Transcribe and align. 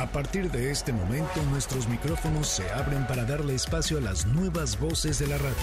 A 0.00 0.06
partir 0.06 0.50
de 0.50 0.70
este 0.70 0.94
momento 0.94 1.42
nuestros 1.50 1.86
micrófonos 1.86 2.48
se 2.48 2.70
abren 2.70 3.06
para 3.06 3.26
darle 3.26 3.54
espacio 3.54 3.98
a 3.98 4.00
las 4.00 4.24
nuevas 4.24 4.80
voces 4.80 5.18
de 5.18 5.26
la 5.26 5.36
radio. 5.36 5.54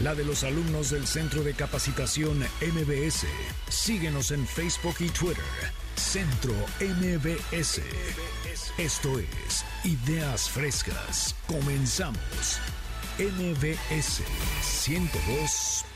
La 0.00 0.14
de 0.14 0.24
los 0.24 0.42
alumnos 0.42 0.88
del 0.88 1.06
Centro 1.06 1.42
de 1.42 1.52
Capacitación 1.52 2.38
MBS. 2.38 3.26
Síguenos 3.68 4.30
en 4.30 4.46
Facebook 4.46 4.96
y 5.00 5.10
Twitter. 5.10 5.44
Centro 5.94 6.54
MBS. 6.80 7.82
Esto 8.78 9.18
es 9.18 9.64
Ideas 9.84 10.48
Frescas. 10.48 11.34
Comenzamos. 11.46 12.58
MBS 13.18 14.22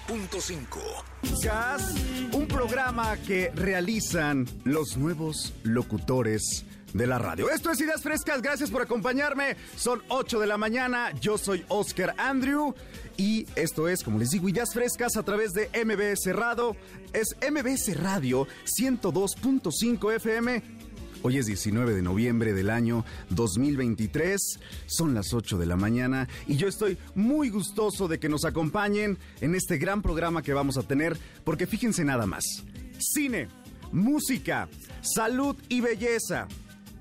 102.5. 0.08 2.30
Un 2.32 2.46
programa 2.46 3.16
que 3.18 3.50
realizan 3.54 4.46
los 4.64 4.96
nuevos 4.96 5.52
locutores 5.62 6.64
de 6.92 7.06
la 7.06 7.18
radio. 7.18 7.50
Esto 7.50 7.70
es 7.70 7.80
Ideas 7.80 8.02
Frescas, 8.02 8.42
gracias 8.42 8.70
por 8.70 8.82
acompañarme. 8.82 9.56
Son 9.77 10.02
8 10.08 10.41
de 10.41 10.46
la 10.46 10.56
mañana, 10.56 11.12
yo 11.20 11.38
soy 11.38 11.64
Oscar 11.68 12.14
Andrew 12.18 12.74
y 13.16 13.46
esto 13.55 13.88
es, 13.88 14.02
como 14.02 14.18
les 14.18 14.30
digo, 14.30 14.48
Ideas 14.48 14.72
Frescas 14.72 15.16
a 15.16 15.22
través 15.22 15.52
de 15.52 15.70
MBS 15.84 16.34
Radio. 16.34 16.77
Es 17.12 17.36
MBS 17.48 17.96
Radio 18.00 18.46
102.5 18.64 20.16
FM 20.16 20.80
Hoy 21.23 21.37
es 21.37 21.45
19 21.45 21.95
de 21.95 22.01
noviembre 22.01 22.55
del 22.55 22.70
año 22.70 23.05
2023, 23.28 24.59
son 24.87 25.12
las 25.12 25.34
8 25.34 25.59
de 25.59 25.66
la 25.66 25.77
mañana 25.77 26.28
y 26.47 26.56
yo 26.56 26.66
estoy 26.66 26.97
muy 27.15 27.51
gustoso 27.51 28.09
de 28.09 28.19
que 28.19 28.30
nos 28.30 28.47
acompañen 28.47 29.19
en 29.42 29.55
este 29.55 29.77
gran 29.77 30.01
programa 30.01 30.42
que 30.42 30.55
vamos 30.55 30.78
a 30.78 30.83
tener, 30.83 31.19
porque 31.45 31.66
fíjense 31.66 32.05
nada 32.05 32.25
más, 32.25 32.64
cine, 32.98 33.48
música, 33.92 34.70
salud 35.02 35.56
y 35.69 35.83
belleza 35.83 36.48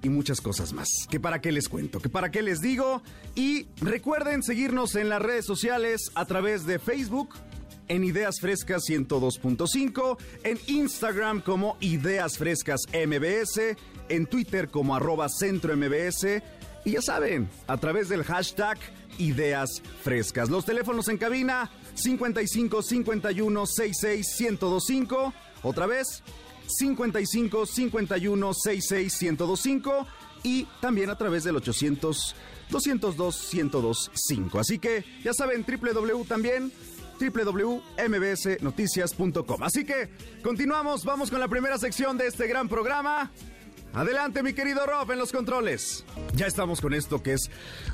y 0.04 0.10
muchas 0.10 0.42
cosas 0.42 0.74
más. 0.74 0.90
Que 1.10 1.20
para 1.20 1.40
qué 1.40 1.54
les 1.54 1.70
cuento, 1.70 2.00
que 2.00 2.10
para 2.10 2.30
qué 2.30 2.42
les 2.42 2.62
digo. 2.62 3.02
Y 3.36 3.68
recuerden 3.82 4.44
seguirnos 4.44 4.96
en 4.96 5.10
las 5.10 5.22
redes 5.22 5.46
sociales 5.46 6.12
a 6.16 6.26
través 6.26 6.66
de 6.66 6.80
Facebook. 6.80 7.36
En 7.88 8.04
Ideas 8.04 8.36
Frescas 8.40 8.84
102.5, 8.88 10.18
en 10.44 10.60
Instagram 10.68 11.42
como 11.42 11.76
Ideas 11.80 12.38
Frescas 12.38 12.82
MBS, 12.94 13.76
en 14.10 14.26
Twitter 14.26 14.70
como 14.70 14.96
arroba 14.96 15.30
Centro 15.30 15.76
MBS 15.76 16.42
y 16.86 16.92
ya 16.92 17.02
saben, 17.02 17.50
a 17.68 17.78
través 17.78 18.10
del 18.10 18.24
hashtag 18.24 18.78
Ideas 19.18 19.82
Frescas. 20.04 20.50
Los 20.50 20.66
teléfonos 20.66 21.08
en 21.10 21.18
cabina 21.18 21.70
55 21.94 22.82
51 22.82 23.66
66 23.66 24.36
1025. 24.40 25.34
Otra 25.64 25.88
vez 25.88 26.24
55 26.68 27.66
51 27.66 28.54
66 28.54 29.22
1025 29.22 30.08
y 30.44 30.66
también 30.80 31.10
a 31.10 31.18
través 31.18 31.44
del 31.44 31.58
800 31.58 32.36
202 32.70 33.50
1025. 33.54 34.60
Así 34.60 34.80
que 34.80 35.04
ya 35.24 35.34
saben, 35.34 35.66
www 35.66 36.24
también 36.26 36.72
www.mbsnoticias.com. 37.20 39.64
Así 39.64 39.84
que 39.84 40.10
continuamos, 40.42 41.04
vamos 41.04 41.30
con 41.30 41.42
la 41.42 41.50
primera 41.50 41.78
sección 41.78 42.18
de 42.18 42.28
este 42.28 42.48
gran 42.48 42.70
programa. 42.70 43.30
Adelante, 43.94 44.44
mi 44.44 44.54
querido 44.54 44.86
Rob, 44.86 45.12
en 45.12 45.18
los 45.18 45.32
controles. 45.32 46.06
Ya 46.36 46.46
estamos 46.46 46.80
con 46.80 46.94
esto 46.94 47.24
que 47.24 47.34
es 47.34 47.50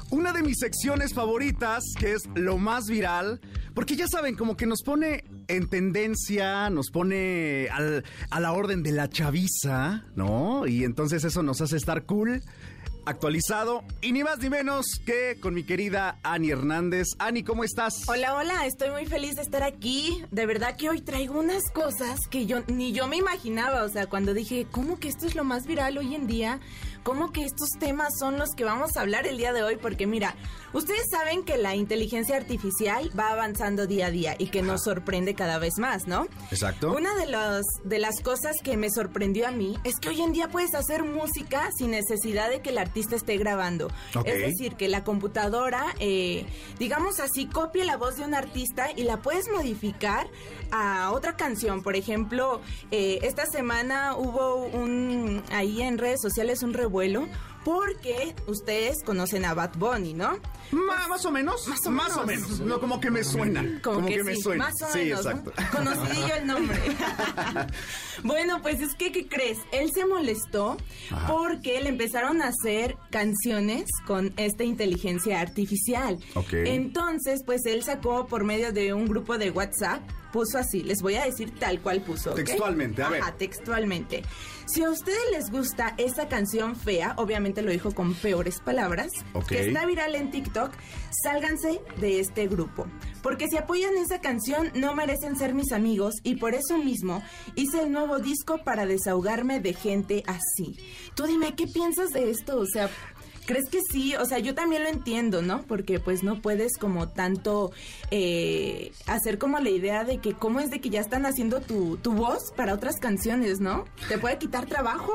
una 0.10 0.34
de 0.34 0.44
mis 0.44 0.60
secciones 0.60 1.14
favoritas, 1.14 1.84
que 1.98 2.12
es 2.14 2.24
lo 2.36 2.58
más 2.58 2.88
viral, 2.88 3.40
porque 3.74 3.96
ya 3.96 4.08
saben, 4.08 4.36
como 4.36 4.58
que 4.58 4.66
nos 4.66 4.84
pone 4.84 5.24
en 5.48 5.68
tendencia, 5.70 6.70
nos 6.70 6.92
pone 6.92 7.70
a 7.70 8.40
la 8.40 8.52
orden 8.52 8.84
de 8.84 8.92
la 8.92 9.10
chaviza, 9.10 10.04
¿no? 10.16 10.68
Y 10.68 10.84
entonces 10.84 11.24
eso 11.24 11.44
nos 11.44 11.62
hace 11.62 11.78
estar 11.78 12.04
cool 12.06 12.42
actualizado 13.06 13.84
y 14.02 14.12
ni 14.12 14.24
más 14.24 14.40
ni 14.40 14.50
menos 14.50 14.86
que 15.06 15.40
con 15.40 15.54
mi 15.54 15.64
querida 15.64 16.20
Ani 16.24 16.52
Hernández. 16.52 17.08
Ani, 17.20 17.44
¿cómo 17.44 17.64
estás? 17.64 17.94
Hola, 18.08 18.36
hola, 18.36 18.66
estoy 18.66 18.90
muy 18.92 19.06
feliz 19.06 19.36
de 19.36 19.42
estar 19.42 19.64
aquí. 19.64 20.24
De 20.32 20.46
verdad 20.46 20.76
que 20.76 20.90
hoy 20.90 21.02
traigo 21.02 21.40
unas 21.40 21.64
cosas 21.72 22.20
que 22.30 22.46
yo 22.46 22.64
ni 22.68 22.94
yo 22.94 23.08
me 23.08 23.18
imaginaba, 23.18 23.84
o 23.84 23.90
sea, 23.90 24.08
cuando 24.08 24.34
dije, 24.34 24.68
¿cómo 24.72 25.00
que 25.00 25.08
esto 25.08 25.26
es 25.28 25.36
lo 25.36 25.44
más 25.44 25.66
viral 25.66 25.98
hoy 25.98 26.16
en 26.16 26.28
día? 26.28 26.60
¿Cómo 27.06 27.32
que 27.32 27.44
estos 27.44 27.70
temas 27.78 28.18
son 28.18 28.40
los 28.40 28.56
que 28.56 28.64
vamos 28.64 28.98
a 28.98 29.02
hablar 29.02 29.28
el 29.28 29.38
día 29.38 29.54
de 29.54 29.62
hoy? 29.62 29.78
Porque 29.80 30.08
mira, 30.08 30.34
ustedes 30.74 31.04
saben 31.12 31.44
que 31.44 31.56
la 31.56 31.76
inteligencia 31.76 32.36
artificial 32.36 33.12
va 33.18 33.28
avanzando 33.28 33.86
día 33.86 34.08
a 34.08 34.10
día 34.10 34.36
y 34.40 34.48
que 34.48 34.64
nos 34.64 34.86
sorprende 34.86 35.36
cada 35.36 35.60
vez 35.60 35.78
más, 35.78 36.08
¿no? 36.08 36.26
Exacto. 36.50 36.92
Una 36.92 37.14
de, 37.14 37.28
los, 37.28 37.64
de 37.84 38.00
las 38.00 38.22
cosas 38.22 38.56
que 38.64 38.76
me 38.76 38.90
sorprendió 38.90 39.48
a 39.48 39.52
mí 39.52 39.78
es 39.84 40.00
que 40.00 40.10
hoy 40.10 40.20
en 40.20 40.34
día 40.34 40.48
puedes 40.48 40.74
hacer 40.74 41.04
música 41.04 41.70
sin 41.78 41.92
necesidad 41.92 42.50
de 42.50 42.64
que 42.64 42.72
el 42.72 42.80
artista 42.80 43.16
esté 43.16 43.38
grabando. 43.38 43.92
Es 44.26 44.40
decir, 44.40 44.74
que 44.74 44.88
la 44.90 45.04
computadora, 45.04 45.86
eh, 46.00 46.48
digamos 46.80 47.20
así, 47.20 47.46
copie 47.46 47.86
la 47.86 47.98
voz 47.98 48.18
de 48.18 48.24
un 48.24 48.34
artista 48.34 48.88
y 48.96 49.04
la 49.04 49.22
puedes 49.22 49.48
modificar 49.52 50.28
a 50.72 51.12
otra 51.12 51.38
canción. 51.38 51.84
Por 51.84 51.96
ejemplo, 51.96 52.62
eh, 52.90 53.20
esta 53.22 53.46
semana 53.46 54.16
hubo 54.18 54.56
un 54.56 55.44
ahí 55.52 55.84
en 55.84 56.00
redes 56.00 56.20
sociales 56.20 56.64
un 56.64 56.74
revuelo 56.74 56.95
porque 57.66 58.36
ustedes 58.46 59.04
conocen 59.04 59.44
a 59.44 59.56
Bad 59.56 59.72
Bunny, 59.78 60.14
¿no? 60.14 60.40
más 60.72 61.26
o 61.26 61.32
menos. 61.32 61.68
Más 61.68 61.86
o 61.86 61.90
menos. 61.90 62.08
Más 62.08 62.18
o 62.18 62.26
menos. 62.26 62.60
No, 62.60 62.80
como 62.80 63.00
que 63.00 63.10
me 63.10 63.24
suena. 63.24 63.80
Como, 63.82 64.06
que, 64.06 64.24
me 64.24 64.36
suena. 64.36 64.66
Más 64.66 64.74
o 64.82 64.94
sí, 64.94 65.12
exacto. 65.12 65.52
Conocidillo 65.72 66.36
el 66.36 66.48
nombre. 66.48 66.78
bueno, 68.24 68.62
pues 68.62 68.82
es 68.82 68.94
que, 68.96 69.12
¿qué 69.12 69.28
crees? 69.28 69.58
Él 69.72 69.90
se 69.94 70.06
molestó 70.06 70.78
porque 71.28 71.82
le 71.82 71.90
empezaron 71.90 72.42
a 72.42 72.50
hacer 72.50 72.98
canciones 73.10 73.86
con 74.06 74.34
esta 74.38 74.64
inteligencia 74.64 75.40
artificial. 75.40 76.20
Ok. 76.36 76.54
Entonces, 76.54 77.42
pues 77.46 77.66
él 77.66 77.84
sacó 77.84 78.28
por 78.28 78.44
medio 78.44 78.72
de 78.72 78.94
un 78.94 79.08
grupo 79.08 79.38
de 79.38 79.50
WhatsApp 79.50 80.02
puso 80.36 80.58
así, 80.58 80.84
les 80.84 81.02
voy 81.02 81.16
a 81.16 81.24
decir 81.24 81.58
tal 81.58 81.80
cual 81.80 82.02
puso. 82.02 82.34
Textualmente, 82.34 83.02
a 83.02 83.08
ver. 83.08 83.22
Ajá, 83.22 83.32
textualmente. 83.38 84.22
Si 84.66 84.84
a 84.84 84.90
ustedes 84.90 85.32
les 85.32 85.50
gusta 85.50 85.96
esta 85.98 86.28
canción 86.28 86.76
fea, 86.76 87.14
obviamente 87.16 87.62
lo 87.62 87.72
dijo 87.72 87.94
con 87.94 88.14
peores 88.16 88.60
palabras, 88.60 89.12
que 89.48 89.66
está 89.66 89.86
viral 89.86 90.14
en 90.16 90.32
TikTok, 90.32 90.74
sálganse 91.24 91.80
de 92.02 92.20
este 92.20 92.48
grupo. 92.48 92.86
Porque 93.22 93.48
si 93.48 93.56
apoyan 93.56 93.96
esa 93.96 94.20
canción, 94.20 94.72
no 94.76 94.94
merecen 94.94 95.38
ser 95.38 95.54
mis 95.54 95.72
amigos 95.72 96.16
y 96.24 96.36
por 96.36 96.54
eso 96.54 96.78
mismo 96.80 97.24
hice 97.56 97.84
el 97.84 97.94
nuevo 97.94 98.20
disco 98.20 98.58
para 98.58 98.86
desahogarme 98.86 99.62
de 99.62 99.74
gente 99.74 100.24
así. 100.28 100.78
Tú 101.16 101.28
dime, 101.28 101.56
¿qué 101.56 101.66
piensas 101.68 102.10
de 102.10 102.30
esto? 102.30 102.60
O 102.60 102.66
sea, 102.66 102.90
¿Crees 103.46 103.70
que 103.70 103.80
sí? 103.92 104.16
O 104.16 104.26
sea, 104.26 104.40
yo 104.40 104.56
también 104.56 104.84
lo 104.84 104.90
entiendo, 104.90 105.42
¿no? 105.42 105.64
Porque 105.64 106.00
pues 106.00 106.24
no 106.24 106.42
puedes 106.42 106.78
como 106.78 107.10
tanto 107.10 107.72
eh, 108.12 108.92
hacer 109.06 109.38
como 109.38 109.60
la 109.60 109.70
idea 109.70 110.04
de 110.04 110.20
que 110.20 110.34
cómo 110.34 110.60
es 110.60 110.72
de 110.72 110.82
que 110.82 110.90
ya 110.90 111.02
están 111.02 111.26
haciendo 111.26 111.62
tu, 111.62 111.98
tu 111.98 112.14
voz 112.14 112.52
para 112.56 112.74
otras 112.74 112.96
canciones, 113.00 113.60
¿no? 113.60 113.86
Te 114.08 114.18
puede 114.18 114.38
quitar 114.38 114.66
trabajo. 114.66 115.14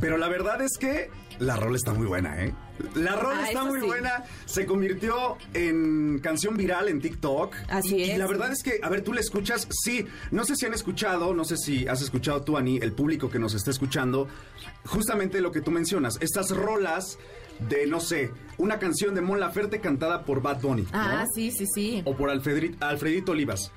Pero 0.00 0.18
la 0.18 0.28
verdad 0.28 0.60
es 0.62 0.76
que 0.78 1.10
la 1.38 1.56
rola 1.56 1.76
está 1.76 1.92
muy 1.92 2.06
buena, 2.06 2.44
¿eh? 2.44 2.54
La 2.94 3.14
rola 3.16 3.40
ah, 3.44 3.48
está 3.48 3.64
muy 3.64 3.80
buena. 3.80 4.24
Se 4.46 4.66
convirtió 4.66 5.36
en 5.52 6.18
canción 6.20 6.56
viral 6.56 6.88
en 6.88 7.00
TikTok. 7.00 7.54
Así 7.68 8.02
es. 8.02 8.10
Y 8.10 8.16
la 8.16 8.26
verdad 8.26 8.52
es 8.52 8.62
que, 8.62 8.80
a 8.82 8.88
ver, 8.88 9.02
tú 9.02 9.12
la 9.12 9.20
escuchas. 9.20 9.66
Sí, 9.70 10.06
no 10.30 10.44
sé 10.44 10.56
si 10.56 10.66
han 10.66 10.74
escuchado, 10.74 11.34
no 11.34 11.44
sé 11.44 11.56
si 11.56 11.86
has 11.86 12.02
escuchado 12.02 12.42
tú, 12.42 12.56
Ani, 12.56 12.78
el 12.78 12.92
público 12.92 13.30
que 13.30 13.38
nos 13.38 13.54
está 13.54 13.70
escuchando. 13.70 14.28
Justamente 14.86 15.40
lo 15.40 15.52
que 15.52 15.60
tú 15.60 15.70
mencionas. 15.70 16.18
Estas 16.20 16.50
rolas 16.50 17.18
de, 17.68 17.86
no 17.86 18.00
sé, 18.00 18.30
una 18.58 18.78
canción 18.78 19.14
de 19.14 19.20
Mon 19.20 19.40
Laferte 19.40 19.80
cantada 19.80 20.24
por 20.24 20.42
Bad 20.42 20.60
Bunny. 20.60 20.86
Ah, 20.92 21.24
sí, 21.34 21.50
sí, 21.50 21.64
sí. 21.66 22.02
O 22.04 22.16
por 22.16 22.30
Alfredito 22.30 23.32
Olivas. 23.32 23.72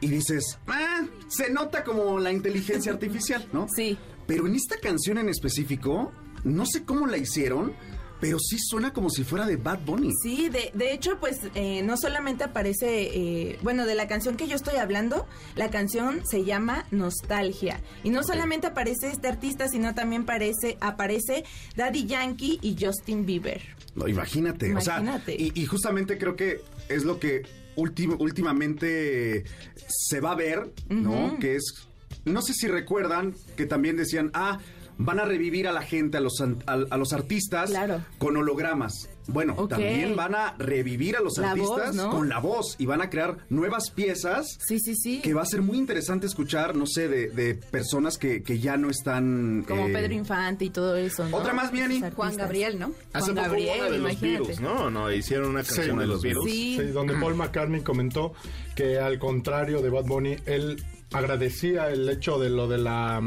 Y 0.00 0.08
dices, 0.08 0.58
ah, 0.66 1.02
se 1.28 1.50
nota 1.50 1.84
como 1.84 2.18
la 2.18 2.32
inteligencia 2.32 2.92
artificial, 2.92 3.46
¿no? 3.52 3.66
Sí. 3.74 3.98
Pero 4.26 4.46
en 4.46 4.54
esta 4.54 4.78
canción 4.78 5.18
en 5.18 5.28
específico, 5.28 6.12
no 6.44 6.64
sé 6.64 6.84
cómo 6.84 7.06
la 7.06 7.18
hicieron, 7.18 7.74
pero 8.20 8.38
sí 8.38 8.58
suena 8.58 8.92
como 8.92 9.10
si 9.10 9.24
fuera 9.24 9.46
de 9.46 9.56
Bad 9.56 9.80
Bunny. 9.84 10.12
Sí, 10.22 10.48
de, 10.48 10.70
de 10.74 10.92
hecho, 10.92 11.18
pues 11.18 11.38
eh, 11.54 11.82
no 11.82 11.96
solamente 11.96 12.44
aparece, 12.44 12.86
eh, 13.14 13.58
bueno, 13.62 13.86
de 13.86 13.94
la 13.94 14.06
canción 14.06 14.36
que 14.36 14.46
yo 14.46 14.56
estoy 14.56 14.76
hablando, 14.76 15.26
la 15.56 15.70
canción 15.70 16.24
se 16.26 16.44
llama 16.44 16.84
Nostalgia. 16.90 17.80
Y 18.04 18.10
no 18.10 18.22
solamente 18.22 18.66
aparece 18.66 19.08
este 19.08 19.28
artista, 19.28 19.68
sino 19.68 19.94
también 19.94 20.22
aparece, 20.22 20.76
aparece 20.80 21.44
Daddy 21.76 22.06
Yankee 22.06 22.58
y 22.62 22.76
Justin 22.78 23.24
Bieber. 23.24 23.62
No, 23.94 24.06
imagínate, 24.06 24.68
imagínate. 24.68 25.34
O 25.34 25.38
sea, 25.38 25.52
y, 25.54 25.66
justamente 25.66 26.18
creo 26.18 26.36
que 26.36 26.60
es 26.88 27.04
lo 27.04 27.18
que 27.18 27.42
últimamente 27.76 29.44
se 29.88 30.20
va 30.20 30.32
a 30.32 30.36
ver, 30.36 30.72
¿no? 30.88 31.38
Que 31.38 31.56
es, 31.56 31.88
no 32.24 32.42
sé 32.42 32.52
si 32.52 32.68
recuerdan 32.68 33.34
que 33.56 33.66
también 33.66 33.96
decían, 33.96 34.30
ah, 34.34 34.58
van 35.00 35.18
a 35.18 35.24
revivir 35.24 35.66
a 35.66 35.72
la 35.72 35.82
gente, 35.82 36.18
a 36.18 36.20
los, 36.20 36.40
a, 36.66 36.96
los 36.96 37.12
artistas 37.12 37.72
con 38.18 38.36
hologramas. 38.36 39.08
Bueno, 39.26 39.54
también 39.68 40.16
van 40.16 40.34
a 40.34 40.54
revivir 40.58 41.16
a 41.16 41.20
los 41.20 41.38
artistas 41.38 41.96
con 41.96 42.28
la 42.28 42.38
voz 42.38 42.74
y 42.78 42.86
van 42.86 43.00
a 43.00 43.10
crear 43.10 43.38
nuevas 43.48 43.90
piezas. 43.90 44.58
Sí, 44.66 44.78
sí, 44.78 44.94
sí. 44.96 45.20
Que 45.20 45.34
va 45.34 45.42
a 45.42 45.46
ser 45.46 45.62
muy 45.62 45.78
interesante 45.78 46.26
escuchar, 46.26 46.74
no 46.74 46.86
sé, 46.86 47.08
de, 47.08 47.54
personas 47.54 48.18
que, 48.18 48.42
ya 48.60 48.76
no 48.76 48.90
están. 48.90 49.64
Como 49.66 49.88
eh, 49.88 49.92
Pedro 49.92 50.12
Infante 50.14 50.66
y 50.66 50.70
todo 50.70 50.96
eso. 50.96 51.26
Otra 51.32 51.52
más, 51.54 51.72
Miani. 51.72 52.02
Juan 52.14 52.36
Gabriel, 52.36 52.78
¿no? 52.78 52.92
Hace 53.12 53.32
Juan 53.32 53.46
Gabriel, 53.46 53.92
de 53.92 53.98
los 53.98 54.20
virus, 54.20 54.60
¿no? 54.60 54.90
No, 54.90 55.10
hicieron 55.10 55.50
una 55.50 55.62
canción 55.62 55.98
de 55.98 56.06
los 56.06 56.22
virus. 56.22 56.44
Sí. 56.44 56.76
donde 56.92 57.14
Paul 57.14 57.36
McCartney 57.36 57.80
comentó 57.82 58.34
que 58.74 58.98
al 58.98 59.18
contrario 59.18 59.80
de 59.80 59.90
Bad 59.90 60.04
Bunny, 60.04 60.36
él 60.46 60.82
agradecía 61.12 61.90
el 61.90 62.08
hecho 62.08 62.38
de 62.38 62.50
lo 62.50 62.68
de 62.68 62.78
la 62.78 63.22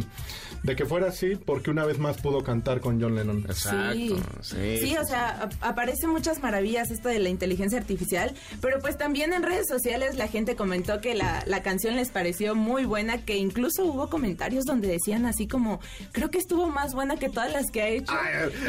de 0.63 0.75
que 0.75 0.85
fuera 0.85 1.07
así 1.07 1.35
porque 1.35 1.69
una 1.69 1.85
vez 1.85 1.99
más 1.99 2.17
pudo 2.17 2.43
cantar 2.43 2.79
con 2.79 3.01
John 3.01 3.15
Lennon. 3.15 3.45
Exacto. 3.47 4.17
Sí, 4.41 4.77
sí, 4.81 4.97
o 4.97 5.05
sea, 5.05 5.49
aparecen 5.61 6.09
muchas 6.09 6.41
maravillas 6.41 6.89
esto 6.89 7.09
de 7.09 7.19
la 7.19 7.29
inteligencia 7.29 7.77
artificial, 7.77 8.33
pero 8.61 8.79
pues 8.79 8.97
también 8.97 9.33
en 9.33 9.43
redes 9.43 9.67
sociales 9.67 10.15
la 10.15 10.27
gente 10.27 10.55
comentó 10.55 11.01
que 11.01 11.15
la, 11.15 11.43
la 11.47 11.61
canción 11.61 11.97
les 11.97 12.09
pareció 12.09 12.55
muy 12.55 12.85
buena, 12.85 13.25
que 13.25 13.35
incluso 13.35 13.85
hubo 13.85 14.09
comentarios 14.09 14.63
donde 14.65 14.87
decían 14.87 15.25
así 15.25 15.47
como, 15.47 15.81
creo 16.13 16.31
que 16.31 16.37
estuvo 16.37 16.69
más 16.69 16.93
buena 16.93 17.17
que 17.17 17.29
todas 17.29 17.51
las 17.51 17.69
que 17.69 17.81
ha 17.81 17.87
hecho. 17.89 18.13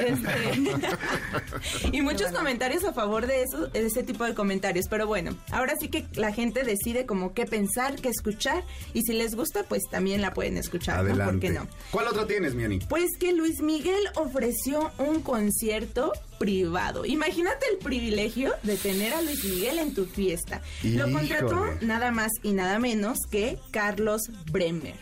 Este, 0.04 1.92
y 1.92 2.02
muchos 2.02 2.32
comentarios 2.32 2.84
a 2.84 2.92
favor 2.92 3.26
de 3.26 3.42
eso, 3.42 3.68
de 3.68 3.86
ese 3.86 4.02
tipo 4.02 4.24
de 4.24 4.34
comentarios, 4.34 4.86
pero 4.90 5.06
bueno, 5.06 5.36
ahora 5.52 5.74
sí 5.78 5.88
que 5.88 6.06
la 6.14 6.32
gente 6.32 6.64
decide 6.64 7.06
como 7.06 7.34
qué 7.34 7.46
pensar, 7.46 7.94
qué 7.96 8.08
escuchar, 8.08 8.64
y 8.92 9.02
si 9.02 9.12
les 9.12 9.36
gusta, 9.36 9.62
pues 9.62 9.82
también 9.90 10.20
la 10.20 10.34
pueden 10.34 10.56
escuchar, 10.56 10.98
Adelante. 10.98 11.24
¿no? 11.24 11.30
¿Por 11.30 11.40
qué 11.40 11.50
no? 11.50 11.83
¿Cuál 11.90 12.08
otra 12.08 12.26
tienes, 12.26 12.54
Miani? 12.54 12.80
Pues 12.88 13.16
que 13.18 13.32
Luis 13.32 13.60
Miguel 13.60 14.02
ofreció 14.16 14.90
un 14.98 15.22
concierto 15.22 16.12
privado. 16.38 17.04
Imagínate 17.04 17.66
el 17.70 17.78
privilegio 17.78 18.52
de 18.62 18.76
tener 18.76 19.12
a 19.14 19.22
Luis 19.22 19.44
Miguel 19.44 19.78
en 19.78 19.94
tu 19.94 20.04
fiesta. 20.06 20.60
Lo 20.82 21.10
contrató 21.10 21.64
nada 21.82 22.10
más 22.10 22.32
y 22.42 22.52
nada 22.52 22.78
menos 22.78 23.18
que 23.30 23.58
Carlos 23.70 24.22
Bremer. 24.50 24.96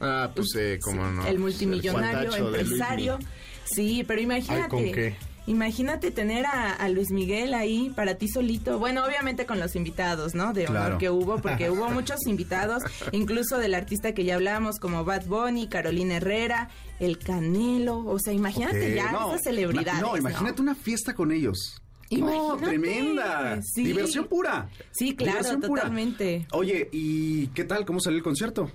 Ah, 0.00 0.32
pues 0.34 0.54
eh, 0.56 0.78
cómo 0.82 1.06
no. 1.06 1.26
El 1.26 1.38
multimillonario, 1.38 2.34
empresario. 2.34 3.18
Sí, 3.64 4.04
pero 4.06 4.20
imagínate. 4.20 4.68
¿con 4.68 4.92
qué? 4.92 5.16
Imagínate 5.46 6.10
tener 6.10 6.46
a, 6.46 6.88
Luis 6.88 7.10
Miguel 7.10 7.52
ahí 7.54 7.90
para 7.94 8.14
ti 8.14 8.28
solito. 8.28 8.78
Bueno, 8.78 9.04
obviamente 9.04 9.44
con 9.44 9.60
los 9.60 9.76
invitados, 9.76 10.34
¿no? 10.34 10.52
De 10.52 10.66
honor 10.66 10.98
que 10.98 11.10
hubo, 11.10 11.38
porque 11.38 11.70
hubo 11.70 11.90
muchos 11.90 12.26
invitados, 12.26 12.82
incluso 13.12 13.58
del 13.58 13.74
artista 13.74 14.12
que 14.12 14.24
ya 14.24 14.36
hablamos, 14.36 14.78
como 14.78 15.04
Bad 15.04 15.26
Bunny, 15.26 15.68
Carolina 15.68 16.16
Herrera, 16.16 16.70
El 16.98 17.18
Canelo. 17.18 17.98
O 18.06 18.18
sea, 18.18 18.32
imagínate 18.32 18.94
ya 18.94 19.12
no, 19.12 19.28
esas 19.28 19.42
celebridades. 19.44 20.00
No, 20.00 20.16
imagínate 20.16 20.62
una 20.62 20.74
fiesta 20.74 21.14
con 21.14 21.30
ellos. 21.30 21.80
No, 22.10 22.56
tremenda. 22.56 23.60
Diversión 23.74 24.26
pura. 24.26 24.68
Sí, 24.92 25.14
claro, 25.14 25.58
totalmente. 25.60 26.46
Oye, 26.52 26.88
¿y 26.92 27.48
qué 27.48 27.64
tal? 27.64 27.84
¿Cómo 27.84 28.00
salió 28.00 28.18
el 28.18 28.24
concierto? 28.24 28.70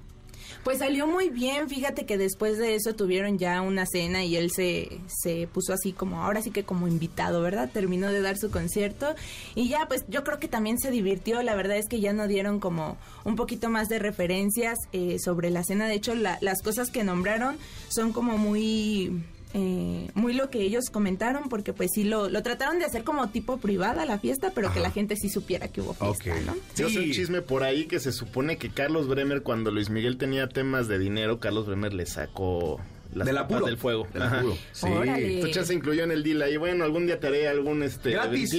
Pues 0.64 0.80
salió 0.80 1.08
muy 1.08 1.30
bien, 1.30 1.70
fíjate 1.70 2.06
que 2.06 2.18
después 2.18 2.58
de 2.58 2.76
eso 2.76 2.94
tuvieron 2.94 3.38
ya 3.38 3.62
una 3.62 3.86
cena 3.86 4.24
y 4.24 4.36
él 4.36 4.52
se, 4.52 5.00
se 5.08 5.48
puso 5.48 5.74
así 5.74 5.94
como, 5.94 6.24
ahora 6.24 6.42
sí 6.42 6.52
que 6.52 6.64
como 6.64 6.88
invitado, 6.88 7.42
¿verdad? 7.42 7.70
Terminó 7.72 8.12
de 8.12 8.22
dar 8.22 8.38
su 8.38 8.52
concierto 8.52 9.16
y 9.56 9.70
ya 9.70 9.88
pues 9.88 10.06
yo 10.08 10.24
creo 10.24 10.40
que 10.40 10.48
también 10.48 10.80
se 10.80 10.92
divirtió, 10.92 11.42
la 11.44 11.56
verdad 11.56 11.78
es 11.78 11.88
que 11.88 12.00
ya 12.00 12.14
no 12.14 12.28
dieron 12.28 12.60
como 12.60 12.98
un 13.24 13.36
poquito 13.36 13.70
más 13.70 13.90
de 13.90 14.00
referencias 14.00 14.78
eh, 14.92 15.18
sobre 15.20 15.50
la 15.50 15.64
cena, 15.64 15.88
de 15.88 15.96
hecho 15.96 16.14
las 16.16 16.62
cosas 16.62 16.90
que 16.92 17.04
nombraron 17.04 17.58
son 17.90 18.12
como 18.12 18.38
muy 18.38 19.24
eh, 19.54 20.10
muy 20.14 20.34
lo 20.34 20.50
que 20.50 20.62
ellos 20.62 20.86
comentaron, 20.92 21.50
porque 21.50 21.74
pues 21.74 21.90
sí 21.94 22.04
lo, 22.04 22.30
lo 22.30 22.44
trataron 22.44 22.80
de 22.80 22.86
hacer 22.86 23.04
como 23.04 23.30
tipo 23.30 23.58
privada 23.58 24.06
la 24.06 24.20
fiesta, 24.20 24.52
pero 24.54 24.72
que 24.72 24.80
la 24.80 24.92
gente 24.92 25.16
sí 25.16 25.30
supiera 25.30 25.68
que 25.68 25.82
hubo 25.82 25.94
fiesta, 25.94 26.40
¿no? 26.46 26.54
Sí. 26.74 26.84
Yo 26.84 26.90
sé 26.90 27.00
un 27.00 27.12
chisme 27.12 27.42
por 27.42 27.64
ahí 27.64 27.86
que 27.86 28.00
se 28.00 28.12
supone 28.12 28.58
que 28.58 28.70
Carlos 28.70 29.08
Bremer, 29.08 29.42
cuando 29.42 29.72
Luis 29.72 29.90
Miguel 29.90 30.18
tenía 30.18 30.48
temas 30.50 30.88
de 30.88 31.00
dinero, 31.00 31.40
Carlos 31.40 31.66
Bremer 31.66 31.94
le 31.94 32.06
sacó 32.06 32.80
las 33.14 33.26
del 33.26 33.38
apuro. 33.40 33.66
del 33.66 33.78
fuego. 33.78 34.08
Del 34.14 34.22
apuro. 34.22 34.58
Sí. 34.72 34.86
Entonces 34.88 35.68
se 35.68 35.74
incluyó 35.74 36.04
en 36.04 36.12
el 36.12 36.24
deal 36.24 36.42
ahí. 36.44 36.58
Bueno, 36.58 36.84
algún 36.84 37.08
día 37.08 37.20
te 37.20 37.28
haré 37.28 37.48
algún 37.48 37.82
este 37.82 38.12
gratis, 38.12 38.52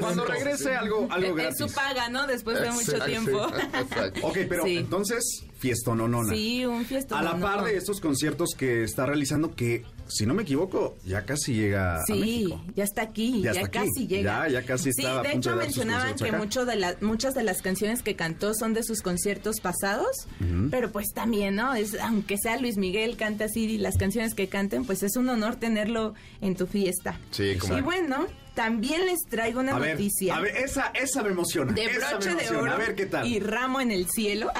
Cuando 0.00 0.24
regrese 0.24 0.74
algo, 0.74 1.06
algo 1.10 1.34
gratis. 1.34 1.60
Es 1.60 1.70
su 1.70 1.74
paga, 1.74 2.08
¿no? 2.08 2.26
Después 2.26 2.60
de 2.60 2.70
mucho 2.72 2.98
tiempo. 3.04 3.46
ok, 4.22 4.38
pero 4.48 4.66
entonces, 4.66 5.44
fiestón 5.58 6.10
no 6.10 6.24
Sí, 6.24 6.66
un 6.66 6.84
fiestón. 6.84 7.18
A 7.18 7.22
la 7.22 7.38
par 7.38 7.64
de 7.64 7.76
estos 7.76 8.00
conciertos 8.00 8.54
que 8.56 8.82
está 8.82 9.06
realizando, 9.06 9.54
que 9.54 9.84
si 10.08 10.26
no 10.26 10.34
me 10.34 10.42
equivoco, 10.42 10.96
ya 11.04 11.24
casi 11.24 11.54
llega 11.54 12.02
sí, 12.06 12.12
a 12.12 12.16
México. 12.16 12.64
ya 12.74 12.84
está 12.84 13.02
aquí, 13.02 13.42
ya, 13.42 13.68
casi 13.68 14.06
llega. 14.06 14.48
Ya, 14.48 14.60
ya 14.60 14.66
casi 14.66 14.90
está. 14.90 15.22
Sí, 15.22 15.28
de 15.28 15.34
hecho 15.36 15.56
mencionaban 15.56 16.14
que 16.14 16.32
mucho 16.32 16.64
de 16.64 16.76
la, 16.76 16.96
muchas 17.00 17.34
de 17.34 17.42
las 17.42 17.62
canciones 17.62 18.02
que 18.02 18.16
cantó 18.16 18.54
son 18.54 18.74
de 18.74 18.82
sus 18.82 19.02
conciertos 19.02 19.60
pasados, 19.60 20.28
pero 20.70 20.90
pues 20.90 21.12
también, 21.14 21.56
¿no? 21.56 21.74
Es 21.74 21.98
aunque 22.00 22.38
sea 22.38 22.56
Luis 22.58 22.76
Miguel 22.76 23.16
canta 23.16 23.46
así 23.46 23.78
las 23.78 23.96
canciones 23.96 24.34
que 24.34 24.48
canten, 24.48 24.84
pues 24.84 25.02
es 25.02 25.16
un 25.16 25.28
honor 25.28 25.56
tenerlo 25.56 26.14
en 26.40 26.56
tu 26.56 26.66
fiesta. 26.66 27.18
Sí, 27.30 27.56
como. 27.58 27.78
Y 27.78 27.80
bueno, 27.80 28.26
también 28.56 29.04
les 29.04 29.20
traigo 29.28 29.60
una 29.60 29.78
noticia. 29.78 30.34
a 30.34 30.40
ver, 30.40 30.56
esa, 30.56 30.90
esa 30.94 31.22
me 31.22 31.28
emociona. 31.28 31.72
De 31.74 31.88
broche 31.88 32.34
de 32.34 32.56
oro. 32.56 32.72
A 32.72 32.76
ver 32.76 32.94
qué 32.94 33.04
tal. 33.04 33.26
Y 33.26 33.38
ramo 33.38 33.82
en 33.82 33.90
el 33.90 34.08
cielo. 34.08 34.50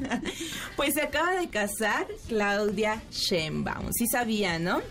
pues 0.76 0.92
se 0.92 1.02
acaba 1.02 1.32
de 1.40 1.48
casar 1.48 2.06
Claudia 2.28 3.02
Sheinbaum. 3.10 3.92
Sí 3.92 4.06
sabía, 4.06 4.58
¿no? 4.58 4.82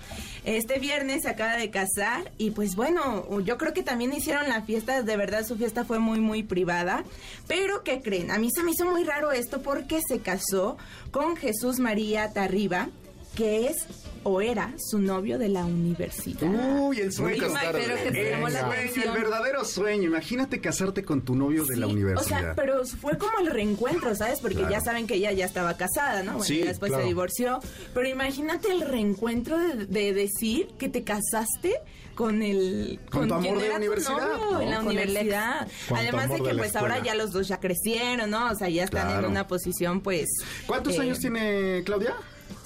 Este 0.46 0.80
viernes 0.80 1.22
se 1.24 1.30
acaba 1.30 1.58
de 1.58 1.70
casar 1.70 2.32
y 2.40 2.50
pues 2.52 2.76
bueno, 2.76 3.40
yo 3.42 3.58
creo 3.60 3.74
que 3.74 3.84
también 3.84 4.14
hicieron 4.14 4.50
la 4.50 4.64
fiesta, 4.64 5.04
de 5.04 5.18
verdad 5.18 5.46
su 5.46 5.56
fiesta 5.56 5.86
fue 5.86 6.00
muy 6.00 6.20
muy 6.20 6.42
privada, 6.42 7.04
pero 7.48 7.84
¿qué 7.84 8.02
creen? 8.02 8.32
A 8.32 8.40
mí 8.40 8.50
se 8.50 8.64
me 8.64 8.72
hizo 8.72 8.86
muy 8.90 9.04
raro 9.04 9.32
esto 9.32 9.62
porque 9.62 10.00
se 10.02 10.22
casó 10.22 10.78
con 11.12 11.36
Jesús 11.36 11.80
María 11.80 12.34
Tarriba, 12.34 12.90
que 13.36 13.68
es 13.68 13.86
o 14.24 14.42
era 14.42 14.74
su 14.78 15.00
novio 15.00 15.38
de 15.38 15.50
la 15.50 15.66
universidad. 15.66 16.50
Uy, 16.80 17.00
el 17.00 17.12
sueño. 17.12 17.46
el, 17.46 19.12
verdadero 19.12 19.66
sueño. 19.66 20.04
Imagínate 20.04 20.62
casarte 20.62 21.04
con 21.04 21.22
tu 21.22 21.36
novio 21.36 21.66
de 21.66 21.78
la 21.78 21.88
universidad. 21.88 22.26
O 22.26 22.28
sea, 22.28 22.54
pero 22.56 22.86
fue 22.86 23.18
como 23.18 23.40
el 23.40 23.48
reencuentro, 23.48 24.14
¿sabes? 24.16 24.40
Porque 24.40 24.66
ya 24.70 24.82
saben 24.82 25.08
que 25.08 25.16
ella 25.16 25.32
ya 25.32 25.46
estaba 25.46 25.78
casada, 25.78 26.24
¿no? 26.24 26.34
Bueno, 26.34 26.46
sí, 26.46 26.62
después 26.62 26.92
se 26.94 27.02
divorció. 27.04 27.60
Pero 27.94 28.08
imagínate 28.08 28.72
el 28.72 28.82
reencuentro 28.82 29.58
de, 29.58 30.10
decir 30.10 30.70
que 30.80 30.90
te 30.90 31.04
casaste 31.04 31.76
con 32.16 32.42
el 32.42 33.00
con, 33.12 33.28
tu 33.28 33.34
amor 33.36 33.62
de 33.62 33.70
la 33.70 33.76
universidad 33.78 34.62
en 34.62 34.72
la 34.72 34.80
universidad 34.82 35.68
además 35.90 36.30
de 36.30 36.42
que 36.42 36.56
pues 36.56 36.76
ahora 36.76 37.02
ya 37.02 37.16
los 37.16 37.32
dos 37.32 37.48
ya 37.48 37.60
crecieron 37.60 38.32
no 38.32 38.52
o 38.52 38.56
sea 38.56 38.68
ya 38.70 38.84
están 38.84 39.24
en 39.24 39.30
una 39.30 39.48
posición 39.48 40.02
pues 40.02 40.28
cuántos 40.66 40.96
eh, 40.96 41.02
años 41.02 41.20
tiene 41.20 41.84
Claudia 41.86 42.16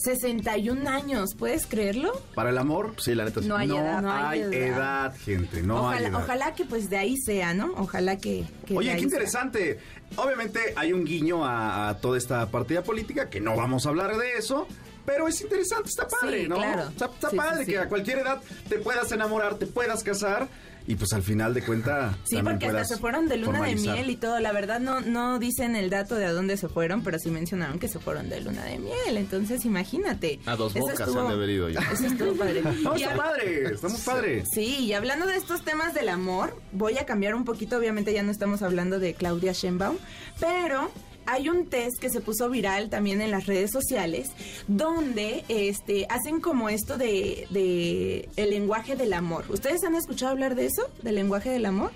61 0.03 0.89
años, 0.89 1.35
¿puedes 1.35 1.65
creerlo? 1.65 2.11
Para 2.35 2.49
el 2.49 2.57
amor, 2.57 2.93
sí, 2.97 3.15
la 3.15 3.25
neta 3.25 3.41
No 3.41 3.55
hay 3.55 3.69
edad. 3.71 4.01
No 4.01 4.11
hay, 4.11 4.41
edad. 4.41 5.15
gente, 5.15 5.63
no 5.63 5.79
ojalá, 5.79 5.97
hay 5.97 6.05
edad. 6.05 6.23
Ojalá 6.23 6.53
que 6.53 6.65
pues 6.65 6.89
de 6.89 6.97
ahí 6.97 7.17
sea, 7.17 7.53
¿no? 7.53 7.73
Ojalá 7.77 8.17
que... 8.17 8.45
Oye, 8.75 8.95
qué 8.95 9.01
interesante. 9.01 9.79
Obviamente 10.15 10.73
hay 10.75 10.93
un 10.93 11.05
guiño 11.05 11.45
a, 11.45 11.97
toda 12.01 12.17
esta 12.17 12.49
partida 12.51 12.83
política, 12.83 13.29
que 13.29 13.39
no 13.39 13.55
vamos 13.55 13.85
a 13.85 13.89
hablar 13.89 14.17
de 14.17 14.33
eso, 14.33 14.67
pero 15.05 15.27
es 15.27 15.41
interesante, 15.41 15.89
está 15.89 16.07
padre, 16.07 16.47
¿no? 16.47 16.55
Claro. 16.55 16.89
Está, 16.89 17.09
padre 17.35 17.65
que 17.65 17.77
a 17.77 17.87
cualquier 17.87 18.19
edad 18.19 18.41
te 18.67 18.79
puedas 18.79 19.11
enamorar, 19.11 19.55
te 19.55 19.67
puedas 19.67 20.03
casar 20.03 20.47
y 20.85 20.95
pues 20.95 21.13
al 21.13 21.23
final 21.23 21.53
de 21.53 21.61
cuenta 21.61 22.17
sí 22.23 22.37
porque 22.43 22.67
hasta 22.67 22.83
se 22.85 22.97
fueron 22.97 23.27
de 23.27 23.37
luna 23.37 23.63
de 23.63 23.75
miel 23.75 24.09
y 24.09 24.15
todo. 24.15 24.39
La 24.39 24.51
verdad 24.51 24.79
no 24.79 25.01
no 25.01 25.39
dicen 25.39 25.75
el 25.75 25.89
dato 25.89 26.15
de 26.15 26.25
a 26.25 26.33
dónde 26.33 26.57
se 26.57 26.67
fueron 26.67 27.03
pero 27.03 27.19
sí 27.19 27.29
mencionaron 27.29 27.79
que 27.79 27.87
se 27.87 27.99
fueron 27.99 28.29
de 28.29 28.41
luna 28.41 28.63
de 28.65 28.79
miel. 28.79 29.17
Entonces 29.17 29.65
imagínate. 29.65 30.39
A 30.45 30.55
dos 30.55 30.73
bocas 30.73 30.97
se 30.97 31.03
han 31.03 31.27
de 31.27 31.33
haber 31.33 31.73
ya. 31.73 31.79
eso 31.91 32.05
estuvo 32.07 32.33
padre. 32.35 32.61
No, 32.83 32.95
está 32.95 33.15
padre 33.15 33.73
está 33.73 33.87
muy 33.87 33.99
padre. 33.99 34.43
Sí 34.51 34.79
y 34.79 34.93
hablando 34.93 35.25
de 35.25 35.35
estos 35.35 35.63
temas 35.63 35.93
del 35.93 36.09
amor 36.09 36.59
voy 36.71 36.97
a 36.97 37.05
cambiar 37.05 37.35
un 37.35 37.45
poquito. 37.45 37.77
Obviamente 37.77 38.13
ya 38.13 38.23
no 38.23 38.31
estamos 38.31 38.61
hablando 38.61 38.99
de 38.99 39.13
Claudia 39.13 39.53
Sheinbaum 39.53 39.97
pero 40.39 40.91
hay 41.25 41.49
un 41.49 41.67
test 41.67 41.99
que 41.99 42.09
se 42.09 42.21
puso 42.21 42.49
viral 42.49 42.89
también 42.89 43.21
en 43.21 43.31
las 43.31 43.45
redes 43.45 43.71
sociales 43.71 44.31
donde 44.67 45.43
este 45.47 46.05
hacen 46.09 46.39
como 46.39 46.69
esto 46.69 46.97
de, 46.97 47.47
de 47.49 48.29
el 48.35 48.49
lenguaje 48.49 48.95
del 48.95 49.13
amor. 49.13 49.45
¿Ustedes 49.49 49.83
han 49.83 49.95
escuchado 49.95 50.31
hablar 50.31 50.55
de 50.55 50.65
eso? 50.65 50.89
¿Del 51.01 51.15
lenguaje 51.15 51.49
del 51.49 51.65
amor? 51.65 51.91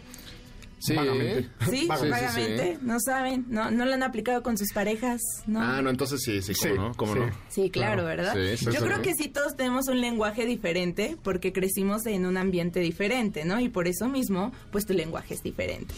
Sí. 0.80 0.94
Vagamente. 0.96 1.50
Sí, 1.62 1.70
Sí, 1.72 1.78
sí, 1.82 1.88
vagamente, 1.88 2.78
no 2.82 3.00
saben, 3.00 3.46
no, 3.50 3.72
no 3.72 3.86
lo 3.86 3.94
han 3.94 4.04
aplicado 4.04 4.44
con 4.44 4.58
sus 4.58 4.72
parejas, 4.74 5.20
¿no? 5.48 5.62
Ah, 5.62 5.82
no, 5.82 5.90
entonces 5.90 6.22
sí, 6.24 6.42
sí, 6.42 6.54
cómo 6.54 6.74
Sí, 6.74 6.80
no, 6.80 6.92
cómo 6.94 7.14
sí. 7.14 7.20
no. 7.20 7.30
Sí, 7.50 7.70
claro, 7.70 8.06
¿verdad? 8.06 8.34
Sí, 8.36 8.58
sí, 8.58 8.66
Yo 8.66 8.72
sí. 8.74 8.78
creo 8.86 9.02
que 9.02 9.14
sí 9.16 9.28
todos 9.28 9.56
tenemos 9.56 9.88
un 9.88 10.02
lenguaje 10.02 10.46
diferente 10.46 11.18
porque 11.24 11.52
crecimos 11.52 12.06
en 12.06 12.26
un 12.26 12.38
ambiente 12.38 12.80
diferente, 12.80 13.44
¿no? 13.46 13.60
Y 13.60 13.70
por 13.70 13.88
eso 13.88 14.08
mismo, 14.08 14.52
pues 14.72 14.86
tu 14.86 14.94
lenguaje 14.94 15.34
es 15.34 15.42
diferente. 15.42 15.94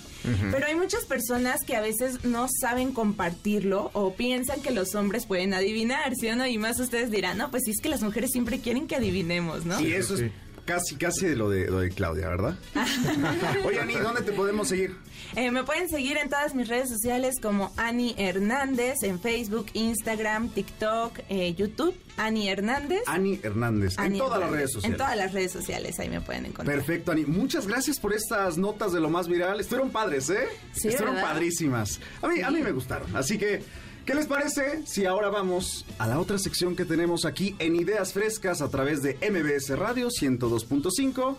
Pero 0.51 0.65
hay 0.65 0.75
muchas 0.75 1.05
personas 1.05 1.63
que 1.65 1.75
a 1.75 1.81
veces 1.81 2.23
no 2.23 2.47
saben 2.61 2.93
compartirlo 2.93 3.91
o 3.93 4.13
piensan 4.13 4.61
que 4.61 4.71
los 4.71 4.95
hombres 4.95 5.25
pueden 5.25 5.53
adivinar, 5.53 6.15
¿sí 6.15 6.27
o 6.29 6.35
no? 6.35 6.47
Y 6.47 6.57
más 6.57 6.79
ustedes 6.79 7.11
dirán, 7.11 7.37
no, 7.37 7.51
pues 7.51 7.63
sí 7.65 7.71
es 7.71 7.81
que 7.81 7.89
las 7.89 8.01
mujeres 8.01 8.31
siempre 8.31 8.59
quieren 8.59 8.87
que 8.87 8.95
adivinemos, 8.95 9.65
¿no? 9.65 9.79
Y 9.79 9.93
eso 9.93 10.15
sí. 10.17 10.25
es 10.25 10.31
casi, 10.69 10.95
casi 10.97 11.25
de 11.25 11.35
lo 11.35 11.49
de, 11.49 11.65
lo 11.65 11.79
de 11.79 11.89
Claudia, 11.89 12.29
¿verdad? 12.29 12.55
Oye, 13.65 13.79
Ani, 13.79 13.95
¿dónde 13.95 14.21
te 14.21 14.31
podemos 14.31 14.67
seguir? 14.67 14.95
Eh, 15.35 15.49
me 15.49 15.63
pueden 15.63 15.89
seguir 15.89 16.17
en 16.17 16.29
todas 16.29 16.53
mis 16.53 16.67
redes 16.67 16.89
sociales 16.89 17.37
como 17.41 17.73
Ani 17.75 18.13
Hernández, 18.19 18.97
en 19.01 19.19
Facebook, 19.19 19.65
Instagram, 19.73 20.49
TikTok, 20.49 21.21
eh, 21.29 21.55
YouTube, 21.55 21.95
Ani 22.17 22.49
Hernández. 22.49 23.01
Ani 23.07 23.39
Hernández. 23.41 23.97
en 23.97 24.17
todas 24.19 24.39
las 24.39 24.51
redes 24.51 24.73
sociales. 24.73 24.93
En 24.93 24.97
todas 24.97 25.17
las 25.17 25.33
redes 25.33 25.51
sociales, 25.51 25.99
ahí 25.99 26.09
me 26.09 26.21
pueden 26.21 26.45
encontrar. 26.45 26.77
Perfecto, 26.77 27.11
Ani. 27.11 27.25
Muchas 27.25 27.65
gracias 27.65 27.99
por 27.99 28.13
estas 28.13 28.59
notas 28.59 28.93
de 28.93 28.99
lo 28.99 29.09
más 29.09 29.27
viral. 29.27 29.59
Estuvieron 29.59 29.89
padres, 29.89 30.29
¿eh? 30.29 30.47
Sí, 30.71 30.89
Estuvieron 30.89 31.15
¿verdad? 31.15 31.31
padrísimas. 31.31 31.99
A 32.21 32.27
mí, 32.27 32.41
a 32.41 32.51
mí 32.51 32.61
me 32.61 32.71
gustaron. 32.71 33.15
Así 33.15 33.39
que, 33.39 33.63
¿qué 34.05 34.15
les 34.15 34.27
parece 34.27 34.85
si 34.85 35.05
ahora 35.05 35.29
vamos 35.29 35.85
a 35.97 36.07
la 36.07 36.19
otra 36.19 36.37
sección 36.37 36.75
que 36.75 36.85
tenemos 36.85 37.25
aquí 37.25 37.55
en 37.59 37.75
Ideas 37.75 38.13
Frescas 38.13 38.61
a 38.61 38.69
través 38.69 39.01
de 39.01 39.15
MBS 39.15 39.77
Radio 39.77 40.09
102.5? 40.09 41.35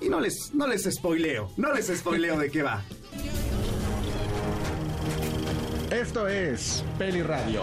Y 0.00 0.08
no 0.08 0.20
les, 0.20 0.54
no 0.54 0.66
les 0.66 0.84
spoileo, 0.84 1.50
no 1.56 1.72
les 1.72 1.86
spoileo 1.86 2.38
de 2.38 2.50
qué 2.50 2.62
va. 2.62 2.84
Esto 5.90 6.28
es 6.28 6.84
Peli 6.98 7.22
Radio, 7.22 7.62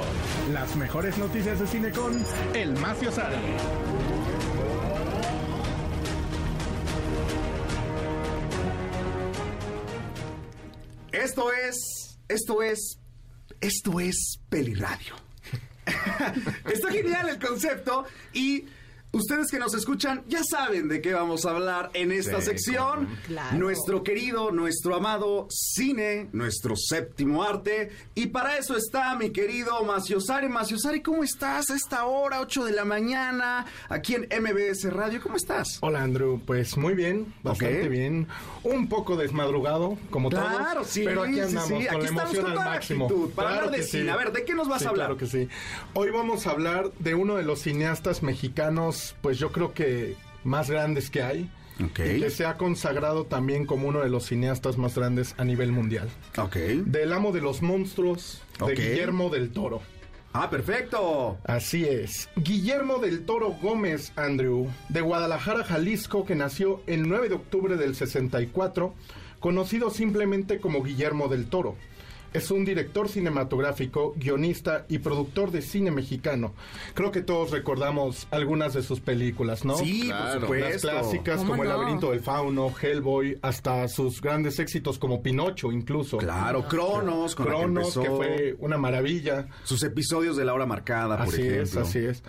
las 0.51 0.75
mejores 0.75 1.17
noticias 1.17 1.59
de 1.59 1.67
cine 1.67 1.91
con 1.91 2.21
El 2.53 2.73
Macio 2.79 3.11
Sara. 3.11 3.39
Esto 11.11 11.51
es, 11.53 12.17
esto 12.27 12.61
es, 12.61 12.99
esto 13.61 13.99
es 13.99 14.39
Peliradio. 14.49 15.15
Está 16.65 16.91
genial 16.91 17.29
el 17.29 17.39
concepto 17.39 18.05
y 18.33 18.65
ustedes 19.15 19.49
que 19.49 19.59
nos 19.59 19.73
escuchan 19.73 20.23
ya 20.27 20.41
saben 20.43 20.87
de 20.87 21.01
qué 21.01 21.13
vamos 21.13 21.45
a 21.45 21.51
hablar 21.51 21.89
en 21.93 22.11
esta 22.11 22.39
Sí, 22.41 22.47
sección. 22.47 23.07
Claro. 23.27 23.57
Nuestro 23.57 24.03
querido, 24.03 24.51
nuestro 24.51 24.95
amado 24.95 25.47
cine, 25.49 26.27
nuestro 26.33 26.75
séptimo 26.75 27.43
arte. 27.43 27.91
Y 28.13 28.27
para 28.27 28.57
eso 28.57 28.75
está 28.75 29.15
mi 29.15 29.29
querido 29.31 29.83
Maciosari. 29.83 30.49
Maciosari, 30.49 31.01
¿cómo 31.01 31.23
estás 31.23 31.69
a 31.69 31.75
esta 31.75 32.05
hora, 32.05 32.41
8 32.41 32.65
de 32.65 32.71
la 32.73 32.85
mañana, 32.85 33.65
aquí 33.89 34.15
en 34.15 34.27
MBS 34.43 34.91
Radio? 34.91 35.21
¿Cómo 35.21 35.35
estás? 35.37 35.77
Hola 35.81 36.01
Andrew, 36.03 36.41
pues 36.45 36.77
muy 36.77 36.93
bien, 36.93 37.33
bastante 37.43 37.87
bien. 37.89 38.27
Un 38.63 38.87
poco 38.89 39.15
desmadrugado, 39.15 39.97
como 40.09 40.29
Claro, 40.29 40.73
todos. 40.81 40.87
sí, 40.87 41.03
pero 41.05 41.23
aquí 41.23 41.35
sí, 41.35 41.39
andamos 41.41 41.67
sí. 41.67 41.73
con 41.73 41.81
Aquí 41.85 41.89
la 41.97 42.03
estamos 42.05 42.21
emoción 42.23 42.41
con 42.43 42.51
al 42.51 42.53
toda 42.55 42.65
la 42.65 42.71
máximo. 42.71 43.05
actitud 43.05 43.29
para 43.31 43.49
hablar 43.49 43.71
de 43.71 43.83
cine. 43.83 44.11
A 44.11 44.15
ver, 44.17 44.31
¿de 44.31 44.43
qué 44.45 44.53
nos 44.55 44.67
vas 44.67 44.85
a 44.85 44.89
hablar? 44.89 45.07
Claro 45.07 45.17
que 45.17 45.27
sí. 45.27 45.47
Hoy 45.93 46.09
vamos 46.09 46.47
a 46.47 46.51
hablar 46.51 46.91
de 46.99 47.15
uno 47.15 47.35
de 47.35 47.43
los 47.43 47.61
cineastas 47.61 48.23
mexicanos, 48.23 49.04
pues 49.21 49.37
yo 49.37 49.51
creo 49.51 49.73
que 49.73 50.15
más 50.43 50.69
grandes 50.69 51.09
que 51.09 51.21
hay. 51.21 51.51
Y 51.77 51.89
que 51.89 52.29
se 52.29 52.45
ha 52.45 52.55
consagrado 52.55 53.25
también 53.25 53.65
como 53.65 53.89
uno 53.89 53.99
de 53.99 54.07
los 54.07 54.27
cineastas 54.27 54.77
más 54.77 54.95
grandes 54.95 55.35
a 55.37 55.43
nivel 55.43 55.73
mundial. 55.73 56.07
Ok. 56.37 56.55
Del 56.55 57.11
amo 57.11 57.33
de 57.33 57.41
los 57.41 57.61
monstruos, 57.61 58.41
de 58.65 58.75
Guillermo 58.75 59.29
del 59.29 59.51
Toro. 59.51 59.81
Ah, 60.31 60.49
perfecto. 60.49 61.37
Así 61.45 61.85
es. 61.85 62.29
Guillermo 62.35 62.99
del 62.99 63.25
Toro 63.25 63.51
Gómez 63.61 64.11
Andrew, 64.17 64.69
de 64.89 65.01
Guadalajara, 65.01 65.63
Jalisco, 65.63 66.25
que 66.25 66.35
nació 66.35 66.81
el 66.87 67.07
9 67.07 67.29
de 67.29 67.35
octubre 67.35 67.77
del 67.77 67.95
64, 67.95 68.93
conocido 69.39 69.89
simplemente 69.89 70.59
como 70.59 70.83
Guillermo 70.83 71.29
del 71.29 71.47
Toro. 71.47 71.75
Es 72.33 72.51
un 72.51 72.65
director 72.65 73.07
cinematográfico, 73.07 74.13
guionista 74.17 74.85
y 74.89 74.99
productor 74.99 75.51
de 75.51 75.61
cine 75.61 75.91
mexicano. 75.91 76.53
Creo 76.93 77.11
que 77.11 77.21
todos 77.21 77.51
recordamos 77.51 78.27
algunas 78.31 78.73
de 78.73 78.83
sus 78.83 78.99
películas, 78.99 79.63
¿no? 79.63 79.77
Sí, 79.77 80.07
Claro. 80.07 80.47
por 80.47 80.59
Las 80.59 80.81
clásicas 80.81 81.37
¿Cómo 81.37 81.51
como 81.51 81.63
El 81.63 81.69
laberinto 81.69 82.11
del 82.11 82.19
fauno, 82.19 82.73
Hellboy, 82.81 83.39
hasta 83.41 83.87
sus 83.87 84.21
grandes 84.21 84.59
éxitos 84.59 84.99
como 84.99 85.21
Pinocho 85.23 85.71
incluso. 85.71 86.17
Claro, 86.17 86.67
Cronos, 86.67 87.35
con 87.35 87.45
la 87.45 87.51
que 87.51 87.57
Cronos, 87.57 87.97
que, 87.97 88.09
fue 88.09 88.55
una 88.59 88.77
maravilla. 88.77 89.47
Sus 89.63 89.83
episodios 89.83 90.35
de 90.35 90.45
La 90.45 90.53
Hora 90.53 90.65
Marcada, 90.65 91.17
por 91.17 91.27
Así 91.33 91.41
ejemplo. 91.41 91.63
es, 91.63 91.77
así 91.77 91.99
es. 91.99 92.23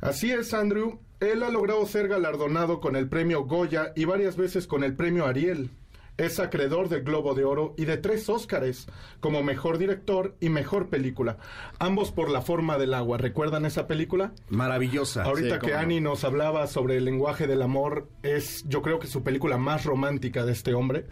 Así 0.00 0.30
es, 0.30 0.54
Andrew. 0.54 0.98
Él 1.20 1.42
ha 1.42 1.50
logrado 1.50 1.84
ser 1.86 2.06
galardonado 2.06 2.80
con 2.80 2.94
el 2.94 3.08
premio 3.08 3.44
Goya 3.44 3.92
y 3.96 4.04
varias 4.04 4.36
veces 4.36 4.66
con 4.68 4.84
el 4.84 4.94
premio 4.94 5.26
Ariel. 5.26 5.70
Es 6.18 6.40
acreedor 6.40 6.88
del 6.88 7.04
Globo 7.04 7.34
de 7.34 7.44
Oro 7.44 7.74
y 7.76 7.84
de 7.84 7.96
tres 7.96 8.28
Óscares 8.28 8.88
como 9.20 9.42
mejor 9.44 9.78
director 9.78 10.34
y 10.40 10.48
mejor 10.48 10.88
película. 10.88 11.38
Ambos 11.78 12.10
por 12.10 12.28
La 12.28 12.42
forma 12.42 12.76
del 12.76 12.92
agua. 12.92 13.18
¿Recuerdan 13.18 13.64
esa 13.64 13.86
película? 13.86 14.32
Maravillosa. 14.48 15.22
Ahorita 15.22 15.60
sí, 15.60 15.66
que 15.66 15.72
no. 15.72 15.78
Annie 15.78 16.00
nos 16.00 16.24
hablaba 16.24 16.66
sobre 16.66 16.96
el 16.96 17.04
lenguaje 17.04 17.46
del 17.46 17.62
amor, 17.62 18.08
es 18.22 18.64
yo 18.68 18.82
creo 18.82 18.98
que 18.98 19.06
su 19.06 19.22
película 19.22 19.58
más 19.58 19.84
romántica 19.84 20.44
de 20.44 20.52
este 20.52 20.74
hombre. 20.74 21.06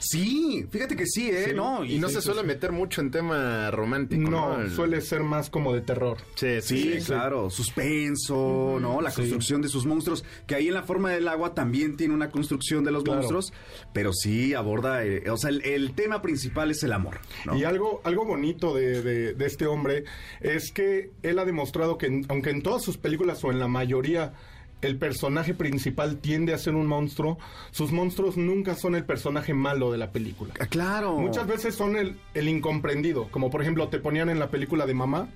Sí, 0.00 0.66
fíjate 0.70 0.96
que 0.96 1.06
sí, 1.06 1.28
¿eh? 1.30 1.46
Sí. 1.48 1.54
No, 1.54 1.84
Y 1.84 1.98
no 1.98 2.08
se 2.08 2.20
suele 2.22 2.42
meter 2.42 2.72
mucho 2.72 3.00
en 3.00 3.10
tema 3.10 3.70
romántico, 3.70 4.30
¿no? 4.30 4.56
No, 4.56 4.60
El- 4.62 4.70
suele 4.70 5.00
ser 5.00 5.22
más 5.22 5.50
como 5.50 5.74
de 5.74 5.80
terror. 5.80 6.18
Sí, 6.34 6.60
Sí, 6.62 6.98
claro, 7.04 7.50
suspenso, 7.50 8.78
¿no? 8.80 9.00
La 9.00 9.12
construcción 9.12 9.60
de 9.62 9.68
sus 9.68 9.86
monstruos, 9.86 10.24
que 10.46 10.54
ahí 10.54 10.68
en 10.68 10.74
la 10.74 10.82
forma 10.82 11.10
del 11.10 11.26
agua 11.28 11.54
también 11.54 11.96
tiene 11.96 12.14
una 12.14 12.30
construcción 12.30 12.84
de 12.84 12.90
los 12.92 13.02
Claro. 13.02 13.18
monstruos, 13.18 13.52
pero 13.92 14.12
sí 14.12 14.54
aborda, 14.54 15.04
eh, 15.04 15.28
o 15.30 15.36
sea, 15.36 15.50
el, 15.50 15.62
el 15.64 15.92
tema 15.94 16.22
principal 16.22 16.70
es 16.70 16.82
el 16.82 16.92
amor, 16.92 17.18
¿no? 17.44 17.56
Y 17.56 17.64
algo, 17.64 18.00
algo 18.04 18.24
bonito 18.24 18.74
de, 18.74 19.02
de- 19.02 19.34
de 19.34 19.46
este 19.46 19.66
hombre 19.66 20.04
es 20.40 20.70
que 20.72 21.10
él 21.22 21.38
ha 21.38 21.44
demostrado 21.44 21.98
que, 21.98 22.06
en- 22.06 22.26
aunque 22.28 22.50
en 22.50 22.62
todas 22.62 22.82
sus 22.82 22.96
películas 22.98 23.42
o 23.44 23.50
en 23.50 23.58
la 23.58 23.68
mayoría 23.68 24.32
el 24.80 24.96
personaje 24.96 25.54
principal 25.54 26.18
tiende 26.18 26.54
a 26.54 26.58
ser 26.58 26.74
un 26.74 26.86
monstruo, 26.86 27.38
sus 27.70 27.92
monstruos 27.92 28.36
nunca 28.36 28.74
son 28.74 28.94
el 28.94 29.04
personaje 29.04 29.54
malo 29.54 29.90
de 29.90 29.98
la 29.98 30.10
película. 30.10 30.54
Ah, 30.60 30.66
claro. 30.66 31.16
Muchas 31.16 31.46
veces 31.46 31.74
son 31.74 31.96
el, 31.96 32.16
el 32.34 32.48
incomprendido, 32.48 33.28
como 33.30 33.50
por 33.50 33.62
ejemplo 33.62 33.88
te 33.88 33.98
ponían 33.98 34.28
en 34.28 34.38
la 34.38 34.50
película 34.50 34.86
de 34.86 34.94
Mamá, 34.94 35.28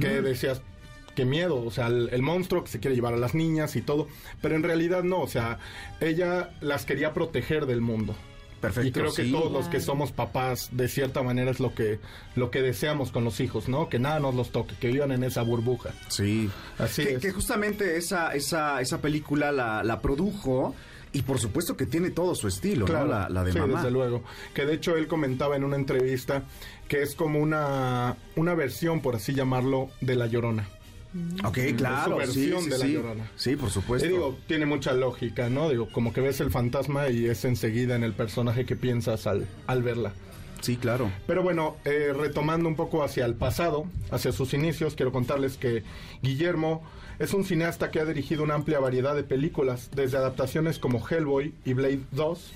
que 0.00 0.20
decías, 0.20 0.62
qué 1.14 1.24
miedo, 1.24 1.64
o 1.64 1.70
sea, 1.70 1.86
el, 1.86 2.10
el 2.12 2.22
monstruo 2.22 2.64
que 2.64 2.70
se 2.70 2.80
quiere 2.80 2.94
llevar 2.94 3.14
a 3.14 3.18
las 3.18 3.34
niñas 3.34 3.76
y 3.76 3.82
todo, 3.82 4.06
pero 4.42 4.54
en 4.54 4.62
realidad 4.62 5.02
no, 5.02 5.20
o 5.20 5.28
sea, 5.28 5.58
ella 6.00 6.50
las 6.60 6.84
quería 6.84 7.14
proteger 7.14 7.66
del 7.66 7.80
mundo. 7.80 8.14
Perfecto, 8.60 8.88
Y 8.88 8.92
creo 8.92 9.12
que 9.12 9.24
sí. 9.24 9.32
todos 9.32 9.52
los 9.52 9.68
que 9.68 9.80
somos 9.80 10.12
papás, 10.12 10.70
de 10.72 10.88
cierta 10.88 11.22
manera, 11.22 11.50
es 11.50 11.60
lo 11.60 11.74
que, 11.74 11.98
lo 12.34 12.50
que 12.50 12.62
deseamos 12.62 13.10
con 13.10 13.22
los 13.22 13.40
hijos, 13.40 13.68
¿no? 13.68 13.88
Que 13.88 13.98
nada 13.98 14.18
nos 14.18 14.34
los 14.34 14.50
toque, 14.50 14.74
que 14.80 14.88
vivan 14.88 15.12
en 15.12 15.24
esa 15.24 15.42
burbuja. 15.42 15.90
Sí. 16.08 16.50
Así 16.78 17.04
que, 17.04 17.14
es. 17.14 17.20
que 17.20 17.32
justamente 17.32 17.96
esa, 17.96 18.34
esa, 18.34 18.80
esa 18.80 19.00
película 19.00 19.52
la, 19.52 19.84
la 19.84 20.00
produjo 20.00 20.74
y 21.12 21.22
por 21.22 21.38
supuesto 21.38 21.76
que 21.76 21.86
tiene 21.86 22.10
todo 22.10 22.34
su 22.34 22.48
estilo, 22.48 22.86
¿no? 22.86 23.04
La, 23.06 23.28
la 23.28 23.44
de 23.44 23.52
sí, 23.52 23.58
mamá. 23.58 23.78
desde 23.78 23.90
luego. 23.90 24.22
Que 24.54 24.66
de 24.66 24.74
hecho 24.74 24.96
él 24.96 25.06
comentaba 25.06 25.56
en 25.56 25.64
una 25.64 25.76
entrevista 25.76 26.42
que 26.88 27.02
es 27.02 27.14
como 27.14 27.38
una, 27.40 28.16
una 28.36 28.54
versión, 28.54 29.00
por 29.00 29.16
así 29.16 29.34
llamarlo, 29.34 29.90
de 30.00 30.14
La 30.16 30.26
Llorona. 30.26 30.68
Ok, 31.44 31.58
claro, 31.76 32.20
Es 32.20 32.32
su 32.32 32.38
versión 32.40 32.62
sí, 32.62 32.70
de 32.70 32.78
La 32.78 32.84
sí. 32.86 32.92
Llorona. 32.92 33.30
Sí, 33.36 33.56
por 33.56 33.70
supuesto. 33.70 34.06
Y 34.06 34.12
digo, 34.12 34.38
tiene 34.46 34.66
mucha 34.66 34.92
lógica, 34.94 35.48
¿no? 35.48 35.68
Digo, 35.68 35.88
como 35.92 36.12
que 36.12 36.20
ves 36.20 36.40
el 36.40 36.50
fantasma 36.50 37.08
y 37.08 37.26
es 37.26 37.44
enseguida 37.44 37.94
en 37.96 38.02
el 38.04 38.12
personaje 38.12 38.64
que 38.64 38.76
piensas 38.76 39.26
al, 39.26 39.46
al 39.66 39.82
verla. 39.82 40.12
sí, 40.60 40.76
claro. 40.76 41.10
Pero 41.26 41.42
bueno, 41.42 41.76
eh, 41.84 42.12
retomando 42.16 42.68
un 42.68 42.76
poco 42.76 43.02
hacia 43.04 43.24
el 43.26 43.34
pasado, 43.34 43.86
hacia 44.10 44.32
sus 44.32 44.54
inicios, 44.54 44.94
quiero 44.94 45.12
contarles 45.12 45.56
que 45.56 45.84
Guillermo 46.22 46.82
es 47.18 47.32
un 47.34 47.44
cineasta 47.44 47.90
que 47.90 48.00
ha 48.00 48.04
dirigido 48.04 48.42
una 48.42 48.54
amplia 48.54 48.78
variedad 48.80 49.14
de 49.14 49.22
películas, 49.22 49.90
desde 49.94 50.18
adaptaciones 50.18 50.78
como 50.78 51.06
Hellboy 51.06 51.54
y 51.64 51.72
Blade 51.72 52.00
2, 52.12 52.52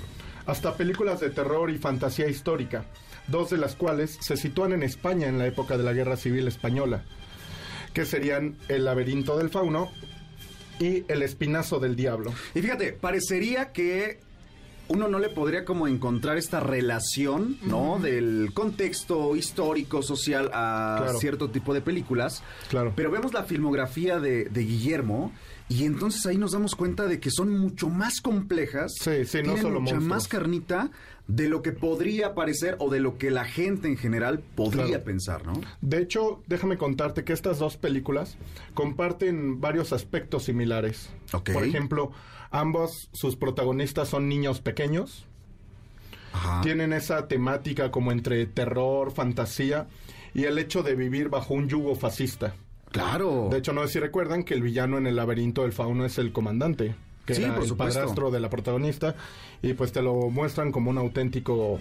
hasta 0.47 0.77
películas 0.77 1.21
de 1.21 1.31
terror 1.31 1.71
y 1.71 1.79
fantasía 1.79 2.29
histórica, 2.29 2.85
dos 3.29 3.51
de 3.51 3.57
las 3.59 3.75
cuales 3.77 4.19
se 4.21 4.37
sitúan 4.37 4.73
en 4.73 4.83
España 4.83 5.29
en 5.29 5.39
la 5.39 5.47
época 5.47 5.79
de 5.79 5.85
la 5.85 5.93
Guerra 5.93 6.17
Civil 6.17 6.49
Española, 6.49 7.05
que 7.93 8.05
serían 8.05 8.57
El 8.69 8.85
laberinto 8.85 9.37
del 9.39 9.51
fauno 9.51 9.91
y 10.79 11.05
El 11.09 11.23
espinazo 11.23 11.79
del 11.81 11.97
diablo. 11.97 12.33
Y 12.55 12.61
fíjate, 12.63 12.93
parecería 12.93 13.73
que 13.73 14.21
uno 14.89 15.07
no 15.07 15.21
le 15.21 15.29
podría 15.29 15.65
como 15.65 15.87
encontrar 15.87 16.37
esta 16.37 16.59
relación, 16.59 17.59
¿no? 17.63 18.01
Del 18.01 18.51
contexto 18.55 19.37
histórico, 19.37 20.03
social 20.03 20.51
a 20.53 20.99
Claro. 21.03 21.19
cierto 21.21 21.51
tipo 21.51 21.73
de 21.75 21.81
películas. 21.81 22.43
Claro. 22.69 22.93
Pero 22.97 23.11
vemos 23.13 23.33
la 23.33 23.45
filmografía 23.45 24.19
de, 24.19 24.47
de 24.47 24.61
Guillermo 24.65 25.33
y 25.69 25.85
entonces 25.85 26.27
ahí 26.27 26.37
nos 26.39 26.51
damos 26.53 26.75
cuenta 26.75 27.07
de 27.07 27.21
que 27.21 27.31
son 27.31 27.57
mucho 27.57 27.89
más 27.89 28.21
complejas. 28.21 28.93
Sí, 29.01 29.25
sí, 29.27 29.43
no 29.45 29.57
solo 29.59 29.81
mucha 29.81 29.95
monstruos. 29.95 30.03
más 30.05 30.27
carnita, 30.27 30.91
de 31.31 31.49
lo 31.49 31.63
que 31.63 31.71
podría 31.71 32.35
parecer 32.35 32.77
o 32.81 32.91
de 32.91 32.99
lo 32.99 33.17
que 33.17 33.31
la 33.31 33.45
gente 33.45 33.87
en 33.87 33.97
general 33.97 34.41
podría 34.41 35.05
pensar, 35.05 35.47
¿no? 35.47 35.53
De 35.81 35.99
hecho, 36.03 36.43
déjame 36.49 36.77
contarte 36.77 37.23
que 37.25 37.33
estas 37.33 37.61
dos 37.61 37.77
películas 37.77 38.37
comparten 38.75 39.61
varios 39.61 39.93
aspectos 39.93 40.45
similares. 40.45 41.11
Por 41.31 41.65
ejemplo, 41.65 42.11
ambos 42.51 43.09
sus 43.13 43.37
protagonistas 43.37 44.09
son 44.09 44.29
niños 44.29 44.61
pequeños. 44.61 45.27
Tienen 46.63 46.93
esa 46.93 47.29
temática 47.29 47.91
como 47.91 48.11
entre 48.11 48.47
terror, 48.47 49.13
fantasía 49.13 49.87
y 50.35 50.45
el 50.45 50.59
hecho 50.59 50.83
de 50.83 50.97
vivir 50.97 51.29
bajo 51.29 51.55
un 51.55 51.69
yugo 51.69 51.95
fascista. 51.95 52.55
Claro. 52.91 53.49
De 53.51 53.59
hecho, 53.59 53.73
no 53.73 53.83
sé 53.87 53.95
si 53.95 54.01
recuerdan 54.01 54.43
que 54.43 54.55
el 54.55 54.63
villano 54.63 54.99
en 54.99 55.07
el 55.07 55.15
laberinto 55.15 55.63
del 55.63 55.73
fauno 55.73 56.05
es 56.05 56.19
el 56.19 56.33
comandante 56.33 56.95
que 57.25 57.35
sí, 57.35 57.43
era 57.43 57.57
el 57.57 57.77
padrastro 57.77 58.31
de 58.31 58.41
la 58.41 58.51
protagonista, 58.51 59.15
y 59.63 59.75
pues 59.75 59.93
te 59.93 60.03
lo 60.03 60.31
muestran 60.31 60.73
como 60.73 60.91
un 60.91 60.99
auténtico 60.99 61.81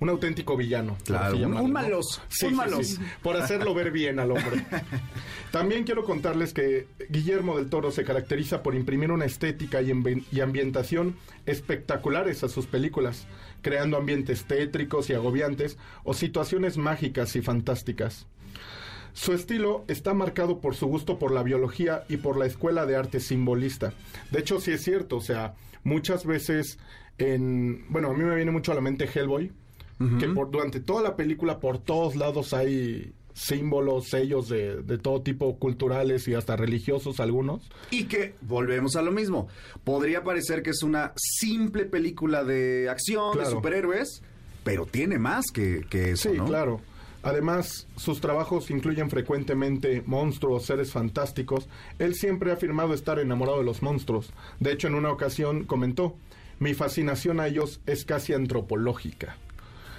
un 0.00 0.08
auténtico 0.08 0.56
villano. 0.56 0.96
Claro, 1.04 1.36
un, 1.36 1.72
malos, 1.72 2.20
un 2.42 2.54
malos. 2.54 3.00
por 3.22 3.36
hacerlo 3.36 3.74
ver 3.74 3.90
bien 3.90 4.18
al 4.20 4.30
hombre. 4.30 4.64
También 5.50 5.84
quiero 5.84 6.04
contarles 6.04 6.52
que 6.52 6.86
Guillermo 7.08 7.56
del 7.56 7.68
Toro 7.68 7.90
se 7.90 8.04
caracteriza 8.04 8.62
por 8.62 8.74
imprimir 8.74 9.10
una 9.10 9.24
estética 9.24 9.82
y, 9.82 9.92
y 10.30 10.40
ambientación 10.40 11.16
espectaculares 11.46 12.44
a 12.44 12.48
sus 12.48 12.66
películas, 12.66 13.26
creando 13.62 13.96
ambientes 13.96 14.44
tétricos 14.44 15.10
y 15.10 15.14
agobiantes 15.14 15.78
o 16.04 16.14
situaciones 16.14 16.76
mágicas 16.76 17.34
y 17.34 17.42
fantásticas. 17.42 18.26
Su 19.18 19.32
estilo 19.32 19.84
está 19.88 20.14
marcado 20.14 20.60
por 20.60 20.76
su 20.76 20.86
gusto 20.86 21.18
por 21.18 21.32
la 21.32 21.42
biología 21.42 22.04
y 22.08 22.18
por 22.18 22.38
la 22.38 22.46
escuela 22.46 22.86
de 22.86 22.94
arte 22.94 23.18
simbolista. 23.18 23.92
De 24.30 24.38
hecho, 24.38 24.60
sí 24.60 24.70
es 24.70 24.84
cierto, 24.84 25.16
o 25.16 25.20
sea, 25.20 25.56
muchas 25.82 26.24
veces 26.24 26.78
en... 27.18 27.84
Bueno, 27.88 28.10
a 28.10 28.14
mí 28.14 28.22
me 28.22 28.36
viene 28.36 28.52
mucho 28.52 28.70
a 28.70 28.76
la 28.76 28.80
mente 28.80 29.10
Hellboy, 29.12 29.50
que 30.20 30.28
por, 30.28 30.52
durante 30.52 30.78
toda 30.78 31.02
la 31.02 31.16
película 31.16 31.58
por 31.58 31.78
todos 31.78 32.14
lados 32.14 32.54
hay 32.54 33.12
símbolos, 33.34 34.06
sellos 34.08 34.48
de, 34.48 34.82
de, 34.82 34.98
todo 34.98 35.20
tipo 35.20 35.58
culturales 35.58 36.28
y 36.28 36.34
hasta 36.34 36.54
religiosos 36.54 37.18
algunos. 37.18 37.68
Y 37.90 38.04
que 38.04 38.36
volvemos 38.42 38.94
a 38.94 39.02
lo 39.02 39.10
mismo. 39.10 39.48
Podría 39.82 40.22
parecer 40.22 40.62
que 40.62 40.70
es 40.70 40.84
una 40.84 41.12
simple 41.16 41.86
película 41.86 42.44
de 42.44 42.88
acción, 42.88 43.36
de 43.36 43.46
superhéroes, 43.46 44.22
pero 44.62 44.86
tiene 44.86 45.18
más 45.18 45.46
que, 45.52 45.84
que 45.90 46.12
eso. 46.12 46.30
Sí, 46.30 46.38
claro. 46.38 46.80
Además, 47.28 47.86
sus 47.96 48.22
trabajos 48.22 48.70
incluyen 48.70 49.10
frecuentemente 49.10 50.02
monstruos, 50.06 50.64
seres 50.64 50.92
fantásticos. 50.92 51.68
Él 51.98 52.14
siempre 52.14 52.50
ha 52.50 52.54
afirmado 52.54 52.94
estar 52.94 53.18
enamorado 53.18 53.58
de 53.58 53.64
los 53.64 53.82
monstruos. 53.82 54.32
De 54.60 54.72
hecho, 54.72 54.88
en 54.88 54.94
una 54.94 55.12
ocasión 55.12 55.64
comentó, 55.64 56.16
mi 56.58 56.72
fascinación 56.72 57.38
a 57.38 57.46
ellos 57.46 57.82
es 57.84 58.06
casi 58.06 58.32
antropológica. 58.32 59.36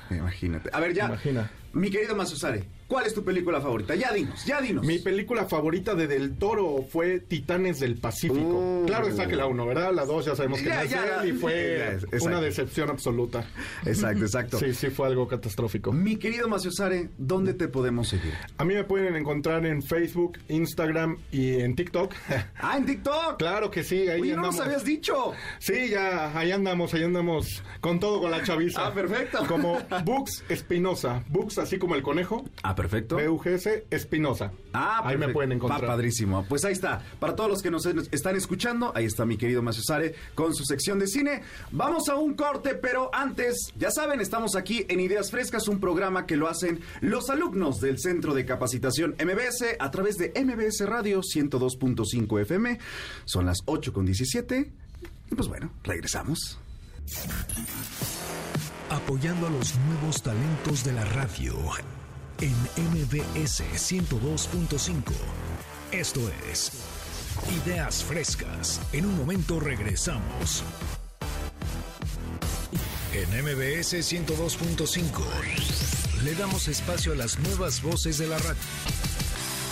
Imagínate. 0.10 0.72
A 0.74 0.80
ver, 0.80 0.96
ya. 0.96 1.06
Imagina. 1.06 1.52
Mi 1.72 1.92
querido 1.92 2.16
Masusare, 2.16 2.64
¿cuál 2.90 3.06
es 3.06 3.14
tu 3.14 3.24
película 3.24 3.62
favorita? 3.62 3.96
Ya 3.96 4.12
dinos, 4.12 4.44
ya 4.46 4.60
dinos. 4.60 4.86
Mi 4.86 5.00
película 5.00 5.46
favorita 5.46 5.96
de 5.96 6.08
Del 6.08 6.38
Toro 6.38 6.84
fue 6.90 7.20
Titanes 7.20 7.80
del 7.80 7.96
Pacífico. 7.98 8.82
Uh. 8.82 8.86
claro 8.86 9.08
está 9.08 9.28
que 9.28 9.36
la 9.36 9.46
uno, 9.46 9.66
¿verdad? 9.66 9.94
La 9.94 10.06
dos 10.06 10.26
ya 10.26 10.36
sabemos 10.36 10.60
que 10.60 10.70
no 10.70 10.82
es 10.82 10.92
él 10.92 11.30
y 11.30 11.32
fue 11.34 12.00
una 12.22 12.42
decepción 12.42 12.90
absoluta. 12.90 13.46
Exacto, 13.86 14.26
exacto. 14.26 14.58
sí, 14.60 14.74
sí 14.74 14.90
fue 14.90 15.08
algo 15.08 15.28
catastrófico. 15.28 15.94
Mi 15.94 16.18
querido 16.18 16.50
Masusare, 16.50 17.10
¿dónde 17.18 17.54
te 17.54 17.68
podemos 17.68 18.10
seguir? 18.10 18.34
A 18.58 18.66
mí 18.66 18.74
me 18.74 18.84
pueden 18.84 19.16
encontrar 19.16 19.66
en 19.66 19.84
Facebook, 19.84 20.40
Instagram 20.50 21.18
y 21.32 21.60
en 21.60 21.76
TikTok. 21.76 22.14
ah, 22.58 22.78
en 22.78 22.86
TikTok. 22.86 23.38
Claro 23.38 23.70
que 23.70 23.84
sí, 23.84 24.10
ahí 24.10 24.32
andamos. 24.32 24.36
no 24.36 24.42
nos 24.52 24.60
habías 24.60 24.84
dicho. 24.84 25.34
Sí, 25.60 25.90
ya, 25.90 26.38
ahí 26.38 26.52
andamos, 26.52 26.94
ahí 26.96 27.04
andamos 27.04 27.64
con 27.82 28.00
todo 28.00 28.20
con 28.20 28.32
la 28.32 28.44
chaviza. 28.44 28.88
Ah, 28.88 28.94
perfecto. 28.94 29.46
Como 29.48 29.78
Books 30.04 30.44
Espinosa. 30.50 31.24
Books 31.28 31.60
así 31.60 31.78
como 31.78 31.94
el 31.94 32.02
conejo. 32.02 32.44
Ah, 32.64 32.76
perfecto. 32.82 33.18
BUGS 33.18 33.84
Espinosa. 33.90 34.52
Ah, 34.74 35.02
Ahí 35.04 35.18
me 35.18 35.30
pueden 35.30 35.52
encontrar. 35.52 35.86
padrísimo. 35.86 36.46
Pues 36.48 36.64
ahí 36.66 36.74
está. 36.74 37.02
Para 37.20 37.36
todos 37.36 37.50
los 37.50 37.62
que 37.62 37.70
nos 37.72 37.86
están 37.86 38.36
escuchando, 38.36 38.92
ahí 38.96 39.06
está 39.06 39.26
mi 39.26 39.38
querido 39.38 39.62
Macio 39.62 39.84
Sare 39.84 40.16
con 40.36 40.56
su 40.56 40.64
sección 40.64 41.00
de 41.00 41.08
cine. 41.08 41.42
Vamos 41.72 42.08
a 42.10 42.16
un 42.16 42.36
corte, 42.36 42.76
pero 42.76 43.10
antes, 43.14 43.74
ya 43.78 43.92
saben, 43.92 44.22
estamos 44.22 44.56
aquí 44.56 44.86
en 44.88 45.00
Ideas 45.00 45.32
Frescas, 45.32 45.68
un 45.68 45.80
programa 45.80 46.26
que 46.26 46.38
lo 46.38 46.48
hacen 46.48 46.80
los 47.02 47.30
alumnos 47.30 47.82
del 47.82 48.00
Centro 48.00 48.34
de 48.34 48.46
Capacitación 48.46 49.16
MBS 49.24 49.76
a 49.80 49.92
través 49.92 50.18
de 50.18 50.32
MBS 50.42 50.88
Radio 50.88 51.22
102.5 51.22 52.42
FM. 52.42 52.80
Son 53.26 53.46
las 53.46 53.60
8 53.66 53.92
con 53.94 54.06
17. 54.06 54.72
Y 55.32 55.36
pues 55.36 55.48
bueno, 55.48 55.72
regresamos 55.84 56.60
apoyando 58.90 59.48
a 59.48 59.50
los 59.50 59.76
nuevos 59.80 60.22
talentos 60.22 60.84
de 60.84 60.94
la 60.94 61.06
radio 61.06 61.56
en 62.42 62.56
MBS 62.78 63.64
102.5. 63.76 65.04
Esto 65.92 66.22
es 66.50 66.72
Ideas 67.66 68.04
Frescas. 68.04 68.80
En 68.94 69.06
un 69.06 69.18
momento 69.18 69.60
regresamos. 69.60 70.64
En 73.14 73.30
MBS 73.44 73.94
102.5 73.94 76.24
le 76.24 76.36
damos 76.36 76.68
espacio 76.68 77.14
a 77.14 77.16
las 77.16 77.40
nuevas 77.40 77.82
voces 77.82 78.18
de 78.18 78.28
la 78.28 78.38
radio. 78.38 78.62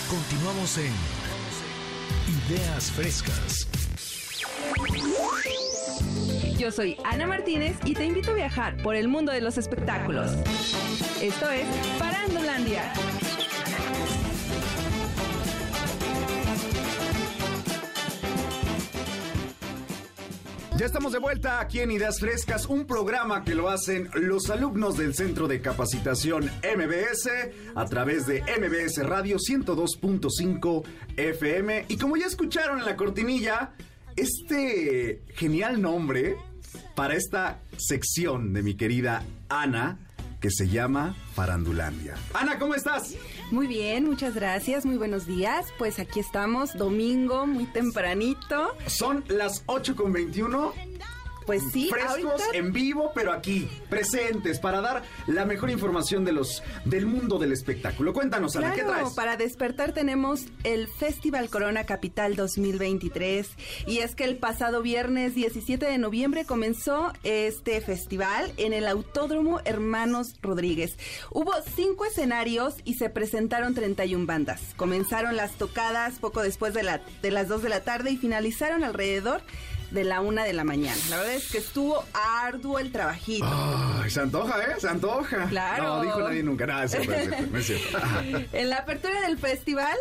Continuamos 0.09 0.77
en 0.77 0.93
Ideas 2.49 2.91
Frescas. 2.91 3.67
Yo 6.67 6.71
soy 6.73 6.97
Ana 7.05 7.25
Martínez 7.27 7.77
y 7.85 7.93
te 7.93 8.03
invito 8.03 8.31
a 8.31 8.33
viajar 8.33 8.75
por 8.83 8.93
el 8.93 9.07
mundo 9.07 9.31
de 9.31 9.39
los 9.39 9.57
espectáculos. 9.57 10.33
Esto 11.21 11.49
es 11.49 11.65
Parandolandia. 11.97 12.91
Ya 20.75 20.85
estamos 20.85 21.13
de 21.13 21.19
vuelta 21.19 21.61
aquí 21.61 21.79
en 21.79 21.91
Ideas 21.91 22.19
Frescas, 22.19 22.65
un 22.65 22.85
programa 22.85 23.45
que 23.45 23.55
lo 23.55 23.69
hacen 23.69 24.09
los 24.15 24.49
alumnos 24.49 24.97
del 24.97 25.15
Centro 25.15 25.47
de 25.47 25.61
Capacitación 25.61 26.51
MBS 26.75 27.29
a 27.75 27.85
través 27.85 28.27
de 28.27 28.41
MBS 28.41 29.07
Radio 29.07 29.37
102.5 29.37 30.83
FM. 31.15 31.85
Y 31.87 31.95
como 31.95 32.17
ya 32.17 32.25
escucharon 32.25 32.79
en 32.79 32.85
la 32.85 32.97
cortinilla, 32.97 33.71
este 34.17 35.21
genial 35.35 35.81
nombre 35.81 36.35
para 36.95 37.15
esta 37.15 37.59
sección 37.77 38.53
de 38.53 38.63
mi 38.63 38.75
querida 38.75 39.23
Ana 39.49 39.99
que 40.39 40.51
se 40.51 40.67
llama 40.67 41.15
Farandulandia. 41.33 42.15
Ana, 42.33 42.59
¿cómo 42.59 42.75
estás? 42.75 43.15
Muy 43.51 43.67
bien, 43.67 44.05
muchas 44.05 44.35
gracias, 44.35 44.85
muy 44.85 44.97
buenos 44.97 45.25
días. 45.25 45.65
Pues 45.77 45.99
aquí 45.99 46.19
estamos, 46.19 46.77
domingo, 46.77 47.47
muy 47.47 47.65
tempranito. 47.65 48.75
Son 48.85 49.23
las 49.29 49.63
8 49.65 49.95
con 49.95 50.13
21 50.13 50.73
pues 51.47 51.63
sí, 51.71 51.89
frescos 51.89 52.41
en 52.53 52.73
vivo, 52.73 53.11
pero 53.15 53.31
aquí 53.31 53.67
presentes 53.89 54.59
para 54.59 54.81
dar 54.81 55.01
la 55.25 55.45
mejor 55.45 55.71
información 55.71 56.25
de 56.25 56.33
los 56.33 56.61
del 56.85 57.07
mundo 57.07 57.39
del 57.39 57.53
espectáculo. 57.53 58.13
Cuéntanos, 58.13 58.55
Ana, 58.55 58.73
¿qué 58.73 58.83
traes? 58.83 59.13
Para 59.13 59.37
despertar 59.37 59.93
tenemos 59.93 60.45
el 60.63 60.87
Festival 60.87 61.49
Corona 61.49 61.85
Capital 61.85 62.35
2023 62.35 63.49
y 63.87 63.99
es 63.99 64.13
que 64.13 64.25
el 64.25 64.37
pasado 64.37 64.81
viernes 64.81 65.33
17 65.33 65.85
de 65.85 65.97
noviembre 65.97 66.45
comenzó 66.45 67.13
este 67.23 67.79
festival 67.81 68.51
en 68.57 68.73
el 68.73 68.85
Autódromo 68.85 69.61
Hermanos 69.63 70.35
Rodríguez. 70.41 70.97
Hubo 71.31 71.53
cinco 71.75 72.05
escenarios 72.05 72.75
y 72.83 72.95
se 72.95 73.09
presentaron 73.09 73.73
31 73.73 74.25
bandas. 74.25 74.61
Comenzaron 74.75 75.37
las 75.37 75.53
tocadas 75.53 76.19
poco 76.19 76.41
después 76.41 76.73
de, 76.73 76.83
la, 76.83 77.01
de 77.21 77.31
las 77.31 77.47
2 77.47 77.63
de 77.63 77.69
la 77.69 77.81
tarde 77.81 78.11
y 78.11 78.17
finalizaron 78.17 78.83
alrededor 78.83 79.41
de 79.91 80.03
la 80.03 80.21
una 80.21 80.43
de 80.43 80.53
la 80.53 80.63
mañana. 80.63 80.97
La 81.09 81.17
verdad 81.17 81.33
es 81.33 81.51
que 81.51 81.59
estuvo 81.59 82.03
arduo 82.13 82.79
el 82.79 82.91
trabajito. 82.91 83.45
Ay, 84.01 84.09
se 84.09 84.21
antoja, 84.21 84.61
¿eh? 84.63 84.75
Se 84.79 84.87
antoja. 84.87 85.47
Claro. 85.47 85.83
No, 85.83 86.01
dijo 86.03 86.19
nadie 86.21 86.43
nunca. 86.43 86.65
Nada, 86.65 86.85
en 88.53 88.69
la 88.69 88.77
apertura 88.77 89.21
del 89.21 89.37
festival 89.37 89.97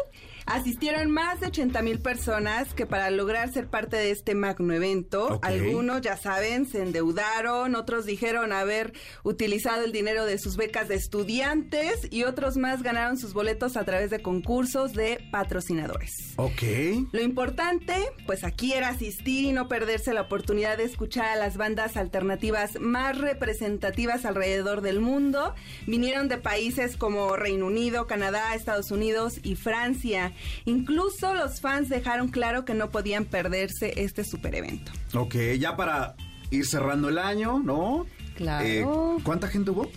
Asistieron 0.47 1.11
más 1.11 1.41
de 1.41 1.49
80 1.49 1.83
mil 1.83 1.99
personas 1.99 2.73
que 2.73 2.87
para 2.87 3.11
lograr 3.11 3.53
ser 3.53 3.67
parte 3.67 3.97
de 3.97 4.13
este 4.13 4.37
magno 4.37 4.73
evento, 4.73 5.41
algunos 5.43 6.03
ya 6.03 6.17
saben, 6.17 6.67
se 6.67 6.83
endeudaron, 6.83 7.75
otros 7.75 8.07
dijeron 8.07 8.53
haber 8.53 8.93
utilizado 9.25 9.85
el 9.85 9.91
dinero 9.91 10.25
de 10.25 10.39
sus 10.39 10.57
becas 10.57 10.87
de 10.87 10.95
estudiantes 10.95 12.07
y 12.11 12.23
otros 12.23 12.57
más 12.57 12.85
ganaron 12.85 13.19
sus 13.19 13.35
boletos 13.35 13.77
a 13.77 13.85
través 13.85 14.11
de 14.11 14.23
concursos 14.23 14.93
de 14.93 15.19
patrocinadores. 15.33 16.35
Ok. 16.37 16.63
Lo 17.11 17.21
importante, 17.21 17.95
pues 18.27 18.45
aquí 18.45 18.73
era 18.73 18.91
asistir 18.91 19.47
y 19.47 19.53
no 19.53 19.67
perderse 19.67 20.15
la 20.15 20.23
oportunidad 20.23 20.77
de 20.77 20.85
escuchar 20.85 21.27
a 21.27 21.37
las 21.37 21.57
bandas 21.57 21.97
alternativas 21.97 22.79
más 22.79 23.19
representativas 23.19 24.25
alrededor 24.25 24.81
del 24.81 25.01
mundo. 25.01 25.55
Vinieron 25.89 26.29
de 26.29 26.39
países 26.39 26.97
como 26.97 27.35
Reino 27.35 27.67
Unido, 27.67 28.07
Canadá, 28.07 28.55
Estados 28.55 28.93
Unidos 28.93 29.41
y 29.43 29.57
Francia. 29.57 30.33
Incluso 30.65 31.35
los 31.35 31.61
fans 31.61 31.89
dejaron 31.89 32.29
claro 32.29 32.65
que 32.65 32.75
no 32.75 32.91
podían 32.91 33.25
perderse 33.25 33.93
este 33.97 34.25
super 34.25 34.55
evento. 34.55 34.93
Ok, 35.15 35.35
ya 35.59 35.77
para 35.77 36.15
ir 36.51 36.67
cerrando 36.67 37.09
el 37.09 37.19
año, 37.19 37.59
¿no? 37.59 38.07
Claro. 38.37 38.67
Eh, 38.67 38.87
¿Cuánta 39.23 39.49
gente 39.49 39.71
hubo? 39.71 39.91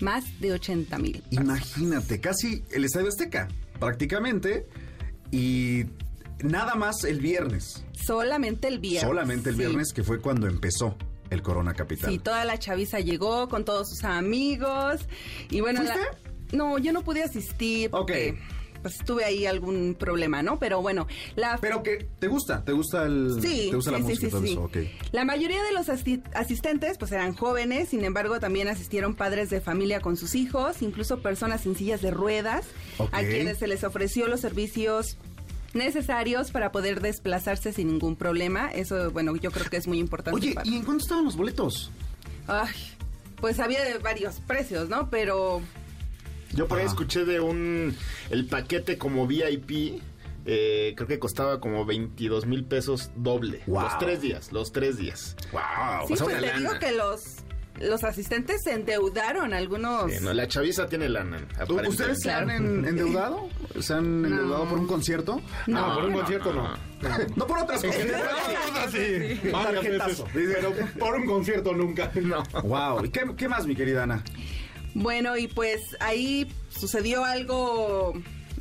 Más 0.00 0.24
de 0.40 0.52
80 0.52 0.98
mil. 0.98 1.22
Imagínate, 1.30 2.20
casi 2.20 2.64
el 2.72 2.84
Estadio 2.84 3.08
Azteca, 3.08 3.48
prácticamente. 3.78 4.66
Y 5.30 5.84
nada 6.42 6.74
más 6.74 7.04
el 7.04 7.20
viernes. 7.20 7.84
Solamente 7.92 8.68
el 8.68 8.78
viernes. 8.78 9.08
Solamente 9.08 9.50
el 9.50 9.56
sí. 9.56 9.60
viernes, 9.62 9.92
que 9.92 10.02
fue 10.02 10.20
cuando 10.20 10.46
empezó 10.46 10.96
el 11.30 11.42
Corona 11.42 11.72
Capital. 11.74 12.10
Sí, 12.10 12.18
toda 12.18 12.44
la 12.44 12.58
chaviza 12.58 13.00
llegó 13.00 13.48
con 13.48 13.64
todos 13.64 13.88
sus 13.90 14.04
amigos. 14.04 15.00
Y 15.50 15.60
bueno, 15.60 15.82
la- 15.82 15.94
¿Fuiste? 15.94 16.56
no, 16.56 16.78
yo 16.78 16.92
no 16.92 17.02
pude 17.02 17.22
asistir 17.22 17.90
porque 17.90 18.38
pues 18.82 18.98
tuve 18.98 19.24
ahí 19.24 19.46
algún 19.46 19.94
problema, 19.98 20.42
¿no? 20.42 20.58
Pero 20.58 20.82
bueno, 20.82 21.06
la 21.36 21.56
Pero 21.60 21.82
que 21.82 22.06
te 22.18 22.26
gusta, 22.28 22.64
te 22.64 22.72
gusta 22.72 23.04
el 23.06 23.38
Sí, 23.40 23.68
te 23.70 23.76
gusta 23.76 23.90
sí, 23.90 23.96
la 23.96 23.98
sí, 23.98 24.02
música 24.04 24.26
sí, 24.26 24.30
todo 24.30 24.42
sí. 24.42 24.52
eso, 24.52 24.62
ok. 24.64 24.76
La 25.12 25.24
mayoría 25.24 25.62
de 25.62 25.72
los 25.72 25.88
asi- 25.88 26.22
asistentes 26.34 26.98
pues 26.98 27.12
eran 27.12 27.34
jóvenes, 27.34 27.88
sin 27.90 28.04
embargo 28.04 28.40
también 28.40 28.68
asistieron 28.68 29.14
padres 29.14 29.48
de 29.50 29.60
familia 29.60 30.00
con 30.00 30.16
sus 30.16 30.34
hijos, 30.34 30.82
incluso 30.82 31.22
personas 31.22 31.64
en 31.66 31.76
sillas 31.76 32.02
de 32.02 32.10
ruedas, 32.10 32.64
Ok. 32.98 33.08
a 33.12 33.20
quienes 33.20 33.58
se 33.58 33.66
les 33.68 33.84
ofreció 33.84 34.26
los 34.28 34.40
servicios 34.40 35.16
necesarios 35.74 36.50
para 36.50 36.70
poder 36.72 37.00
desplazarse 37.00 37.72
sin 37.72 37.88
ningún 37.88 38.16
problema. 38.16 38.70
Eso, 38.72 39.10
bueno, 39.10 39.34
yo 39.36 39.50
creo 39.50 39.66
que 39.70 39.76
es 39.78 39.86
muy 39.86 39.98
importante. 39.98 40.38
Oye, 40.38 40.52
para- 40.54 40.68
¿y 40.68 40.76
en 40.76 40.82
cuánto 40.84 41.02
estaban 41.04 41.24
los 41.24 41.36
boletos? 41.36 41.90
Ay, 42.46 42.74
pues 43.40 43.58
había 43.58 43.82
de 43.84 43.98
varios 43.98 44.40
precios, 44.40 44.88
¿no? 44.88 45.08
Pero 45.08 45.62
Yo 46.54 46.68
por 46.68 46.78
ahí 46.78 46.86
escuché 46.86 47.24
de 47.24 47.40
un. 47.40 47.96
El 48.30 48.46
paquete 48.46 48.98
como 48.98 49.26
VIP. 49.26 50.00
eh, 50.44 50.92
creo 50.96 51.06
que 51.08 51.18
costaba 51.18 51.60
como 51.60 51.84
22 51.86 52.46
mil 52.46 52.64
pesos 52.64 53.10
doble. 53.16 53.60
Wow. 53.66 53.82
Los 53.82 53.98
tres 53.98 54.20
días, 54.20 54.52
los 54.52 54.72
tres 54.72 54.96
días. 54.98 55.36
Wow. 55.52 55.62
sí, 56.08 56.14
pues 56.16 56.20
una 56.20 56.40
te 56.40 56.58
digo 56.58 56.78
que 56.80 56.92
los, 56.92 57.22
los 57.80 58.02
asistentes 58.02 58.56
se 58.64 58.72
endeudaron, 58.72 59.54
algunos... 59.54 60.10
Sí, 60.12 60.18
no, 60.20 60.32
la 60.32 60.48
chaviza 60.48 60.86
tiene 60.88 61.08
lana. 61.08 61.46
¿Ustedes 61.88 62.18
se 62.22 62.32
han 62.32 62.50
en- 62.50 62.84
endeudado? 62.84 63.48
¿Se 63.80 63.94
han 63.94 64.24
endeudado 64.24 64.68
por 64.68 64.78
un 64.80 64.86
concierto? 64.88 65.40
No, 65.68 65.94
por 65.94 66.04
un 66.06 66.10
no, 66.12 66.18
concierto 66.18 66.52
no. 66.52 66.74
No 67.36 67.46
por 67.46 67.58
otras 67.58 67.82
cosas. 67.82 68.02
sí, 68.90 69.50
Tarjetazo. 69.50 70.26
Pero 70.34 70.72
por 70.98 71.14
un 71.14 71.24
concierto 71.26 71.72
nunca. 71.72 72.10
No. 72.20 72.42
Wow. 72.64 73.04
¿Y 73.04 73.10
qué, 73.10 73.22
qué 73.36 73.48
más, 73.48 73.64
mi 73.66 73.74
querida 73.76 74.02
Ana? 74.04 74.22
Bueno, 74.94 75.36
y 75.36 75.48
pues 75.48 75.80
ahí 76.00 76.46
sucedió 76.68 77.24
algo 77.24 78.14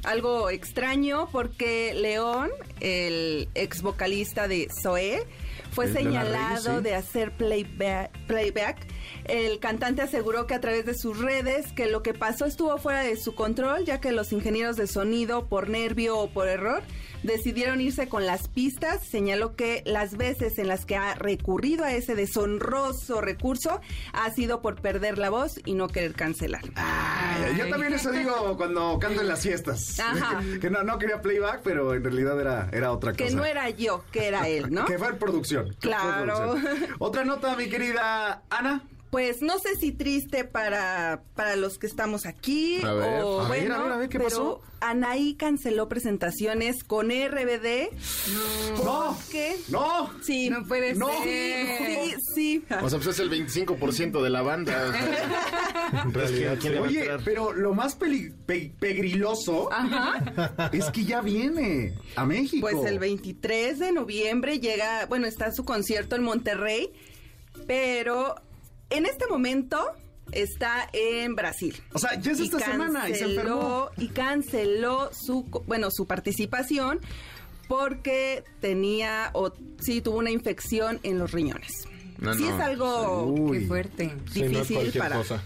algo 0.04 0.50
extraño 0.50 1.30
porque 1.32 1.94
León, 1.94 2.50
el 2.80 3.50
ex 3.54 3.82
vocalista 3.82 4.48
de 4.48 4.67
Zoé, 4.82 5.28
fue 5.72 5.86
El 5.86 5.94
señalado 5.94 6.70
Rey, 6.70 6.78
sí. 6.78 6.84
de 6.84 6.96
hacer 6.96 7.32
playback, 7.32 8.12
playback. 8.28 8.88
El 9.26 9.60
cantante 9.60 10.02
aseguró 10.02 10.48
que 10.48 10.54
a 10.54 10.60
través 10.60 10.86
de 10.86 10.94
sus 10.94 11.20
redes 11.20 11.72
que 11.72 11.86
lo 11.86 12.04
que 12.04 12.13
pasó 12.13 12.46
estuvo 12.46 12.78
fuera 12.78 13.02
de 13.02 13.15
su 13.15 13.36
control, 13.36 13.86
ya 13.86 14.02
que 14.02 14.12
los 14.12 14.34
ingenieros 14.34 14.76
de 14.76 14.88
sonido, 14.88 15.48
por 15.48 15.70
nervio 15.70 16.17
o 16.17 16.30
por 16.30 16.48
error, 16.48 16.82
decidieron 17.24 17.82
irse 17.82 18.08
con 18.08 18.26
las 18.26 18.48
pistas. 18.48 19.04
Señaló 19.06 19.56
que 19.56 19.84
las 19.86 20.18
veces 20.18 20.58
en 20.60 20.68
las 20.68 20.86
que 20.86 20.96
ha 20.96 21.16
recurrido 21.16 21.84
a 21.86 21.94
ese 21.94 22.16
deshonroso 22.16 23.22
recurso 23.22 23.82
ha 24.14 24.30
sido 24.32 24.62
por 24.62 24.82
perder 24.82 25.18
la 25.18 25.30
voz 25.30 25.60
y 25.66 25.74
no 25.74 25.88
querer 25.88 26.14
cancelar. 26.14 26.64
Ay, 26.76 27.56
yo 27.58 27.70
también 27.70 27.94
eso 27.94 28.12
digo 28.12 28.56
cuando 28.58 28.98
canto 29.00 29.22
en 29.22 29.28
las 29.28 29.42
fiestas. 29.42 30.00
Ajá. 30.00 30.42
Que 30.62 30.70
no, 30.70 30.84
no 30.84 30.98
quería 31.00 31.22
playback, 31.22 31.62
pero 31.64 31.94
en 31.94 32.04
realidad 32.04 32.40
era, 32.40 32.70
era 32.72 32.92
otra 32.92 33.12
cosa. 33.14 33.24
Que 33.26 33.32
no 33.36 33.46
era 33.46 33.70
yo, 33.70 34.04
que 34.12 34.28
era 34.28 34.48
él, 34.48 34.72
¿no? 34.72 34.86
Que 34.92 34.98
fue 34.98 35.10
en 35.10 35.18
producción. 35.18 35.66
fue 35.68 35.76
Claro. 35.90 36.52
producción. 36.54 36.88
Otra 37.00 37.24
nota, 37.26 37.56
mi 37.56 37.70
querida 37.70 38.44
Ana. 38.50 38.84
Pues 39.12 39.41
no 39.41 39.60
sé 39.60 39.76
si 39.76 39.91
triste 39.91 40.45
para, 40.45 41.21
para 41.36 41.58
los 41.58 41.78
que 41.78 41.86
estamos 41.86 42.26
aquí 42.26 42.82
A 42.82 42.93
ver, 42.93 43.24
o 43.24 43.41
a 43.41 43.50
ver, 43.50 43.60
bueno, 43.67 43.76
a 43.76 43.84
ver, 43.84 43.91
a 43.91 43.97
ver, 43.97 44.10
¿qué 44.10 44.17
pero 44.19 44.30
pasó? 44.30 44.62
Anaí 44.80 45.36
canceló 45.36 45.89
presentaciones 45.89 46.84
con 46.86 47.10
RBD. 47.12 47.89
No. 48.84 49.17
¿Qué? 49.30 49.58
No. 49.67 50.10
Sí. 50.24 50.50
No 50.50 50.65
puede 50.65 50.93
No. 50.95 51.10
ser. 51.24 51.78
Sí, 51.78 52.15
sí. 52.34 52.63
O 52.82 52.89
sea, 52.89 53.00
pues 53.00 53.08
es 53.08 53.19
el 53.19 53.30
25% 53.30 54.24
de 54.24 54.30
la 54.30 54.41
banda. 54.41 54.88
o 54.88 54.91
sea, 54.93 56.02
En 56.06 56.13
realidad. 56.13 56.54
¿a 56.54 56.58
quién 56.58 56.74
le 56.74 56.80
va 56.80 56.86
a 56.86 56.89
Oye, 56.89 57.08
pero 57.26 57.52
lo 57.54 57.74
más 57.74 57.95
peli- 57.95 58.32
pe- 58.45 58.71
pegriloso 58.80 59.71
Ajá. 59.74 60.69
es 60.71 60.86
que 60.91 61.04
ya 61.04 61.19
viene 61.21 61.93
a 62.15 62.26
México. 62.26 62.62
Pues 62.71 62.89
el 62.89 62.97
23 62.97 63.78
de 63.78 63.91
noviembre 63.91 64.60
llega, 64.60 65.06
bueno, 65.08 65.28
está 65.28 65.52
su 65.52 65.65
concierto 65.65 66.15
en 66.15 66.24
Monterrey, 66.24 66.91
pero 67.67 68.36
en 68.91 69.06
este 69.06 69.27
momento 69.27 69.80
está 70.32 70.88
en 70.93 71.36
Brasil. 71.36 71.75
O 71.93 71.99
sea, 71.99 72.19
ya 72.19 72.32
es 72.32 72.39
esta 72.39 72.60
semana 72.60 73.10
y 73.10 73.15
se 73.15 73.25
enfermó. 73.25 73.89
y 73.97 74.08
canceló 74.10 75.10
su, 75.13 75.49
co- 75.49 75.63
bueno, 75.67 75.89
su 75.91 76.06
participación 76.08 76.99
porque 77.67 78.43
tenía 78.60 79.30
o 79.34 79.54
sí 79.80 80.01
tuvo 80.01 80.17
una 80.17 80.32
infección 80.32 80.99
en 81.04 81.17
los 81.19 81.32
riñones. 81.32 81.88
No, 82.19 82.34
sí 82.34 82.43
no. 82.43 82.56
es 82.56 82.62
algo 82.62 83.23
Uy. 83.25 83.60
Qué 83.60 83.65
fuerte. 83.67 84.15
Difícil 84.34 84.91
para, 84.99 85.15
cosa. 85.17 85.43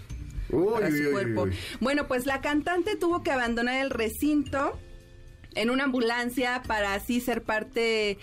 Uy, 0.50 0.72
para 0.74 0.88
su 0.90 0.94
uy, 0.96 1.12
cuerpo. 1.12 1.42
uy. 1.44 1.52
Bueno, 1.80 2.06
pues 2.06 2.26
la 2.26 2.40
cantante 2.40 2.96
tuvo 2.96 3.22
que 3.22 3.30
abandonar 3.30 3.80
el 3.82 3.90
recinto 3.90 4.78
en 5.54 5.70
una 5.70 5.84
ambulancia 5.84 6.62
para 6.66 6.94
así 6.94 7.20
ser 7.20 7.42
parte, 7.42 8.18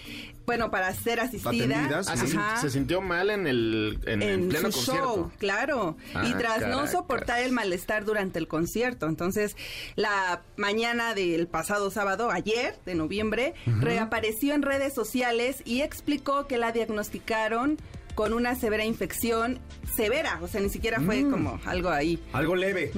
bueno, 0.46 0.70
para 0.72 0.94
ser 0.94 1.20
asistida. 1.22 2.04
Ah, 2.08 2.18
se, 2.18 2.38
Ajá. 2.38 2.58
se 2.58 2.70
sintió 2.70 3.02
mal 3.02 3.30
en 3.30 3.48
el 3.48 4.00
en, 4.06 4.22
en 4.22 4.30
en 4.30 4.50
pleno 4.50 4.72
su 4.72 4.78
concierto. 4.86 5.16
show, 5.16 5.32
claro. 5.40 5.98
y 6.10 6.34
Ah, 6.34 6.36
tras 6.38 6.68
no 6.68 6.86
soportar 6.88 7.40
el 7.42 7.52
malestar 7.52 8.04
durante 8.06 8.40
el 8.40 8.48
concierto. 8.48 9.08
Entonces, 9.08 9.56
la 9.96 10.42
mañana 10.58 11.14
del 11.14 11.48
pasado 11.48 11.90
sábado, 11.92 12.30
ayer, 12.32 12.76
de 12.86 12.96
noviembre, 12.96 13.54
reapareció 13.80 14.54
en 14.54 14.62
redes 14.64 14.94
sociales 14.94 15.62
y 15.66 15.82
explicó 15.82 16.46
que 16.48 16.58
la 16.58 16.72
diagnosticaron 16.72 17.78
con 18.16 18.34
una 18.34 18.54
severa 18.56 18.86
infección 18.86 19.60
severa, 19.96 20.40
o 20.44 20.48
sea, 20.48 20.62
ni 20.62 20.70
siquiera 20.70 21.00
fue 21.02 21.24
Mm. 21.24 21.32
como 21.32 21.60
algo 21.66 21.90
ahí. 21.90 22.22
Algo 22.34 22.56
leve. 22.56 22.92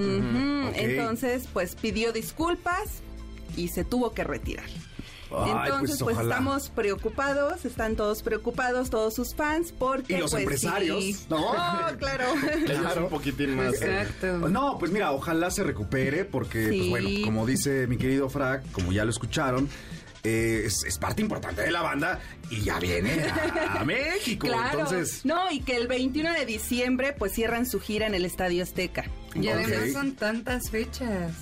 Entonces, 0.75 1.47
pues 1.53 1.75
pidió 1.75 2.11
disculpas 2.11 3.01
y 3.55 3.69
se 3.69 3.83
tuvo 3.83 4.13
que 4.13 4.23
retirar. 4.23 4.65
Ay, 5.31 5.51
Entonces, 5.65 5.97
pues, 5.97 5.99
pues, 6.03 6.15
ojalá. 6.17 6.35
estamos 6.35 6.69
preocupados, 6.69 7.65
están 7.65 7.95
todos 7.95 8.21
preocupados, 8.21 8.89
todos 8.89 9.13
sus 9.15 9.33
fans, 9.35 9.71
porque 9.77 10.13
Y 10.13 10.17
los 10.19 10.31
pues, 10.31 10.43
empresarios, 10.43 11.03
sí. 11.03 11.17
¿no? 11.29 11.51
Oh, 11.51 11.97
claro. 11.97 12.25
Ellos 12.67 12.97
un 12.97 13.09
poquitín 13.09 13.55
más. 13.55 13.73
Exacto. 13.73 14.49
No, 14.49 14.77
pues 14.77 14.91
mira, 14.91 15.11
ojalá 15.11 15.49
se 15.51 15.63
recupere 15.63 16.25
porque, 16.25 16.69
Sí. 16.69 16.77
pues 16.77 16.89
bueno, 16.89 17.09
como 17.25 17.45
dice 17.45 17.87
mi 17.87 17.97
querido 17.97 18.29
Frac, 18.29 18.71
como 18.71 18.91
ya 18.91 19.03
lo 19.03 19.09
escucharon, 19.11 19.67
eh, 20.23 20.63
es, 20.65 20.83
es 20.85 20.97
parte 20.97 21.21
importante 21.21 21.61
de 21.61 21.69
la 21.71 21.81
banda 21.83 22.19
y 22.49 22.61
ya 22.61 22.79
viene 22.79 23.25
a, 23.25 23.81
a 23.81 23.85
México. 23.85 24.47
Claro. 24.47 24.79
Entonces, 24.79 25.23
No, 25.25 25.51
y 25.51 25.59
que 25.61 25.75
el 25.75 25.87
21 25.87 26.33
de 26.33 26.45
diciembre 26.47 27.13
pues 27.17 27.33
cierran 27.33 27.65
su 27.67 27.79
gira 27.79 28.07
en 28.07 28.15
el 28.15 28.25
Estadio 28.25 28.63
Azteca. 28.63 29.05
Y 29.35 29.49
además 29.49 29.91
son 29.91 30.13
tantas 30.15 30.69
fechas. 30.71 31.33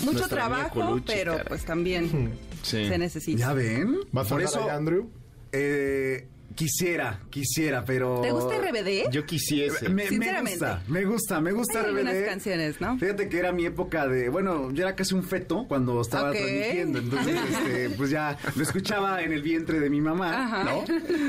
Mucho 0.00 0.12
Nuestra 0.12 0.28
trabajo, 0.28 0.80
Colucci, 0.80 1.04
pero 1.06 1.32
caray. 1.32 1.46
pues 1.48 1.64
también 1.64 2.32
Sí. 2.62 2.88
se 2.88 2.98
necesita. 2.98 3.38
¿ya 3.38 3.52
ven? 3.52 3.96
¿Vas 4.12 4.26
a 4.26 4.28
Por 4.30 4.40
andar 4.42 4.60
eso, 4.60 4.70
Andrew? 4.70 5.10
eh, 5.52 6.26
quisiera, 6.54 7.20
quisiera, 7.30 7.84
pero... 7.84 8.20
¿Te 8.22 8.32
gusta 8.32 8.56
RBD? 8.58 9.10
Yo 9.10 9.24
quisiese. 9.24 9.88
Me, 9.88 10.10
me 10.10 10.40
gusta, 10.42 10.82
me 10.88 11.04
gusta, 11.04 11.40
me 11.40 11.52
gusta 11.52 11.80
Hay 11.80 11.86
RBD. 11.92 11.98
algunas 11.98 12.28
canciones, 12.28 12.80
¿no? 12.80 12.98
Fíjate 12.98 13.28
que 13.28 13.38
era 13.38 13.52
mi 13.52 13.66
época 13.66 14.06
de, 14.08 14.28
bueno, 14.28 14.70
yo 14.72 14.82
era 14.84 14.94
casi 14.94 15.14
un 15.14 15.22
feto 15.22 15.64
cuando 15.68 16.00
estaba 16.00 16.32
transmitiendo, 16.32 16.98
entonces, 16.98 17.36
este, 17.50 17.90
pues 17.90 18.10
ya 18.10 18.36
lo 18.54 18.62
escuchaba 18.62 19.22
en 19.22 19.32
el 19.32 19.42
vientre 19.42 19.80
de 19.80 19.88
mi 19.90 20.00
mamá, 20.00 20.44
Ajá. 20.44 20.64
¿no? 20.64 20.84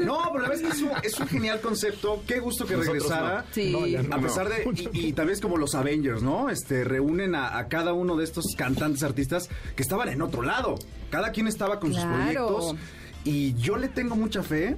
No, 0.05 0.19
pero 0.31 0.43
la 0.43 0.49
verdad 0.49 0.53
es 0.55 0.61
que 0.61 0.67
es 0.69 0.81
un, 0.81 0.91
es 1.03 1.19
un 1.19 1.27
genial 1.27 1.61
concepto, 1.61 2.23
qué 2.27 2.39
gusto 2.39 2.65
que 2.65 2.75
Nosotros 2.75 3.03
regresara. 3.03 3.41
no. 3.41 3.45
Sí. 3.53 3.71
No, 3.71 3.87
ya 3.87 4.03
no. 4.03 4.15
A 4.15 4.19
pesar 4.21 4.49
de, 4.49 4.89
y, 4.93 5.07
y 5.07 5.13
tal 5.13 5.27
vez 5.27 5.39
como 5.39 5.57
los 5.57 5.75
Avengers, 5.75 6.21
¿no? 6.23 6.49
Este, 6.49 6.83
reúnen 6.83 7.35
a, 7.35 7.57
a 7.57 7.67
cada 7.67 7.93
uno 7.93 8.15
de 8.17 8.23
estos 8.23 8.45
cantantes, 8.57 9.03
artistas 9.03 9.49
que 9.75 9.83
estaban 9.83 10.09
en 10.09 10.21
otro 10.21 10.41
lado. 10.41 10.75
Cada 11.09 11.31
quien 11.31 11.47
estaba 11.47 11.79
con 11.79 11.93
sus 11.93 12.03
proyectos. 12.03 12.75
Y 13.23 13.53
yo 13.53 13.77
le 13.77 13.87
tengo 13.87 14.15
mucha 14.15 14.41
fe 14.41 14.77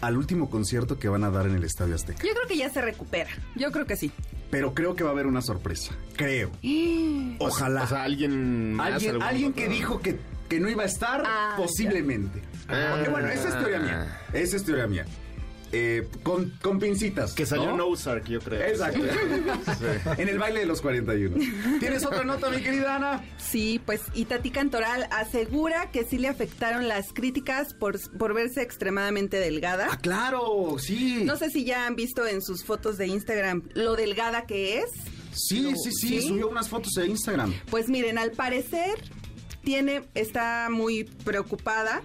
al 0.00 0.16
último 0.16 0.48
concierto 0.50 0.98
que 0.98 1.08
van 1.08 1.24
a 1.24 1.30
dar 1.30 1.46
en 1.46 1.54
el 1.56 1.64
Estadio 1.64 1.94
Azteca. 1.94 2.22
Yo 2.24 2.32
creo 2.34 2.46
que 2.48 2.56
ya 2.56 2.70
se 2.70 2.80
recupera. 2.80 3.30
Yo 3.56 3.70
creo 3.72 3.86
que 3.86 3.96
sí. 3.96 4.10
Pero 4.50 4.72
creo 4.74 4.94
que 4.96 5.04
va 5.04 5.10
a 5.10 5.12
haber 5.12 5.26
una 5.26 5.42
sorpresa. 5.42 5.94
Creo. 6.16 6.50
Ojalá. 7.38 7.82
O 7.84 7.86
sea, 7.86 8.04
alguien 8.04 8.74
más. 8.74 8.92
alguien 8.94 9.22
alguien 9.22 9.52
que 9.52 9.68
dijo 9.68 10.00
que, 10.00 10.18
que 10.48 10.60
no 10.60 10.68
iba 10.68 10.82
a 10.84 10.86
estar, 10.86 11.22
Ah, 11.26 11.54
posiblemente. 11.56 12.42
ya. 12.68 12.92
Porque 12.94 13.08
bueno, 13.10 13.28
esa 13.28 13.48
es 13.48 13.58
teoría 13.58 13.78
mía. 13.80 14.20
Esa 14.32 14.56
es 14.56 14.64
teoría 14.64 14.86
mía. 14.86 15.04
Eh, 15.72 16.08
con, 16.22 16.50
con 16.62 16.78
pincitas. 16.78 17.32
Que 17.34 17.46
salió 17.46 17.76
¿no? 17.76 17.86
Ozark, 17.88 18.26
yo 18.26 18.40
creo. 18.40 18.60
Exacto. 18.62 19.00
En 20.18 20.28
el 20.28 20.38
baile 20.38 20.60
de 20.60 20.66
los 20.66 20.80
41. 20.80 21.36
¿Tienes 21.80 22.04
otra 22.04 22.24
nota, 22.24 22.50
mi 22.50 22.62
querida 22.62 22.96
Ana? 22.96 23.24
Sí, 23.38 23.80
pues 23.84 24.00
Itatí 24.14 24.50
Cantoral 24.50 25.06
asegura 25.10 25.90
que 25.90 26.04
sí 26.04 26.18
le 26.18 26.28
afectaron 26.28 26.88
las 26.88 27.12
críticas 27.12 27.74
por, 27.74 27.98
por 28.18 28.34
verse 28.34 28.62
extremadamente 28.62 29.38
delgada. 29.38 29.88
Ah, 29.90 29.98
claro, 29.98 30.76
sí. 30.78 31.22
No 31.24 31.36
sé 31.36 31.50
si 31.50 31.64
ya 31.64 31.86
han 31.86 31.96
visto 31.96 32.26
en 32.26 32.42
sus 32.42 32.64
fotos 32.64 32.98
de 32.98 33.06
Instagram 33.06 33.62
lo 33.74 33.96
delgada 33.96 34.46
que 34.46 34.78
es. 34.78 34.90
Sí, 35.32 35.72
sí, 35.76 35.92
sí, 35.92 36.20
¿sí? 36.20 36.28
subió 36.28 36.48
unas 36.48 36.68
fotos 36.68 36.92
de 36.94 37.06
Instagram. 37.06 37.54
Pues 37.70 37.88
miren, 37.88 38.18
al 38.18 38.32
parecer 38.32 38.98
tiene, 39.62 40.02
está 40.14 40.68
muy 40.70 41.04
preocupada, 41.04 42.02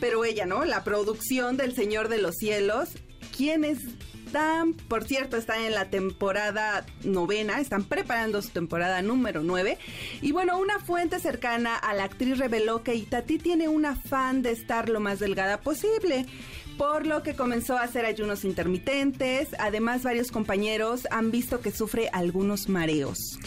pero 0.00 0.24
ella, 0.24 0.46
¿no? 0.46 0.64
La 0.64 0.84
producción 0.84 1.56
del 1.56 1.74
Señor 1.74 2.08
de 2.08 2.18
los 2.18 2.36
Cielos, 2.36 2.90
quienes 3.36 3.78
están, 4.26 4.74
por 4.74 5.04
cierto, 5.04 5.38
están 5.38 5.62
en 5.62 5.72
la 5.72 5.88
temporada 5.88 6.84
novena, 7.02 7.60
están 7.60 7.84
preparando 7.84 8.42
su 8.42 8.50
temporada 8.50 9.00
número 9.00 9.42
nueve. 9.42 9.78
Y 10.20 10.32
bueno, 10.32 10.58
una 10.58 10.78
fuente 10.80 11.18
cercana 11.18 11.76
a 11.76 11.94
la 11.94 12.04
actriz 12.04 12.36
reveló 12.36 12.82
que 12.82 12.94
Itati 12.94 13.38
tiene 13.38 13.68
un 13.68 13.86
afán 13.86 14.42
de 14.42 14.50
estar 14.50 14.90
lo 14.90 15.00
más 15.00 15.18
delgada 15.18 15.60
posible. 15.62 16.26
Por 16.76 17.06
lo 17.06 17.22
que 17.22 17.34
comenzó 17.34 17.78
a 17.78 17.82
hacer 17.82 18.04
ayunos 18.04 18.44
intermitentes. 18.44 19.48
Además, 19.58 20.02
varios 20.02 20.30
compañeros 20.30 21.08
han 21.10 21.30
visto 21.30 21.60
que 21.60 21.72
sufre 21.72 22.10
algunos 22.12 22.68
mareos. 22.68 23.38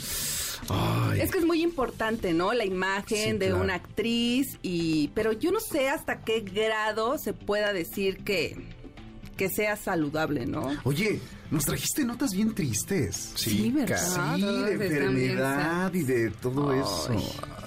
Ay. 0.73 1.21
Es 1.21 1.31
que 1.31 1.37
es 1.39 1.45
muy 1.45 1.61
importante, 1.61 2.33
¿no? 2.33 2.53
La 2.53 2.65
imagen 2.65 3.33
Sí, 3.33 3.37
de 3.37 3.47
claro. 3.47 3.61
una 3.61 3.75
actriz 3.75 4.57
y 4.61 5.09
pero 5.09 5.31
yo 5.33 5.51
no 5.51 5.59
sé 5.59 5.89
hasta 5.89 6.21
qué 6.21 6.41
grado 6.41 7.17
se 7.17 7.33
pueda 7.33 7.73
decir 7.73 8.23
que 8.23 8.55
que 9.37 9.49
sea 9.49 9.75
saludable, 9.75 10.45
¿no? 10.45 10.69
Oye, 10.83 11.19
nos 11.51 11.65
trajiste 11.65 12.03
notas 12.05 12.31
bien 12.33 12.55
tristes. 12.55 13.33
Sí, 13.35 13.71
¿verdad? 13.71 14.35
Sí, 14.35 14.41
de 14.41 14.71
enfermedad 14.73 15.93
y 15.93 16.03
de 16.03 16.29
todo 16.31 16.73
eso. 16.73 17.13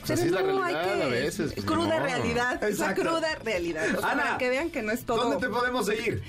O 0.02 0.06
sea, 0.06 0.16
así 0.16 0.26
es 0.26 0.32
la 0.32 0.42
realidad 0.42 0.96
que- 0.96 1.02
a 1.02 1.06
veces. 1.06 1.52
pues, 1.54 1.64
cruda 1.64 1.98
realidad, 2.00 2.54
esa 2.56 2.68
Exacto. 2.68 3.02
cruda 3.02 3.34
realidad. 3.44 3.84
O 3.96 4.00
sea, 4.00 4.10
Ana, 4.10 4.22
para 4.24 4.38
que 4.38 4.48
vean 4.50 4.70
que 4.70 4.82
no 4.82 4.92
es 4.92 5.04
todo. 5.04 5.22
¿Dónde 5.30 5.46
te 5.46 5.48
podemos 5.52 5.86
seguir? 5.86 6.22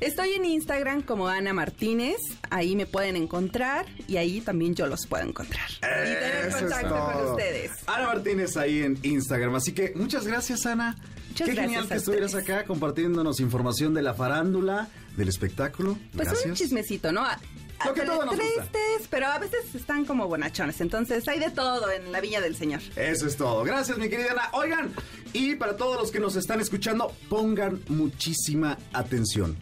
Estoy 0.00 0.30
en 0.34 0.44
Instagram 0.46 1.02
como 1.02 1.28
Ana 1.28 1.52
Martínez, 1.52 2.16
ahí 2.50 2.74
me 2.74 2.86
pueden 2.86 3.14
encontrar 3.16 3.86
y 4.08 4.16
ahí 4.16 4.40
también 4.40 4.74
yo 4.74 4.86
los 4.86 5.06
puedo 5.06 5.22
encontrar. 5.28 5.68
y 5.70 5.80
tener 5.80 6.46
Eso 6.48 6.58
contacto 6.58 7.12
con 7.12 7.30
ustedes. 7.32 7.70
Ana 7.86 8.06
Martínez 8.06 8.56
ahí 8.56 8.82
en 8.82 8.98
Instagram. 9.02 9.54
Así 9.54 9.72
que 9.72 9.92
muchas 9.94 10.26
gracias, 10.26 10.66
Ana. 10.66 10.96
Muchas 11.28 11.46
Qué 11.48 11.54
gracias 11.54 11.56
genial 11.74 11.88
que 11.88 11.94
estuvieras 11.94 12.34
ustedes. 12.34 12.50
acá 12.58 12.66
compartiéndonos 12.66 13.38
información 13.38 13.94
de 13.94 14.02
la 14.02 14.14
farándula, 14.14 14.88
del 15.16 15.28
espectáculo. 15.28 15.98
Pues 16.14 16.28
gracias. 16.28 16.46
un 16.46 16.54
chismecito, 16.54 17.12
¿no? 17.12 17.22
A- 17.24 17.38
Lo 17.86 17.94
que 17.94 18.02
todo 18.02 18.26
nos 18.26 18.36
gusta. 18.36 18.44
tristes, 18.64 19.08
pero 19.08 19.26
a 19.28 19.38
veces 19.38 19.74
están 19.74 20.04
como 20.04 20.28
bonachones. 20.28 20.80
Entonces 20.82 21.26
hay 21.28 21.38
de 21.38 21.50
todo 21.50 21.90
en 21.90 22.12
la 22.12 22.20
Villa 22.20 22.40
del 22.42 22.54
Señor. 22.54 22.80
Eso 22.94 23.26
es 23.26 23.36
todo. 23.36 23.64
Gracias, 23.64 23.96
mi 23.96 24.08
querida 24.10 24.32
Ana. 24.32 24.50
Oigan, 24.52 24.92
y 25.32 25.54
para 25.54 25.76
todos 25.78 25.98
los 25.98 26.10
que 26.10 26.20
nos 26.20 26.36
están 26.36 26.60
escuchando, 26.60 27.10
pongan 27.30 27.80
muchísima 27.88 28.76
atención. 28.92 29.56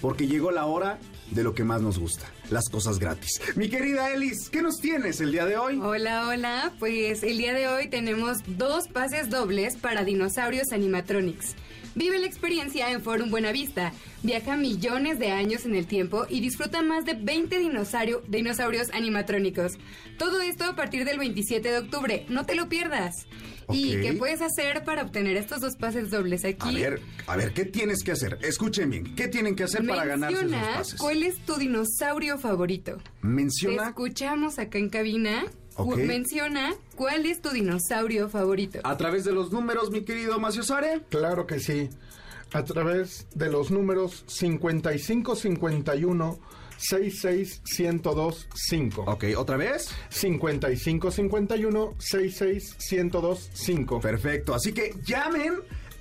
Porque 0.00 0.26
llegó 0.28 0.50
la 0.50 0.64
hora 0.66 0.98
de 1.32 1.42
lo 1.42 1.54
que 1.54 1.64
más 1.64 1.82
nos 1.82 1.98
gusta, 1.98 2.24
las 2.50 2.68
cosas 2.70 2.98
gratis. 2.98 3.40
Mi 3.56 3.68
querida 3.68 4.14
Elis, 4.14 4.48
¿qué 4.48 4.62
nos 4.62 4.78
tienes 4.80 5.20
el 5.20 5.32
día 5.32 5.44
de 5.44 5.58
hoy? 5.58 5.78
Hola, 5.82 6.28
hola. 6.28 6.72
Pues 6.78 7.22
el 7.22 7.36
día 7.36 7.52
de 7.52 7.68
hoy 7.68 7.88
tenemos 7.90 8.38
dos 8.46 8.88
pases 8.88 9.28
dobles 9.28 9.76
para 9.76 10.04
dinosaurios 10.04 10.72
animatronics. 10.72 11.54
Vive 11.94 12.18
la 12.18 12.26
experiencia 12.26 12.90
en 12.92 13.02
Forum 13.02 13.30
Buenavista. 13.30 13.92
Viaja 14.22 14.56
millones 14.56 15.18
de 15.18 15.30
años 15.30 15.64
en 15.66 15.74
el 15.74 15.86
tiempo 15.86 16.26
y 16.28 16.40
disfruta 16.40 16.82
más 16.82 17.04
de 17.04 17.14
20 17.14 17.58
dinosaurio- 17.60 18.22
dinosaurios 18.28 18.88
animatrónicos. 18.92 19.78
Todo 20.18 20.40
esto 20.40 20.64
a 20.64 20.76
partir 20.76 21.04
del 21.04 21.18
27 21.18 21.70
de 21.70 21.78
octubre. 21.78 22.26
No 22.28 22.44
te 22.46 22.54
lo 22.54 22.68
pierdas. 22.68 23.26
¿Y 23.70 24.00
qué 24.00 24.14
puedes 24.14 24.40
hacer 24.40 24.82
para 24.84 25.02
obtener 25.02 25.36
estos 25.36 25.60
dos 25.60 25.76
pases 25.76 26.10
dobles 26.10 26.44
aquí? 26.44 26.68
A 26.84 26.88
ver, 26.90 27.00
a 27.26 27.36
ver, 27.36 27.52
¿qué 27.52 27.64
tienes 27.66 28.02
que 28.02 28.12
hacer? 28.12 28.38
Escuchen 28.42 28.88
bien, 28.90 29.14
¿qué 29.14 29.28
tienen 29.28 29.54
que 29.54 29.64
hacer 29.64 29.86
para 29.86 30.06
ganarse 30.06 30.38
esos 30.38 30.50
Menciona 30.50 30.74
pases? 30.78 30.98
cuál 31.00 31.22
es 31.22 31.38
tu 31.44 31.56
dinosaurio 31.56 32.38
favorito. 32.38 32.96
Te 32.96 33.26
Menciona 33.26 33.88
escuchamos 33.88 34.58
acá 34.58 34.78
en 34.78 34.88
cabina. 34.88 35.44
Menciona 35.86 36.74
cuál 36.96 37.24
es 37.26 37.40
tu 37.40 37.50
dinosaurio 37.50 38.28
favorito. 38.28 38.80
a 38.84 38.96
través 38.96 39.24
de 39.24 39.32
los 39.32 39.52
números, 39.52 39.90
mi 39.90 40.02
querido 40.02 40.38
Macio 40.40 40.62
Sare. 40.62 41.02
Claro 41.08 41.46
que 41.46 41.58
sí. 41.60 41.88
A 42.52 42.64
través 42.64 43.26
de 43.34 43.50
los 43.50 43.70
números 43.70 44.24
5551 44.26 46.38
66125. 46.78 49.02
Ok, 49.06 49.24
¿otra 49.36 49.56
vez? 49.56 49.88
5551 50.10 51.94
66125. 51.98 54.00
Perfecto, 54.00 54.54
así 54.54 54.72
que 54.72 54.94
llamen, 55.04 55.54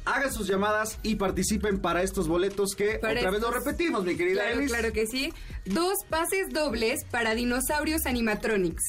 hagan 0.05 0.31
sus 0.31 0.47
llamadas 0.47 0.99
y 1.03 1.15
participen 1.15 1.79
para 1.79 2.03
estos 2.03 2.27
boletos 2.27 2.75
que 2.75 2.99
Para 2.99 3.19
otra 3.19 3.31
vez 3.31 3.41
lo 3.41 3.47
estos- 3.49 3.65
repetimos, 3.65 4.05
mi 4.05 4.15
querida 4.15 4.43
Claro, 4.43 4.59
Elis. 4.59 4.71
claro 4.71 4.93
que 4.93 5.07
sí. 5.07 5.33
Dos 5.65 5.97
pases 6.09 6.49
dobles 6.53 7.03
para 7.11 7.33
dinosaurios 7.35 8.05
animatronics. 8.05 8.83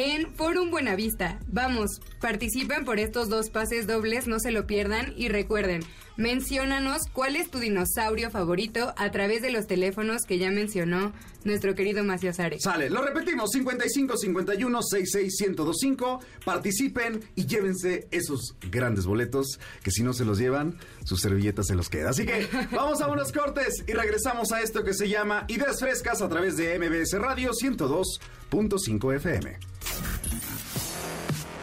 En 0.00 0.32
Forum 0.32 0.70
Buenavista. 0.70 1.40
Vamos, 1.48 2.00
participen 2.20 2.84
por 2.84 3.00
estos 3.00 3.28
dos 3.28 3.50
pases 3.50 3.88
dobles, 3.88 4.28
no 4.28 4.38
se 4.38 4.52
lo 4.52 4.64
pierdan 4.64 5.12
y 5.16 5.28
recuerden, 5.28 5.82
menciónanos 6.18 7.02
cuál 7.12 7.36
es 7.36 7.50
tu 7.50 7.58
dinosaurio 7.58 8.30
favorito 8.30 8.92
a 8.98 9.10
través 9.10 9.40
de 9.40 9.50
los 9.50 9.66
teléfonos 9.66 10.24
que 10.24 10.36
ya 10.38 10.50
mencionó 10.50 11.14
nuestro 11.44 11.74
querido 11.74 12.04
Macio 12.04 12.34
Sare. 12.34 12.58
Sale, 12.60 12.90
lo 12.90 13.02
repetimos, 13.02 13.50
55 13.52 14.16
51 14.16 14.82
66 14.82 15.40
1025. 15.48 16.20
Participen 16.44 17.20
y 17.36 17.46
llévense 17.46 18.08
esos 18.10 18.56
grandes 18.70 19.06
boletos 19.06 19.58
que 19.82 19.92
si 19.92 20.02
no 20.02 20.12
se 20.12 20.24
los 20.24 20.38
llevan, 20.38 20.76
sus 21.04 21.20
servilletas 21.20 21.68
se 21.68 21.76
los 21.76 21.88
queda. 21.88 22.10
Así 22.10 22.26
que 22.26 22.46
vamos 22.72 23.00
a 23.00 23.06
unos 23.06 23.32
cortes 23.32 23.84
y 23.86 23.92
regresamos 23.92 24.50
a 24.52 24.60
esto 24.60 24.82
que 24.82 24.94
se 24.94 25.08
llama 25.08 25.44
Ideas 25.48 25.78
Frescas 25.78 26.20
a 26.20 26.28
través 26.28 26.56
de 26.56 26.78
MBS 26.78 27.12
Radio 27.12 27.52
102.5 27.52 29.14
FM. 29.16 29.56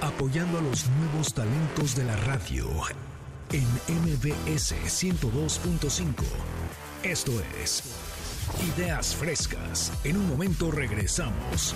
apoyando 0.02 0.60
a 0.60 0.62
los 0.62 0.88
nuevos 0.88 1.34
talentos 1.34 1.96
de 1.96 2.06
la 2.06 2.16
radio 2.18 2.68
en 3.56 3.64
MBS 3.88 4.74
102.5. 4.74 6.14
Esto 7.04 7.32
es 7.64 7.84
Ideas 8.76 9.16
Frescas. 9.16 9.94
En 10.04 10.18
un 10.18 10.28
momento 10.28 10.72
regresamos. 10.72 11.74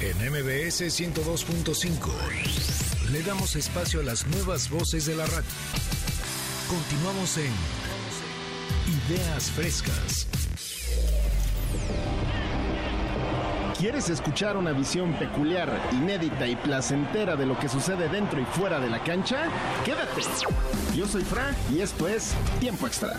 En 0.00 0.16
MBS 0.30 0.80
102.5 0.80 2.10
le 3.12 3.22
damos 3.22 3.54
espacio 3.54 4.00
a 4.00 4.04
las 4.04 4.26
nuevas 4.28 4.70
voces 4.70 5.04
de 5.04 5.16
la 5.16 5.26
radio. 5.26 5.50
Continuamos 6.70 7.36
en 7.36 7.52
Ideas 9.10 9.50
Frescas. 9.50 10.26
¿Quieres 13.78 14.10
escuchar 14.10 14.56
una 14.56 14.72
visión 14.72 15.12
peculiar, 15.12 15.70
inédita 15.92 16.48
y 16.48 16.56
placentera 16.56 17.36
de 17.36 17.46
lo 17.46 17.56
que 17.56 17.68
sucede 17.68 18.08
dentro 18.08 18.40
y 18.40 18.44
fuera 18.44 18.80
de 18.80 18.90
la 18.90 18.98
cancha? 19.04 19.44
Quédate. 19.84 20.22
Yo 20.96 21.06
soy 21.06 21.22
Fra 21.22 21.54
y 21.72 21.80
esto 21.80 22.08
es 22.08 22.34
Tiempo 22.58 22.88
Extra. 22.88 23.12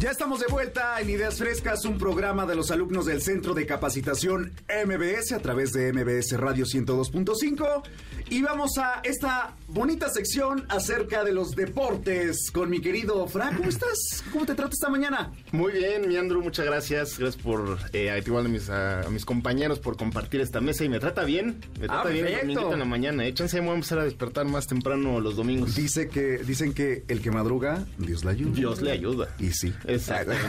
Ya 0.00 0.10
estamos 0.10 0.40
de 0.40 0.46
vuelta 0.46 1.00
en 1.00 1.08
Ideas 1.08 1.38
Frescas, 1.38 1.84
un 1.84 1.98
programa 1.98 2.44
de 2.46 2.56
los 2.56 2.70
alumnos 2.70 3.06
del 3.06 3.22
Centro 3.22 3.54
de 3.54 3.64
Capacitación 3.64 4.52
MBS 4.86 5.32
a 5.32 5.38
través 5.38 5.72
de 5.72 5.92
MBS 5.92 6.32
Radio 6.38 6.64
102.5. 6.66 7.82
Y 8.28 8.42
vamos 8.42 8.76
a 8.78 9.00
esta 9.04 9.54
bonita 9.68 10.08
sección 10.08 10.66
acerca 10.68 11.22
de 11.24 11.32
los 11.32 11.54
deportes 11.54 12.50
con 12.50 12.70
mi 12.70 12.80
querido 12.80 13.26
Fra. 13.28 13.52
¿Cómo 13.56 13.68
estás? 13.68 14.24
¿Cómo 14.32 14.44
te 14.46 14.54
trata 14.54 14.70
esta 14.72 14.88
mañana? 14.88 15.30
Muy 15.52 15.72
bien, 15.72 16.08
mi 16.08 16.16
Andrew, 16.16 16.42
muchas 16.42 16.66
gracias. 16.66 17.18
Gracias 17.18 17.40
por, 17.42 17.78
eh, 17.92 18.20
igual 18.26 18.46
a 18.46 18.48
mis, 18.48 18.68
a, 18.70 19.06
mis 19.10 19.24
compañeros 19.24 19.78
por 19.78 19.96
compartir 19.96 20.40
esta 20.40 20.60
mesa 20.60 20.84
y 20.84 20.88
me 20.88 20.98
trata 20.98 21.22
bien. 21.24 21.60
Me 21.78 21.84
Ah, 21.84 22.02
trata 22.02 22.08
bien 22.08 22.26
el 22.26 22.32
dominguito 22.38 22.72
en 22.72 22.78
la 22.80 22.84
mañana. 22.84 23.26
Échense, 23.26 23.58
vamos 23.58 23.72
a 23.72 23.74
empezar 23.76 23.98
a 24.00 24.04
despertar 24.04 24.46
más 24.46 24.66
temprano 24.66 25.20
los 25.20 25.36
domingos. 25.36 25.76
Dice 25.76 26.08
que, 26.08 26.38
dicen 26.38 26.72
que 26.72 27.04
el 27.08 27.20
que 27.20 27.30
madruga, 27.30 27.84
Dios 27.98 28.24
le 28.24 28.30
ayuda. 28.32 28.52
Dios 28.54 28.82
le 28.82 28.90
ayuda. 28.90 29.28
Y 29.38 29.50
sí. 29.52 29.72
Exactamente. 29.86 30.48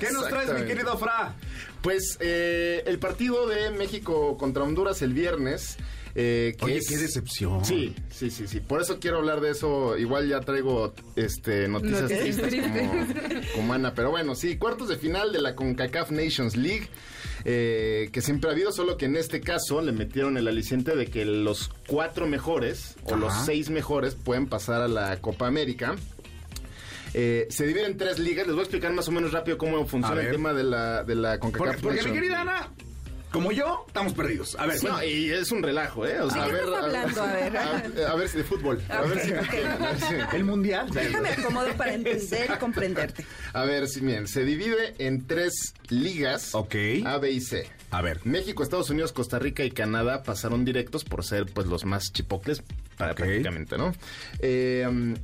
¿Qué 0.00 0.10
nos 0.12 0.28
traes, 0.28 0.52
mi 0.52 0.66
querido 0.66 0.96
Fra? 0.98 1.34
Pues 1.82 2.16
eh, 2.20 2.82
el 2.86 2.98
partido 2.98 3.46
de 3.46 3.70
México 3.70 4.36
contra 4.36 4.62
Honduras 4.64 5.00
el 5.02 5.12
viernes. 5.14 5.76
eh, 6.14 6.54
que 6.58 6.64
Oye, 6.64 6.76
es- 6.78 6.88
qué 6.88 6.98
decepción. 6.98 7.64
Sí, 7.64 7.94
sí, 8.10 8.30
sí, 8.30 8.46
sí. 8.48 8.60
Por 8.60 8.82
eso 8.82 8.98
quiero 9.00 9.18
hablar 9.18 9.40
de 9.40 9.50
eso. 9.50 9.96
Igual 9.96 10.28
ya 10.28 10.40
traigo 10.40 10.92
este 11.16 11.68
noticias 11.68 12.08
tristes 12.08 12.54
como, 12.62 13.06
como 13.54 13.72
Ana. 13.74 13.94
Pero 13.94 14.10
bueno, 14.10 14.34
sí, 14.34 14.56
cuartos 14.58 14.88
de 14.88 14.96
final 14.96 15.32
de 15.32 15.40
la 15.40 15.54
CONCACAF 15.54 16.10
Nations 16.10 16.56
League. 16.56 16.88
eh, 17.46 18.10
que 18.12 18.20
siempre 18.20 18.50
ha 18.50 18.52
habido, 18.52 18.70
solo 18.72 18.98
que 18.98 19.06
en 19.06 19.16
este 19.16 19.40
caso 19.40 19.80
le 19.80 19.92
metieron 19.92 20.36
el 20.36 20.46
aliciente 20.48 20.94
de 20.94 21.06
que 21.06 21.24
los 21.24 21.70
cuatro 21.86 22.26
mejores 22.26 22.96
o 23.04 23.16
los 23.16 23.32
seis 23.46 23.70
mejores 23.70 24.14
pueden 24.14 24.46
pasar 24.46 24.82
a 24.82 24.88
la 24.88 25.16
Copa 25.22 25.46
América. 25.46 25.96
Eh, 27.14 27.46
se 27.50 27.66
divide 27.66 27.86
en 27.86 27.96
tres 27.96 28.18
ligas. 28.18 28.46
Les 28.46 28.54
voy 28.54 28.60
a 28.60 28.64
explicar 28.64 28.92
más 28.92 29.08
o 29.08 29.12
menos 29.12 29.32
rápido 29.32 29.58
cómo 29.58 29.84
funciona 29.86 30.20
el 30.22 30.30
tema 30.30 30.52
de 30.52 30.64
la, 30.64 31.02
de 31.04 31.14
la 31.14 31.38
CONCACAF. 31.38 31.80
Porque, 31.80 31.98
porque 31.98 32.02
mi 32.08 32.14
querida. 32.14 32.40
Ana, 32.42 32.68
como 33.32 33.52
yo, 33.52 33.84
estamos 33.86 34.12
perdidos. 34.14 34.56
A 34.58 34.66
ver, 34.66 34.82
No, 34.82 34.90
bueno, 34.94 35.04
y 35.04 35.30
es 35.30 35.52
un 35.52 35.62
relajo, 35.62 36.04
¿eh? 36.04 36.20
O 36.20 36.28
sea, 36.30 36.42
¿De 36.42 36.42
a 36.42 36.46
qué 36.46 36.52
ver, 36.52 36.64
estás 36.64 36.84
hablando? 36.84 37.22
A 37.22 37.32
ver. 37.32 37.56
A, 38.06 38.10
a 38.10 38.14
ver 38.16 38.28
si 38.28 38.38
de 38.38 38.44
fútbol. 38.44 38.82
A 38.88 39.02
ver 39.02 39.20
si 39.20 39.32
me 39.32 39.38
entienden, 39.38 39.70
a 39.82 39.92
ver 39.92 40.00
si- 40.00 40.36
el 40.36 40.44
mundial. 40.44 40.88
Déjame 40.92 41.28
acomodo 41.28 41.72
para 41.76 41.94
entender 41.94 42.50
y 42.54 42.58
comprenderte. 42.58 43.24
A 43.52 43.64
ver, 43.64 43.86
si 43.88 44.00
bien, 44.00 44.26
se 44.26 44.44
divide 44.44 44.94
en 44.98 45.26
tres 45.28 45.74
ligas. 45.90 46.54
Ok. 46.56 46.74
A, 47.04 47.18
B 47.18 47.30
y 47.30 47.40
C. 47.40 47.68
A 47.92 48.02
ver. 48.02 48.20
México, 48.24 48.62
Estados 48.64 48.90
Unidos, 48.90 49.12
Costa 49.12 49.38
Rica 49.38 49.64
y 49.64 49.70
Canadá 49.70 50.22
pasaron 50.24 50.64
directos 50.64 51.04
por 51.04 51.24
ser 51.24 51.46
pues 51.46 51.66
los 51.68 51.84
más 51.84 52.12
chipocles 52.12 52.62
para 52.96 53.12
Ok. 53.12 53.18
prácticamente, 53.18 53.78
¿no? 53.78 53.92
Eh, 54.40 55.14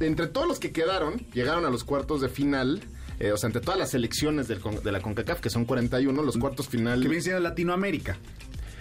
entre 0.00 0.26
todos 0.26 0.46
los 0.48 0.58
que 0.58 0.72
quedaron, 0.72 1.14
llegaron 1.32 1.64
a 1.64 1.70
los 1.70 1.84
cuartos 1.84 2.20
de 2.20 2.28
final. 2.28 2.80
eh, 3.20 3.30
o 3.32 3.36
sea, 3.36 3.46
entre 3.48 3.60
todas 3.62 3.78
las 3.78 3.90
selecciones 3.90 4.48
del 4.48 4.60
de 4.82 4.90
la 4.92 5.00
CONCACAF, 5.00 5.40
que 5.40 5.48
son 5.50 5.64
41, 5.64 6.20
los 6.22 6.36
cuartos 6.36 6.68
final... 6.68 7.00
Que 7.00 7.08
viene 7.08 7.22
siendo 7.22 7.40
Latinoamérica. 7.40 8.16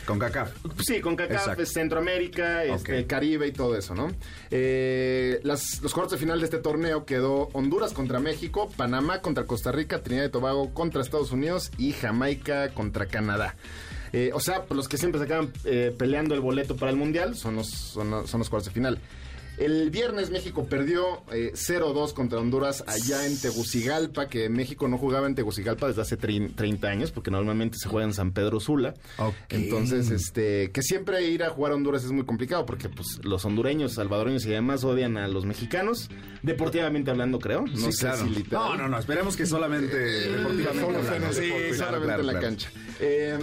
Con 0.07 0.19
CACAF. 0.19 0.51
Sí, 0.81 0.99
con 0.99 1.15
CACAF, 1.15 1.59
es 1.59 1.71
Centroamérica, 1.71 2.65
este. 2.65 3.05
Caribe 3.07 3.47
y 3.47 3.51
todo 3.53 3.77
eso, 3.77 3.95
¿no? 3.95 4.09
Eh, 4.51 5.39
las- 5.43 5.81
los 5.81 5.93
cuartos 5.93 6.13
de 6.13 6.17
final 6.17 6.39
de 6.39 6.45
este 6.45 6.57
torneo 6.57 7.05
quedó 7.05 7.49
Honduras 7.53 7.93
contra 7.93 8.19
México, 8.19 8.69
Panamá 8.75 9.21
contra 9.21 9.45
Costa 9.45 9.71
Rica, 9.71 10.01
Trinidad 10.03 10.25
y 10.25 10.29
Tobago 10.31 10.73
contra 10.73 11.01
Estados 11.01 11.31
Unidos 11.31 11.71
y 11.77 11.93
Jamaica 11.93 12.73
contra 12.73 13.05
Canadá. 13.05 13.55
Eh, 14.11 14.31
o 14.33 14.39
sea, 14.41 14.63
pues, 14.65 14.75
los 14.75 14.87
que 14.89 14.97
siempre 14.97 15.19
se 15.19 15.25
acaban 15.25 15.53
eh, 15.63 15.95
peleando 15.97 16.35
el 16.35 16.41
boleto 16.41 16.75
para 16.75 16.91
el 16.91 16.97
Mundial 16.97 17.35
son 17.35 17.55
los, 17.55 17.69
son, 17.69 18.09
los- 18.11 18.29
son 18.29 18.39
los 18.39 18.49
cuartos 18.49 18.67
de 18.67 18.73
final. 18.73 18.99
El 19.57 19.91
viernes 19.91 20.31
México 20.31 20.65
perdió 20.65 21.21
eh, 21.31 21.51
0-2 21.53 22.13
contra 22.13 22.39
Honduras 22.39 22.83
allá 22.87 23.25
en 23.27 23.39
Tegucigalpa, 23.39 24.27
que 24.27 24.49
México 24.49 24.87
no 24.87 24.97
jugaba 24.97 25.27
en 25.27 25.35
Tegucigalpa 25.35 25.87
desde 25.87 26.01
hace 26.01 26.17
trein- 26.17 26.55
30 26.55 26.87
años, 26.87 27.11
porque 27.11 27.29
normalmente 27.29 27.77
se 27.77 27.87
juega 27.87 28.07
en 28.07 28.13
San 28.13 28.31
Pedro 28.31 28.59
Sula. 28.59 28.95
Ok. 29.19 29.33
Entonces, 29.49 30.09
este, 30.09 30.71
que 30.71 30.81
siempre 30.81 31.23
ir 31.29 31.43
a 31.43 31.49
jugar 31.51 31.71
a 31.71 31.75
Honduras 31.75 32.03
es 32.03 32.11
muy 32.11 32.25
complicado, 32.25 32.65
porque 32.65 32.89
pues 32.89 33.19
los 33.23 33.45
hondureños, 33.45 33.93
salvadoreños 33.93 34.45
y 34.45 34.49
demás 34.49 34.83
odian 34.83 35.17
a 35.17 35.27
los 35.27 35.45
mexicanos, 35.45 36.09
deportivamente 36.41 37.11
hablando, 37.11 37.39
creo. 37.39 37.61
No 37.67 37.77
sí, 37.77 37.91
sé 37.93 38.07
claro. 38.07 38.23
si 38.23 38.29
literal. 38.31 38.63
no, 38.69 38.75
no, 38.77 38.89
no. 38.89 38.99
Esperemos 38.99 39.35
que 39.37 39.45
solamente 39.45 39.95
deportivamente. 39.97 40.81
solo 40.81 40.97
hablando. 40.97 41.33
Sí, 41.33 41.41
deporte. 41.41 41.67
claro, 41.69 41.77
solamente 41.77 42.05
claro, 42.05 42.21
en 42.21 42.27
la 42.27 42.39
cancha. 42.39 42.71
Eh, 42.99 43.37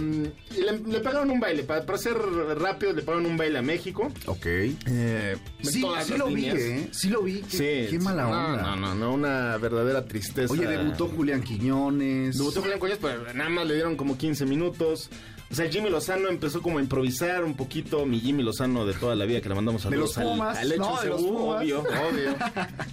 le, 0.57 0.79
le 0.91 0.99
pagaron 1.01 1.29
un 1.29 1.39
baile, 1.39 1.63
para, 1.63 1.85
para 1.85 1.97
ser 1.97 2.15
rápido, 2.17 2.93
le 2.93 3.01
pagaron 3.01 3.25
un 3.25 3.37
baile 3.37 3.59
a 3.59 3.61
México. 3.61 4.11
Ok. 4.25 4.45
Eh, 4.45 5.37
Sí, 5.61 5.79
todas 5.81 6.00
sí 6.03 6.17
lo 6.17 6.27
vi. 6.27 6.45
¿eh? 6.47 6.87
Sí 6.91 7.09
lo 7.09 7.21
vi. 7.21 7.41
Qué, 7.41 7.57
Sí, 7.57 7.91
qué 7.91 7.99
mala 7.99 8.27
onda. 8.27 8.61
No, 8.61 8.75
no, 8.75 8.95
no, 8.95 9.13
una 9.13 9.57
verdadera 9.57 10.05
tristeza. 10.05 10.51
Oye, 10.53 10.67
debutó 10.67 11.07
Julián 11.07 11.41
Quiñones. 11.41 12.37
Debutó 12.37 12.61
Julián 12.61 12.79
Cuellos, 12.79 12.99
pero 13.01 13.33
nada 13.33 13.49
más 13.49 13.67
le 13.67 13.75
dieron 13.75 13.95
como 13.95 14.17
15 14.17 14.45
minutos. 14.45 15.09
O 15.51 15.53
sea, 15.55 15.69
Jimmy 15.69 15.89
Lozano 15.89 16.29
empezó 16.29 16.61
como 16.61 16.77
a 16.77 16.81
improvisar 16.81 17.43
un 17.43 17.55
poquito. 17.55 18.05
Mi 18.05 18.19
Jimmy 18.21 18.41
Lozano 18.41 18.85
de 18.85 18.93
toda 18.93 19.15
la 19.15 19.25
vida 19.25 19.41
que 19.41 19.49
le 19.49 19.55
mandamos 19.55 19.83
De 19.89 19.97
los 19.97 20.17
al- 20.17 20.23
Pumas, 20.23 20.57
al, 20.57 20.71
Hecho 20.71 20.81
no, 20.81 21.01
de 21.01 21.09
los 21.09 21.21
Pumas. 21.21 21.61
obvio, 21.61 21.79
obvio. 21.81 22.35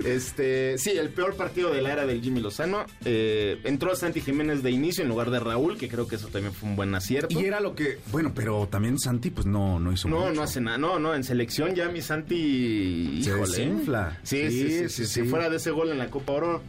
Este, 0.05 0.77
sí, 0.79 0.91
el 0.91 1.11
peor 1.11 1.35
partido 1.37 1.73
de 1.73 1.83
la 1.83 1.93
era 1.93 2.07
del 2.07 2.21
Jimmy 2.21 2.41
Lozano. 2.41 2.85
Eh, 3.05 3.61
entró 3.65 3.95
Santi 3.95 4.21
Jiménez 4.21 4.63
de 4.63 4.71
inicio 4.71 5.03
en 5.03 5.09
lugar 5.09 5.31
de 5.31 5.39
Raúl, 5.41 5.77
que 5.79 5.89
creo 5.89 6.09
que 6.09 6.17
eso 6.17 6.29
también 6.29 6.53
fue 6.53 6.69
un 6.69 6.77
buen 6.77 6.95
acierto. 6.95 7.39
Y 7.41 7.45
era 7.45 7.61
lo 7.61 7.75
que. 7.75 7.99
Bueno, 8.11 8.33
pero 8.35 8.67
también 8.69 8.99
Santi, 8.99 9.31
pues 9.31 9.47
no, 9.47 9.79
no 9.79 9.93
hizo 9.93 10.09
No, 10.09 10.21
mucho. 10.21 10.35
no 10.35 10.43
hace 10.43 10.61
nada. 10.61 10.79
No, 10.79 10.99
no, 10.99 11.15
en 11.15 11.25
selección 11.25 11.75
ya 11.75 11.89
mi 11.89 12.03
Santi. 12.03 13.23
Se 13.23 13.35
desinfla. 13.35 14.19
Sí, 14.23 14.43
sí, 14.43 14.51
sí. 14.51 14.69
Sí, 14.69 14.89
sí, 14.89 14.89
sí, 14.89 15.07
Si 15.07 15.23
fuera 15.29 15.49
de 15.51 15.57
ese 15.57 15.71
gol 15.71 15.91
en 15.91 15.99
la 15.99 16.09
Copa 16.11 16.33
Oro, 16.33 16.63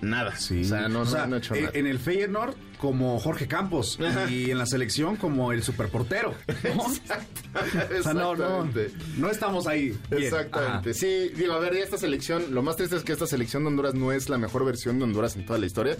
nada. 0.00 0.34
Sí. 0.36 0.62
O 0.62 0.64
sea, 0.64 0.88
no, 0.88 1.00
O 1.02 1.04
no, 1.04 1.10
sea, 1.10 1.26
no 1.26 1.36
ha 1.36 1.38
hecho 1.38 1.54
en, 1.54 1.64
nada. 1.64 1.78
en 1.78 1.86
el 1.86 1.98
Feyenoord 1.98 2.54
como 2.82 3.16
Jorge 3.20 3.46
Campos 3.46 3.96
y 4.28 4.50
en 4.50 4.58
la 4.58 4.66
selección 4.66 5.14
como 5.14 5.52
el 5.52 5.62
superportero. 5.62 6.34
¿no? 6.74 6.82
O 6.82 6.90
sea, 8.02 8.12
no, 8.12 8.34
no, 8.34 8.34
Exactamente. 8.34 8.90
no 9.18 9.30
estamos 9.30 9.68
ahí. 9.68 9.96
bien. 10.10 10.24
Exactamente. 10.24 10.90
Ajá. 10.90 10.98
Sí, 10.98 11.28
digo, 11.36 11.52
a 11.52 11.60
ver, 11.60 11.74
ya 11.74 11.80
esta 11.84 11.96
selección, 11.96 12.52
lo 12.52 12.60
más 12.64 12.74
triste 12.74 12.96
es 12.96 13.04
que 13.04 13.12
esta 13.12 13.28
selección 13.28 13.62
de 13.62 13.68
Honduras 13.68 13.94
no 13.94 14.10
es 14.10 14.28
la 14.28 14.36
mejor 14.36 14.64
versión 14.64 14.98
de 14.98 15.04
Honduras 15.04 15.36
en 15.36 15.46
toda 15.46 15.60
la 15.60 15.66
historia. 15.66 15.96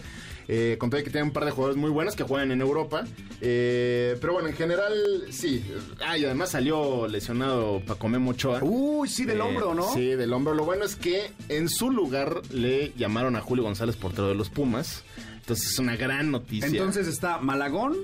Eh, 0.48 0.76
con 0.80 0.90
todo 0.90 1.00
que 1.04 1.10
tiene 1.10 1.22
un 1.28 1.32
par 1.32 1.44
de 1.44 1.52
jugadores 1.52 1.76
muy 1.80 1.90
buenos 1.90 2.16
que 2.16 2.24
juegan 2.24 2.50
en 2.50 2.60
Europa. 2.60 3.04
Eh, 3.40 4.16
pero 4.20 4.32
bueno, 4.32 4.48
en 4.48 4.56
general, 4.56 4.92
sí. 5.30 5.64
Ah, 6.04 6.18
y 6.18 6.24
además 6.24 6.50
salió 6.50 7.06
lesionado 7.06 7.80
Paco 7.86 8.08
Memo 8.08 8.32
Ochoa. 8.32 8.58
Uy, 8.60 9.08
sí, 9.08 9.24
del 9.24 9.38
Eh, 9.38 9.42
hombro, 9.42 9.72
¿no? 9.72 9.92
Sí, 9.94 10.16
del 10.16 10.32
hombro. 10.32 10.52
Lo 10.54 10.64
bueno 10.64 10.84
es 10.84 10.96
que 10.96 11.30
en 11.48 11.68
su 11.68 11.92
lugar 11.92 12.42
le 12.50 12.92
llamaron 12.96 13.36
a 13.36 13.40
Julio 13.40 13.62
González, 13.62 13.94
portero 13.94 14.26
de 14.26 14.34
los 14.34 14.50
Pumas. 14.50 15.04
Entonces 15.42 15.72
es 15.72 15.78
una 15.78 15.96
gran 15.96 16.30
noticia. 16.30 16.66
Entonces 16.66 17.06
está 17.08 17.38
Malagón, 17.38 17.96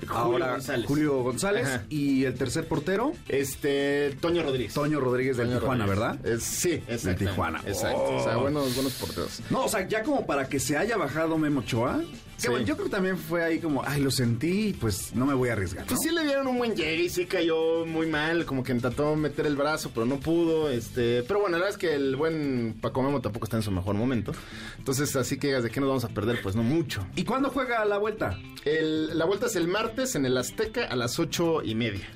Julio 0.00 0.14
ahora 0.16 0.50
González. 0.52 0.86
Julio 0.86 1.22
González 1.22 1.66
Ajá. 1.68 1.84
y 1.88 2.24
el 2.24 2.34
tercer 2.34 2.66
portero, 2.66 3.12
Este, 3.28 4.16
Toño 4.20 4.42
Rodríguez. 4.42 4.74
Toño 4.74 4.98
Rodríguez 4.98 5.36
del 5.36 5.48
Toño 5.48 5.60
Tijuana, 5.60 5.86
Rodríguez. 5.86 6.08
¿verdad? 6.22 6.26
Es- 6.26 6.42
sí, 6.42 6.72
exacto. 6.88 7.24
Tijuana. 7.24 7.60
Exacto. 7.66 8.16
O 8.16 8.24
sea, 8.24 8.38
Oh. 8.38 8.42
buenos, 8.42 8.74
buenos 8.74 8.92
porteros. 8.94 9.40
No, 9.50 9.64
o 9.64 9.68
sea, 9.68 9.86
ya 9.86 10.02
como 10.02 10.26
para 10.26 10.48
que 10.48 10.58
se 10.58 10.76
haya 10.76 10.96
bajado 10.96 11.38
Memo 11.38 11.60
Ochoa. 11.60 12.00
Sí. 12.42 12.48
bueno, 12.48 12.66
yo 12.66 12.74
creo 12.74 12.84
que 12.86 12.90
también 12.92 13.16
fue 13.18 13.42
ahí 13.44 13.58
como, 13.58 13.82
ay, 13.84 14.00
lo 14.02 14.10
sentí 14.10 14.72
pues 14.80 15.14
no 15.14 15.26
me 15.26 15.34
voy 15.34 15.48
a 15.48 15.52
arriesgar. 15.54 15.82
¿no? 15.84 15.88
Pues 15.88 16.00
sí 16.02 16.10
le 16.10 16.22
dieron 16.24 16.46
un 16.46 16.58
buen 16.58 16.74
llegue 16.76 17.04
y 17.04 17.08
sí 17.08 17.26
cayó 17.26 17.86
muy 17.86 18.06
mal, 18.06 18.44
como 18.44 18.62
que 18.62 18.72
intentó 18.72 19.14
meter 19.16 19.46
el 19.46 19.56
brazo, 19.56 19.90
pero 19.94 20.06
no 20.06 20.18
pudo, 20.20 20.70
este, 20.70 21.22
pero 21.22 21.40
bueno, 21.40 21.56
la 21.58 21.64
verdad 21.64 21.70
es 21.70 21.78
que 21.78 21.94
el 21.94 22.16
buen 22.16 22.76
Paco 22.80 23.02
Memo 23.02 23.20
tampoco 23.20 23.44
está 23.46 23.56
en 23.56 23.62
su 23.62 23.70
mejor 23.70 23.94
momento. 23.94 24.32
Entonces, 24.78 25.14
así 25.16 25.38
que 25.38 25.48
digas 25.48 25.62
de 25.62 25.70
qué 25.70 25.80
nos 25.80 25.88
vamos 25.88 26.04
a 26.04 26.08
perder, 26.08 26.40
pues 26.42 26.54
no 26.56 26.62
mucho. 26.62 27.06
¿Y 27.16 27.24
cuándo 27.24 27.50
juega 27.50 27.84
la 27.84 27.98
vuelta? 27.98 28.38
El- 28.64 29.16
la 29.18 29.24
vuelta 29.24 29.46
es 29.46 29.56
el 29.56 29.68
martes 29.68 30.14
en 30.14 30.26
el 30.26 30.36
Azteca 30.36 30.84
a 30.86 30.96
las 30.96 31.18
ocho 31.18 31.62
y 31.62 31.74
media. 31.74 32.06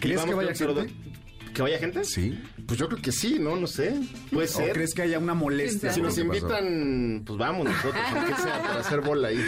¿Crees 0.00 0.20
que 0.24 0.34
vaya 0.34 0.52
de- 0.52 0.90
¿Que 1.58 1.62
vaya 1.62 1.78
gente? 1.80 2.04
Sí. 2.04 2.40
Pues 2.66 2.78
yo 2.78 2.88
creo 2.88 3.02
que 3.02 3.10
sí, 3.10 3.38
¿no? 3.40 3.56
No 3.56 3.66
sé. 3.66 3.92
Puede 4.30 4.46
¿O 4.46 4.48
ser. 4.50 4.74
crees 4.74 4.94
que 4.94 5.02
haya 5.02 5.18
una 5.18 5.34
molestia? 5.34 5.92
Si 5.92 6.00
nos 6.00 6.10
pasó? 6.14 6.20
invitan, 6.20 7.24
pues 7.26 7.36
vamos 7.36 7.64
nosotros, 7.64 7.96
aunque 8.14 8.34
sea 8.36 8.62
para 8.62 8.78
hacer 8.82 9.00
bola 9.00 9.26
ahí. 9.26 9.44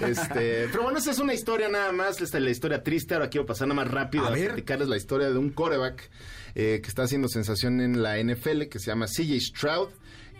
Este, 0.00 0.66
pero 0.72 0.82
bueno, 0.82 0.98
esa 0.98 1.12
es 1.12 1.20
una 1.20 1.34
historia 1.34 1.68
nada 1.68 1.92
más, 1.92 2.20
esta 2.20 2.38
es 2.38 2.42
la 2.42 2.50
historia 2.50 2.82
triste. 2.82 3.14
Ahora 3.14 3.30
quiero 3.30 3.46
pasar 3.46 3.68
nada 3.68 3.80
más 3.80 3.92
rápido 3.92 4.24
A 4.24 4.30
a, 4.30 4.32
platicarles 4.32 4.88
la 4.88 4.96
historia 4.96 5.30
de 5.30 5.38
un 5.38 5.50
coreback 5.50 6.10
eh, 6.56 6.80
que 6.82 6.88
está 6.88 7.04
haciendo 7.04 7.28
sensación 7.28 7.80
en 7.80 8.02
la 8.02 8.20
NFL, 8.20 8.62
que 8.62 8.80
se 8.80 8.86
llama 8.86 9.06
CJ 9.06 9.38
Stroud 9.40 9.90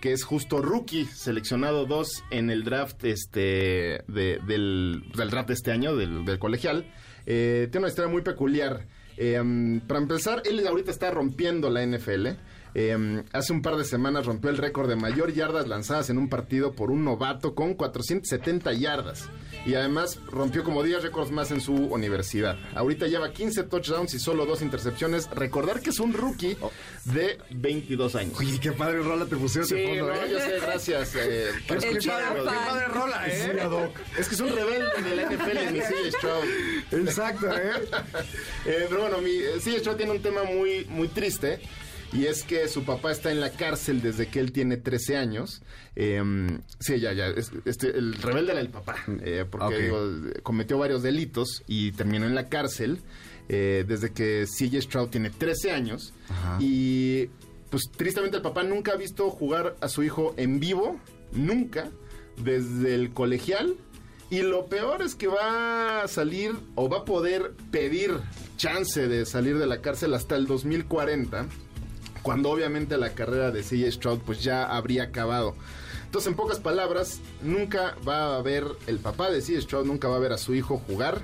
que 0.00 0.12
es 0.12 0.24
justo 0.24 0.60
rookie, 0.60 1.04
seleccionado 1.04 1.86
dos 1.86 2.24
en 2.32 2.50
el 2.50 2.64
draft 2.64 3.04
este 3.04 4.02
de- 4.08 4.40
del, 4.44 5.04
del 5.16 5.30
draft 5.30 5.46
de 5.46 5.54
este 5.54 5.70
año, 5.70 5.94
del, 5.94 6.24
del 6.24 6.40
colegial. 6.40 6.92
Eh, 7.26 7.68
tiene 7.70 7.84
una 7.84 7.88
historia 7.90 8.10
muy 8.10 8.22
peculiar. 8.22 8.88
Eh, 9.24 9.80
para 9.86 10.00
empezar, 10.00 10.42
él 10.44 10.66
ahorita 10.66 10.90
está 10.90 11.12
rompiendo 11.12 11.70
la 11.70 11.86
NFL. 11.86 12.30
Um, 12.74 13.22
hace 13.32 13.52
un 13.52 13.62
par 13.62 13.76
de 13.76 13.84
semanas 13.84 14.26
rompió 14.26 14.50
el 14.50 14.56
récord 14.56 14.88
de 14.88 14.96
mayor 14.96 15.32
yardas 15.32 15.68
lanzadas 15.68 16.10
en 16.10 16.18
un 16.18 16.28
partido 16.28 16.72
por 16.72 16.90
un 16.90 17.04
novato 17.04 17.54
con 17.54 17.74
470 17.74 18.72
yardas. 18.72 19.28
Y 19.64 19.74
además 19.74 20.18
rompió 20.26 20.64
como 20.64 20.82
10 20.82 21.02
récords 21.04 21.30
más 21.30 21.50
en 21.52 21.60
su 21.60 21.72
universidad. 21.74 22.56
Ahorita 22.74 23.06
lleva 23.06 23.32
15 23.32 23.62
touchdowns 23.64 24.12
y 24.14 24.18
solo 24.18 24.44
dos 24.44 24.60
intercepciones. 24.60 25.30
Recordar 25.30 25.80
que 25.80 25.90
es 25.90 26.00
un 26.00 26.12
rookie 26.12 26.56
de 27.04 27.38
22 27.50 28.16
años. 28.16 28.38
Oye, 28.40 28.58
qué 28.58 28.72
padre 28.72 28.98
rola 29.02 29.24
te 29.26 29.36
pusieron 29.36 29.68
Sí, 29.68 29.74
de 29.76 29.86
fondo, 29.86 30.06
no, 30.08 30.14
¿eh? 30.14 30.28
yo 30.32 30.38
sé, 30.40 30.58
gracias. 30.60 31.14
eh. 31.16 31.46
Qué 31.68 31.74
padre 32.08 32.86
rola, 32.88 33.24
¿eh? 33.28 33.92
Es 34.18 34.28
que 34.28 34.34
es 34.34 34.40
un 34.40 34.48
rebelde 34.48 35.02
de 35.02 35.16
la 35.16 35.30
NFL, 35.30 35.72
mi 35.72 35.80
CJ 35.80 36.12
Stroud. 36.18 36.44
Exacto, 37.06 37.46
¿eh? 37.56 37.72
Eh, 38.66 38.86
pero 38.88 39.02
bueno, 39.02 39.18
mi 39.18 39.30
CJ 39.60 39.78
Stroud 39.80 39.96
tiene 39.96 40.12
un 40.12 40.22
tema 40.22 40.42
muy, 40.44 40.84
muy 40.88 41.08
triste. 41.08 41.60
Y 42.12 42.26
es 42.26 42.42
que 42.42 42.68
su 42.68 42.84
papá 42.84 43.10
está 43.10 43.30
en 43.32 43.40
la 43.40 43.50
cárcel 43.50 44.02
desde 44.02 44.28
que 44.28 44.38
él 44.40 44.52
tiene 44.52 44.76
13 44.76 45.16
años. 45.16 45.62
Eh, 45.96 46.22
sí, 46.78 47.00
ya, 47.00 47.12
ya. 47.14 47.28
es- 47.28 47.50
este, 47.64 47.88
el 47.96 48.14
rebelde 48.14 48.52
era 48.52 48.60
el 48.60 48.68
papá. 48.68 48.96
eh, 49.22 49.46
porque 49.50 49.78
digo, 49.78 49.98
cometió 50.42 50.76
varios 50.78 51.02
delitos 51.02 51.62
y 51.66 51.92
terminó 51.92 52.26
en 52.26 52.34
la 52.34 52.48
cárcel 52.48 52.98
eh, 53.48 53.84
desde 53.88 54.12
que 54.12 54.44
CJ 54.46 54.82
Stroud 54.82 55.08
tiene 55.08 55.30
13 55.30 55.72
años. 55.72 56.12
Ajá. 56.28 56.58
Y 56.60 57.30
pues 57.70 57.84
tristemente 57.96 58.36
el 58.36 58.42
papá 58.42 58.62
nunca 58.62 58.92
ha 58.92 58.96
visto 58.96 59.30
jugar 59.30 59.76
a 59.80 59.88
su 59.88 60.02
hijo 60.02 60.34
en 60.36 60.60
vivo. 60.60 61.00
Nunca. 61.32 61.88
Desde 62.36 62.94
el 62.94 63.12
colegial. 63.12 63.76
Y 64.30 64.42
lo 64.42 64.66
peor 64.66 65.02
es 65.02 65.14
que 65.14 65.28
va 65.28 66.02
a 66.02 66.08
salir 66.08 66.52
o 66.74 66.88
va 66.88 66.98
a 66.98 67.04
poder 67.04 67.52
pedir 67.70 68.12
chance 68.56 69.06
de 69.08 69.26
salir 69.26 69.58
de 69.58 69.66
la 69.66 69.80
cárcel 69.82 70.14
hasta 70.14 70.36
el 70.36 70.46
2040 70.46 71.46
cuando 72.22 72.50
obviamente 72.50 72.96
la 72.96 73.14
carrera 73.14 73.50
de 73.50 73.62
CJ 73.62 73.92
Stroud 73.92 74.20
pues 74.20 74.42
ya 74.42 74.64
habría 74.64 75.04
acabado. 75.04 75.54
Entonces, 76.04 76.28
en 76.28 76.36
pocas 76.36 76.60
palabras, 76.60 77.20
nunca 77.42 77.96
va 78.06 78.36
a 78.36 78.42
ver 78.42 78.64
el 78.86 78.98
papá 78.98 79.30
de 79.30 79.40
CJ 79.40 79.62
Stroud, 79.62 79.86
nunca 79.86 80.08
va 80.08 80.16
a 80.16 80.20
ver 80.20 80.32
a 80.32 80.38
su 80.38 80.54
hijo 80.54 80.78
jugar. 80.86 81.22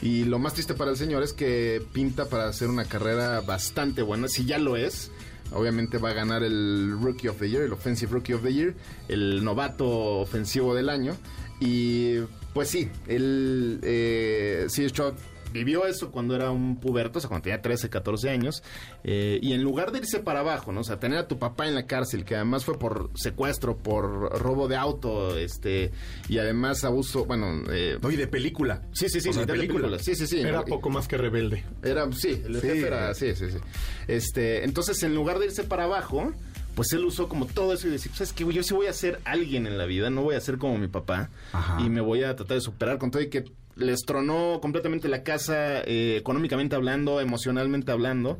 Y 0.00 0.24
lo 0.24 0.38
más 0.38 0.54
triste 0.54 0.74
para 0.74 0.90
el 0.90 0.96
señor 0.96 1.22
es 1.22 1.32
que 1.32 1.82
pinta 1.92 2.26
para 2.26 2.48
hacer 2.48 2.68
una 2.68 2.84
carrera 2.84 3.40
bastante 3.40 4.02
buena, 4.02 4.28
si 4.28 4.44
ya 4.44 4.58
lo 4.58 4.76
es, 4.76 5.10
Obviamente 5.52 5.98
va 5.98 6.10
a 6.10 6.12
ganar 6.12 6.42
el 6.42 6.98
Rookie 7.00 7.28
of 7.28 7.38
the 7.38 7.48
Year, 7.48 7.62
el 7.62 7.72
Offensive 7.72 8.12
Rookie 8.12 8.34
of 8.34 8.42
the 8.42 8.52
Year, 8.52 8.74
el 9.08 9.44
novato 9.44 9.86
ofensivo 10.18 10.74
del 10.74 10.88
año. 10.88 11.16
Y 11.60 12.18
pues 12.52 12.68
sí, 12.68 12.90
el 13.06 13.80
eh, 13.82 14.66
Stroud 14.68 15.14
vivió 15.56 15.86
eso 15.86 16.10
cuando 16.10 16.34
era 16.34 16.50
un 16.50 16.76
puberto, 16.76 17.18
o 17.18 17.20
sea, 17.20 17.28
cuando 17.28 17.44
tenía 17.44 17.62
13, 17.62 17.88
14 17.90 18.30
años, 18.30 18.62
eh, 19.04 19.38
y 19.42 19.52
en 19.52 19.62
lugar 19.62 19.92
de 19.92 19.98
irse 19.98 20.20
para 20.20 20.40
abajo, 20.40 20.72
¿no? 20.72 20.80
O 20.80 20.84
sea, 20.84 20.98
tener 20.98 21.18
a 21.18 21.28
tu 21.28 21.38
papá 21.38 21.66
en 21.66 21.74
la 21.74 21.86
cárcel, 21.86 22.24
que 22.24 22.36
además 22.36 22.64
fue 22.64 22.78
por 22.78 23.10
secuestro, 23.14 23.76
por 23.76 24.40
robo 24.40 24.68
de 24.68 24.76
auto, 24.76 25.36
este, 25.36 25.92
y 26.28 26.38
además 26.38 26.84
abuso, 26.84 27.24
bueno... 27.24 27.62
Eh, 27.70 27.98
no, 28.00 28.10
y 28.10 28.16
de 28.16 28.26
película. 28.26 28.82
Sí, 28.92 29.08
sí, 29.08 29.20
sí, 29.20 29.32
de 29.32 29.46
película. 29.46 29.98
Sí, 29.98 30.14
sí, 30.14 30.26
sí. 30.26 30.40
Era 30.40 30.64
poco 30.64 30.90
más 30.90 31.08
que 31.08 31.16
rebelde. 31.16 31.64
Era, 31.82 32.10
sí, 32.12 32.42
el 32.44 32.60
jefe 32.60 32.86
era, 32.86 33.14
sí, 33.14 33.34
sí, 33.34 33.50
sí. 33.50 33.58
Este, 34.06 34.64
entonces, 34.64 35.02
en 35.02 35.14
lugar 35.14 35.38
de 35.38 35.46
irse 35.46 35.64
para 35.64 35.84
abajo 35.84 36.32
pues 36.76 36.92
él 36.92 37.04
usó 37.06 37.26
como 37.26 37.46
todo 37.46 37.72
eso 37.72 37.88
y 37.88 37.90
decir, 37.90 38.12
pues 38.12 38.20
es 38.20 38.32
que 38.34 38.44
yo 38.52 38.62
sí 38.62 38.74
voy 38.74 38.86
a 38.86 38.92
ser 38.92 39.18
alguien 39.24 39.66
en 39.66 39.78
la 39.78 39.86
vida, 39.86 40.10
no 40.10 40.22
voy 40.22 40.34
a 40.34 40.40
ser 40.40 40.58
como 40.58 40.76
mi 40.76 40.88
papá 40.88 41.30
y 41.78 41.88
me 41.88 42.02
voy 42.02 42.22
a 42.22 42.36
tratar 42.36 42.58
de 42.58 42.60
superar 42.60 42.98
con 42.98 43.10
todo 43.10 43.22
y 43.22 43.30
que 43.30 43.46
les 43.76 44.00
tronó 44.00 44.58
completamente 44.60 45.08
la 45.08 45.22
casa 45.22 45.82
eh, 45.82 46.16
económicamente 46.16 46.74
hablando, 46.74 47.20
emocionalmente 47.20 47.92
hablando, 47.92 48.38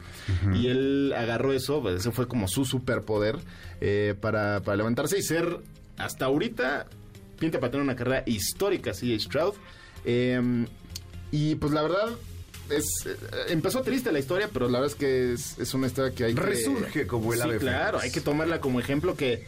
y 0.54 0.68
él 0.68 1.12
agarró 1.16 1.52
eso, 1.52 1.82
pues 1.82 2.00
ese 2.00 2.10
fue 2.10 2.26
como 2.26 2.48
su 2.48 2.64
superpoder 2.64 3.36
eh, 3.80 4.14
para, 4.20 4.62
para, 4.62 4.76
levantarse 4.78 5.18
y 5.18 5.22
ser 5.22 5.60
hasta 5.98 6.24
ahorita, 6.24 6.86
pinta 7.38 7.60
para 7.60 7.70
tener 7.70 7.84
una 7.84 7.96
carrera 7.96 8.22
histórica, 8.26 8.94
C.H. 8.94 9.24
Stroud. 9.24 9.54
Em, 10.04 10.66
y 11.30 11.56
pues 11.56 11.72
la 11.72 11.82
verdad, 11.82 12.08
es, 12.70 12.86
eh, 13.06 13.16
empezó 13.48 13.82
triste 13.82 14.12
la 14.12 14.18
historia, 14.18 14.48
pero 14.50 14.68
la 14.68 14.80
verdad 14.80 14.94
es 14.94 14.98
que 14.98 15.32
es, 15.62 15.74
una 15.74 15.86
historia 15.86 16.14
que 16.14 16.24
hay 16.24 16.34
que... 16.34 16.40
Resurge 16.40 17.06
como 17.06 17.34
el 17.34 17.42
sí, 17.42 17.48
claro, 17.58 17.98
hay 17.98 18.10
que 18.10 18.22
tomarla 18.22 18.60
como 18.60 18.80
ejemplo 18.80 19.16
que 19.16 19.44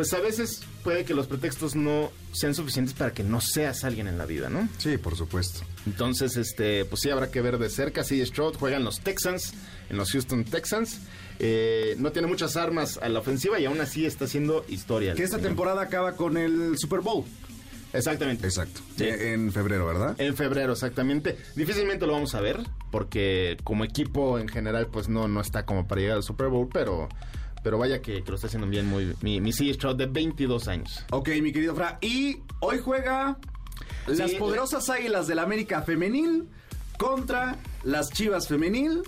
pues 0.00 0.14
a 0.14 0.20
veces 0.20 0.62
puede 0.82 1.04
que 1.04 1.12
los 1.12 1.26
pretextos 1.26 1.76
no 1.76 2.10
sean 2.32 2.54
suficientes 2.54 2.94
para 2.94 3.12
que 3.12 3.22
no 3.22 3.42
seas 3.42 3.84
alguien 3.84 4.08
en 4.08 4.16
la 4.16 4.24
vida, 4.24 4.48
¿no? 4.48 4.66
Sí, 4.78 4.96
por 4.96 5.14
supuesto. 5.14 5.60
Entonces, 5.84 6.38
este, 6.38 6.86
pues 6.86 7.02
sí 7.02 7.10
habrá 7.10 7.30
que 7.30 7.42
ver 7.42 7.58
de 7.58 7.68
cerca. 7.68 8.02
Sí, 8.02 8.24
Stroud 8.24 8.54
juega 8.54 8.78
en 8.78 8.84
los 8.84 9.00
Texans, 9.00 9.52
en 9.90 9.98
los 9.98 10.10
Houston 10.12 10.44
Texans. 10.44 11.00
Eh, 11.38 11.96
no 11.98 12.12
tiene 12.12 12.28
muchas 12.28 12.56
armas 12.56 12.98
a 13.02 13.10
la 13.10 13.18
ofensiva 13.18 13.60
y 13.60 13.66
aún 13.66 13.78
así 13.82 14.06
está 14.06 14.24
haciendo 14.24 14.64
historia. 14.70 15.12
Que 15.12 15.22
esta 15.22 15.36
temporada 15.36 15.82
acaba 15.82 16.16
con 16.16 16.38
el 16.38 16.78
Super 16.78 17.00
Bowl. 17.00 17.26
Exactamente. 17.92 18.46
Exacto. 18.46 18.80
En 19.00 19.52
febrero, 19.52 19.84
¿verdad? 19.84 20.18
En 20.18 20.34
febrero, 20.34 20.72
exactamente. 20.72 21.36
Difícilmente 21.56 22.06
lo 22.06 22.14
vamos 22.14 22.34
a 22.34 22.40
ver, 22.40 22.58
porque 22.90 23.58
como 23.64 23.84
equipo 23.84 24.38
en 24.38 24.48
general, 24.48 24.86
pues 24.86 25.10
no, 25.10 25.28
no 25.28 25.42
está 25.42 25.66
como 25.66 25.86
para 25.86 26.00
llegar 26.00 26.16
al 26.16 26.22
Super 26.22 26.48
Bowl, 26.48 26.70
pero 26.72 27.10
pero 27.62 27.78
vaya 27.78 28.00
que, 28.00 28.22
lo 28.26 28.34
está 28.34 28.46
haciendo 28.46 28.66
bien 28.68 28.86
muy 28.86 29.14
mi, 29.22 29.40
mi 29.40 29.52
Stroud 29.52 29.96
de 29.96 30.06
22 30.06 30.68
años. 30.68 31.04
Ok, 31.10 31.28
mi 31.42 31.52
querido 31.52 31.74
Fra. 31.74 31.98
Y 32.00 32.38
hoy 32.60 32.78
juega 32.78 33.38
las 34.06 34.32
poderosas 34.32 34.88
Águilas 34.88 35.26
del 35.26 35.38
América 35.38 35.82
Femenil 35.82 36.48
contra 36.98 37.56
las 37.82 38.10
Chivas 38.10 38.48
Femenil 38.48 39.02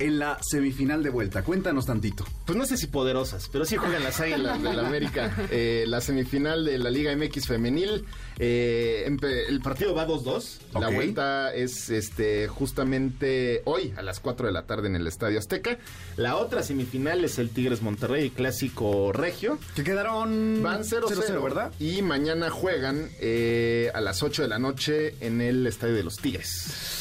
en 0.00 0.18
la 0.18 0.38
semifinal 0.42 1.02
de 1.02 1.10
vuelta. 1.10 1.42
Cuéntanos 1.42 1.86
tantito. 1.86 2.24
Pues 2.46 2.58
no 2.58 2.66
sé 2.66 2.76
si 2.76 2.86
poderosas, 2.88 3.48
pero 3.52 3.64
sí 3.64 3.76
juegan 3.76 4.02
las 4.02 4.20
Águilas 4.20 4.62
del 4.62 4.78
América. 4.84 5.36
Eh, 5.50 5.84
la 5.86 6.00
semifinal 6.00 6.64
de 6.64 6.78
la 6.78 6.90
Liga 6.90 7.14
MX 7.14 7.46
femenil. 7.46 8.04
Eh, 8.38 9.04
el 9.48 9.60
partido 9.60 9.94
va 9.94 10.06
2-2. 10.06 10.58
La 10.80 10.88
vuelta 10.88 11.54
es 11.54 11.90
este 11.90 12.48
justamente 12.48 13.62
hoy 13.66 13.92
a 13.96 14.02
las 14.02 14.20
4 14.20 14.46
de 14.46 14.52
la 14.52 14.62
tarde 14.66 14.88
en 14.88 14.96
el 14.96 15.06
Estadio 15.06 15.38
Azteca. 15.38 15.78
La 16.16 16.36
otra 16.36 16.62
semifinal 16.62 17.22
es 17.24 17.38
el 17.38 17.50
Tigres 17.50 17.82
Monterrey, 17.82 18.30
clásico 18.30 19.12
regio. 19.12 19.58
Que 19.74 19.84
quedaron... 19.84 20.62
Van 20.62 20.82
0-0, 20.82 21.42
¿verdad? 21.42 21.72
Y 21.78 22.02
mañana 22.02 22.50
juegan 22.50 23.10
eh, 23.20 23.90
a 23.94 24.00
las 24.00 24.22
8 24.22 24.42
de 24.42 24.48
la 24.48 24.58
noche 24.58 25.14
en 25.20 25.40
el 25.40 25.66
Estadio 25.66 25.94
de 25.94 26.04
los 26.04 26.16
Tigres. 26.16 26.99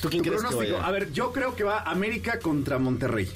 ¿Tú 0.00 0.08
quién 0.10 0.22
crees 0.22 0.42
que 0.42 0.76
A 0.76 0.90
ver, 0.90 1.12
yo 1.12 1.32
creo 1.32 1.56
que 1.56 1.64
va 1.64 1.80
América 1.80 2.38
contra 2.38 2.78
Monterrey. 2.78 3.28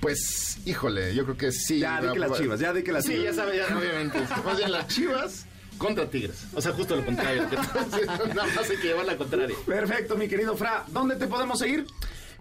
Pues, 0.00 0.58
híjole, 0.64 1.14
yo 1.14 1.24
creo 1.24 1.36
que 1.36 1.52
sí. 1.52 1.78
Ya, 1.78 2.00
de 2.00 2.12
que 2.12 2.18
las 2.18 2.32
chivas, 2.36 2.60
ya 2.60 2.72
de 2.72 2.82
que 2.82 2.92
las 2.92 3.04
chivas. 3.04 3.18
Sí, 3.18 3.24
ya 3.24 3.32
sabes, 3.32 3.56
ya, 3.56 3.76
obviamente. 3.76 4.18
Más 4.44 4.56
bien 4.56 4.72
las 4.72 4.88
chivas 4.88 5.46
contra 5.78 6.10
Tigres. 6.10 6.44
O 6.54 6.60
sea, 6.60 6.72
justo 6.72 6.96
lo 6.96 7.04
contrario. 7.04 7.44
Nada 8.34 8.46
más 8.54 8.68
hay 8.68 8.76
que 8.76 8.88
llevar 8.88 9.06
la 9.06 9.16
contraria. 9.16 9.56
Perfecto, 9.64 10.16
mi 10.16 10.28
querido 10.28 10.56
Fra. 10.56 10.84
¿Dónde 10.88 11.16
te 11.16 11.26
podemos 11.26 11.58
seguir? 11.58 11.86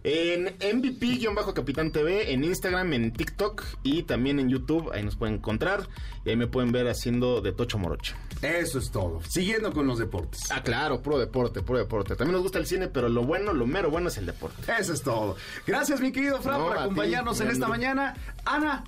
En 0.04 0.58
MVP-Capitán 0.58 1.92
TV, 1.92 2.34
en 2.34 2.44
Instagram, 2.44 2.94
en 2.94 3.14
TikTok 3.14 3.64
y 3.84 4.04
también 4.04 4.40
en 4.40 4.50
YouTube. 4.50 4.92
Ahí 4.94 5.04
nos 5.04 5.16
pueden 5.16 5.36
encontrar 5.36 5.88
y 6.26 6.30
ahí 6.32 6.36
me 6.36 6.48
pueden 6.48 6.72
ver 6.72 6.88
haciendo 6.88 7.42
de 7.42 7.52
Tocho 7.52 7.78
Morocho. 7.78 8.16
Eso 8.42 8.80
es 8.80 8.90
todo. 8.90 9.22
Siguiendo 9.28 9.72
con 9.72 9.86
los 9.86 10.00
deportes. 10.00 10.52
Ah, 10.52 10.64
claro, 10.64 11.02
pro 11.02 11.20
deporte, 11.20 11.62
pro 11.62 11.78
deporte. 11.78 12.16
También 12.16 12.34
nos 12.34 12.42
gusta 12.42 12.58
el 12.58 12.66
cine, 12.66 12.88
pero 12.88 13.10
lo 13.10 13.24
bueno, 13.24 13.54
lo 13.54 13.68
mero 13.68 13.92
bueno 13.92 14.08
es 14.08 14.18
el 14.18 14.26
deporte. 14.26 14.72
Eso 14.80 14.94
es 14.94 15.02
todo. 15.04 15.36
Gracias, 15.68 16.02
mi 16.02 16.12
querido 16.12 16.42
Fran, 16.42 16.60
por 16.60 16.78
acompañarnos 16.78 17.40
en 17.42 17.50
esta 17.50 17.68
mañana. 17.68 18.16
Ana, 18.46 18.84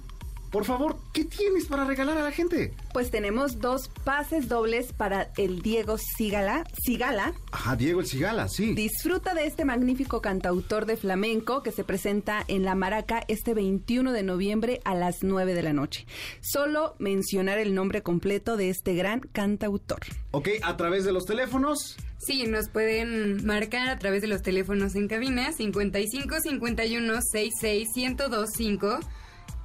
por 0.54 0.66
favor, 0.66 0.98
¿qué 1.14 1.26
tienes 1.26 1.66
para 1.66 1.84
regalar 1.84 2.16
a 2.16 2.24
la 2.24 2.32
gente? 2.32 2.76
Pues 2.94 3.10
tenemos 3.10 3.60
dos 3.60 3.90
pases 4.04 4.48
dobles 4.48 4.94
para 4.94 5.32
el 5.36 5.64
Diego 5.64 5.98
Sigala. 5.98 6.64
Sigala. 6.86 7.34
Ajá, 7.52 7.76
Diego 7.76 8.02
el 8.02 8.06
Sigala, 8.06 8.48
sí. 8.48 8.76
Disfruta 8.76 9.34
de 9.34 9.48
este 9.48 9.66
magnífico 9.66 10.22
cantautor 10.22 10.86
de 10.86 10.96
flamenco 10.96 11.64
que 11.64 11.72
se 11.72 11.84
presenta 11.84 12.46
en 12.48 12.66
La 12.66 12.76
Maraca 12.76 13.24
este 13.28 13.56
21 13.56 14.12
de 14.12 14.22
noviembre 14.22 14.80
a 14.86 14.94
las 14.94 15.24
9 15.24 15.56
de 15.56 15.64
la 15.64 15.74
noche. 15.74 16.06
Solo 16.42 16.94
mencionar 17.00 17.58
el 17.58 17.74
nombre 17.74 18.04
completo 18.04 18.56
de 18.56 18.70
este 18.70 18.94
gran 18.94 19.22
cantautor. 19.22 20.02
Ok, 20.30 20.50
a 20.62 20.78
través 20.78 21.04
de 21.04 21.14
los 21.14 21.26
teléfonos. 21.26 21.98
Sí, 22.20 22.46
nos 22.46 22.70
pueden 22.70 23.44
marcar 23.44 23.90
a 23.90 23.98
través 23.98 24.22
de 24.22 24.28
los 24.28 24.44
teléfonos 24.44 24.94
en 24.94 25.08
cabina 25.08 25.52
55 25.52 26.36
51 26.44 27.22
66 27.24 27.90
1025 27.96 29.00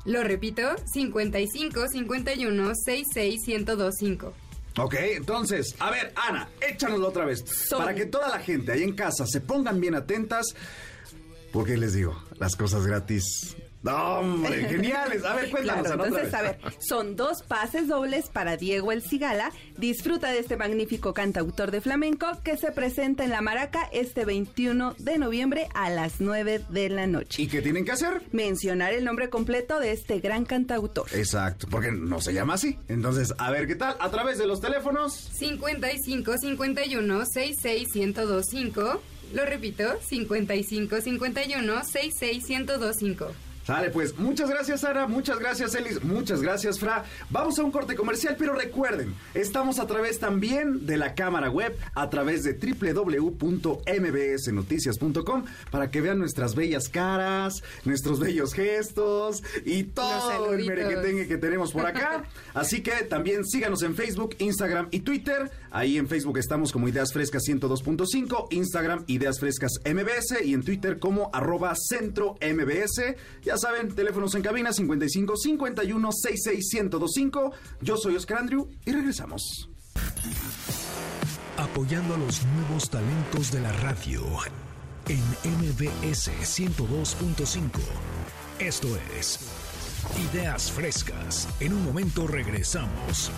lo 0.09 0.25
repito, 0.25 0.63
55 0.93 1.89
51 1.89 2.73
66 2.75 3.47
1025. 3.47 4.33
Ok, 4.79 4.95
entonces, 5.17 5.75
a 5.81 5.91
ver, 5.91 6.13
Ana, 6.17 6.49
échanoslo 6.61 7.09
otra 7.09 7.25
vez. 7.25 7.45
Para 7.71 7.95
que 7.95 8.07
toda 8.07 8.29
la 8.29 8.39
gente 8.39 8.73
ahí 8.73 8.83
en 8.83 8.95
casa 8.95 9.27
se 9.27 9.41
pongan 9.41 9.81
bien 9.81 9.95
atentas. 9.95 10.47
Porque 11.53 11.77
les 11.77 11.95
digo, 11.95 12.23
las 12.39 12.57
cosas 12.57 12.87
gratis 12.87 13.57
no, 13.83 14.19
hombre, 14.19 14.65
geniales. 14.69 15.25
A 15.25 15.35
ver, 15.35 15.51
cuéntanos. 15.51 15.91
entonces, 15.91 16.35
a 16.35 16.43
ver, 16.43 16.59
son 16.81 17.17
dos 17.17 17.43
pases 17.43 17.89
dobles 17.89 18.29
para 18.29 18.57
Diego 18.57 18.93
El 18.93 19.03
Cigala. 19.03 19.53
Disfruta 19.77 20.33
de 20.33 20.41
este 20.41 20.57
magnífico 20.57 21.15
cantautor 21.15 21.71
de 21.71 21.81
flamenco 21.81 22.27
que 22.43 22.57
se 22.57 22.73
presenta 22.73 23.25
en 23.25 23.31
La 23.31 23.41
Maraca 23.41 23.89
este 23.93 24.25
21 24.25 24.95
de 24.99 25.19
noviembre 25.19 25.69
a 25.75 25.91
las 25.91 26.21
9 26.21 26.65
de 26.69 26.89
la 26.89 27.07
noche. 27.07 27.43
¿Y 27.43 27.47
qué 27.47 27.63
tienen 27.63 27.85
que 27.85 27.93
hacer? 27.93 28.23
Mencionar 28.33 28.93
el 28.93 29.05
nombre 29.05 29.31
completo 29.31 29.79
de 29.79 29.93
este 29.93 30.21
gran 30.21 30.45
cantautor. 30.45 31.07
Exacto, 31.15 31.67
porque 31.71 31.93
no 31.93 32.21
se 32.21 32.33
llama 32.35 32.55
así. 32.55 32.79
Entonces, 32.89 33.35
a 33.39 33.51
ver, 33.51 33.67
¿qué 33.67 33.77
tal? 33.77 33.97
A 34.01 34.11
través 34.11 34.39
de 34.39 34.47
los 34.47 34.61
teléfonos. 34.61 35.13
55 35.15 36.39
51 36.39 37.27
66 37.27 37.89
1025. 37.95 39.03
Lo 39.35 39.45
repito, 39.45 39.85
55 40.01 41.01
51 41.01 41.85
66 41.85 42.49
1025. 42.49 43.48
Sale 43.69 43.91
pues, 43.91 44.19
muchas 44.19 44.49
gracias 44.49 44.81
Sara, 44.81 45.07
muchas 45.07 45.39
gracias 45.39 45.75
Elis, 45.75 46.03
muchas 46.03 46.41
gracias 46.41 46.79
Fra. 46.79 47.05
Vamos 47.29 47.59
a 47.59 47.63
un 47.63 47.71
corte 47.71 47.97
comercial, 47.97 48.35
pero 48.39 48.55
recuerden, 48.55 49.15
estamos 49.35 49.79
a 49.79 49.87
través 49.87 50.19
también 50.19 50.87
de 50.87 50.97
la 50.97 51.15
cámara 51.15 51.51
web, 51.51 51.77
a 51.95 52.09
través 52.09 52.45
de 52.45 52.55
www.mbsnoticias.com 52.55 55.45
para 55.71 55.91
que 55.91 56.01
vean 56.01 56.19
nuestras 56.19 56.55
bellas 56.55 56.89
caras, 56.89 57.63
nuestros 57.85 58.21
bellos 58.21 58.55
gestos 58.55 59.43
y 59.67 59.83
todo 59.83 60.55
el 60.55 60.65
merequetengue 60.65 61.29
que 61.29 61.37
tenemos 61.37 61.73
por 61.73 61.85
acá. 61.85 62.25
Así 62.55 62.81
que 62.81 63.05
también 63.05 63.45
síganos 63.45 63.83
en 63.83 63.95
Facebook, 63.95 64.35
Instagram 64.39 64.89
y 64.93 65.01
Twitter. 65.01 65.51
Ahí 65.71 65.99
en 65.99 66.09
Facebook 66.09 66.39
estamos 66.39 66.73
como 66.73 66.89
Ideas 66.89 67.13
Frescas 67.13 67.43
102.5, 67.47 68.47
Instagram 68.51 69.05
Ideas 69.09 69.39
Frescas 69.39 69.73
MBS 69.85 70.43
y 70.43 70.55
en 70.55 70.63
Twitter 70.63 70.99
como 70.99 71.29
arroba 71.35 71.75
centro 71.77 72.39
MBS. 72.41 73.15
Ya 73.43 73.58
saben, 73.59 73.95
teléfonos 73.95 74.35
en 74.35 74.43
cabina 74.43 74.73
55 74.73 75.37
51 75.37 76.13
66 76.13 76.75
1025. 76.75 77.53
Yo 77.81 77.97
soy 77.97 78.17
Oscar 78.17 78.39
Andrew 78.39 78.69
y 78.85 78.93
regresamos. 78.93 79.69
Apoyando 81.57 82.15
a 82.15 82.19
los 82.19 82.45
nuevos 82.47 82.89
talentos 82.89 83.51
de 83.51 83.61
la 83.61 83.73
radio 83.73 84.23
en 85.09 85.23
MBS 85.45 86.31
102.5. 86.43 87.71
Esto 88.59 88.89
es 89.19 89.41
Ideas 90.33 90.71
Frescas. 90.71 91.49
En 91.61 91.73
un 91.73 91.85
momento 91.85 92.27
regresamos. 92.27 93.31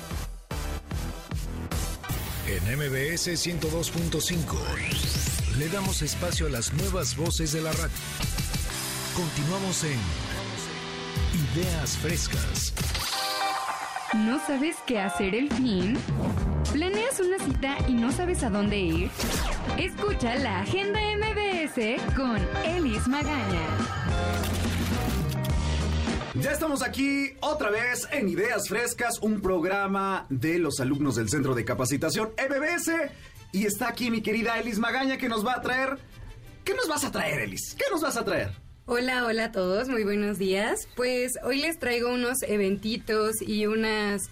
En 2.46 2.76
MBS 2.76 3.28
102.5 3.28 5.58
le 5.58 5.68
damos 5.68 6.02
espacio 6.02 6.46
a 6.46 6.50
las 6.50 6.72
nuevas 6.72 7.16
voces 7.16 7.52
de 7.52 7.62
la 7.62 7.72
radio. 7.72 7.94
Continuamos 9.14 9.84
en 9.84 9.98
ideas 11.54 11.96
frescas. 11.98 12.72
¿No 14.14 14.38
sabes 14.46 14.76
qué 14.86 15.00
hacer 15.00 15.34
el 15.34 15.52
fin? 15.52 15.98
¿Planeas 16.72 17.18
una 17.20 17.38
cita 17.38 17.76
y 17.88 17.94
no 17.94 18.12
sabes 18.12 18.42
a 18.44 18.50
dónde 18.50 18.78
ir? 18.78 19.10
Escucha 19.78 20.36
la 20.36 20.60
Agenda 20.60 21.00
MBS 21.00 22.00
con 22.14 22.38
Elis 22.64 23.08
Magaña. 23.08 23.66
Ya 26.34 26.52
estamos 26.52 26.82
aquí 26.82 27.32
otra 27.40 27.70
vez 27.70 28.08
en 28.12 28.28
Ideas 28.28 28.68
Frescas, 28.68 29.18
un 29.20 29.40
programa 29.40 30.26
de 30.28 30.58
los 30.58 30.78
alumnos 30.80 31.16
del 31.16 31.28
Centro 31.28 31.54
de 31.54 31.64
Capacitación 31.64 32.30
MBS. 32.38 32.92
Y 33.52 33.66
está 33.66 33.88
aquí 33.88 34.10
mi 34.10 34.22
querida 34.22 34.58
Elis 34.58 34.78
Magaña 34.78 35.18
que 35.18 35.28
nos 35.28 35.44
va 35.44 35.54
a 35.54 35.60
traer... 35.60 35.98
¿Qué 36.64 36.74
nos 36.74 36.88
vas 36.88 37.04
a 37.04 37.10
traer, 37.10 37.40
Elis? 37.40 37.74
¿Qué 37.74 37.84
nos 37.90 38.02
vas 38.02 38.16
a 38.16 38.24
traer? 38.24 38.69
Hola, 38.86 39.24
hola 39.24 39.46
a 39.46 39.52
todos, 39.52 39.88
muy 39.88 40.04
buenos 40.04 40.38
días. 40.38 40.88
Pues 40.96 41.32
hoy 41.44 41.60
les 41.60 41.78
traigo 41.78 42.12
unos 42.12 42.42
eventitos 42.42 43.36
y 43.40 43.66
unas 43.66 44.30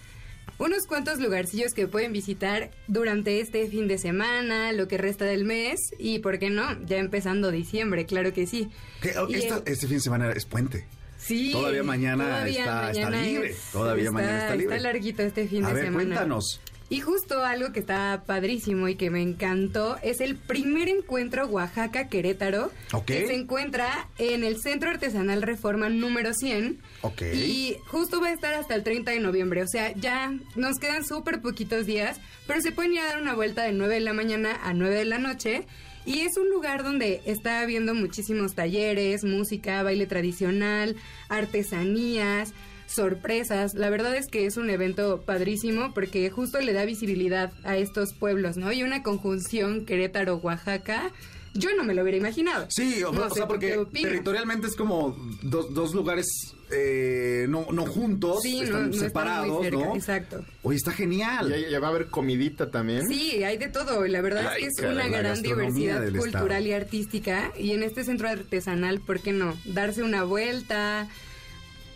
unos 0.57 0.85
cuantos 0.87 1.19
lugarcillos 1.19 1.73
que 1.73 1.87
pueden 1.87 2.11
visitar 2.11 2.69
durante 2.87 3.39
este 3.39 3.69
fin 3.69 3.87
de 3.87 3.97
semana, 3.97 4.73
lo 4.73 4.89
que 4.89 4.97
resta 4.97 5.23
del 5.23 5.45
mes 5.45 5.79
y, 5.97 6.19
¿por 6.19 6.37
qué 6.37 6.49
no? 6.49 6.77
Ya 6.85 6.97
empezando 6.97 7.49
diciembre, 7.49 8.05
claro 8.05 8.33
que 8.33 8.45
sí. 8.45 8.69
Oh, 9.17 9.27
este 9.29 9.87
fin 9.87 9.97
de 9.97 10.01
semana 10.01 10.31
es 10.31 10.45
puente. 10.45 10.85
Sí. 11.17 11.51
Todavía 11.53 11.83
mañana, 11.83 12.45
está, 12.47 12.91
libre. 13.09 13.55
todavía 13.71 14.11
mañana 14.11 14.39
está 14.39 14.55
libre. 14.55 14.75
Está 14.75 14.87
larguito 14.87 15.21
este 15.23 15.47
fin 15.47 15.63
de 15.63 15.69
semana. 15.69 15.93
Cuéntanos. 15.93 16.59
Y 16.89 17.01
justo 17.01 17.45
algo 17.45 17.71
que 17.71 17.79
está 17.79 18.23
padrísimo 18.25 18.87
y 18.87 18.95
que 18.95 19.11
me 19.11 19.21
encantó 19.21 19.97
es 20.01 20.21
el 20.21 20.35
primer 20.35 20.89
encuentro 20.89 21.45
Oaxaca-Querétaro. 21.45 22.71
Que 23.05 23.27
se 23.27 23.35
encuentra 23.35 24.07
en 24.17 24.43
el 24.43 24.59
Centro 24.59 24.89
Artesanal 24.89 25.43
Reforma 25.43 25.89
número 25.89 26.33
100. 26.33 26.79
Ok. 27.01 27.21
Y 27.33 27.77
justo 27.87 28.19
va 28.19 28.27
a 28.27 28.33
estar 28.33 28.55
hasta 28.55 28.73
el 28.73 28.83
30 28.83 29.11
de 29.11 29.19
noviembre. 29.19 29.61
O 29.61 29.67
sea, 29.67 29.93
ya 29.93 30.33
nos 30.55 30.79
quedan 30.79 31.05
súper 31.05 31.41
poquitos 31.41 31.85
días, 31.85 32.19
pero 32.47 32.59
se 32.61 32.71
pueden 32.71 32.93
ir 32.93 33.01
a 33.01 33.05
dar 33.05 33.21
una 33.21 33.35
vuelta 33.35 33.63
de 33.63 33.73
9 33.73 33.93
de 33.93 33.99
la 33.99 34.13
mañana 34.13 34.59
a 34.63 34.73
9 34.73 34.95
de 34.95 35.05
la 35.05 35.19
noche. 35.19 35.67
Y 36.05 36.21
es 36.21 36.37
un 36.37 36.49
lugar 36.49 36.83
donde 36.83 37.21
está 37.25 37.61
habiendo 37.61 37.93
muchísimos 37.93 38.55
talleres, 38.55 39.23
música, 39.23 39.83
baile 39.83 40.07
tradicional, 40.07 40.95
artesanías 41.27 42.53
sorpresas. 42.89 43.73
La 43.75 43.89
verdad 43.89 44.15
es 44.15 44.27
que 44.27 44.45
es 44.45 44.57
un 44.57 44.69
evento 44.69 45.21
padrísimo 45.21 45.93
porque 45.93 46.29
justo 46.29 46.59
le 46.59 46.73
da 46.73 46.85
visibilidad 46.85 47.53
a 47.63 47.77
estos 47.77 48.13
pueblos, 48.13 48.57
¿no? 48.57 48.71
Y 48.71 48.83
una 48.83 49.03
conjunción 49.03 49.85
Querétaro-Oaxaca. 49.85 51.11
Yo 51.55 51.69
no 51.75 51.83
me 51.83 51.95
lo 51.95 52.03
hubiera 52.03 52.17
imaginado. 52.17 52.67
Sí, 52.69 53.03
o, 53.03 53.29
sea, 53.31 53.47
porque 53.47 53.83
territorialmente 53.91 54.67
es 54.67 54.75
como 54.75 55.17
dos, 55.41 55.95
lugares 55.95 56.27
eh, 56.71 57.47
no, 57.49 57.65
no 57.71 57.87
juntos, 57.87 58.45
están 58.45 58.93
separados, 58.93 59.71
¿no? 59.71 59.95
Exacto. 59.95 60.45
Oye, 60.61 60.77
está 60.77 60.91
genial. 60.91 61.51
Y 61.57 61.71
ya 61.71 61.79
va 61.79 61.87
a 61.87 61.89
haber 61.89 62.07
comidita 62.07 62.69
también. 62.69 63.07
Sí, 63.07 63.43
hay 63.43 63.57
de 63.57 63.67
todo. 63.67 64.05
La 64.05 64.21
verdad 64.21 64.53
es 64.59 64.75
que 64.77 64.85
es 64.85 64.91
una 64.91 65.07
gran 65.07 65.41
diversidad 65.41 66.07
cultural 66.15 66.67
y 66.67 66.73
artística. 66.73 67.51
Y 67.57 67.71
en 67.71 67.81
este 67.81 68.03
centro 68.03 68.29
artesanal, 68.29 68.99
¿por 68.99 69.19
qué 69.19 69.31
no? 69.31 69.57
Darse 69.65 70.03
una 70.03 70.23
vuelta, 70.23 71.09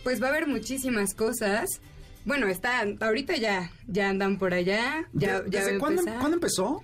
pues 0.04 0.22
va 0.22 0.28
a 0.28 0.30
haber 0.30 0.48
muchísimas 0.48 1.14
cosas. 1.14 1.82
Bueno, 2.26 2.48
está, 2.48 2.86
ahorita 3.02 3.36
ya, 3.38 3.72
ya 3.88 4.10
andan 4.10 4.38
por 4.38 4.54
allá. 4.54 5.08
Ya, 5.14 5.42
¿Desde 5.42 5.78
cuándo, 5.78 6.04
empezó? 6.34 6.82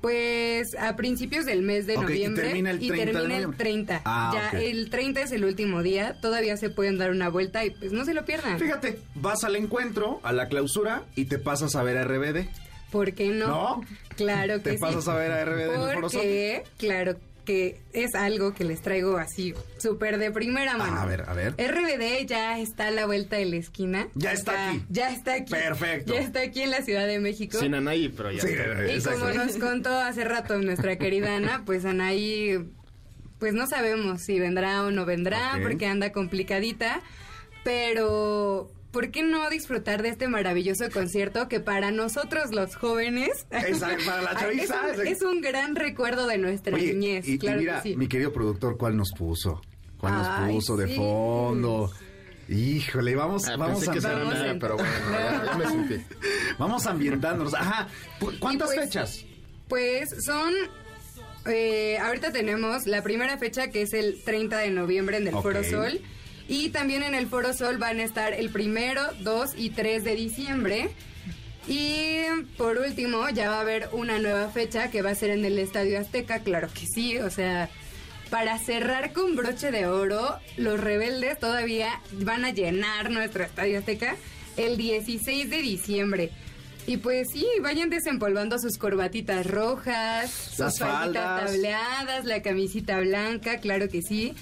Pues 0.00 0.74
a 0.78 0.96
principios 0.96 1.46
del 1.46 1.62
mes 1.62 1.86
de 1.86 1.96
noviembre 1.96 2.48
y 2.80 2.90
termina 2.90 3.38
el 3.38 3.56
30. 3.56 4.02
Ah, 4.04 4.50
ya 4.52 4.58
el 4.58 4.90
30 4.90 5.20
es 5.20 5.32
el 5.32 5.44
último 5.44 5.82
día, 5.82 6.20
todavía 6.20 6.56
se 6.56 6.70
pueden 6.70 6.98
dar 6.98 7.12
una 7.12 7.28
vuelta 7.28 7.64
y 7.64 7.70
pues 7.70 7.92
no 7.92 8.04
se 8.04 8.12
lo 8.12 8.24
pierdan. 8.24 8.58
Fíjate, 8.58 8.98
vas 9.14 9.44
al 9.44 9.54
encuentro, 9.54 10.18
a 10.24 10.32
la 10.32 10.48
clausura 10.48 11.04
y 11.14 11.26
te 11.26 11.38
pasas 11.38 11.76
a 11.76 11.84
ver 11.84 11.98
a 11.98 12.04
RBD. 12.04 12.48
¿Por 12.90 13.14
qué 13.14 13.28
no? 13.28 13.46
¿No? 13.46 13.84
Claro 14.16 14.60
que 14.62 14.70
sí. 14.70 14.76
Te 14.76 14.80
pasas 14.80 15.06
a 15.06 15.14
ver 15.14 15.30
a 15.30 15.44
RBD 15.44 15.74
en 15.74 15.92
el 15.92 16.62
Claro 16.78 17.16
que 17.16 17.31
es 17.46 18.14
algo 18.14 18.54
que 18.54 18.64
les 18.64 18.82
traigo 18.82 19.16
así 19.18 19.54
súper 19.78 20.18
de 20.18 20.30
primera 20.30 20.76
mano. 20.76 20.98
a 20.98 21.06
ver, 21.06 21.24
a 21.28 21.34
ver. 21.34 21.54
RBD 21.58 22.26
ya 22.26 22.58
está 22.58 22.88
a 22.88 22.90
la 22.90 23.06
vuelta 23.06 23.36
de 23.36 23.46
la 23.46 23.56
esquina. 23.56 24.08
Ya 24.14 24.32
está, 24.32 24.70
aquí. 24.70 24.84
Ya 24.88 25.10
está 25.10 25.34
aquí. 25.34 25.52
Perfecto. 25.52 26.14
Ya 26.14 26.20
está 26.20 26.40
aquí 26.40 26.62
en 26.62 26.70
la 26.70 26.82
Ciudad 26.82 27.06
de 27.06 27.18
México. 27.18 27.58
Sin 27.58 27.74
Anaí, 27.74 28.08
pero 28.08 28.30
ya. 28.30 28.42
y 28.48 29.00
como 29.02 29.30
nos 29.30 29.56
contó 29.56 29.90
hace 29.90 30.24
rato 30.24 30.58
nuestra 30.58 30.96
querida 30.96 31.36
Ana, 31.36 31.62
pues 31.64 31.84
Anaí, 31.84 32.64
pues 33.38 33.54
no 33.54 33.66
sabemos 33.66 34.22
si 34.22 34.38
vendrá 34.38 34.84
o 34.84 34.90
no 34.90 35.04
vendrá, 35.04 35.58
porque 35.62 35.86
anda 35.86 36.12
complicadita. 36.12 37.02
Pero 37.64 38.70
¿por 38.90 39.10
qué 39.10 39.22
no 39.22 39.48
disfrutar 39.50 40.02
de 40.02 40.10
este 40.10 40.28
maravilloso 40.28 40.90
concierto 40.90 41.48
que 41.48 41.60
para 41.60 41.90
nosotros 41.90 42.52
los 42.52 42.76
jóvenes 42.76 43.46
para 43.50 43.70
la 43.70 44.32
es, 45.04 45.22
un, 45.22 45.40
gran 45.40 45.76
recuerdo 45.76 46.26
de 46.26 46.38
nuestra 46.38 46.76
niñez? 46.76 47.26
Y, 47.26 47.38
mira, 47.38 47.82
mi 47.96 48.08
querido 48.08 48.32
productor, 48.32 48.76
¿cuál 48.76 48.96
nos 48.96 49.12
puso? 49.12 49.60
¿Cuál 49.98 50.14
nos 50.14 50.50
puso 50.50 50.76
de 50.76 50.88
fondo? 50.88 51.90
Híjole, 52.48 53.14
vamos, 53.14 53.48
ah, 53.48 53.56
vamos 53.56 53.86
a 53.86 53.92
pero 53.92 54.76
bueno, 54.76 54.90
ya, 55.44 55.56
me 55.56 55.66
sentí. 55.66 56.04
Vamos 56.58 56.86
ambientándonos. 56.86 57.54
Ajá. 57.54 57.88
¿Cuántas 58.40 58.74
pues, 58.74 58.80
fechas? 58.80 59.24
Pues 59.68 60.10
son 60.26 60.52
eh, 61.46 61.98
ahorita 61.98 62.32
tenemos 62.32 62.86
la 62.86 63.02
primera 63.02 63.38
fecha 63.38 63.70
que 63.70 63.82
es 63.82 63.92
el 63.94 64.22
30 64.22 64.58
de 64.58 64.70
noviembre 64.70 65.16
en 65.16 65.28
el 65.28 65.34
Foro 65.34 65.64
Sol. 65.64 66.00
Y 66.48 66.70
también 66.70 67.02
en 67.02 67.14
el 67.14 67.26
Foro 67.26 67.52
Sol 67.52 67.78
van 67.78 68.00
a 68.00 68.04
estar 68.04 68.32
el 68.32 68.50
primero, 68.50 69.02
2 69.20 69.52
y 69.56 69.70
3 69.70 70.04
de 70.04 70.14
diciembre. 70.16 70.90
Y 71.68 72.24
por 72.56 72.78
último, 72.78 73.28
ya 73.28 73.50
va 73.50 73.58
a 73.58 73.60
haber 73.60 73.88
una 73.92 74.18
nueva 74.18 74.48
fecha 74.48 74.90
que 74.90 75.02
va 75.02 75.10
a 75.10 75.14
ser 75.14 75.30
en 75.30 75.44
el 75.44 75.58
Estadio 75.58 76.00
Azteca, 76.00 76.40
claro 76.40 76.68
que 76.72 76.86
sí, 76.86 77.18
o 77.18 77.30
sea, 77.30 77.70
para 78.30 78.58
cerrar 78.58 79.12
con 79.12 79.36
broche 79.36 79.70
de 79.70 79.86
oro, 79.86 80.38
los 80.56 80.80
rebeldes 80.80 81.38
todavía 81.38 82.00
van 82.12 82.44
a 82.44 82.50
llenar 82.50 83.10
nuestro 83.10 83.44
Estadio 83.44 83.78
Azteca 83.78 84.16
el 84.56 84.76
16 84.76 85.50
de 85.50 85.58
diciembre. 85.58 86.30
Y 86.84 86.96
pues 86.96 87.28
sí, 87.32 87.46
vayan 87.60 87.90
desempolvando 87.90 88.58
sus 88.58 88.76
corbatitas 88.76 89.46
rojas, 89.46 90.56
Las 90.58 90.74
sus 90.74 90.80
falditas 90.80 91.46
tableadas, 91.46 92.24
la 92.24 92.42
camisita 92.42 92.98
blanca, 92.98 93.58
claro 93.58 93.88
que 93.88 94.02
sí 94.02 94.34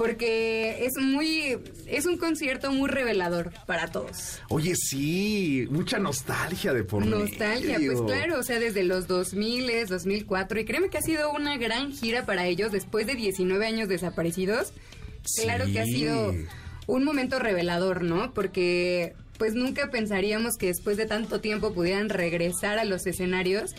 porque 0.00 0.86
es 0.86 0.96
muy 0.96 1.58
es 1.86 2.06
un 2.06 2.16
concierto 2.16 2.72
muy 2.72 2.88
revelador 2.88 3.52
para 3.66 3.88
todos. 3.88 4.40
Oye, 4.48 4.74
sí, 4.74 5.68
mucha 5.70 5.98
nostalgia 5.98 6.72
de 6.72 6.84
por 6.84 7.04
Nostalgia, 7.04 7.76
pues 7.76 8.00
claro, 8.00 8.38
o 8.38 8.42
sea, 8.42 8.58
desde 8.58 8.82
los 8.82 9.06
2000, 9.06 9.86
2004 9.86 10.60
y 10.60 10.64
créeme 10.64 10.88
que 10.88 10.96
ha 10.96 11.02
sido 11.02 11.30
una 11.32 11.58
gran 11.58 11.92
gira 11.92 12.24
para 12.24 12.46
ellos 12.46 12.72
después 12.72 13.06
de 13.06 13.14
19 13.14 13.66
años 13.66 13.90
desaparecidos. 13.90 14.72
Claro 15.42 15.66
que 15.66 15.80
ha 15.80 15.84
sido 15.84 16.34
un 16.86 17.04
momento 17.04 17.38
revelador, 17.38 18.02
¿no? 18.02 18.32
Porque 18.32 19.12
pues 19.36 19.52
nunca 19.52 19.90
pensaríamos 19.90 20.56
que 20.56 20.68
después 20.68 20.96
de 20.96 21.04
tanto 21.04 21.42
tiempo 21.42 21.74
pudieran 21.74 22.08
regresar 22.08 22.78
a 22.78 22.86
los 22.86 23.06
escenarios 23.06 23.72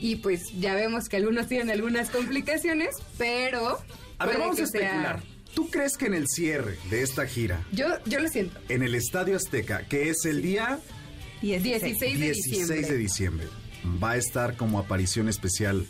y 0.00 0.16
pues 0.16 0.40
ya 0.58 0.74
vemos 0.74 1.10
que 1.10 1.18
algunos 1.18 1.48
tienen 1.48 1.68
algunas 1.68 2.08
complicaciones, 2.08 2.96
pero 3.18 3.78
a 4.16 4.24
ver, 4.24 4.38
vamos 4.38 4.58
a 4.58 4.62
especular. 4.62 5.35
¿Tú 5.56 5.70
crees 5.70 5.96
que 5.96 6.04
en 6.04 6.12
el 6.12 6.28
cierre 6.28 6.76
de 6.90 7.00
esta 7.00 7.26
gira? 7.26 7.64
Yo, 7.72 7.86
yo 8.04 8.20
lo 8.20 8.28
siento. 8.28 8.60
En 8.68 8.82
el 8.82 8.94
Estadio 8.94 9.36
Azteca, 9.36 9.88
que 9.88 10.10
es 10.10 10.26
el 10.26 10.42
día 10.42 10.78
16, 11.40 12.20
de 12.20 12.32
diciembre. 12.32 12.82
de 12.82 12.96
diciembre, 12.98 13.46
va 14.02 14.10
a 14.10 14.16
estar 14.18 14.58
como 14.58 14.78
aparición 14.78 15.30
especial 15.30 15.86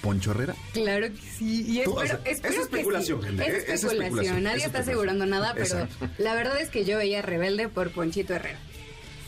Poncho 0.00 0.30
Herrera. 0.30 0.56
Claro 0.72 1.08
que 1.08 1.20
sí. 1.20 1.66
Y 1.68 1.80
espero, 1.80 2.18
es, 2.24 2.42
especulación, 2.42 3.22
gente, 3.22 3.46
es, 3.46 3.84
especulación, 3.84 4.42
Nadie 4.42 4.64
está 4.64 4.78
asegurando 4.78 5.26
nada, 5.26 5.52
pero 5.54 5.86
la 6.16 6.34
verdad 6.34 6.58
es 6.58 6.70
que 6.70 6.86
yo 6.86 6.96
veía 6.96 7.20
rebelde 7.20 7.68
por 7.68 7.90
Ponchito 7.90 8.32
Herrera. 8.32 8.58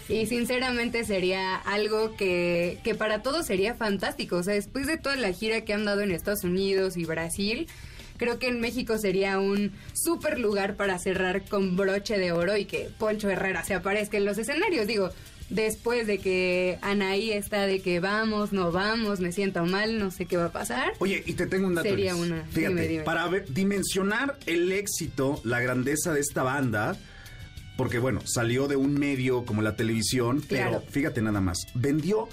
Y 0.08 0.24
sinceramente 0.24 1.04
sería 1.04 1.54
algo 1.56 2.16
que, 2.16 2.78
que 2.82 2.94
para 2.94 3.20
todos 3.22 3.44
sería 3.44 3.74
fantástico. 3.74 4.36
O 4.36 4.42
sea, 4.42 4.54
después 4.54 4.86
de 4.86 4.96
toda 4.96 5.16
la 5.16 5.32
gira 5.32 5.66
que 5.66 5.74
han 5.74 5.84
dado 5.84 6.00
en 6.00 6.12
Estados 6.12 6.44
Unidos 6.44 6.96
y 6.96 7.04
Brasil, 7.04 7.68
creo 8.22 8.38
que 8.38 8.46
en 8.46 8.60
México 8.60 8.98
sería 8.98 9.40
un 9.40 9.72
súper 9.94 10.38
lugar 10.38 10.76
para 10.76 10.96
cerrar 11.00 11.44
con 11.44 11.76
broche 11.76 12.18
de 12.18 12.30
oro 12.30 12.56
y 12.56 12.66
que 12.66 12.88
Poncho 12.96 13.28
Herrera 13.28 13.64
se 13.64 13.74
aparezca 13.74 14.16
en 14.16 14.24
los 14.24 14.38
escenarios. 14.38 14.86
Digo, 14.86 15.10
después 15.50 16.06
de 16.06 16.18
que 16.18 16.78
Anaí 16.82 17.32
está 17.32 17.66
de 17.66 17.80
que 17.80 17.98
vamos, 17.98 18.52
no 18.52 18.70
vamos, 18.70 19.18
me 19.18 19.32
siento 19.32 19.64
mal, 19.64 19.98
no 19.98 20.12
sé 20.12 20.26
qué 20.26 20.36
va 20.36 20.46
a 20.46 20.52
pasar. 20.52 20.92
Oye, 21.00 21.20
y 21.26 21.32
te 21.32 21.48
tengo 21.48 21.66
un 21.66 21.74
dato. 21.74 21.88
Sería 21.88 22.14
una. 22.14 22.44
Fíjate, 22.44 23.00
para 23.00 23.28
dimensionar 23.48 24.38
el 24.46 24.70
éxito, 24.70 25.40
la 25.42 25.58
grandeza 25.58 26.12
de 26.12 26.20
esta 26.20 26.44
banda, 26.44 26.96
porque 27.76 27.98
bueno, 27.98 28.20
salió 28.24 28.68
de 28.68 28.76
un 28.76 28.94
medio 28.94 29.44
como 29.44 29.62
la 29.62 29.74
televisión, 29.74 30.44
pero 30.48 30.80
fíjate 30.88 31.22
nada 31.22 31.40
más, 31.40 31.58
vendió 31.74 32.28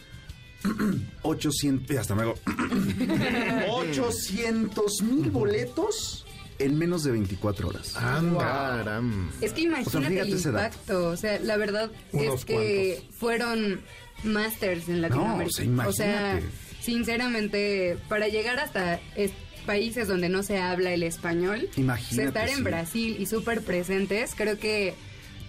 800, 1.21 1.97
hasta 1.97 2.15
luego, 2.15 2.35
800 3.69 5.01
mil 5.03 5.31
boletos 5.31 6.25
en 6.59 6.77
menos 6.77 7.03
de 7.03 7.11
24 7.11 7.69
horas. 7.69 7.95
Anda. 7.95 9.01
Es 9.41 9.53
que 9.53 9.61
imagínate 9.61 10.19
el 10.19 10.29
impacto. 10.29 11.07
O 11.07 11.17
sea, 11.17 11.39
la 11.39 11.55
verdad 11.57 11.89
Unos 12.11 12.35
es 12.39 12.45
que 12.45 13.01
fueron 13.17 13.81
masters 14.23 14.89
en 14.89 15.01
Latinoamérica. 15.01 15.63
o 15.63 15.63
sea, 15.63 15.87
o 15.87 15.93
sea, 15.93 16.39
sinceramente, 16.81 17.97
para 18.09 18.27
llegar 18.27 18.59
hasta 18.59 18.99
es- 19.15 19.31
países 19.65 20.07
donde 20.07 20.29
no 20.29 20.41
se 20.41 20.57
habla 20.57 20.93
el 20.93 21.03
español, 21.03 21.69
Imagínate, 21.77 22.27
estar 22.29 22.49
en 22.49 22.55
sí. 22.57 22.61
Brasil 22.63 23.17
y 23.19 23.25
súper 23.27 23.61
presentes, 23.61 24.33
creo 24.35 24.57
que 24.57 24.95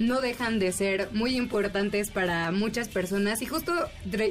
no 0.01 0.21
dejan 0.23 0.59
de 0.59 0.73
ser 0.73 1.11
muy 1.13 1.37
importantes 1.37 2.11
para 2.11 2.51
muchas 2.53 2.89
personas 2.89 3.43
y 3.43 3.47
justo 3.47 3.73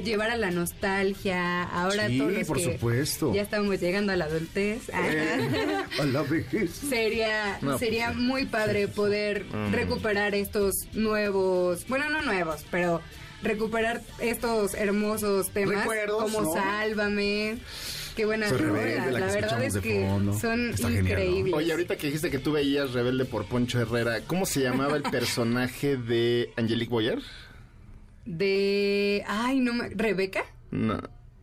llevar 0.04 0.30
a 0.30 0.36
la 0.36 0.50
nostalgia 0.50 1.62
ahora 1.62 2.08
Sí, 2.08 2.18
todos 2.18 2.32
los 2.32 2.46
por 2.48 2.56
que 2.58 2.62
supuesto. 2.74 3.32
ya 3.32 3.42
estamos 3.42 3.80
llegando 3.80 4.12
a 4.12 4.16
la 4.16 4.24
adultez 4.26 4.88
Eh, 4.88 5.78
a 6.00 6.04
la 6.06 6.22
vejez. 6.22 6.72
sería 6.72 7.56
No, 7.62 7.78
sería 7.78 8.06
pues, 8.08 8.18
muy 8.18 8.46
padre 8.46 8.88
poder 8.88 9.44
Mm. 9.44 9.72
recuperar 9.72 10.34
estos 10.34 10.86
nuevos, 10.92 11.86
bueno, 11.88 12.10
no 12.10 12.20
nuevos, 12.22 12.64
pero 12.70 13.00
recuperar 13.42 14.02
estos 14.18 14.74
hermosos 14.74 15.50
temas 15.50 15.78
Recuerdos, 15.78 16.22
como 16.24 16.42
¿no? 16.42 16.52
Sálvame. 16.52 17.58
Qué 18.16 18.24
buena 18.26 18.48
rola. 18.48 18.62
rebelde, 18.72 19.12
la 19.12 19.20
La, 19.20 19.26
que 19.28 19.32
verdad 19.40 19.62
es 19.64 19.74
de 19.74 19.80
que 19.80 20.06
fondo. 20.06 20.32
son 20.38 20.70
Está 20.70 20.88
genial, 20.88 21.04
¿no? 21.04 21.10
increíbles. 21.10 21.54
Oye, 21.54 21.72
ahorita 21.72 21.96
que 21.96 22.06
dijiste 22.08 22.30
que 22.30 22.38
tú 22.38 22.52
veías 22.52 22.92
Rebelde 22.92 23.24
por 23.24 23.46
Poncho 23.46 23.80
Herrera, 23.80 24.20
¿cómo 24.26 24.46
se 24.46 24.60
llamaba 24.60 24.96
el 24.96 25.02
personaje 25.02 25.96
de 25.96 26.50
Angelique 26.56 26.90
Boyer? 26.90 27.20
De 28.26 29.24
ay, 29.26 29.60
no 29.60 29.72
me 29.74 29.88
Rebeca? 29.90 30.44
No. 30.70 31.00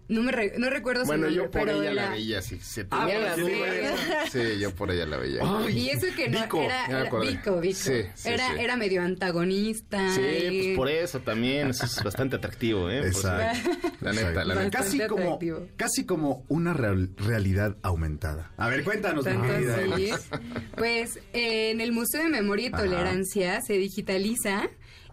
No 0.09 0.23
me 0.23 0.31
re- 0.31 0.53
no 0.57 0.69
recuerdo 0.69 1.01
su 1.01 1.07
Bueno, 1.07 1.23
nombre, 1.23 1.35
yo 1.35 1.51
por 1.51 1.65
pero 1.65 1.81
ella 1.81 1.93
la 1.93 2.09
veía, 2.11 2.41
sí. 2.41 2.59
Se 2.61 2.87
Ah, 2.91 3.05
tenía 3.07 3.35
por 3.35 3.49
la. 3.51 4.29
Sí, 4.31 4.59
yo 4.59 4.73
por 4.73 4.91
ella 4.91 5.05
la 5.05 5.17
veía. 5.17 5.41
Y 5.69 5.89
eso 5.89 6.07
que 6.15 6.29
no 6.29 6.41
Vico, 6.43 6.61
era, 6.63 6.85
era. 6.85 7.03
Vico, 7.19 7.59
Vico. 7.59 7.73
Sí, 7.75 8.03
sí, 8.15 8.29
era, 8.29 8.47
sí. 8.47 8.53
era 8.59 8.77
medio 8.77 9.01
antagonista. 9.01 10.09
Sí, 10.15 10.21
y- 10.21 10.63
pues 10.63 10.75
por 10.77 10.89
eso 10.89 11.19
también, 11.19 11.69
eso 11.71 11.85
es 11.85 12.01
bastante 12.03 12.37
atractivo, 12.37 12.89
¿eh? 12.89 12.99
Pues, 13.01 13.15
Exacto. 13.17 13.69
la 14.01 14.13
neta, 14.13 14.45
la 14.45 14.55
neta. 14.55 14.69
Casi 14.69 14.97
Bastante 14.99 15.07
como, 15.07 15.23
atractivo. 15.23 15.67
casi 15.75 16.05
como 16.05 16.45
una 16.47 16.73
real- 16.73 17.09
realidad 17.17 17.75
aumentada. 17.81 18.51
A 18.57 18.69
ver, 18.69 18.83
cuéntanos, 18.85 19.25
mi. 19.25 20.09
Pues 20.77 21.17
eh, 21.33 21.71
en 21.71 21.81
el 21.81 21.91
Museo 21.91 22.23
de 22.23 22.29
Memoria 22.29 22.67
y 22.69 22.73
Ajá. 22.73 22.83
Tolerancia 22.83 23.61
se 23.61 23.73
digitaliza 23.73 24.69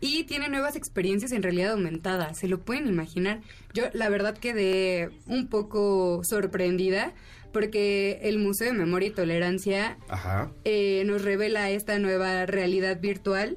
y 0.07 0.25
tiene 0.25 0.51
nuevas 0.51 0.77
experiencias 0.77 1.33
en 1.33 1.43
realidad 1.43 1.73
aumentada. 1.73 2.35
Se 2.35 2.47
lo 2.47 2.61
pueden 2.61 2.87
imaginar. 2.87 3.41
Yo 3.73 3.85
la 3.95 4.11
verdad 4.11 4.37
quedé 4.37 5.09
un 5.27 5.49
poco 5.49 6.21
sorprendida 6.25 7.15
porque 7.55 8.19
el 8.23 8.39
Museo 8.39 8.67
de 8.73 8.79
Memoria 8.79 9.09
y 9.09 9.13
Tolerancia 9.13 9.97
Ajá. 10.09 10.51
eh, 10.65 11.05
nos 11.07 11.23
revela 11.23 11.71
esta 11.71 11.99
nueva 11.99 12.45
realidad 12.45 13.01
virtual 13.01 13.57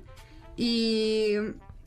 y 0.55 1.33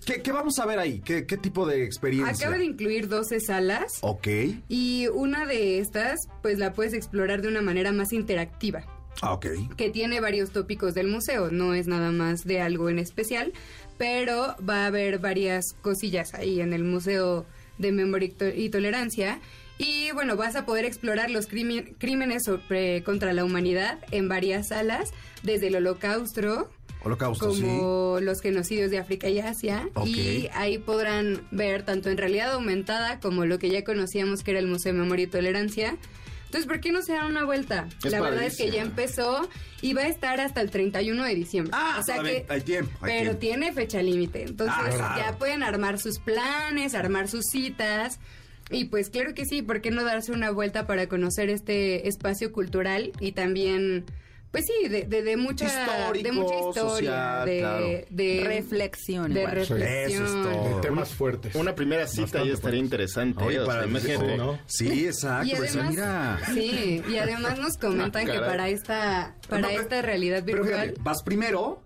¿Qué, 0.04 0.22
qué 0.22 0.32
vamos 0.32 0.58
a 0.58 0.66
ver 0.66 0.78
ahí? 0.78 1.00
¿Qué, 1.04 1.26
qué 1.26 1.36
tipo 1.36 1.66
de 1.66 1.84
experiencia? 1.84 2.34
acaba 2.46 2.58
de 2.58 2.64
incluir 2.64 3.08
12 3.08 3.40
salas 3.40 3.98
Ok. 4.02 4.28
y 4.68 5.06
una 5.08 5.46
de 5.46 5.78
estas 5.78 6.18
pues 6.42 6.58
la 6.58 6.72
puedes 6.72 6.94
explorar 6.94 7.42
de 7.42 7.48
una 7.48 7.62
manera 7.62 7.92
más 7.92 8.12
interactiva. 8.12 8.84
Ah, 9.22 9.34
ok. 9.34 9.46
que 9.76 9.90
tiene 9.90 10.20
varios 10.20 10.50
tópicos 10.50 10.94
del 10.94 11.08
museo, 11.08 11.50
no 11.50 11.74
es 11.74 11.86
nada 11.86 12.10
más 12.10 12.44
de 12.44 12.60
algo 12.62 12.88
en 12.88 12.98
especial, 12.98 13.52
pero 14.00 14.56
va 14.66 14.84
a 14.84 14.86
haber 14.86 15.18
varias 15.18 15.74
cosillas 15.82 16.32
ahí 16.32 16.62
en 16.62 16.72
el 16.72 16.84
Museo 16.84 17.44
de 17.76 17.92
Memoria 17.92 18.28
y 18.28 18.32
To- 18.32 18.48
y 18.48 18.70
Tolerancia. 18.70 19.40
Y 19.76 20.10
bueno, 20.12 20.36
vas 20.36 20.56
a 20.56 20.64
poder 20.64 20.86
explorar 20.86 21.30
los 21.30 21.46
crímenes 21.46 22.44
sobre- 22.44 23.02
contra 23.04 23.34
la 23.34 23.44
humanidad 23.44 23.98
en 24.10 24.26
varias 24.26 24.68
salas, 24.68 25.10
desde 25.42 25.66
el 25.66 25.76
holocausto, 25.76 26.70
Holocausto, 27.04 27.54
sí. 27.54 27.60
como 27.60 28.20
los 28.22 28.40
genocidios 28.40 28.90
de 28.90 28.98
África 28.98 29.28
y 29.28 29.38
Asia. 29.40 29.86
Y 30.06 30.48
ahí 30.54 30.78
podrán 30.78 31.42
ver 31.50 31.82
tanto 31.82 32.08
en 32.08 32.16
realidad 32.16 32.52
aumentada 32.52 33.20
como 33.20 33.44
lo 33.44 33.58
que 33.58 33.68
ya 33.68 33.84
conocíamos 33.84 34.42
que 34.42 34.52
era 34.52 34.60
el 34.60 34.66
Museo 34.66 34.94
de 34.94 34.98
Memoria 34.98 35.24
y 35.24 35.28
Tolerancia. 35.28 35.98
Entonces, 36.50 36.66
¿por 36.66 36.80
qué 36.80 36.90
no 36.90 37.00
se 37.00 37.12
dan 37.12 37.26
una 37.26 37.44
vuelta? 37.44 37.86
Es 38.04 38.10
la 38.10 38.20
verdad 38.20 38.42
es 38.42 38.56
que 38.56 38.72
ya 38.72 38.82
empezó 38.82 39.48
y 39.82 39.92
va 39.92 40.02
a 40.02 40.08
estar 40.08 40.40
hasta 40.40 40.60
el 40.60 40.68
31 40.72 41.22
de 41.22 41.34
diciembre. 41.36 41.70
Ah, 41.72 41.98
o 42.00 42.02
sea 42.02 42.20
que 42.24 42.44
hay 42.48 42.60
tiempo, 42.62 42.90
hay 43.02 43.12
pero 43.12 43.36
tiempo. 43.36 43.38
tiene 43.38 43.72
fecha 43.72 44.02
límite. 44.02 44.42
Entonces, 44.42 44.76
Ah, 45.00 45.14
ya 45.16 45.38
pueden 45.38 45.62
armar 45.62 46.00
sus 46.00 46.18
planes, 46.18 46.96
armar 46.96 47.28
sus 47.28 47.44
citas. 47.52 48.18
Y 48.68 48.86
pues 48.86 49.10
claro 49.10 49.32
que 49.32 49.46
sí, 49.46 49.62
¿por 49.62 49.80
qué 49.80 49.92
no 49.92 50.02
darse 50.02 50.32
una 50.32 50.50
vuelta 50.50 50.88
para 50.88 51.08
conocer 51.08 51.50
este 51.50 52.08
espacio 52.08 52.50
cultural 52.50 53.12
y 53.20 53.30
también 53.30 54.04
pues 54.50 54.66
sí, 54.66 54.88
de, 54.88 55.04
de, 55.04 55.22
de 55.22 55.36
mucha 55.36 55.66
Histórico, 55.66 56.24
de 56.26 56.32
mucha 56.32 56.54
historia, 56.54 56.88
social, 56.90 57.46
de, 57.46 57.58
claro. 57.58 57.86
de 58.10 58.44
Reflexión. 58.46 59.32
de 59.32 59.46
reflexión. 59.46 60.24
Eso 60.24 60.24
es 60.24 60.32
todo. 60.54 60.76
De 60.76 60.80
temas 60.82 61.10
fuertes. 61.14 61.54
Una 61.54 61.74
primera 61.74 62.06
cita 62.06 62.22
Bastante 62.22 62.48
ya 62.48 62.54
estaría 62.54 62.80
interesante. 62.80 63.44
Oye, 63.44 63.56
¿eh? 63.56 63.60
O 63.60 63.66
para- 63.66 64.00
sea, 64.00 64.36
¿no? 64.36 64.58
Sí, 64.66 65.06
exacto. 65.06 65.46
Y 65.46 65.56
pues, 65.56 65.76
además, 65.76 65.90
mira. 65.90 66.40
sí, 66.52 67.02
y 67.08 67.16
además 67.18 67.58
nos 67.58 67.76
comentan 67.76 68.26
que 68.26 68.32
caray. 68.32 68.48
para 68.48 68.68
esta 68.68 69.36
para 69.48 69.62
No, 69.62 69.68
pero- 69.68 69.80
esta 69.82 70.02
realidad 70.02 70.42
Pero 70.44 70.62
virtual 70.64 70.82
fíjate, 70.88 71.00
vas 71.02 71.22
primero, 71.22 71.82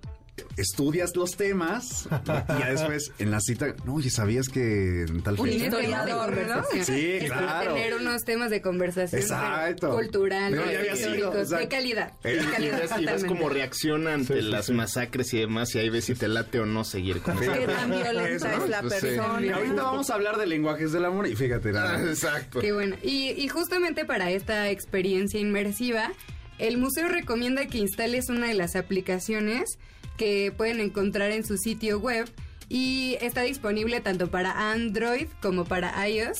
estudias 0.57 1.14
los 1.16 1.32
temas 1.37 2.09
y 2.24 2.61
ya 2.61 2.70
después 2.70 3.12
en 3.18 3.30
la 3.30 3.41
cita, 3.41 3.74
no, 3.85 3.95
oye, 3.95 4.11
¿sabías 4.11 4.49
que 4.49 5.03
en 5.03 5.22
tal 5.22 5.39
Un 5.39 5.47
fecha? 5.49 5.64
Historiador, 5.66 6.37
¿no? 6.47 6.62
Sí, 6.85 7.11
Es 7.20 7.30
claro. 7.30 7.74
Tener 7.74 7.95
unos 7.95 8.22
temas 8.24 8.51
de 8.51 8.61
conversación 8.62 9.20
Exacto. 9.20 9.89
pero 9.89 9.95
culturales, 9.95 10.59
No, 10.61 10.70
ya 10.70 10.78
había 10.78 10.97
sido, 10.97 11.11
históricos, 11.14 11.35
de 11.35 11.43
exacto. 11.43 11.68
calidad. 11.68 12.12
Eh, 12.24 12.28
de 12.37 12.43
Y 12.43 12.47
calidad 12.47 12.78
ves, 12.80 12.91
y 12.91 12.95
ves 12.95 13.01
totalmente. 13.01 13.26
cómo 13.28 13.49
reacciona 13.49 14.14
ante 14.14 14.35
Sí, 14.35 14.41
sí, 14.43 14.51
las 14.51 14.66
sí. 14.66 14.72
masacres 14.72 15.35
y 15.35 15.39
demás, 15.41 15.74
y 15.74 15.78
ahí 15.78 15.89
ves 15.91 16.05
si 16.05 16.14
te 16.14 16.28
late 16.28 16.61
o 16.61 16.66
no 16.66 16.85
seguir 16.85 17.20
con 17.20 17.43
eso. 17.43 17.53
Qué 17.53 17.66
tan 17.66 17.91
violenta 18.03 18.28
Eso, 18.55 18.64
es 18.64 18.70
la 18.70 18.80
pues 18.80 18.95
sí. 18.95 19.07
Y 19.07 19.11
persona. 19.11 19.57
ahorita 19.57 19.82
vamos 19.82 20.11
a 20.11 20.14
hablar 20.14 20.37
de 20.39 20.47
lenguajes 20.47 20.93
del 20.93 21.05
amor 21.05 21.26
y 21.28 21.37
fíjate, 21.37 21.70
Ah, 21.70 21.72
nada. 21.72 22.03
Exacto. 22.11 22.61
Qué 22.61 22.72
bueno. 22.72 22.97
Y, 23.03 23.30
y 23.30 23.49
justamente 23.49 24.05
para 24.05 24.30
esta 24.30 24.70
experiencia 24.70 25.39
inmersiva, 25.41 26.12
el 26.59 26.78
museo 26.78 27.09
recomienda 27.09 27.66
que 27.66 27.78
instales 27.78 28.28
una 28.28 28.47
de 28.49 28.55
las 28.55 28.76
aplicaciones 28.76 29.78
que 30.16 30.52
pueden 30.56 30.80
encontrar 30.80 31.30
en 31.30 31.44
su 31.44 31.56
sitio 31.58 31.98
web 31.98 32.28
y 32.68 33.16
está 33.20 33.42
disponible 33.42 34.00
tanto 34.00 34.30
para 34.30 34.70
Android 34.72 35.26
como 35.42 35.64
para 35.64 36.08
iOS. 36.08 36.38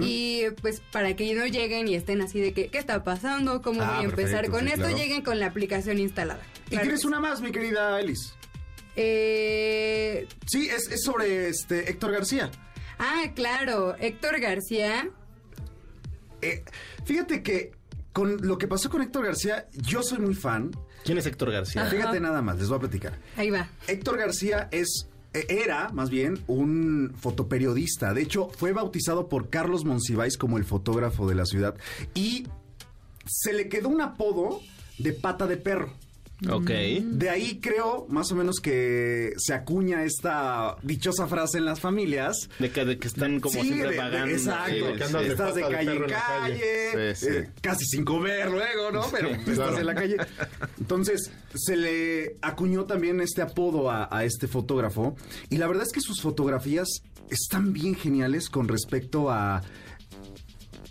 Y 0.00 0.42
pues 0.60 0.80
para 0.90 1.14
que 1.14 1.32
no 1.34 1.46
lleguen 1.46 1.86
y 1.86 1.94
estén 1.94 2.20
así 2.20 2.40
de 2.40 2.52
que, 2.52 2.68
¿qué 2.68 2.78
está 2.78 3.04
pasando? 3.04 3.62
¿Cómo 3.62 3.82
Ah, 3.82 3.94
voy 3.96 4.04
a 4.06 4.08
empezar 4.08 4.30
perfecto, 4.46 4.50
con 4.52 4.60
sí, 4.62 4.68
esto? 4.68 4.80
claro. 4.80 4.96
Lleguen 4.96 5.22
con 5.22 5.38
la 5.38 5.46
aplicación 5.46 5.98
instalada. 6.00 6.40
¿Y 6.66 6.70
Claro 6.70 6.96
que 6.98 7.06
una 7.06 7.20
más, 7.20 7.40
mi 7.40 7.52
querida 7.52 8.00
Elis? 8.00 8.18
sí. 8.22 8.32
Eh, 8.96 10.26
Sí, 10.46 10.68
es, 10.68 10.90
es 10.90 11.02
sobre 11.04 11.48
este 11.48 11.88
Héctor 11.90 12.10
García. 12.12 12.50
ah, 12.98 13.22
claro. 13.36 13.94
Héctor 14.00 14.40
García. 14.40 15.08
Eh, 16.42 16.64
fíjate 17.04 17.42
que 17.44 17.70
con 18.12 18.38
lo 18.46 18.58
que 18.58 18.66
pasó 18.66 18.90
con 18.90 19.02
Héctor 19.02 19.26
García, 19.26 19.68
yo 19.74 20.02
soy 20.02 20.18
muy 20.18 20.34
fan. 20.34 20.72
¿Quién 21.04 21.18
es 21.18 21.26
Héctor 21.26 21.52
García? 21.52 21.86
Fíjate 21.86 22.20
nada 22.20 22.42
más, 22.42 22.58
les 22.58 22.68
voy 22.68 22.76
a 22.76 22.80
platicar. 22.80 23.18
Ahí 23.36 23.50
va. 23.50 23.68
Héctor 23.86 24.18
García 24.18 24.68
es 24.70 25.08
eh, 25.34 25.46
era 25.48 25.90
más 25.90 26.10
bien 26.10 26.42
un 26.46 27.14
fotoperiodista. 27.18 28.14
De 28.14 28.22
hecho, 28.22 28.48
fue 28.56 28.72
bautizado 28.72 29.28
por 29.28 29.50
Carlos 29.50 29.84
Monsiváis 29.84 30.38
como 30.38 30.56
el 30.56 30.64
fotógrafo 30.64 31.28
de 31.28 31.34
la 31.34 31.44
ciudad 31.44 31.74
y 32.14 32.46
se 33.26 33.52
le 33.52 33.68
quedó 33.68 33.88
un 33.88 34.00
apodo 34.00 34.60
de 34.98 35.12
pata 35.12 35.46
de 35.46 35.56
perro. 35.56 35.92
Ok. 36.48 36.70
De 36.70 37.30
ahí 37.30 37.58
creo 37.60 38.06
más 38.08 38.30
o 38.30 38.36
menos 38.36 38.60
que 38.60 39.32
se 39.38 39.54
acuña 39.54 40.04
esta 40.04 40.76
dichosa 40.84 41.26
frase 41.26 41.58
en 41.58 41.64
las 41.64 41.80
familias. 41.80 42.48
De 42.60 42.70
que, 42.70 42.84
de 42.84 42.96
que 42.98 43.08
están 43.08 43.40
como 43.40 43.54
Sí, 43.60 43.62
siempre 43.66 43.88
de- 43.88 43.92
de- 43.94 43.98
vagando. 43.98 44.32
exacto, 44.34 44.72
sí, 44.72 44.80
que 44.96 45.04
andas 45.04 45.08
sí. 45.22 45.26
de 45.26 45.32
estás 45.32 45.54
de 45.56 45.60
calle 45.62 45.92
en 45.96 45.98
calle, 46.04 46.12
calle. 46.14 47.14
Sí, 47.16 47.26
sí. 47.26 47.32
eh, 47.34 47.50
casi 47.60 47.84
sin 47.86 48.04
comer 48.04 48.50
luego, 48.50 48.92
¿no? 48.92 49.02
Pero 49.10 49.30
estás 49.30 49.54
Claro. 49.56 49.78
en 49.78 49.86
la 49.86 49.94
calle. 49.96 50.16
Entonces, 50.78 51.32
se 51.56 51.76
le 51.76 52.36
acuñó 52.40 52.84
también 52.84 53.20
este 53.20 53.42
apodo 53.42 53.90
a, 53.90 54.08
a 54.16 54.24
este 54.24 54.46
fotógrafo. 54.46 55.16
Y 55.50 55.56
la 55.56 55.66
verdad 55.66 55.82
es 55.86 55.92
que 55.92 56.00
sus 56.00 56.20
fotografías 56.22 56.86
están 57.30 57.72
bien 57.72 57.96
geniales 57.96 58.48
con 58.48 58.68
respecto 58.68 59.28
a 59.30 59.62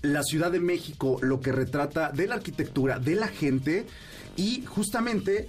la 0.02 0.24
Ciudad 0.24 0.52
de 0.52 0.60
México, 0.60 1.20
lo 1.22 1.39
que 1.39 1.52
retrata 1.52 2.12
de 2.12 2.28
la 2.28 2.36
arquitectura, 2.36 3.00
de 3.00 3.16
la 3.16 3.28
gente 3.30 3.86
y 4.38 4.63
justamente 4.65 5.47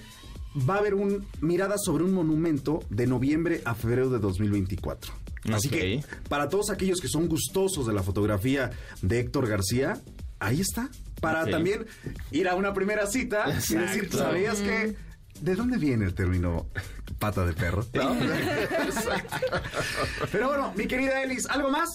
va 0.68 0.76
a 0.76 0.78
haber 0.78 0.95
un 0.95 1.26
mirada 1.41 1.76
sobre 1.78 2.05
un 2.05 2.12
monumento 2.12 2.82
de 2.91 3.07
noviembre 3.07 3.62
a 3.64 3.74
febrero 3.74 4.11
de 4.11 4.18
2024. 4.18 5.12
Así 5.53 5.68
que 5.68 6.03
para 6.28 6.49
todos 6.49 6.70
aquellos 6.70 7.01
que 7.01 7.09
son 7.09 7.28
gustosos 7.28 7.86
de 7.86 7.93
la 7.93 8.03
fotografía 8.03 8.70
de 9.03 9.20
Héctor 9.20 9.49
García, 9.49 10.01
ahí 10.41 10.61
está. 10.61 10.91
Para 11.20 11.47
también 11.47 11.86
ir 12.30 12.49
a 12.49 12.55
una 12.55 12.74
primera 12.74 13.07
cita 13.07 13.51
y 13.51 13.55
decir, 13.55 13.80
Exacto. 13.80 14.18
¿sabías 14.18 14.59
que 14.59 14.97
¿De 15.41 15.55
dónde 15.55 15.78
viene 15.78 16.05
el 16.05 16.14
término 16.14 16.66
pata 17.18 17.47
de 17.47 17.53
perro? 17.53 17.86
¿No? 17.95 18.16
Pero 20.32 20.49
bueno, 20.49 20.72
mi 20.76 20.86
querida 20.86 21.22
Elis, 21.22 21.47
¿algo 21.49 21.70
más? 21.70 21.89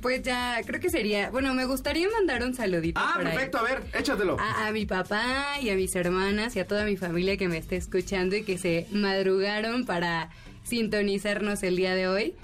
Pues 0.00 0.22
ya, 0.22 0.60
creo 0.64 0.80
que 0.80 0.90
sería. 0.90 1.30
Bueno, 1.30 1.54
me 1.54 1.64
gustaría 1.64 2.08
mandar 2.08 2.42
un 2.44 2.54
saludito. 2.54 3.00
Ah, 3.02 3.14
perfecto, 3.20 3.58
a 3.58 3.62
ver, 3.62 3.82
échatelo. 3.94 4.36
A, 4.38 4.68
a, 4.68 4.72
mi 4.72 4.86
papá 4.86 5.56
y 5.60 5.70
a 5.70 5.74
mis 5.74 5.94
hermanas 5.96 6.54
y 6.54 6.60
a 6.60 6.66
toda 6.66 6.84
mi 6.84 6.96
familia 6.96 7.36
que 7.36 7.48
me 7.48 7.58
esté 7.58 7.76
escuchando 7.76 8.36
y 8.36 8.44
que 8.44 8.58
se 8.58 8.86
madrugaron 8.92 9.84
para 9.86 10.30
sintonizarnos 10.62 11.62
el 11.64 11.76
día 11.76 11.94
de 11.96 12.06
hoy. 12.06 12.34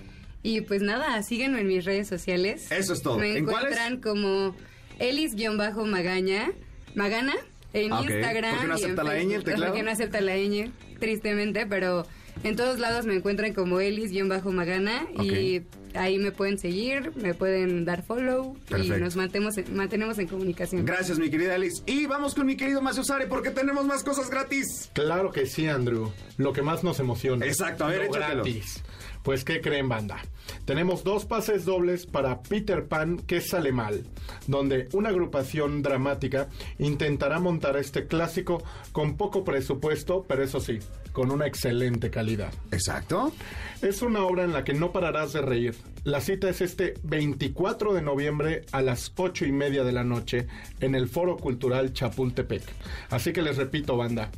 Y 0.42 0.62
pues 0.62 0.82
nada, 0.82 1.22
síguenme 1.22 1.60
en 1.60 1.68
mis 1.68 1.84
redes 1.84 2.08
sociales. 2.08 2.70
Eso 2.72 2.92
es 2.92 3.02
todo. 3.02 3.18
Me 3.18 3.38
encuentran 3.38 4.00
como 4.00 4.54
Elis-Magaña, 4.98 6.52
Magana, 6.94 7.34
en 7.72 7.92
Ah. 7.92 8.02
Instagram. 8.02 8.56
¿Por 8.56 8.60
qué 8.60 8.66
no 8.66 8.76
y 8.78 8.82
en 8.82 8.84
acepta 8.84 9.04
la 9.04 9.14
ñ, 9.14 9.32
el 9.34 9.44
teclado? 9.44 9.66
Porque 9.66 9.82
no 9.82 9.90
acepta 9.90 10.20
la 10.20 10.36
ñ, 10.36 10.70
tristemente, 10.98 11.66
pero 11.66 12.06
en 12.42 12.56
todos 12.56 12.78
lados 12.78 13.06
me 13.06 13.14
encuentran 13.14 13.54
como 13.54 13.80
Elis-Magana 13.80 15.06
y 15.22 15.62
ahí 15.94 16.18
me 16.18 16.32
pueden 16.32 16.58
seguir, 16.58 17.12
me 17.16 17.34
pueden 17.34 17.84
dar 17.84 18.02
follow 18.02 18.54
Perfecto. 18.68 18.96
y 18.96 19.00
nos 19.00 19.16
mantenemos, 19.16 19.54
mantenemos 19.72 20.18
en 20.18 20.26
comunicación. 20.26 20.84
Gracias, 20.84 21.18
mi 21.18 21.30
querida 21.30 21.54
Alice. 21.54 21.82
Y 21.86 22.06
vamos 22.06 22.34
con 22.34 22.46
mi 22.46 22.56
querido 22.56 22.82
Macio 22.82 23.04
Sare 23.04 23.26
porque 23.26 23.50
tenemos 23.50 23.84
más 23.86 24.02
cosas 24.02 24.28
gratis. 24.30 24.90
Claro 24.92 25.30
que 25.30 25.46
sí, 25.46 25.68
Andrew. 25.68 26.10
Lo 26.36 26.52
que 26.52 26.62
más 26.62 26.82
nos 26.84 26.98
emociona. 27.00 27.46
Exacto, 27.46 27.84
a 27.84 27.88
ver, 27.88 27.98
Lo 27.98 28.04
échatelo. 28.16 28.42
gratis. 28.42 28.82
Pues, 29.24 29.42
¿qué 29.42 29.62
creen, 29.62 29.88
banda? 29.88 30.18
Tenemos 30.66 31.02
dos 31.02 31.24
pases 31.24 31.64
dobles 31.64 32.04
para 32.04 32.42
Peter 32.42 32.86
Pan, 32.86 33.16
que 33.16 33.40
sale 33.40 33.72
mal, 33.72 34.04
donde 34.46 34.90
una 34.92 35.08
agrupación 35.08 35.80
dramática 35.80 36.50
intentará 36.78 37.40
montar 37.40 37.78
este 37.78 38.06
clásico 38.06 38.62
con 38.92 39.16
poco 39.16 39.42
presupuesto, 39.42 40.26
pero 40.28 40.44
eso 40.44 40.60
sí, 40.60 40.78
con 41.12 41.30
una 41.30 41.46
excelente 41.46 42.10
calidad. 42.10 42.52
Exacto. 42.70 43.32
Es 43.80 44.02
una 44.02 44.24
obra 44.24 44.44
en 44.44 44.52
la 44.52 44.62
que 44.62 44.74
no 44.74 44.92
pararás 44.92 45.32
de 45.32 45.40
reír. 45.40 45.74
La 46.04 46.20
cita 46.20 46.50
es 46.50 46.60
este 46.60 46.92
24 47.02 47.94
de 47.94 48.02
noviembre 48.02 48.66
a 48.72 48.82
las 48.82 49.10
8 49.16 49.46
y 49.46 49.52
media 49.52 49.84
de 49.84 49.92
la 49.92 50.04
noche 50.04 50.48
en 50.80 50.94
el 50.94 51.08
Foro 51.08 51.38
Cultural 51.38 51.94
Chapultepec. 51.94 52.62
Así 53.08 53.32
que 53.32 53.40
les 53.40 53.56
repito, 53.56 53.96
banda. 53.96 54.30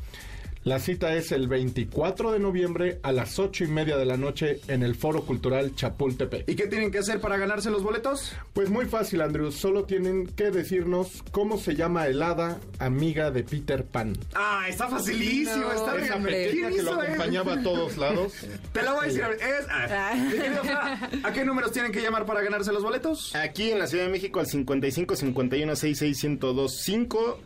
La 0.66 0.80
cita 0.80 1.14
es 1.14 1.30
el 1.30 1.46
24 1.46 2.32
de 2.32 2.40
noviembre 2.40 2.98
a 3.04 3.12
las 3.12 3.38
8 3.38 3.62
y 3.62 3.66
media 3.68 3.96
de 3.96 4.04
la 4.04 4.16
noche 4.16 4.60
en 4.66 4.82
el 4.82 4.96
Foro 4.96 5.22
Cultural 5.22 5.76
Chapultepec. 5.76 6.48
¿Y 6.48 6.56
qué 6.56 6.66
tienen 6.66 6.90
que 6.90 6.98
hacer 6.98 7.20
para 7.20 7.36
ganarse 7.36 7.70
los 7.70 7.84
boletos? 7.84 8.32
Pues 8.52 8.68
muy 8.68 8.86
fácil, 8.86 9.20
Andrew. 9.20 9.52
Solo 9.52 9.84
tienen 9.84 10.26
que 10.26 10.50
decirnos 10.50 11.22
cómo 11.30 11.56
se 11.56 11.76
llama 11.76 12.08
el 12.08 12.20
hada 12.20 12.58
amiga 12.80 13.30
de 13.30 13.44
Peter 13.44 13.84
Pan. 13.84 14.14
Ah, 14.34 14.64
está 14.68 14.88
facilísimo, 14.88 15.66
No, 15.66 15.72
está 15.72 15.92
bien. 15.92 16.04
Esa 16.06 16.16
hombre. 16.16 16.32
pequeña 16.32 16.68
¿Quién 16.70 16.78
que 16.78 16.82
lo 16.82 17.00
acompañaba 17.00 17.52
a 17.52 17.62
todos 17.62 17.96
lados. 17.96 18.32
Te 18.72 18.82
la 18.82 18.92
voy 18.92 19.04
a 19.04 19.06
decir. 19.06 19.22
Es, 19.22 19.66
ah, 19.70 20.98
¿A 21.22 21.32
qué 21.32 21.44
números 21.44 21.70
tienen 21.70 21.92
que 21.92 22.02
llamar 22.02 22.26
para 22.26 22.42
ganarse 22.42 22.72
los 22.72 22.82
boletos? 22.82 23.36
Aquí 23.36 23.70
en 23.70 23.78
la 23.78 23.86
Ciudad 23.86 24.06
de 24.06 24.10
México 24.10 24.40
al 24.40 24.48
55 24.48 25.14
51 25.14 25.76
66 25.76 26.24
1025 26.24 27.38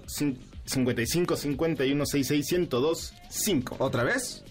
55 0.71 1.37
51 1.37 2.07
66 2.07 2.53
1025 2.71 3.77
¿Otra 3.79 4.05
vez? 4.05 4.45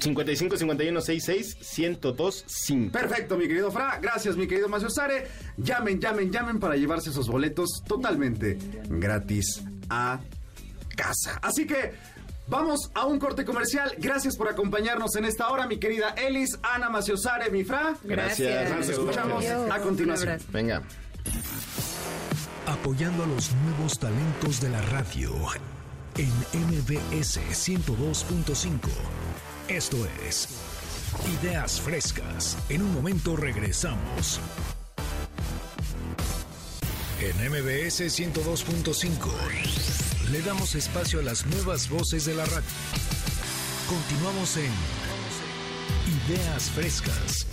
55 0.00 0.56
51 0.56 1.00
66 1.00 1.78
1025 1.78 2.92
Perfecto, 2.92 3.36
mi 3.36 3.46
querido 3.46 3.70
Fra. 3.70 3.98
Gracias, 4.00 4.36
mi 4.36 4.46
querido 4.46 4.68
Macio 4.68 4.90
Sare. 4.90 5.26
Llamen, 5.56 6.00
llamen, 6.00 6.30
llamen 6.30 6.60
para 6.60 6.76
llevarse 6.76 7.10
esos 7.10 7.28
boletos 7.28 7.82
totalmente 7.86 8.58
gratis 8.88 9.62
a 9.88 10.20
casa. 10.96 11.38
Así 11.42 11.66
que 11.66 11.92
vamos 12.46 12.90
a 12.94 13.06
un 13.06 13.18
corte 13.18 13.44
comercial. 13.44 13.94
Gracias 13.98 14.36
por 14.36 14.48
acompañarnos 14.48 15.16
en 15.16 15.24
esta 15.24 15.48
hora, 15.48 15.66
mi 15.66 15.78
querida 15.78 16.10
Elis, 16.10 16.58
Ana 16.62 16.90
Maciosare, 16.90 17.50
mi 17.50 17.64
Fra. 17.64 17.94
Gracias. 18.02 18.76
Nos 18.76 18.88
escuchamos 18.88 19.44
Adiós. 19.44 19.70
a 19.70 19.78
continuación. 19.80 20.38
Venga. 20.52 20.82
Apoyando 22.66 23.24
a 23.24 23.26
los 23.26 23.52
nuevos 23.54 23.98
talentos 23.98 24.60
de 24.60 24.70
la 24.70 24.80
radio 24.82 25.34
en 26.16 26.30
MBS 26.52 27.38
102.5. 27.38 28.78
Esto 29.68 29.96
es 30.26 30.48
Ideas 31.40 31.80
Frescas. 31.80 32.56
En 32.68 32.82
un 32.82 32.92
momento 32.94 33.36
regresamos. 33.36 34.40
En 37.20 37.36
MBS 37.50 38.00
102.5 38.00 40.30
le 40.30 40.42
damos 40.42 40.74
espacio 40.74 41.20
a 41.20 41.22
las 41.22 41.46
nuevas 41.46 41.88
voces 41.88 42.24
de 42.24 42.34
la 42.34 42.44
radio. 42.44 42.66
Continuamos 43.88 44.56
en 44.56 44.72
Ideas 46.28 46.70
Frescas. 46.70 47.46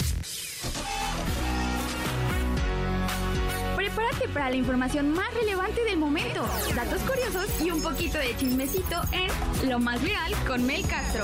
Para 4.33 4.49
la 4.49 4.55
información 4.55 5.11
más 5.11 5.33
relevante 5.33 5.83
del 5.83 5.97
momento, 5.97 6.41
datos 6.75 7.01
curiosos 7.01 7.61
y 7.61 7.71
un 7.71 7.81
poquito 7.81 8.17
de 8.17 8.35
chismecito 8.37 8.95
en 9.11 9.69
Lo 9.69 9.79
más 9.79 10.01
viral 10.01 10.33
con 10.47 10.65
Mel 10.65 10.85
Castro. 10.87 11.23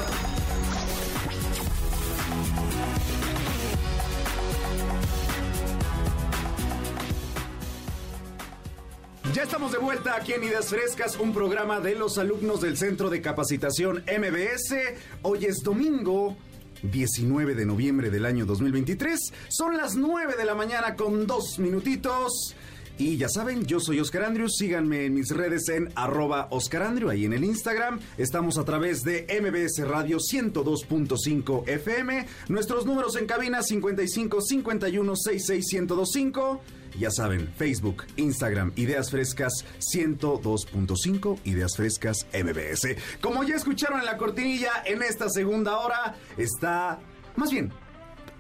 Ya 9.34 9.44
estamos 9.44 9.72
de 9.72 9.78
vuelta 9.78 10.16
aquí 10.16 10.34
en 10.34 10.44
Ideas 10.44 10.70
Frescas, 10.70 11.18
un 11.20 11.34
programa 11.34 11.80
de 11.80 11.96
los 11.96 12.18
alumnos 12.18 12.62
del 12.62 12.76
Centro 12.76 13.10
de 13.10 13.22
Capacitación 13.22 14.04
MBS. 14.08 14.76
Hoy 15.22 15.46
es 15.46 15.62
domingo. 15.64 16.36
19 16.84 17.56
de 17.56 17.66
noviembre 17.66 18.10
del 18.10 18.26
año 18.26 18.46
2023. 18.46 19.20
Son 19.50 19.78
las 19.78 19.96
9 19.96 20.36
de 20.38 20.46
la 20.46 20.56
mañana 20.56 20.96
con 20.96 21.26
dos 21.26 21.60
minutitos. 21.60 22.56
Y 23.00 23.18
ya 23.18 23.30
saben, 23.30 23.66
yo 23.66 23.80
soy 23.80 24.00
Oscar 24.00 24.24
Andrew. 24.24 24.50
Síganme 24.50 25.06
en 25.06 25.14
mis 25.14 25.30
redes 25.30 25.70
en 25.70 25.92
arroba 25.96 26.48
Oscar 26.50 26.82
Andrew, 26.82 27.10
ahí 27.10 27.26
en 27.26 27.34
el 27.34 27.44
Instagram. 27.44 28.00
Estamos 28.18 28.58
a 28.58 28.66
través 28.66 29.04
de 29.04 29.28
MBS 29.40 29.88
Radio 29.88 30.18
102.5 30.18 31.68
FM. 31.68 32.26
Nuestros 32.48 32.88
números 32.88 33.16
en 33.16 33.28
cabina 33.28 33.62
55 33.62 34.42
51 34.42 35.16
66 35.16 35.74
1025. 35.74 36.62
Ya 37.00 37.12
saben, 37.12 37.54
Facebook, 37.56 38.06
Instagram, 38.16 38.72
Ideas 38.76 39.12
Frescas 39.12 39.64
102.5, 39.94 41.40
Ideas 41.44 41.76
Frescas 41.76 42.26
MBS. 42.34 42.96
Como 43.22 43.44
ya 43.44 43.56
escucharon 43.56 44.00
en 44.00 44.06
la 44.06 44.18
cortinilla, 44.18 44.72
en 44.84 45.04
esta 45.04 45.30
segunda 45.30 45.78
hora 45.78 46.16
está, 46.38 47.00
más 47.36 47.52
bien, 47.52 47.72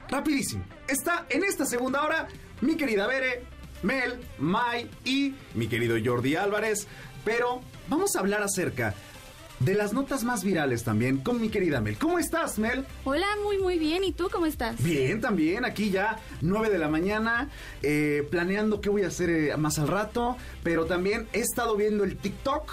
rapidísimo. 0.09 0.63
Está 0.87 1.27
en 1.29 1.43
esta 1.43 1.67
segunda 1.67 2.03
hora 2.03 2.27
mi 2.61 2.75
querida 2.75 3.05
Bere, 3.05 3.43
Mel, 3.83 4.19
Mai 4.37 4.89
y 5.05 5.33
mi 5.53 5.67
querido 5.67 5.95
Jordi 6.03 6.35
Álvarez. 6.35 6.87
Pero 7.23 7.61
vamos 7.89 8.15
a 8.15 8.19
hablar 8.19 8.41
acerca 8.41 8.95
de 9.59 9.73
las 9.73 9.91
notas 9.93 10.23
más 10.23 10.43
virales 10.43 10.83
también 10.83 11.17
con 11.17 11.41
mi 11.41 11.49
querida 11.49 11.81
Mel. 11.81 11.97
¿Cómo 11.97 12.19
estás, 12.19 12.59
Mel? 12.59 12.85
Hola, 13.03 13.27
muy 13.43 13.57
muy 13.57 13.79
bien. 13.79 14.03
¿Y 14.03 14.11
tú 14.11 14.29
cómo 14.31 14.45
estás? 14.45 14.81
Bien, 14.83 15.19
también, 15.19 15.65
aquí 15.65 15.89
ya 15.89 16.19
9 16.41 16.69
de 16.69 16.77
la 16.77 16.87
mañana, 16.87 17.49
eh, 17.81 18.27
planeando 18.29 18.81
qué 18.81 18.89
voy 18.89 19.03
a 19.03 19.07
hacer 19.07 19.29
eh, 19.29 19.57
más 19.57 19.79
al 19.79 19.87
rato, 19.87 20.37
pero 20.63 20.85
también 20.85 21.27
he 21.33 21.39
estado 21.39 21.75
viendo 21.75 22.03
el 22.03 22.17
TikTok 22.17 22.71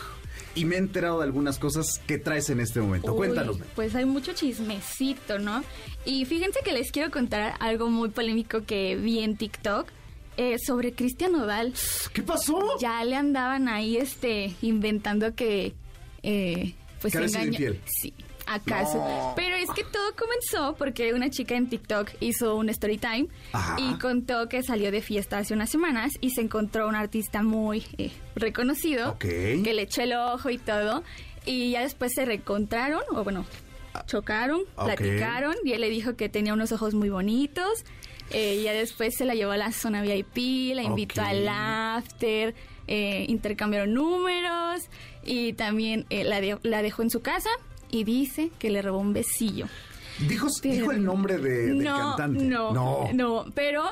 y 0.55 0.67
me 0.67 0.77
he 0.77 0.79
enterado 0.79 1.19
de 1.19 1.25
algunas 1.25 1.59
cosas 1.59 2.01
que 2.07 2.19
traes 2.19 2.51
en 2.51 2.61
este 2.61 2.81
momento. 2.81 3.13
Uy, 3.13 3.17
Cuéntanos. 3.17 3.59
Mel. 3.59 3.69
Pues 3.75 3.95
hay 3.95 4.05
mucho 4.05 4.35
chismecito, 4.35 5.39
¿no? 5.39 5.65
Y 6.05 6.27
fíjense 6.27 6.61
que 6.65 6.73
les 6.73 6.93
quiero 6.93 7.11
contar 7.11 7.55
algo 7.61 7.89
muy 7.89 8.11
polémico 8.11 8.65
que 8.65 8.97
vi 8.97 9.21
en 9.21 9.37
TikTok 9.37 9.89
eh, 10.37 10.57
sobre 10.59 10.93
Cristian 10.93 11.33
Nodal. 11.33 11.73
¿Qué 12.13 12.23
pasó? 12.23 12.79
Ya 12.81 13.05
le 13.05 13.17
andaban 13.17 13.69
ahí, 13.69 13.97
este, 13.97 14.55
inventando 14.63 15.35
que, 15.35 15.75
eh, 16.23 16.75
pues 17.01 17.15
infiel. 17.15 17.81
Sí. 17.87 18.13
¿Acaso? 18.47 18.99
No. 18.99 19.33
Pero 19.37 19.57
es 19.57 19.71
que 19.71 19.85
todo 19.85 20.15
comenzó 20.17 20.75
porque 20.77 21.15
una 21.15 21.31
chica 21.31 21.57
en 21.57 21.69
TikTok 21.69 22.11
hizo 22.21 22.57
un 22.57 22.69
story 22.69 22.99
time 22.99 23.29
Ajá. 23.53 23.77
y 23.79 23.95
contó 23.99 24.49
que 24.49 24.63
salió 24.63 24.91
de 24.91 25.01
fiesta 25.01 25.39
hace 25.39 25.55
unas 25.55 25.71
semanas 25.71 26.13
y 26.21 26.31
se 26.31 26.43
encontró 26.43 26.87
un 26.89 26.95
artista 26.95 27.43
muy 27.43 27.85
eh, 27.97 28.13
reconocido 28.35 29.19
que 29.19 29.57
le 29.65 29.83
echó 29.83 30.03
el 30.03 30.13
ojo 30.13 30.51
y 30.51 30.59
todo 30.59 31.03
y 31.47 31.71
ya 31.71 31.81
después 31.81 32.13
se 32.15 32.25
reencontraron 32.27 33.03
o 33.15 33.25
bueno 33.25 33.47
chocaron, 34.07 34.61
Ok. 34.77 34.85
platicaron 34.87 35.55
y 35.65 35.73
él 35.73 35.81
le 35.81 35.89
dijo 35.89 36.15
que 36.17 36.29
tenía 36.29 36.53
unos 36.53 36.73
ojos 36.73 36.95
muy 36.95 37.09
bonitos 37.09 37.85
eh, 38.31 38.61
ya 38.63 38.73
después 38.73 39.15
se 39.17 39.25
la 39.25 39.35
llevó 39.35 39.53
a 39.53 39.57
la 39.57 39.73
zona 39.73 40.03
VIP, 40.03 40.75
la 40.75 40.83
invitó 40.83 41.23
al 41.23 41.47
after, 41.49 42.55
eh, 42.87 43.25
intercambiaron 43.29 43.95
números 43.95 44.83
y 45.25 45.53
también 45.55 46.07
eh, 46.11 46.25
la, 46.25 46.41
de- 46.41 46.59
la 46.63 46.83
dejó 46.83 47.03
en 47.03 47.11
su 47.11 47.21
casa 47.21 47.51
y 47.91 48.05
dice 48.05 48.51
que 48.59 48.71
le 48.71 48.83
robó 48.83 48.99
un 48.99 49.13
besillo. 49.13 49.67
Dijo, 50.29 50.47
dijo 50.63 50.93
el 50.93 51.05
nombre 51.05 51.39
de, 51.39 51.67
del 51.67 51.79
no, 51.85 52.15
cantante. 52.17 52.45
No, 52.45 52.73
no. 52.73 53.09
no, 53.13 53.45
pero, 53.55 53.83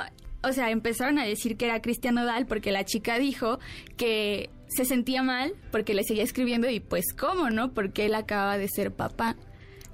o 0.43 0.53
sea, 0.53 0.71
empezaron 0.71 1.19
a 1.19 1.25
decir 1.25 1.57
que 1.57 1.65
era 1.67 1.81
Cristian 1.83 2.15
Nodal 2.15 2.47
porque 2.47 2.71
la 2.73 2.85
chica 2.85 3.19
dijo 3.19 3.59
que 3.97 4.49
se 4.69 4.85
sentía 4.85 5.23
mal 5.23 5.53
porque 5.71 5.95
le 5.95 6.05
seguía 6.05 6.23
escribiendo 6.23 6.71
y 6.71 6.81
pues 6.81 7.07
cómo, 7.19 7.51
¿no? 7.51 7.73
Porque 7.73 8.07
él 8.07 8.15
acaba 8.15 8.57
de 8.57 8.69
ser 8.69 8.93
papá. 8.93 9.37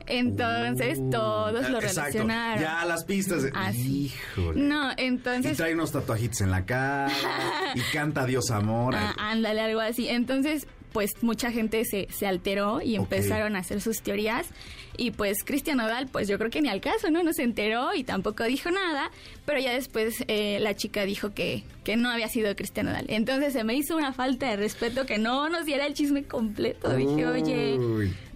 Entonces 0.09 0.99
Uh, 0.99 1.11
todos 1.11 1.53
lo 1.71 1.79
exacto. 1.79 1.81
relacionaron. 1.81 2.63
Ya 2.63 2.85
las 2.85 3.05
pistas. 3.05 3.43
de- 3.43 3.53
Así. 3.55 4.13
Híjole. 4.37 4.61
No, 4.61 4.91
Y 4.93 4.95
entonces 4.99 5.57
trae 5.57 5.75
unos 5.75 5.93
tatuajitos 5.93 6.41
en 6.41 6.51
la 6.51 6.65
cara. 6.65 7.11
y 7.75 7.81
canta 7.93 8.25
Dios 8.27 8.51
amor. 8.51 8.95
Ah, 8.97 9.15
ándale, 9.19 9.61
algo 9.61 9.81
así. 9.81 10.09
Entonces, 10.09 10.67
pues 10.99 11.23
mucha 11.23 11.53
gente 11.53 11.85
se, 11.85 12.09
se 12.11 12.27
alteró 12.27 12.81
y 12.83 12.97
empezaron 12.97 13.55
a 13.55 13.61
hacer 13.61 13.81
sus 13.81 14.03
teorías. 14.03 14.49
Y 14.97 15.13
pues 15.13 15.45
Cristian 15.45 15.79
Nodal, 15.79 16.09
pues 16.09 16.27
yo 16.27 16.39
creo 16.39 16.51
que 16.51 16.61
ni 16.61 16.69
al 16.69 16.81
caso, 16.81 17.09
¿no? 17.09 17.23
No 17.23 17.33
se 17.33 17.45
enteró 17.45 17.95
y 17.95 18.03
tampoco 18.03 18.43
dijo 18.43 18.69
nada. 18.73 19.13
Pero 19.45 19.61
ya 19.61 19.73
después 19.73 20.25
eh, 20.27 20.59
la 20.61 20.75
chica 20.75 21.05
dijo 21.05 21.33
que, 21.35 21.63
que 21.85 21.95
no 21.95 22.11
había 22.11 22.27
sido 22.27 22.53
Cristian 22.57 22.87
Nodal. 22.87 23.05
Entonces 23.11 23.53
se 23.53 23.63
me 23.63 23.75
hizo 23.75 23.97
una 23.97 24.13
falta 24.13 24.51
de 24.51 24.57
respeto 24.57 25.07
que 25.07 25.19
no 25.19 25.49
nos 25.49 25.67
diera 25.67 25.87
el 25.87 25.95
chisme 25.95 26.25
completo. 26.25 26.93
Dije, 26.97 27.27
oye, 27.29 27.79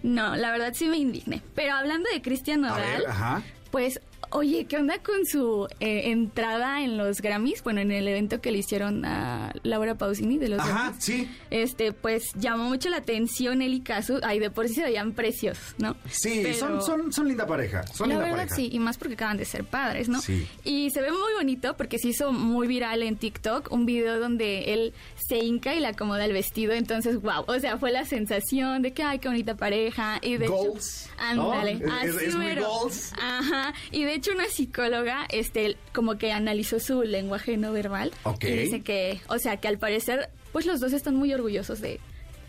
no, 0.01 0.37
la 0.37 0.51
verdad 0.51 0.71
sí 0.73 0.87
me 0.87 0.95
indigné. 0.95 1.41
Pero 1.55 1.73
hablando 1.73 2.07
de 2.13 2.21
Cristian 2.21 2.61
Nodal, 2.61 3.03
ver, 3.03 3.43
pues, 3.71 3.99
oye, 4.31 4.65
¿qué 4.65 4.77
onda 4.77 4.99
con 4.99 5.25
su 5.25 5.67
eh, 5.79 6.09
entrada 6.11 6.81
en 6.83 6.97
los 6.97 7.21
Grammys? 7.21 7.63
Bueno, 7.63 7.81
en 7.81 7.91
el 7.91 8.07
evento 8.07 8.41
que 8.41 8.51
le 8.51 8.59
hicieron 8.59 9.05
a 9.05 9.53
Laura 9.63 9.95
Pausini 9.95 10.37
de 10.37 10.49
los 10.49 10.59
Ajá, 10.59 10.69
Grammys. 10.83 11.03
sí. 11.03 11.29
Este, 11.51 11.91
pues 11.93 12.31
llamó 12.35 12.65
mucho 12.65 12.89
la 12.89 12.97
atención 12.97 13.61
él 13.61 13.73
y 13.73 13.81
Casu. 13.81 14.19
Ay, 14.23 14.39
de 14.39 14.49
por 14.49 14.67
sí 14.67 14.75
se 14.75 14.83
veían 14.83 15.13
preciosos, 15.13 15.75
¿no? 15.77 15.95
Sí, 16.09 16.39
Pero- 16.43 16.55
son, 16.57 16.81
son, 16.81 17.13
son 17.13 17.27
linda 17.27 17.45
pareja. 17.45 17.85
Son 17.87 18.09
la 18.09 18.15
linda 18.15 18.23
verdad 18.29 18.37
pareja. 18.49 18.55
sí, 18.55 18.69
y 18.71 18.79
más 18.79 18.97
porque 18.97 19.13
acaban 19.15 19.37
de 19.37 19.45
ser 19.45 19.63
padres, 19.63 20.09
¿no? 20.09 20.21
Sí. 20.21 20.47
Y 20.63 20.89
se 20.91 21.01
ve 21.01 21.11
muy 21.11 21.33
bonito 21.37 21.75
porque 21.77 21.99
se 21.99 22.09
hizo 22.09 22.31
muy 22.31 22.67
viral 22.67 23.03
en 23.03 23.15
TikTok 23.17 23.71
un 23.71 23.85
video 23.85 24.19
donde 24.19 24.73
él 24.73 24.93
se 25.15 25.37
hinca 25.37 25.73
y 25.75 25.79
le 25.79 25.87
acomoda 25.87 26.25
el 26.25 26.33
vestido, 26.33 26.73
entonces 26.73 27.21
wow, 27.21 27.43
o 27.47 27.59
sea, 27.59 27.77
fue 27.77 27.91
la 27.91 28.05
sensación 28.05 28.81
de 28.81 28.93
que 28.93 29.03
ay, 29.03 29.19
qué 29.19 29.27
bonita 29.27 29.55
pareja 29.55 30.19
y 30.21 30.37
de 30.37 30.47
Goals, 30.47 31.05
hecho, 31.05 31.13
ándale, 31.53 31.75
¿no? 31.75 31.97
Es- 32.01 32.15
así 32.15 32.25
es 32.25 32.35
muy 32.35 32.45
mero. 32.45 32.67
goals. 32.67 33.13
Ajá, 33.21 33.73
y 33.91 34.03
de 34.03 34.12
hecho 34.15 34.31
una 34.31 34.45
psicóloga 34.47 35.25
este 35.29 35.77
como 35.93 36.17
que 36.17 36.31
analizó 36.31 36.79
su 36.79 37.03
lenguaje 37.03 37.57
no 37.57 37.71
verbal 37.71 38.11
Ok. 38.23 38.43
y 38.45 38.51
dice 38.51 38.81
que, 38.81 39.21
o 39.27 39.37
sea, 39.39 39.57
que 39.57 39.67
al 39.67 39.77
parecer 39.77 40.29
pues 40.51 40.65
los 40.65 40.79
dos 40.79 40.93
están 40.93 41.15
muy 41.15 41.33
orgullosos 41.33 41.81
de 41.81 41.99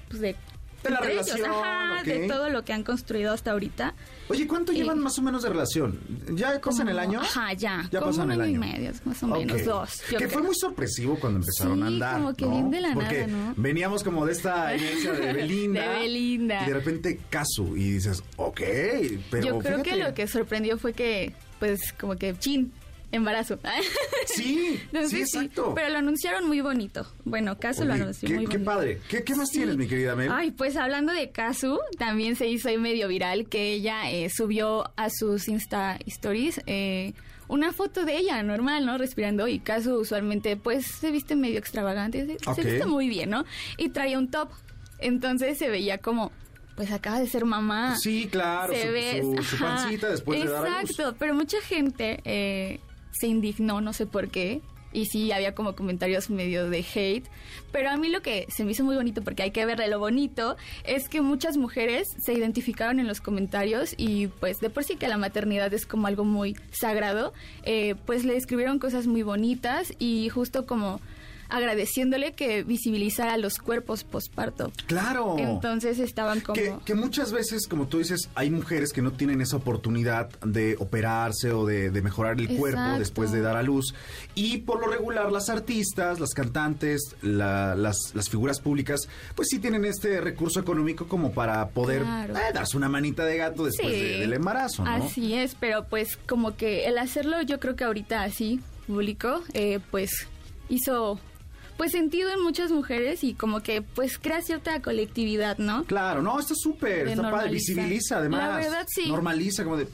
pues 0.08 0.20
de 0.20 0.36
De 0.82 0.90
la 0.90 0.98
ellos, 0.98 1.26
relación, 1.30 1.50
ajá, 1.50 2.02
de 2.04 2.28
todo 2.28 2.50
lo 2.50 2.62
que 2.62 2.74
han 2.74 2.82
construido 2.84 3.32
hasta 3.32 3.52
ahorita. 3.52 3.94
Oye, 4.28 4.46
¿cuánto 4.46 4.70
Y- 4.70 4.76
llevan 4.76 4.98
más 4.98 5.18
o 5.18 5.22
menos 5.22 5.42
de 5.42 5.48
relación? 5.48 5.98
¿Ya 6.34 6.60
pasan 6.60 6.88
el 6.90 6.98
año? 6.98 7.20
Ajá, 7.22 7.54
ya. 7.54 7.88
Ya 7.90 8.00
pasan 8.02 8.30
el 8.32 8.42
año 8.42 8.50
y 8.50 8.54
año. 8.56 8.60
medio, 8.60 8.92
más 9.06 9.22
o 9.22 9.28
menos, 9.28 9.56
Ok. 9.62 9.66
dos. 9.66 10.02
yo 10.10 10.18
que 10.18 10.26
creo. 10.26 10.30
fue 10.30 10.42
muy 10.42 10.54
sorpresivo 10.54 11.18
cuando 11.18 11.38
empezaron 11.40 11.82
a 11.82 11.86
Sí, 11.88 11.92
andar. 11.94 12.16
como 12.16 12.34
que 12.34 12.44
¿no? 12.44 12.50
bien 12.50 12.70
de 12.70 12.80
la 12.82 12.92
Porque 12.92 13.26
nada, 13.26 13.44
¿no? 13.48 13.54
veníamos 13.56 14.04
como 14.04 14.26
de 14.26 14.32
esta 14.32 14.74
herencia 14.74 15.12
de 15.14 15.32
Belinda. 15.32 15.88
De 15.90 15.98
Belinda. 16.00 16.62
Y 16.64 16.66
de 16.68 16.74
repente 16.74 17.20
Casu. 17.30 17.74
Y 17.78 17.92
dices, 17.92 18.22
ok, 18.36 18.60
pero. 19.30 19.46
Yo 19.46 19.58
creo 19.60 19.82
que 19.82 19.96
lo 19.96 20.12
que 20.12 20.26
sorprendió 20.26 20.76
fue 20.76 20.92
que, 20.92 21.32
pues, 21.64 21.92
como 21.94 22.14
que, 22.16 22.34
chin, 22.38 22.72
embarazo. 23.10 23.58
Sí, 24.26 24.80
Entonces, 24.92 25.30
sí, 25.30 25.38
exacto. 25.38 25.72
Pero 25.74 25.88
lo 25.90 25.98
anunciaron 25.98 26.46
muy 26.46 26.60
bonito. 26.60 27.06
Bueno, 27.24 27.58
Casu 27.58 27.84
lo 27.84 27.94
anunció 27.94 28.28
qué, 28.28 28.34
muy 28.34 28.44
qué 28.46 28.52
bonito. 28.58 28.70
padre. 28.70 29.00
¿Qué, 29.08 29.22
qué 29.24 29.34
más 29.34 29.48
Sí. 29.48 29.58
tienes, 29.58 29.76
mi 29.76 29.86
querida 29.86 30.14
Mel? 30.14 30.30
Ay, 30.32 30.50
pues 30.50 30.76
hablando 30.76 31.12
de 31.12 31.30
Kazu, 31.30 31.78
también 31.98 32.36
se 32.36 32.48
hizo 32.48 32.68
ahí 32.68 32.76
medio 32.78 33.08
viral 33.08 33.48
que 33.48 33.72
ella 33.72 34.10
eh, 34.10 34.28
subió 34.30 34.90
a 34.96 35.08
sus 35.10 35.48
Insta 35.48 35.98
Stories 36.06 36.60
eh, 36.66 37.12
una 37.48 37.72
foto 37.72 38.04
de 38.04 38.16
ella 38.16 38.42
normal, 38.42 38.84
¿no? 38.86 38.96
Respirando 38.98 39.46
y 39.48 39.58
Kazu 39.58 39.94
usualmente 39.96 40.56
pues 40.56 40.86
se 40.86 41.10
viste 41.10 41.36
medio 41.36 41.58
extravagante, 41.58 42.26
se, 42.26 42.54
se 42.54 42.62
viste 42.62 42.86
muy 42.86 43.08
bien, 43.08 43.30
¿no? 43.30 43.44
Y 43.78 43.88
traía 43.90 44.18
un 44.18 44.30
top. 44.30 44.50
Entonces 44.98 45.58
se 45.58 45.68
veía 45.68 45.98
como 45.98 46.32
pues 46.76 46.90
acaba 46.92 47.20
de 47.20 47.26
ser 47.26 47.44
mamá. 47.44 47.96
Sí, 47.96 48.28
claro, 48.30 48.72
Se 48.72 48.82
su- 48.86 48.92
ve, 48.92 49.22
su- 49.36 49.42
su 49.44 49.58
pancita 49.58 50.08
después 50.10 50.42
de 50.42 50.48
dar 50.50 50.66
a 50.66 50.80
luz. 50.82 50.90
Exacto, 50.90 51.16
pero 51.18 51.34
mucha 51.34 51.60
gente 51.60 52.20
eh, 52.24 52.80
se 53.12 53.26
indignó, 53.28 53.80
no 53.80 53.92
sé 53.92 54.06
por 54.06 54.28
qué. 54.28 54.60
Y 54.92 55.06
sí, 55.06 55.32
había 55.32 55.56
como 55.56 55.74
comentarios 55.74 56.30
medio 56.30 56.70
de 56.70 56.84
hate. 56.94 57.26
Pero 57.72 57.90
a 57.90 57.96
mí 57.96 58.08
lo 58.10 58.22
que 58.22 58.46
se 58.48 58.64
me 58.64 58.70
hizo 58.70 58.84
muy 58.84 58.94
bonito, 58.94 59.22
porque 59.22 59.42
hay 59.42 59.50
que 59.50 59.66
verle 59.66 59.88
lo 59.88 59.98
bonito, 59.98 60.56
es 60.84 61.08
que 61.08 61.20
muchas 61.20 61.56
mujeres 61.56 62.06
se 62.24 62.32
identificaron 62.32 63.00
en 63.00 63.08
los 63.08 63.20
comentarios 63.20 63.94
y 63.96 64.28
pues 64.28 64.60
de 64.60 64.70
por 64.70 64.84
sí 64.84 64.94
que 64.94 65.08
la 65.08 65.16
maternidad 65.16 65.74
es 65.74 65.84
como 65.84 66.06
algo 66.06 66.22
muy 66.24 66.56
sagrado, 66.70 67.32
eh, 67.64 67.96
pues 68.06 68.24
le 68.24 68.36
escribieron 68.36 68.78
cosas 68.78 69.08
muy 69.08 69.24
bonitas 69.24 69.92
y 69.98 70.28
justo 70.28 70.64
como 70.64 71.00
agradeciéndole 71.48 72.32
que 72.32 72.62
visibilizara 72.62 73.36
los 73.36 73.58
cuerpos 73.58 74.04
posparto. 74.04 74.72
Claro. 74.86 75.36
Entonces 75.38 75.98
estaban 75.98 76.40
como... 76.40 76.54
Que, 76.54 76.74
que 76.84 76.94
muchas 76.94 77.32
veces, 77.32 77.66
como 77.68 77.86
tú 77.86 77.98
dices, 77.98 78.28
hay 78.34 78.50
mujeres 78.50 78.92
que 78.92 79.02
no 79.02 79.12
tienen 79.12 79.40
esa 79.40 79.56
oportunidad 79.56 80.28
de 80.40 80.76
operarse 80.78 81.52
o 81.52 81.64
de, 81.66 81.90
de 81.90 82.02
mejorar 82.02 82.38
el 82.40 82.48
cuerpo 82.56 82.98
después 82.98 83.32
de 83.32 83.40
dar 83.40 83.56
a 83.56 83.62
luz. 83.62 83.94
Y 84.34 84.58
por 84.58 84.80
lo 84.80 84.86
regular, 84.88 85.30
las 85.32 85.48
artistas, 85.48 86.20
las 86.20 86.30
cantantes, 86.30 87.16
la- 87.22 87.74
las, 87.74 88.14
las 88.14 88.28
figuras 88.28 88.60
públicas, 88.60 89.08
pues 89.34 89.48
sí 89.50 89.58
tienen 89.58 89.84
este 89.84 90.20
recurso 90.20 90.60
económico 90.60 91.06
como 91.08 91.32
para 91.32 91.68
poder 91.68 92.02
Claro. 92.02 92.36
eh, 92.36 92.52
darse 92.52 92.76
una 92.76 92.88
manita 92.88 93.24
de 93.24 93.36
gato 93.36 93.64
después 93.64 93.92
Sí. 93.92 94.00
de- 94.00 94.18
del 94.20 94.32
embarazo, 94.32 94.84
¿no? 94.84 94.90
Así 94.90 95.34
es, 95.34 95.54
pero 95.58 95.84
pues 95.88 96.16
como 96.28 96.56
que 96.56 96.86
el 96.86 96.98
hacerlo 96.98 97.40
yo 97.42 97.60
creo 97.60 97.76
que 97.76 97.84
ahorita 97.84 98.22
así, 98.22 98.60
público, 98.86 99.42
eh, 99.54 99.80
pues 99.90 100.26
hizo 100.68 101.18
pues 101.76 101.92
sentido 101.92 102.30
en 102.30 102.40
muchas 102.42 102.70
mujeres 102.70 103.24
y 103.24 103.34
como 103.34 103.62
que 103.62 103.82
pues 103.82 104.18
crea 104.18 104.40
cierta 104.42 104.80
colectividad, 104.80 105.58
¿no? 105.58 105.84
Claro, 105.84 106.22
no, 106.22 106.38
está 106.38 106.54
súper, 106.54 107.08
está 107.08 107.22
padre, 107.22 107.30
normalizar. 107.30 107.50
visibiliza 107.52 108.18
además. 108.18 108.48
La 108.48 108.56
verdad, 108.56 108.86
sí. 108.88 109.08
Normaliza 109.08 109.64
como 109.64 109.76
de, 109.76 109.88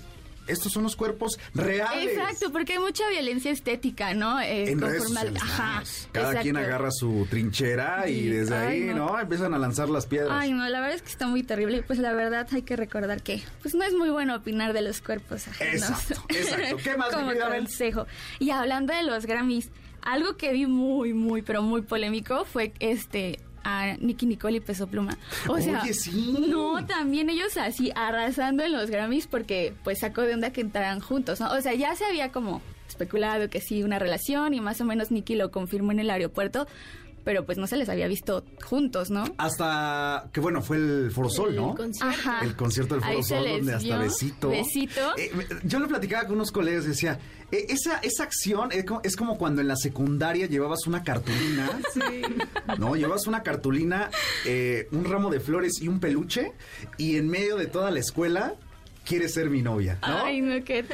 estos 0.47 0.72
son 0.72 0.83
los 0.83 0.97
cuerpos 0.97 1.39
reales. 1.55 2.12
Exacto, 2.18 2.51
porque 2.51 2.74
hay 2.74 2.78
mucha 2.78 3.09
violencia 3.09 3.51
estética, 3.51 4.14
¿no? 4.14 4.41
Eh, 4.41 4.70
en 4.70 4.81
redes 4.81 5.05
sociales, 5.05 5.41
Ajá. 5.43 5.83
Cada 6.12 6.41
quien 6.41 6.57
agarra 6.57 6.91
su 6.91 7.26
trinchera 7.31 8.09
y 8.09 8.26
desde 8.28 8.57
Ay, 8.57 8.83
ahí, 8.83 8.95
no. 8.95 9.12
no. 9.12 9.20
Empiezan 9.20 9.55
a 9.55 9.59
lanzar 9.59 9.89
las 9.89 10.07
piedras. 10.07 10.33
Ay, 10.33 10.53
no, 10.53 10.68
la 10.68 10.81
verdad 10.81 10.97
es 10.97 11.03
que 11.03 11.11
está 11.11 11.26
muy 11.26 11.43
terrible. 11.43 11.78
Y 11.78 11.83
pues 11.83 11.99
la 11.99 12.12
verdad 12.12 12.47
hay 12.51 12.62
que 12.62 12.76
recordar 12.76 13.22
que 13.22 13.43
pues 13.62 13.74
no 13.74 13.85
es 13.85 13.95
muy 13.95 14.11
bueno 14.11 14.35
opinar 14.35 14.72
de 14.72 14.83
los 14.83 15.01
cuerpos 15.01 15.47
ajenos. 15.49 15.89
Exacto, 15.89 16.24
exacto. 16.28 16.76
¿Qué 16.83 16.97
más, 16.97 17.14
Como 17.14 17.33
consejo. 17.33 18.07
Y 18.39 18.51
hablando 18.51 18.93
de 18.93 19.03
los 19.05 19.26
Grammys, 19.26 19.70
algo 20.03 20.36
que 20.36 20.53
vi 20.53 20.66
muy, 20.66 21.14
muy, 21.14 21.42
pero 21.42 21.62
muy 21.62 21.82
polémico 21.82 22.44
fue 22.44 22.72
este 22.80 23.38
a 23.62 23.96
Nicky 23.98 24.26
Nicole 24.26 24.57
y 24.57 24.61
Peso 24.61 24.86
Pluma. 24.86 25.18
O 25.48 25.59
sea, 25.59 25.82
Oye, 25.82 25.92
sí. 25.94 26.46
no, 26.48 26.84
también 26.86 27.28
ellos 27.28 27.57
así 27.57 27.92
arrasando 27.94 28.62
en 28.62 28.72
los 28.72 28.90
Grammys 28.90 29.26
porque 29.26 29.74
pues 29.84 30.01
sacó 30.01 30.22
de 30.22 30.34
onda 30.34 30.51
que 30.51 30.61
entraran 30.61 31.01
juntos, 31.01 31.40
¿no? 31.40 31.53
O 31.53 31.61
sea, 31.61 31.74
ya 31.74 31.94
se 31.94 32.05
había 32.05 32.32
como 32.32 32.62
especulado 32.88 33.48
que 33.51 33.61
sí, 33.61 33.82
una 33.82 33.98
relación 33.98 34.55
y 34.55 34.61
más 34.61 34.80
o 34.80 34.84
menos 34.84 35.11
Nicky 35.11 35.36
lo 35.36 35.51
confirmó 35.51 35.92
en 35.92 36.01
el 36.01 36.11
aeropuerto, 36.11 36.66
pero 37.25 37.45
pues 37.45 37.59
no 37.59 37.66
se 37.66 37.77
les 37.77 37.89
había 37.89 38.09
visto 38.09 38.45
juntos, 38.64 39.11
¿no? 39.11 39.25
Hasta 39.39 40.29
que 40.33 40.41
bueno, 40.41 40.62
fue 40.62 40.77
el 40.77 41.11
Foro 41.11 41.31
Sol, 41.31 41.57
¿no? 41.57 41.77
Ajá. 42.01 42.41
El 42.43 42.57
concierto 42.57 42.95
del 42.95 43.03
Foro 43.03 43.16
Ahí 43.16 43.23
se 43.23 43.35
Sol, 43.35 43.45
les 43.45 43.57
donde 43.59 43.75
hasta 43.75 43.99
besito. 43.99 44.49
Besito. 44.51 45.16
Eh, 45.16 45.31
yo 45.64 45.79
lo 45.79 45.89
platicaba 45.89 46.25
con 46.25 46.37
unos 46.37 46.53
colegas 46.53 46.85
y 46.85 46.89
decía, 46.89 47.18
eh, 47.53 47.66
esa, 47.68 47.99
esa 47.99 48.23
acción 48.23 48.71
es 48.73 48.85
como, 48.85 49.01
es 49.03 49.16
como 49.16 49.39
cuando 49.39 49.61
en 49.61 49.68
la 49.68 49.77
secundaria 49.77 50.47
llevabas 50.47 50.87
una 50.87 51.03
cartulina. 51.03 51.68
No, 52.79 52.95
llevabas 52.95 53.27
una 53.27 53.43
cartulina, 53.43 54.11
eh, 54.47 54.89
un 54.93 55.05
ramo 55.05 55.31
de 55.31 55.41
flores 55.41 55.81
y 55.81 55.89
un 55.89 56.01
peluche, 56.01 56.53
y 56.97 57.16
en 57.16 57.29
medio 57.29 57.57
de 57.57 57.66
toda 57.66 57.91
la 57.91 57.99
escuela, 57.99 58.55
quieres 59.05 59.34
ser 59.34 59.51
mi 59.51 59.62
novia, 59.62 59.98
¿no? 60.07 60.24
Ay, 60.24 60.40
no, 60.40 60.62
qué 60.64 60.84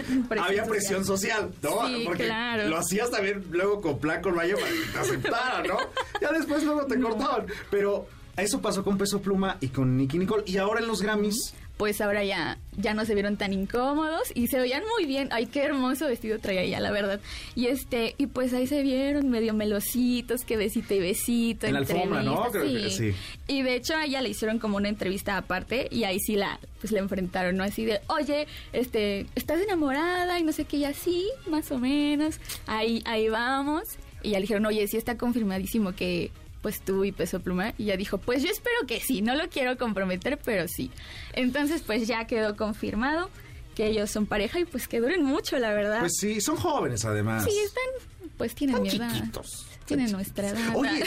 Había 0.40 0.64
presión 0.64 1.04
social, 1.04 1.50
¿no? 1.62 1.86
Sí, 1.86 2.02
Porque 2.04 2.24
claro. 2.24 2.68
lo 2.68 2.78
hacías 2.78 3.10
también 3.10 3.44
luego 3.50 3.80
con 3.80 3.98
plan 3.98 4.22
con 4.22 4.34
mayo 4.34 4.56
para 4.56 4.70
que 4.70 4.92
te 4.92 4.98
aceptaran, 4.98 5.66
¿no? 5.66 5.78
Ya 6.20 6.32
después 6.32 6.64
luego 6.64 6.86
te 6.86 6.98
cortaban. 6.98 7.46
Pero 7.70 8.06
eso 8.36 8.60
pasó 8.60 8.84
con 8.84 8.98
Peso 8.98 9.20
Pluma 9.20 9.56
y 9.60 9.68
con 9.68 9.96
Nicky 9.96 10.18
Nicole. 10.18 10.44
Y 10.46 10.58
ahora 10.58 10.80
en 10.80 10.86
los 10.86 11.02
Grammys, 11.02 11.54
Pues 11.76 12.00
ahora 12.00 12.24
ya, 12.24 12.58
ya 12.78 12.94
no 12.94 13.04
se 13.04 13.12
vieron 13.12 13.36
tan 13.36 13.52
incómodos 13.52 14.32
y 14.34 14.46
se 14.46 14.58
veían 14.58 14.82
muy 14.96 15.06
bien. 15.06 15.28
Ay, 15.30 15.46
qué 15.46 15.62
hermoso 15.62 16.06
vestido 16.06 16.38
traía 16.38 16.62
ella, 16.62 16.80
la 16.80 16.90
verdad. 16.90 17.20
Y 17.54 17.66
este, 17.66 18.14
y 18.16 18.28
pues 18.28 18.54
ahí 18.54 18.66
se 18.66 18.82
vieron 18.82 19.28
medio 19.28 19.52
melositos, 19.52 20.44
que 20.44 20.56
besito 20.56 20.94
y 20.94 21.00
besito. 21.00 21.66
En 21.66 21.74
la 21.74 21.80
alfombra, 21.80 22.22
¿no? 22.22 22.50
que 22.50 22.90
sí. 22.90 23.14
Y 23.46 23.62
de 23.62 23.74
hecho 23.74 23.94
a 23.94 24.06
ella 24.06 24.22
le 24.22 24.30
hicieron 24.30 24.58
como 24.58 24.78
una 24.78 24.88
entrevista 24.88 25.36
aparte 25.36 25.88
y 25.90 26.04
ahí 26.04 26.18
sí 26.18 26.36
la, 26.36 26.58
pues 26.80 26.92
la 26.92 27.00
enfrentaron, 27.00 27.56
¿no? 27.56 27.64
Así 27.64 27.84
de, 27.84 28.00
oye, 28.08 28.46
este, 28.72 29.26
¿estás 29.34 29.60
enamorada? 29.60 30.38
Y 30.38 30.42
no 30.42 30.52
sé 30.52 30.64
qué, 30.64 30.78
y 30.78 30.84
así, 30.84 31.28
más 31.48 31.70
o 31.72 31.78
menos. 31.78 32.40
Ahí, 32.66 33.02
ahí 33.04 33.28
vamos. 33.28 33.98
Y 34.22 34.30
ya 34.30 34.38
le 34.38 34.42
dijeron, 34.42 34.66
oye, 34.66 34.86
sí 34.88 34.96
está 34.96 35.18
confirmadísimo 35.18 35.94
que 35.94 36.30
pues 36.62 36.80
tú 36.80 37.04
y 37.04 37.12
Peso 37.12 37.40
Pluma. 37.40 37.74
Y 37.78 37.84
ella 37.84 37.96
dijo, 37.96 38.18
pues 38.18 38.42
yo 38.42 38.50
espero 38.50 38.76
que 38.86 39.00
sí, 39.00 39.22
no 39.22 39.34
lo 39.34 39.48
quiero 39.48 39.76
comprometer, 39.76 40.38
pero 40.44 40.66
sí. 40.68 40.90
Entonces 41.32 41.82
pues 41.82 42.06
ya 42.06 42.26
quedó 42.26 42.56
confirmado 42.56 43.30
que 43.74 43.86
ellos 43.86 44.10
son 44.10 44.26
pareja 44.26 44.58
y 44.58 44.64
pues 44.64 44.88
que 44.88 45.00
duren 45.00 45.22
mucho, 45.22 45.58
la 45.58 45.72
verdad. 45.72 46.00
pues 46.00 46.14
sí, 46.18 46.40
son 46.40 46.56
jóvenes 46.56 47.04
además. 47.04 47.44
sí, 47.44 47.56
están, 47.64 48.30
pues 48.36 48.54
tienen 48.54 48.82
mi 48.82 48.88
edad. 48.88 49.12
chiquitos. 49.12 49.66
Tienen 49.84 50.10
nuestra 50.10 50.48
edad. 50.48 50.74
Oye, 50.74 51.04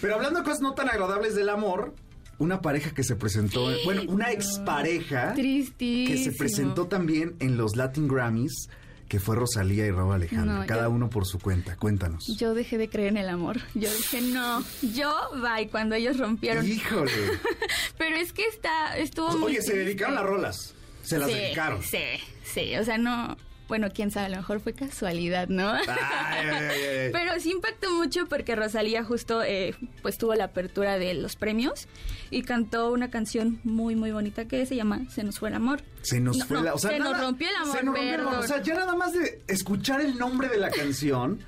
pero 0.00 0.14
hablando 0.14 0.40
de 0.40 0.44
cosas 0.44 0.60
no 0.60 0.74
tan 0.74 0.88
agradables 0.88 1.34
del 1.34 1.48
amor, 1.48 1.94
una 2.38 2.60
pareja 2.60 2.92
que 2.92 3.02
se 3.02 3.16
presentó, 3.16 3.68
bueno, 3.84 4.02
una 4.08 4.30
expareja 4.32 5.34
que 5.34 6.22
se 6.22 6.32
presentó 6.32 6.86
también 6.86 7.36
en 7.40 7.56
los 7.56 7.76
Latin 7.76 8.06
Grammys 8.06 8.68
que 9.10 9.18
fue 9.18 9.34
Rosalía 9.34 9.86
y 9.86 9.90
Raúl 9.90 10.14
Alejandro, 10.14 10.64
cada 10.68 10.88
uno 10.88 11.10
por 11.10 11.26
su 11.26 11.40
cuenta. 11.40 11.74
Cuéntanos. 11.74 12.28
Yo 12.38 12.54
dejé 12.54 12.78
de 12.78 12.88
creer 12.88 13.08
en 13.08 13.16
el 13.16 13.28
amor. 13.28 13.58
Yo 13.74 13.92
dije, 13.92 14.20
no, 14.20 14.62
yo, 14.82 15.12
bye, 15.34 15.68
cuando 15.68 15.96
ellos 15.96 16.16
rompieron. 16.16 16.64
Híjole. 16.64 17.10
Pero 17.98 18.14
es 18.14 18.32
que 18.32 18.44
está, 18.44 18.96
estuvo 18.96 19.26
Oye, 19.44 19.62
se 19.62 19.76
dedicaron 19.76 20.14
las 20.14 20.24
rolas. 20.24 20.74
Se 21.02 21.18
las 21.18 21.26
dedicaron. 21.26 21.82
Sí, 21.82 21.98
sí, 22.44 22.76
o 22.76 22.84
sea, 22.84 22.98
no, 22.98 23.36
bueno, 23.70 23.86
quién 23.94 24.10
sabe, 24.10 24.26
a 24.26 24.28
lo 24.30 24.36
mejor 24.38 24.58
fue 24.58 24.72
casualidad, 24.72 25.46
¿no? 25.48 25.72
Pero 27.12 27.38
sí 27.38 27.52
impactó 27.52 27.92
mucho 27.92 28.26
porque 28.26 28.56
Rosalía 28.56 29.04
justo 29.04 29.44
eh, 29.44 29.76
pues 30.02 30.18
tuvo 30.18 30.34
la 30.34 30.46
apertura 30.46 30.98
de 30.98 31.14
los 31.14 31.36
premios 31.36 31.86
y 32.30 32.42
cantó 32.42 32.90
una 32.90 33.10
canción 33.10 33.60
muy, 33.62 33.94
muy 33.94 34.10
bonita 34.10 34.48
que 34.48 34.66
se 34.66 34.74
llama 34.74 35.02
Se 35.08 35.22
nos 35.22 35.38
fue 35.38 35.50
el 35.50 35.54
amor. 35.54 35.82
Se 36.02 36.18
nos 36.18 36.44
fue 36.44 36.58
o 36.58 36.78
sea, 36.78 36.90
Se 36.90 36.98
nos 36.98 37.16
rompió 37.16 37.48
el 37.48 37.54
amor, 37.54 37.76
se 37.76 37.84
nos 37.84 37.94
rompió 37.94 38.14
el 38.14 38.20
amor. 38.20 38.34
O 38.40 38.42
sea, 38.42 38.60
ya 38.60 38.74
nada 38.74 38.96
más 38.96 39.12
de 39.12 39.40
escuchar 39.46 40.00
el 40.00 40.18
nombre 40.18 40.48
de 40.48 40.58
la 40.58 40.70
canción... 40.70 41.38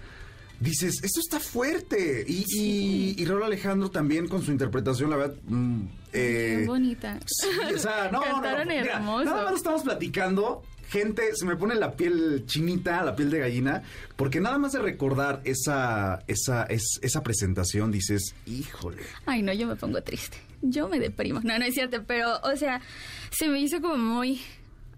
dices, 0.60 1.02
esto 1.02 1.18
está 1.18 1.40
fuerte. 1.40 2.24
Y, 2.24 2.44
y, 2.56 3.20
y 3.20 3.26
Alejandro 3.26 3.90
también 3.90 4.28
con 4.28 4.44
su 4.44 4.52
interpretación, 4.52 5.10
la 5.10 5.16
verdad. 5.16 5.34
Mm, 5.48 5.82
eh, 6.12 6.64
bonita. 6.68 7.18
Sí, 7.26 7.48
o 7.74 7.78
sea, 7.78 8.10
no, 8.12 8.20
Cantaron 8.20 8.68
no, 9.04 9.24
nada 9.24 9.42
más 9.42 9.54
estamos 9.54 9.82
platicando 9.82 10.62
gente, 10.92 11.34
se 11.34 11.46
me 11.46 11.56
pone 11.56 11.74
la 11.74 11.96
piel 11.96 12.44
chinita, 12.46 13.02
la 13.02 13.16
piel 13.16 13.30
de 13.30 13.38
gallina, 13.38 13.82
porque 14.16 14.40
nada 14.40 14.58
más 14.58 14.72
de 14.72 14.80
recordar 14.80 15.40
esa, 15.44 16.22
esa, 16.28 16.64
esa 16.64 17.22
presentación 17.22 17.90
dices, 17.90 18.34
híjole. 18.46 19.02
Ay, 19.24 19.42
no, 19.42 19.54
yo 19.54 19.66
me 19.66 19.74
pongo 19.74 20.02
triste. 20.02 20.36
Yo 20.60 20.88
me 20.88 21.00
deprimo. 21.00 21.40
No, 21.42 21.58
no 21.58 21.64
es 21.64 21.74
cierto, 21.74 22.04
pero, 22.06 22.38
o 22.42 22.56
sea, 22.56 22.82
se 23.30 23.48
me 23.48 23.58
hizo 23.58 23.80
como 23.80 23.96
muy. 23.96 24.42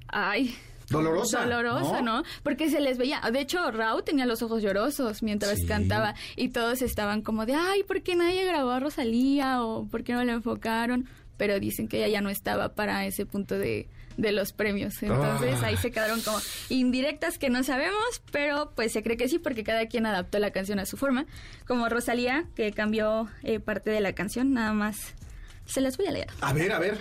Ay, 0.09 0.55
Dolorosa. 0.91 1.45
Dolorosa, 1.47 2.03
¿no? 2.03 2.25
Porque 2.43 2.69
se 2.69 2.81
les 2.81 2.99
veía. 2.99 3.21
De 3.33 3.41
hecho, 3.41 3.71
Raúl 3.71 4.05
tenía 4.05 4.27
los 4.27 4.43
ojos 4.43 4.63
llorosos 4.63 5.23
mientras 5.23 5.65
cantaba 5.65 6.15
y 6.37 6.49
todos 6.51 6.83
estaban 6.83 7.23
como 7.23 7.47
de, 7.47 7.55
ay, 7.55 7.85
¿por 7.85 8.03
qué 8.03 8.17
nadie 8.17 8.45
grabó 8.45 8.73
a 8.73 8.81
Rosalía? 8.81 9.63
o 9.63 9.87
¿por 9.87 10.05
qué 10.05 10.13
no 10.13 10.25
la 10.25 10.33
enfocaron? 10.33 11.09
Pero 11.39 11.59
dicen 11.59 11.89
que 11.89 11.99
ella 11.99 12.09
ya 12.09 12.21
no 12.21 12.29
estaba 12.29 12.75
para 12.75 13.07
ese 13.07 13.25
punto 13.25 13.57
de, 13.59 13.89
de 14.17 14.33
los 14.33 14.53
premios. 14.53 15.03
Entonces 15.03 15.63
ahí 15.63 15.77
se 15.77 15.91
quedaron 15.91 16.21
como 16.21 16.39
indirectas 16.69 17.39
que 17.39 17.51
no 17.51 17.63
sabemos, 17.63 18.23
pero 18.31 18.73
pues 18.75 18.93
se 18.93 19.03
cree 19.03 19.17
que 19.17 19.29
sí 19.29 19.39
porque 19.39 19.65
cada 19.65 19.87
quien 19.87 20.07
adaptó 20.07 20.39
la 20.39 20.51
canción 20.51 20.79
a 20.79 20.87
su 20.87 20.97
forma. 20.97 21.27
Como 21.67 21.89
Rosalía, 21.89 22.47
que 22.55 22.73
cambió 22.73 23.29
eh, 23.43 23.61
parte 23.61 23.91
de 23.91 24.01
la 24.01 24.13
canción, 24.13 24.53
nada 24.53 24.73
más. 24.73 25.15
Se 25.67 25.81
las 25.81 25.97
voy 25.97 26.07
a 26.07 26.13
leer. 26.13 26.29
A 26.41 26.53
ver, 26.53 26.73
a 26.73 26.79
ver. 26.79 26.99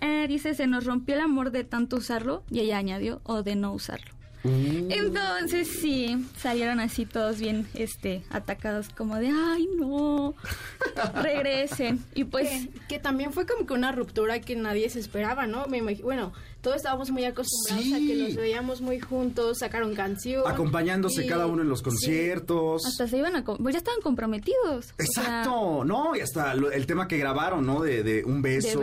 Eh, 0.00 0.26
dice, 0.28 0.54
se 0.54 0.66
nos 0.66 0.84
rompió 0.84 1.14
el 1.14 1.20
amor 1.20 1.50
de 1.50 1.64
tanto 1.64 1.96
usarlo 1.96 2.42
y 2.50 2.60
ella 2.60 2.78
añadió, 2.78 3.20
o 3.24 3.42
de 3.42 3.56
no 3.56 3.72
usarlo. 3.72 4.19
Mm. 4.42 4.90
Entonces 4.90 5.68
sí, 5.80 6.26
salieron 6.38 6.80
así 6.80 7.04
todos 7.04 7.38
bien 7.38 7.68
este 7.74 8.22
atacados 8.30 8.88
como 8.88 9.16
de, 9.16 9.28
ay 9.28 9.68
no, 9.78 10.34
regresen. 11.22 12.04
Y 12.14 12.24
pues... 12.24 12.68
Que, 12.88 12.98
también 12.98 13.32
fue 13.32 13.46
como 13.46 13.66
que 13.66 13.74
una 13.74 13.92
ruptura 13.92 14.40
que 14.40 14.56
nadie 14.56 14.88
se 14.90 14.98
esperaba, 14.98 15.46
¿no? 15.46 15.66
Me 15.66 15.80
bueno, 15.96 16.32
todos 16.60 16.76
estábamos 16.76 17.10
muy 17.10 17.24
acostumbrados 17.24 17.92
a 17.92 17.98
que 17.98 18.14
los 18.16 18.36
veíamos 18.36 18.80
muy 18.80 19.00
juntos, 19.00 19.58
sacaron 19.58 19.94
canciones. 19.94 20.50
Acompañándose 20.50 21.26
cada 21.26 21.46
uno 21.46 21.62
en 21.62 21.68
los 21.68 21.82
conciertos. 21.82 22.84
Hasta 22.86 23.08
se 23.08 23.18
iban 23.18 23.36
a... 23.36 23.44
Pues 23.44 23.74
ya 23.74 23.78
estaban 23.78 24.00
comprometidos. 24.00 24.94
Exacto, 24.98 25.84
no, 25.84 26.16
y 26.16 26.20
hasta 26.20 26.52
el 26.52 26.86
tema 26.86 27.08
que 27.08 27.18
grabaron, 27.18 27.66
¿no? 27.66 27.80
De, 27.82 28.22
un 28.24 28.42
beso. 28.42 28.80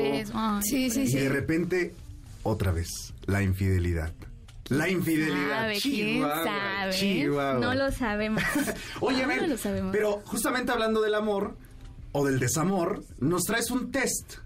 sí, 0.61 0.89
sí, 0.89 1.01
y 1.01 1.15
de 1.15 1.29
repente, 1.29 1.93
otra 2.43 2.71
vez, 2.71 3.13
la 3.25 3.41
infidelidad. 3.41 4.13
La 4.69 4.89
infidelidad. 4.89 5.71
¿Quién 5.81 6.21
sabe? 6.21 7.27
No 7.27 7.73
lo 7.73 7.91
sabemos. 7.91 8.43
Oye, 9.01 9.25
no, 9.25 9.47
lo 9.47 9.57
sabemos. 9.57 9.91
pero 9.91 10.21
justamente 10.25 10.71
hablando 10.71 11.01
del 11.01 11.15
amor 11.15 11.55
o 12.11 12.25
del 12.25 12.39
desamor, 12.39 13.03
nos 13.19 13.43
traes 13.43 13.71
un 13.71 13.91
test. 13.91 14.37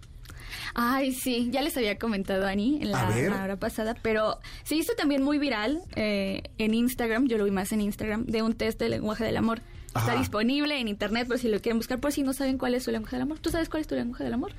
Ay, 0.74 1.14
sí, 1.14 1.50
ya 1.52 1.62
les 1.62 1.76
había 1.76 1.98
comentado 1.98 2.46
a 2.46 2.52
Ani 2.52 2.82
en 2.82 2.92
la, 2.92 3.10
hora 3.44 3.58
pasada, 3.58 3.96
pero 4.02 4.40
se 4.64 4.76
hizo 4.76 4.94
también 4.94 5.22
muy 5.22 5.38
viral 5.38 5.82
eh, 5.96 6.44
en 6.58 6.74
Instagram, 6.74 7.28
yo 7.28 7.38
lo 7.38 7.44
vi 7.44 7.52
más 7.52 7.74
en 7.74 7.82
Instagram, 7.82 8.26
de 8.26 8.42
un 8.42 8.54
test 8.54 8.80
de 8.80 8.88
lenguaje 8.88 9.26
del 9.26 9.38
amor. 9.38 9.62
Está 9.88 10.16
disponible 10.16 10.80
en 10.80 10.88
internet 10.88 11.28
por 11.28 11.38
si 11.38 11.50
lo 11.50 11.60
quieren 11.60 11.78
buscar, 11.78 12.00
por 12.00 12.14
si 12.14 12.24
no 12.24 12.32
saben 12.32 12.58
cuál 12.58 12.76
es 12.76 12.84
su 12.84 12.92
lenguaje 12.92 13.18
del 13.18 13.24
amor. 13.24 13.40
¿Tú 13.40 13.50
sabes 13.50 13.68
cuál 13.68 13.82
es 13.82 13.88
tu 13.88 13.96
lenguaje 13.96 14.24
del 14.24 14.34
amor? 14.34 14.54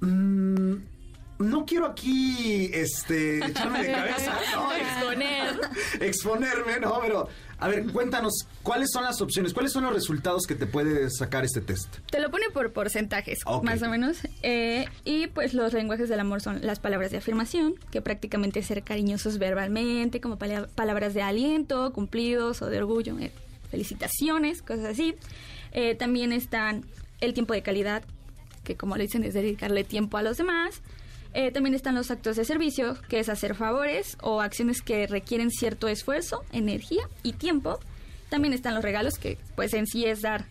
Mmm 0.00 0.95
no 1.38 1.66
quiero 1.66 1.86
aquí 1.86 2.70
este 2.72 3.38
echarme 3.44 3.82
de 3.82 3.92
cabeza, 3.92 4.38
¿no? 4.54 4.72
Exponer. 4.76 5.60
Exponerme, 6.00 6.80
no, 6.80 6.98
pero 7.00 7.28
a 7.58 7.68
ver, 7.68 7.86
cuéntanos, 7.90 8.46
¿cuáles 8.62 8.90
son 8.92 9.04
las 9.04 9.20
opciones? 9.22 9.54
¿Cuáles 9.54 9.72
son 9.72 9.84
los 9.84 9.94
resultados 9.94 10.46
que 10.46 10.54
te 10.54 10.66
puede 10.66 11.08
sacar 11.10 11.44
este 11.44 11.62
test? 11.62 11.96
Te 12.10 12.20
lo 12.20 12.30
pone 12.30 12.46
por 12.52 12.72
porcentajes, 12.72 13.38
más 13.62 13.82
o 13.82 13.88
menos. 13.88 14.18
Eh, 14.42 14.86
y 15.04 15.28
pues 15.28 15.54
los 15.54 15.72
lenguajes 15.72 16.08
del 16.10 16.20
amor 16.20 16.42
son 16.42 16.60
las 16.64 16.80
palabras 16.80 17.10
de 17.10 17.18
afirmación, 17.18 17.74
que 17.90 18.02
prácticamente 18.02 18.60
es 18.60 18.66
ser 18.66 18.82
cariñosos 18.82 19.38
verbalmente, 19.38 20.20
como 20.20 20.36
palabras 20.38 21.14
de 21.14 21.22
aliento, 21.22 21.92
cumplidos 21.92 22.60
o 22.60 22.66
de 22.66 22.78
orgullo, 22.78 23.18
eh, 23.18 23.32
felicitaciones, 23.70 24.60
cosas 24.60 24.84
así. 24.84 25.14
Eh, 25.72 25.94
también 25.94 26.32
están 26.32 26.84
el 27.22 27.32
tiempo 27.32 27.54
de 27.54 27.62
calidad, 27.62 28.04
que 28.64 28.76
como 28.76 28.96
le 28.96 29.04
dicen 29.04 29.24
es 29.24 29.32
dedicarle 29.32 29.82
tiempo 29.82 30.18
a 30.18 30.22
los 30.22 30.36
demás. 30.36 30.82
Eh, 31.38 31.50
también 31.50 31.74
están 31.74 31.94
los 31.94 32.10
actos 32.10 32.36
de 32.36 32.46
servicio, 32.46 32.96
que 33.10 33.20
es 33.20 33.28
hacer 33.28 33.54
favores 33.54 34.16
o 34.22 34.40
acciones 34.40 34.80
que 34.80 35.06
requieren 35.06 35.50
cierto 35.50 35.86
esfuerzo, 35.86 36.42
energía 36.50 37.10
y 37.22 37.34
tiempo. 37.34 37.78
También 38.30 38.54
están 38.54 38.74
los 38.74 38.82
regalos, 38.82 39.18
que 39.18 39.36
pues 39.54 39.74
en 39.74 39.86
sí 39.86 40.06
es 40.06 40.22
dar 40.22 40.46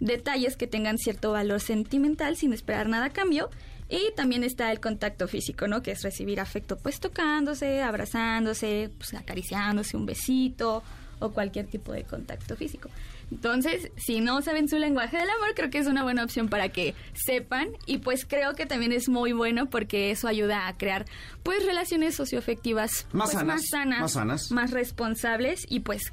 detalles 0.00 0.56
que 0.56 0.66
tengan 0.66 0.96
cierto 0.96 1.32
valor 1.32 1.60
sentimental 1.60 2.38
sin 2.38 2.54
esperar 2.54 2.88
nada 2.88 3.04
a 3.04 3.10
cambio. 3.10 3.50
Y 3.90 4.12
también 4.16 4.42
está 4.42 4.72
el 4.72 4.80
contacto 4.80 5.28
físico, 5.28 5.68
¿no? 5.68 5.82
Que 5.82 5.90
es 5.90 6.02
recibir 6.02 6.40
afecto 6.40 6.78
pues 6.78 7.00
tocándose, 7.00 7.82
abrazándose, 7.82 8.90
pues 8.96 9.12
acariciándose, 9.12 9.98
un 9.98 10.06
besito 10.06 10.82
o 11.18 11.32
cualquier 11.32 11.66
tipo 11.66 11.92
de 11.92 12.04
contacto 12.04 12.56
físico. 12.56 12.88
Entonces, 13.30 13.90
si 13.96 14.20
no 14.20 14.42
saben 14.42 14.68
su 14.68 14.78
lenguaje 14.78 15.16
del 15.16 15.30
amor, 15.30 15.54
creo 15.54 15.70
que 15.70 15.78
es 15.78 15.86
una 15.86 16.02
buena 16.02 16.24
opción 16.24 16.48
para 16.48 16.70
que 16.70 16.94
sepan. 17.14 17.70
Y 17.86 17.98
pues 17.98 18.26
creo 18.26 18.54
que 18.54 18.66
también 18.66 18.92
es 18.92 19.08
muy 19.08 19.32
bueno 19.32 19.70
porque 19.70 20.10
eso 20.10 20.28
ayuda 20.28 20.66
a 20.66 20.76
crear 20.76 21.06
pues 21.42 21.64
relaciones 21.64 22.16
socioafectivas 22.16 23.06
más, 23.12 23.30
pues, 23.30 23.38
sanas, 23.38 23.46
más 23.46 23.66
sanas, 23.68 24.00
más 24.00 24.12
sanas, 24.12 24.50
más 24.50 24.70
responsables 24.72 25.64
y 25.68 25.80
pues 25.80 26.12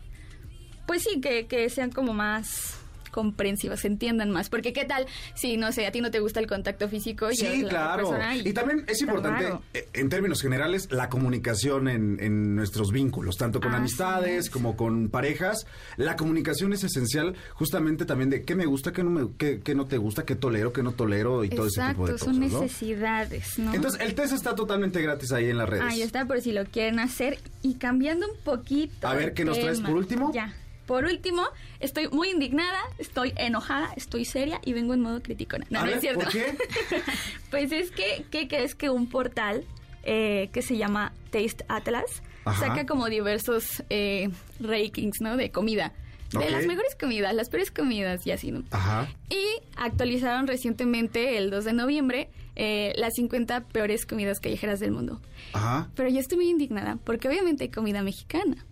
pues 0.86 1.03
sí 1.03 1.20
que, 1.20 1.47
que 1.47 1.70
sean 1.70 1.91
como 1.91 2.13
más 2.13 2.76
comprensivas, 3.18 3.80
se 3.80 3.88
entiendan 3.88 4.30
más. 4.30 4.47
Porque 4.47 4.74
qué 4.74 4.86
tal 4.86 5.07
si, 5.34 5.57
no 5.57 5.72
sé, 5.72 5.88
a 5.88 5.91
ti 5.91 6.01
no 6.01 6.11
te 6.11 6.20
gusta 6.20 6.39
el 6.39 6.45
contacto 6.45 6.88
físico. 6.88 7.30
Sí, 7.32 7.65
claro. 7.68 8.15
Y, 8.45 8.53
también 8.53 8.86
es 8.88 9.01
importante, 9.01 9.51
eh, 9.74 9.89
en 9.93 10.07
términos 10.09 10.39
generales, 10.39 10.88
la 10.91 11.09
comunicación 11.09 11.88
en, 11.88 12.55
nuestros 12.55 12.91
vínculos, 12.91 13.36
tanto 13.36 13.59
con 13.59 13.74
amistades 13.74 14.51
como 14.51 14.78
con 14.78 15.09
parejas. 15.09 15.65
La 15.95 16.15
comunicación 16.15 16.74
es 16.74 16.84
esencial 16.84 17.36
justamente 17.53 18.05
también 18.05 18.30
de 18.30 18.43
qué 18.43 18.53
me 18.53 18.68
gusta, 18.68 18.91
qué 18.91 19.03
no, 19.03 19.09
me, 19.09 19.30
qué, 19.36 19.74
no 19.74 19.88
te 19.88 19.97
gusta, 19.97 20.24
qué 20.24 20.36
tolero, 20.36 20.72
qué 20.72 20.84
no 20.84 20.91
tolero 20.91 21.43
y 21.43 21.49
todo 21.49 21.65
ese 21.65 21.82
tipo 21.89 22.05
de 22.05 22.11
cosas. 22.13 22.28
son 22.28 22.39
necesidades, 22.39 23.57
¿no? 23.57 23.74
Entonces, 23.74 23.99
el 23.99 24.13
test 24.13 24.34
está 24.34 24.53
totalmente 24.53 25.01
gratis 25.01 25.32
ahí 25.32 25.49
en 25.49 25.57
las 25.57 25.68
redes. 25.68 25.86
Ahí 25.88 26.03
está, 26.03 26.26
por 26.26 26.39
si 26.41 26.51
lo 26.51 26.65
quieren 26.65 26.99
hacer. 26.99 27.39
Y 27.63 27.76
cambiando 27.76 28.28
un 28.28 28.38
poquito. 28.43 29.07
A 29.07 29.15
ver, 29.15 29.34
¿qué 29.34 29.43
nos 29.43 29.59
traes 29.59 29.82
por 29.82 29.95
último? 29.95 30.32
Ya. 30.32 30.53
Por 30.88 31.03
último, 31.03 31.43
estoy 31.79 32.07
muy 32.07 32.29
indignada, 32.29 32.79
estoy 32.97 33.33
enojada, 33.35 33.91
estoy 33.95 34.25
seria 34.25 34.59
y 34.63 34.73
vengo 34.73 34.93
en 34.93 35.01
modo 35.01 35.21
crítico. 35.21 35.57
No, 35.69 35.85
no 35.85 35.91
es 35.91 36.01
cierto. 36.01 36.23
¿Por 36.23 36.31
qué? 36.31 36.55
pues 37.51 37.71
es 37.73 37.91
que, 37.91 38.25
¿qué 38.31 38.47
crees 38.47 38.73
que 38.73 38.89
un 38.89 39.09
portal 39.09 39.65
eh, 40.03 40.49
que 40.53 40.61
se 40.61 40.77
llama 40.77 41.11
Taste 41.31 41.65
Atlas 41.67 42.23
saca 42.57 42.85
como 42.85 43.09
diversos 43.09 43.83
eh, 43.89 44.29
rankings, 44.61 45.19
¿no? 45.19 45.35
De 45.35 45.51
comida. 45.51 45.91
De 46.31 46.49
las 46.49 46.65
mejores 46.65 46.95
comidas, 46.95 47.33
las 47.33 47.49
peores 47.49 47.71
comidas 47.71 48.25
y 48.25 48.31
así, 48.31 48.51
¿no? 48.51 48.63
Ajá. 48.71 49.07
Y 49.29 49.61
actualizaron 49.77 50.47
recientemente, 50.47 51.38
el 51.38 51.49
2 51.49 51.65
de 51.65 51.73
noviembre, 51.73 52.29
eh, 52.55 52.93
las 52.97 53.13
50 53.15 53.61
peores 53.65 54.05
comidas 54.05 54.39
callejeras 54.39 54.79
del 54.79 54.91
mundo. 54.91 55.21
Ajá. 55.53 55.89
Pero 55.95 56.09
yo 56.09 56.19
estoy 56.19 56.38
muy 56.38 56.49
indignada, 56.49 56.97
porque 57.03 57.27
obviamente 57.29 57.65
hay 57.65 57.69
comida 57.69 58.03
mexicana. 58.03 58.65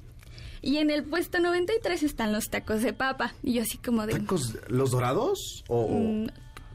Y 0.66 0.78
en 0.80 0.90
el 0.90 1.04
puesto 1.04 1.40
93 1.40 2.04
están 2.04 2.34
los 2.34 2.50
tacos 2.50 2.82
de 2.82 2.92
papa. 2.92 3.34
Y 3.44 3.54
yo 3.54 3.62
así 3.62 3.78
como 3.78 4.06
de... 4.08 4.14
¿Tacos, 4.20 4.58
los 4.68 4.90
dorados? 4.92 5.64
O, 5.68 5.88
mm, 5.88 6.28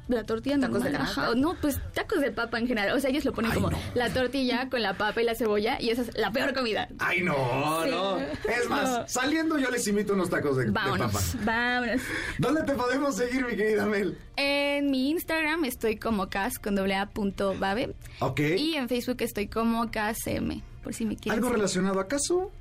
la 0.08 0.24
tortilla 0.24 0.58
¿Tacos 0.58 0.82
de 0.84 0.90
normal. 0.90 1.08
Ajá, 1.10 1.34
No, 1.36 1.54
pues 1.60 1.78
tacos 1.92 2.20
de 2.20 2.30
papa 2.30 2.58
en 2.58 2.66
general. 2.68 2.96
O 2.96 3.00
sea, 3.00 3.10
ellos 3.10 3.24
lo 3.24 3.32
ponen 3.32 3.50
Ay, 3.50 3.56
como 3.56 3.70
no. 3.70 3.78
la 3.94 4.08
tortilla 4.12 4.68
con 4.70 4.82
la 4.82 4.94
papa 4.94 5.20
y 5.22 5.24
la 5.24 5.34
cebolla 5.34 5.76
y 5.80 5.90
esa 5.90 6.02
es 6.02 6.16
la 6.16 6.30
peor 6.32 6.54
comida. 6.54 6.88
Ay, 7.00 7.22
no, 7.22 7.34
Sí. 7.84 7.90
no. 7.90 8.18
Es 8.18 8.68
más, 8.68 8.88
No. 8.90 9.08
saliendo 9.08 9.58
yo 9.58 9.70
les 9.70 9.86
invito 9.88 10.14
unos 10.14 10.30
tacos 10.30 10.56
de, 10.56 10.64
de 10.66 10.70
Vámonos, 10.70 11.12
papa. 11.12 11.24
vámonos. 11.44 12.00
¿Dónde 12.38 12.62
te 12.62 12.72
podemos 12.74 13.16
seguir, 13.16 13.44
mi 13.44 13.56
querida 13.56 13.86
Mel? 13.86 14.16
En 14.36 14.90
mi 14.90 15.10
Instagram 15.10 15.64
estoy 15.64 15.96
como 15.96 16.28
cas 16.28 16.58
con 16.60 16.74
doble 16.76 16.94
a 16.96 17.06
punto 17.06 17.56
babe. 17.58 17.94
Ok. 18.20 18.40
Y 18.56 18.74
en 18.76 18.88
Facebook 18.88 19.16
estoy 19.20 19.48
como 19.48 19.90
KSM, 19.90 20.62
por 20.82 20.94
si 20.94 21.04
me 21.06 21.16
quieren. 21.16 21.32
¿Algo 21.38 21.48
seguir. 21.48 21.56
relacionado 21.58 22.00
acaso? 22.00 22.52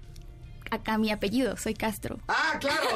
Acá 0.71 0.97
mi 0.97 1.11
apellido, 1.11 1.57
soy 1.57 1.73
Castro. 1.73 2.19
Ah, 2.27 2.57
claro. 2.59 2.87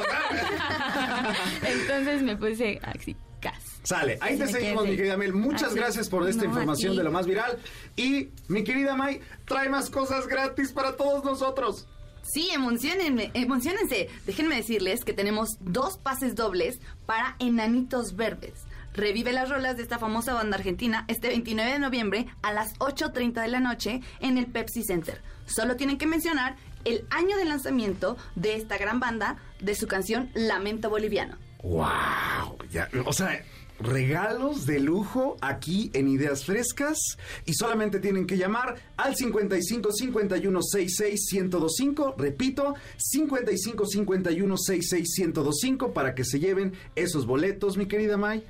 Entonces 1.66 2.22
me 2.22 2.36
puse 2.36 2.80
así, 2.82 3.16
Cas. 3.40 3.62
Sale, 3.82 4.18
ahí 4.20 4.38
te 4.38 4.46
seguimos, 4.46 4.86
mi 4.86 4.96
querida 4.96 5.16
Mel. 5.16 5.32
Muchas 5.34 5.64
Así. 5.70 5.76
gracias 5.76 6.08
por 6.08 6.26
esta 6.28 6.44
No, 6.44 6.48
información 6.50 6.96
de 6.96 7.04
lo 7.04 7.12
más 7.12 7.26
viral. 7.26 7.58
Y 7.96 8.28
mi 8.48 8.64
querida 8.64 8.96
May, 8.96 9.20
trae 9.44 9.68
más 9.68 9.90
cosas 9.90 10.26
gratis 10.26 10.72
para 10.72 10.96
todos 10.96 11.22
nosotros. 11.24 11.86
Sí, 12.22 12.48
emocionenme, 12.54 13.30
emocionense. 13.34 14.08
Déjenme 14.24 14.56
decirles 14.56 15.04
que 15.04 15.12
tenemos 15.12 15.58
dos 15.60 15.98
pases 15.98 16.34
dobles 16.34 16.80
para 17.04 17.36
Enanitos 17.38 18.16
Verdes. 18.16 18.54
Revive 18.94 19.32
las 19.32 19.50
rolas 19.50 19.76
de 19.76 19.82
esta 19.82 19.98
famosa 19.98 20.32
banda 20.32 20.56
argentina 20.56 21.04
este 21.08 21.28
29 21.28 21.72
de 21.72 21.78
noviembre 21.80 22.26
a 22.42 22.52
las 22.52 22.74
8.30 22.78 23.42
de 23.42 23.48
la 23.48 23.60
noche 23.60 24.00
en 24.20 24.38
el 24.38 24.46
Pepsi 24.46 24.84
Center. 24.84 25.20
Solo 25.46 25.76
tienen 25.76 25.98
que 25.98 26.06
mencionar 26.06 26.56
el 26.84 27.06
año 27.10 27.36
de 27.36 27.44
lanzamiento 27.44 28.16
de 28.34 28.56
esta 28.56 28.78
gran 28.78 29.00
banda 29.00 29.36
de 29.60 29.74
su 29.74 29.86
canción 29.86 30.30
Lamento 30.34 30.90
Boliviano. 30.90 31.36
¡Wow! 31.62 32.58
Ya, 32.70 32.88
o 33.06 33.12
sea, 33.12 33.42
regalos 33.80 34.66
de 34.66 34.80
lujo 34.80 35.36
aquí 35.40 35.90
en 35.94 36.08
Ideas 36.08 36.44
Frescas. 36.44 36.98
Y 37.46 37.54
solamente 37.54 38.00
tienen 38.00 38.26
que 38.26 38.36
llamar 38.36 38.76
al 38.96 39.16
55 39.16 39.92
51 39.92 40.62
66 40.62 41.20
1025. 41.32 42.14
Repito, 42.18 42.74
55 42.96 43.86
51 43.86 44.56
66 44.56 45.08
1025 45.18 45.92
para 45.92 46.14
que 46.14 46.24
se 46.24 46.38
lleven 46.38 46.74
esos 46.94 47.26
boletos, 47.26 47.76
mi 47.76 47.86
querida 47.86 48.16
May. 48.16 48.44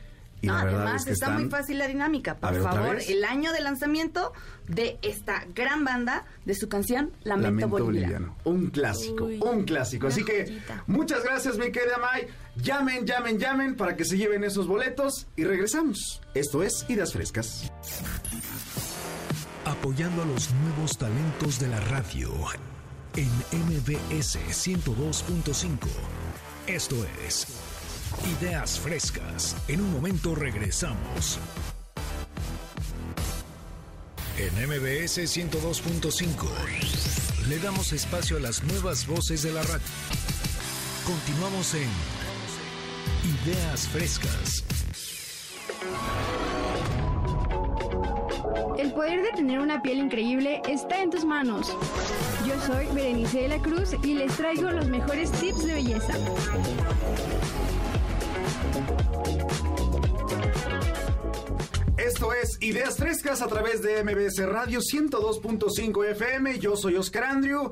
Y 0.44 0.46
No, 0.46 0.54
la 0.58 0.64
verdad 0.64 0.80
además 0.82 1.00
es 1.02 1.06
que 1.06 1.12
está 1.12 1.26
están- 1.26 1.40
muy 1.40 1.50
fácil 1.50 1.78
la 1.78 1.86
dinámica. 1.88 2.36
Por 2.36 2.50
ver, 2.52 2.60
¿otra 2.60 2.72
favor, 2.72 2.98
el 3.06 3.24
año 3.24 3.52
de 3.52 3.60
lanzamiento 3.60 4.32
de 4.68 4.98
esta 5.02 5.44
gran 5.54 5.84
banda 5.84 6.24
de 6.44 6.54
su 6.54 6.68
canción 6.68 7.12
Lamento, 7.22 7.50
Lamento 7.50 7.68
Boliviano. 7.68 8.36
Boliviano. 8.44 8.64
Un 8.64 8.70
clásico, 8.70 9.24
Uy, 9.24 9.40
un 9.42 9.64
clásico. 9.64 10.06
Así 10.08 10.24
que 10.24 10.44
joyita. 10.44 10.84
muchas 10.86 11.24
gracias, 11.24 11.56
mi 11.58 11.70
querida 11.72 11.98
May. 11.98 12.26
Llamen, 12.56 13.06
llamen, 13.06 13.38
llamen 13.38 13.76
para 13.76 13.96
que 13.96 14.04
se 14.04 14.16
lleven 14.16 14.44
esos 14.44 14.66
boletos 14.66 15.26
y 15.36 15.44
regresamos. 15.44 16.20
Esto 16.34 16.62
es 16.62 16.84
Ideas 16.88 17.12
Frescas. 17.12 17.70
Apoyando 19.64 20.22
a 20.22 20.26
los 20.26 20.50
nuevos 20.52 20.98
talentos 20.98 21.58
de 21.58 21.68
la 21.68 21.80
radio 21.80 22.30
en 23.16 23.30
MBS 23.50 24.38
102.5. 24.52 25.88
Esto 26.66 26.96
es 27.26 27.46
Ideas 28.22 28.78
Frescas. 28.78 29.56
En 29.68 29.80
un 29.80 29.92
momento 29.92 30.34
regresamos. 30.34 31.38
En 34.38 34.68
MBS 34.68 35.18
102.5 35.18 37.48
le 37.48 37.58
damos 37.58 37.92
espacio 37.92 38.38
a 38.38 38.40
las 38.40 38.62
nuevas 38.64 39.06
voces 39.06 39.42
de 39.42 39.52
la 39.52 39.62
radio. 39.62 39.84
Continuamos 41.04 41.74
en 41.74 41.88
Ideas 43.44 43.88
Frescas. 43.88 44.64
El 48.78 48.92
poder 48.92 49.22
de 49.22 49.32
tener 49.32 49.60
una 49.60 49.82
piel 49.82 49.98
increíble 49.98 50.62
está 50.68 51.02
en 51.02 51.10
tus 51.10 51.24
manos. 51.24 51.76
Yo 52.46 52.54
soy 52.66 52.86
Berenice 52.94 53.42
de 53.42 53.48
la 53.48 53.58
Cruz 53.58 53.90
y 54.02 54.14
les 54.14 54.34
traigo 54.36 54.70
los 54.70 54.88
mejores 54.88 55.30
tips 55.32 55.64
de 55.64 55.74
belleza. 55.74 56.14
Esto 61.96 62.32
es 62.32 62.58
Ideas 62.60 62.96
Frescas 62.96 63.42
a 63.42 63.46
través 63.46 63.82
de 63.82 64.02
MBS 64.04 64.46
Radio 64.46 64.80
102.5 64.80 66.10
FM. 66.10 66.58
Yo 66.58 66.76
soy 66.76 66.96
Oscar 66.96 67.24
Andrew. 67.24 67.70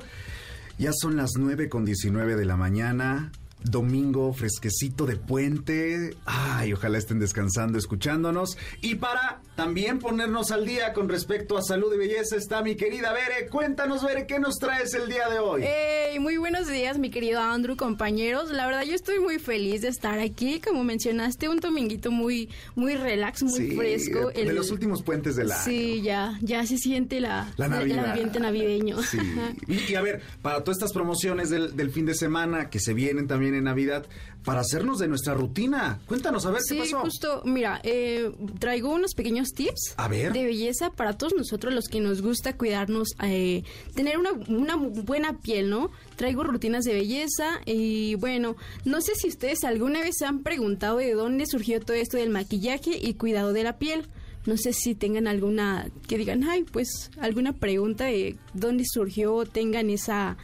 Ya 0.77 0.91
son 0.93 1.15
las 1.15 1.31
9 1.37 1.69
con 1.69 1.85
19 1.85 2.35
de 2.35 2.45
la 2.45 2.57
mañana. 2.57 3.31
Domingo 3.65 4.33
fresquecito 4.33 5.05
de 5.05 5.15
puente. 5.15 6.15
Ay, 6.25 6.73
ojalá 6.73 6.97
estén 6.97 7.19
descansando, 7.19 7.77
escuchándonos. 7.77 8.57
Y 8.81 8.95
para 8.95 9.41
también 9.55 9.99
ponernos 9.99 10.51
al 10.51 10.65
día 10.65 10.93
con 10.93 11.09
respecto 11.09 11.57
a 11.57 11.61
salud 11.61 11.93
y 11.93 11.97
belleza 11.97 12.35
está 12.35 12.61
mi 12.63 12.75
querida 12.75 13.13
Bere. 13.13 13.47
Cuéntanos, 13.49 14.03
Bere, 14.03 14.25
¿qué 14.27 14.39
nos 14.39 14.55
traes 14.57 14.93
el 14.93 15.07
día 15.09 15.29
de 15.29 15.39
hoy? 15.39 15.61
Hey, 15.63 16.19
muy 16.19 16.37
buenos 16.37 16.67
días, 16.67 16.97
mi 16.97 17.09
querido 17.09 17.39
Andrew, 17.39 17.75
compañeros. 17.75 18.51
La 18.51 18.65
verdad, 18.65 18.83
yo 18.83 18.93
estoy 18.95 19.19
muy 19.19 19.39
feliz 19.39 19.81
de 19.81 19.87
estar 19.89 20.19
aquí. 20.19 20.59
Como 20.59 20.83
mencionaste, 20.83 21.49
un 21.49 21.57
dominguito 21.59 22.11
muy, 22.11 22.49
muy 22.75 22.95
relax, 22.95 23.43
muy 23.43 23.53
Sí, 23.53 23.75
fresco. 23.75 24.29
de 24.31 24.53
los 24.53 24.71
últimos 24.71 25.03
puentes 25.03 25.35
del 25.35 25.51
año. 25.51 25.63
Sí, 25.63 26.01
ya, 26.01 26.37
ya 26.41 26.65
se 26.65 26.77
siente 26.77 27.19
la, 27.19 27.51
La 27.57 27.65
el 27.81 27.97
ambiente 27.99 28.39
navideño. 28.39 29.01
Sí. 29.03 29.17
Y, 29.67 29.91
y 29.91 29.95
a 29.95 30.01
ver, 30.01 30.21
para 30.41 30.63
todas 30.63 30.77
estas 30.77 30.91
promociones 30.93 31.49
del, 31.49 31.75
del 31.75 31.91
fin 31.91 32.05
de 32.05 32.13
semana 32.15 32.69
que 32.69 32.79
se 32.79 32.93
vienen 32.93 33.27
también 33.27 33.52
en 33.55 33.65
Navidad, 33.65 34.05
para 34.43 34.59
hacernos 34.61 34.99
de 34.99 35.07
nuestra 35.07 35.33
rutina. 35.33 35.99
Cuéntanos, 36.05 36.45
a 36.45 36.51
ver 36.51 36.61
Sí, 36.61 36.75
qué 36.75 36.81
pasó. 36.81 36.99
justo, 37.01 37.41
mira, 37.45 37.79
eh, 37.83 38.31
traigo 38.59 38.89
unos 38.93 39.13
pequeños 39.13 39.49
tips 39.55 39.93
A 39.97 40.07
ver. 40.07 40.33
de 40.33 40.43
belleza 40.45 40.89
para 40.91 41.17
todos 41.17 41.33
nosotros 41.37 41.73
los 41.73 41.87
que 41.87 42.01
nos 42.01 42.21
gusta 42.21 42.57
cuidarnos, 42.57 43.09
eh, 43.23 43.63
tener 43.95 44.17
una, 44.17 44.31
una 44.49 44.75
buena 44.75 45.39
piel, 45.39 45.69
¿no? 45.69 45.91
Traigo 46.17 46.43
rutinas 46.43 46.83
de 46.83 46.93
belleza 46.93 47.61
y 47.65 48.15
bueno, 48.15 48.55
no 48.85 48.99
sé 49.01 49.13
si 49.15 49.29
ustedes 49.29 49.63
alguna 49.63 50.01
vez 50.01 50.15
se 50.19 50.25
han 50.25 50.43
preguntado 50.43 50.97
de 50.97 51.13
dónde 51.13 51.45
surgió 51.45 51.79
todo 51.79 51.95
esto 51.95 52.17
del 52.17 52.29
maquillaje 52.29 52.91
y 53.01 53.13
cuidado 53.13 53.53
de 53.53 53.63
la 53.63 53.77
piel. 53.77 54.07
No 54.45 54.57
sé 54.57 54.73
si 54.73 54.93
tengan 54.93 55.27
alguna, 55.27 55.87
que 56.09 56.17
digan, 56.17 56.43
ay, 56.43 56.63
pues 56.63 57.11
alguna 57.17 57.53
pregunta 57.53 58.03
de 58.07 58.35
dónde 58.53 58.83
surgió, 58.85 59.45
tengan 59.45 59.89
esa, 59.89 60.35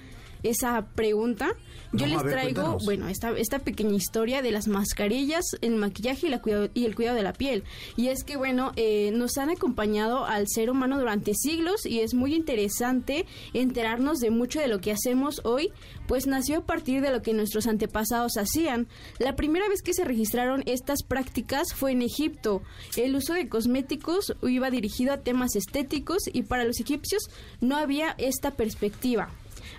esa 0.44 0.86
pregunta. 0.96 1.52
Yo 1.92 2.06
No, 2.06 2.14
les 2.14 2.24
ver, 2.24 2.34
traigo, 2.34 2.54
cuéntanos. 2.62 2.86
bueno, 2.86 3.08
esta, 3.08 3.32
esta 3.32 3.60
pequeña 3.60 3.96
historia 3.96 4.42
de 4.42 4.52
las 4.52 4.68
mascarillas, 4.68 5.44
el 5.62 5.76
maquillaje 5.76 6.28
y, 6.28 6.30
la 6.30 6.40
cuidado, 6.42 6.70
y 6.74 6.86
el 6.86 6.96
cuidado 6.96 7.18
de 7.18 7.24
la 7.24 7.34
piel. 7.34 7.64
Y 7.96 8.10
es 8.10 8.24
que, 8.24 8.38
bueno, 8.38 8.72
eh, 8.76 9.12
nos 9.14 9.38
han 9.38 9.50
acompañado 9.50 10.26
al 10.26 10.48
ser 10.48 10.70
humano 10.70 11.00
durante 11.00 11.34
siglos 11.34 11.86
y 11.86 12.02
es 12.02 12.14
muy 12.14 12.36
interesante 12.36 13.26
enterarnos 13.54 14.20
de 14.20 14.30
mucho 14.30 14.60
de 14.60 14.68
lo 14.68 14.82
que 14.82 14.92
hacemos 14.92 15.42
hoy, 15.44 15.72
pues 16.08 16.28
nació 16.28 16.60
a 16.60 16.66
partir 16.66 17.02
de 17.02 17.12
lo 17.12 17.22
que 17.22 17.34
nuestros 17.34 17.66
antepasados 17.66 18.38
hacían. 18.38 18.88
La 19.18 19.36
primera 19.36 19.68
vez 19.68 19.82
que 19.82 19.94
se 19.94 20.06
registraron 20.06 20.64
estas 20.66 21.04
prácticas 21.04 21.74
fue 21.74 21.92
en 21.92 22.02
Egipto. 22.02 22.62
El 22.98 23.16
uso 23.16 23.34
de 23.34 23.50
cosméticos 23.50 24.36
iba 24.44 24.70
dirigido 24.70 25.14
a 25.14 25.22
temas 25.22 25.56
estéticos 25.56 26.24
y 26.32 26.44
para 26.44 26.66
los 26.66 26.80
egipcios 26.80 27.30
no 27.62 27.78
había 27.78 28.16
esta 28.18 28.52
perspectiva. 28.52 29.30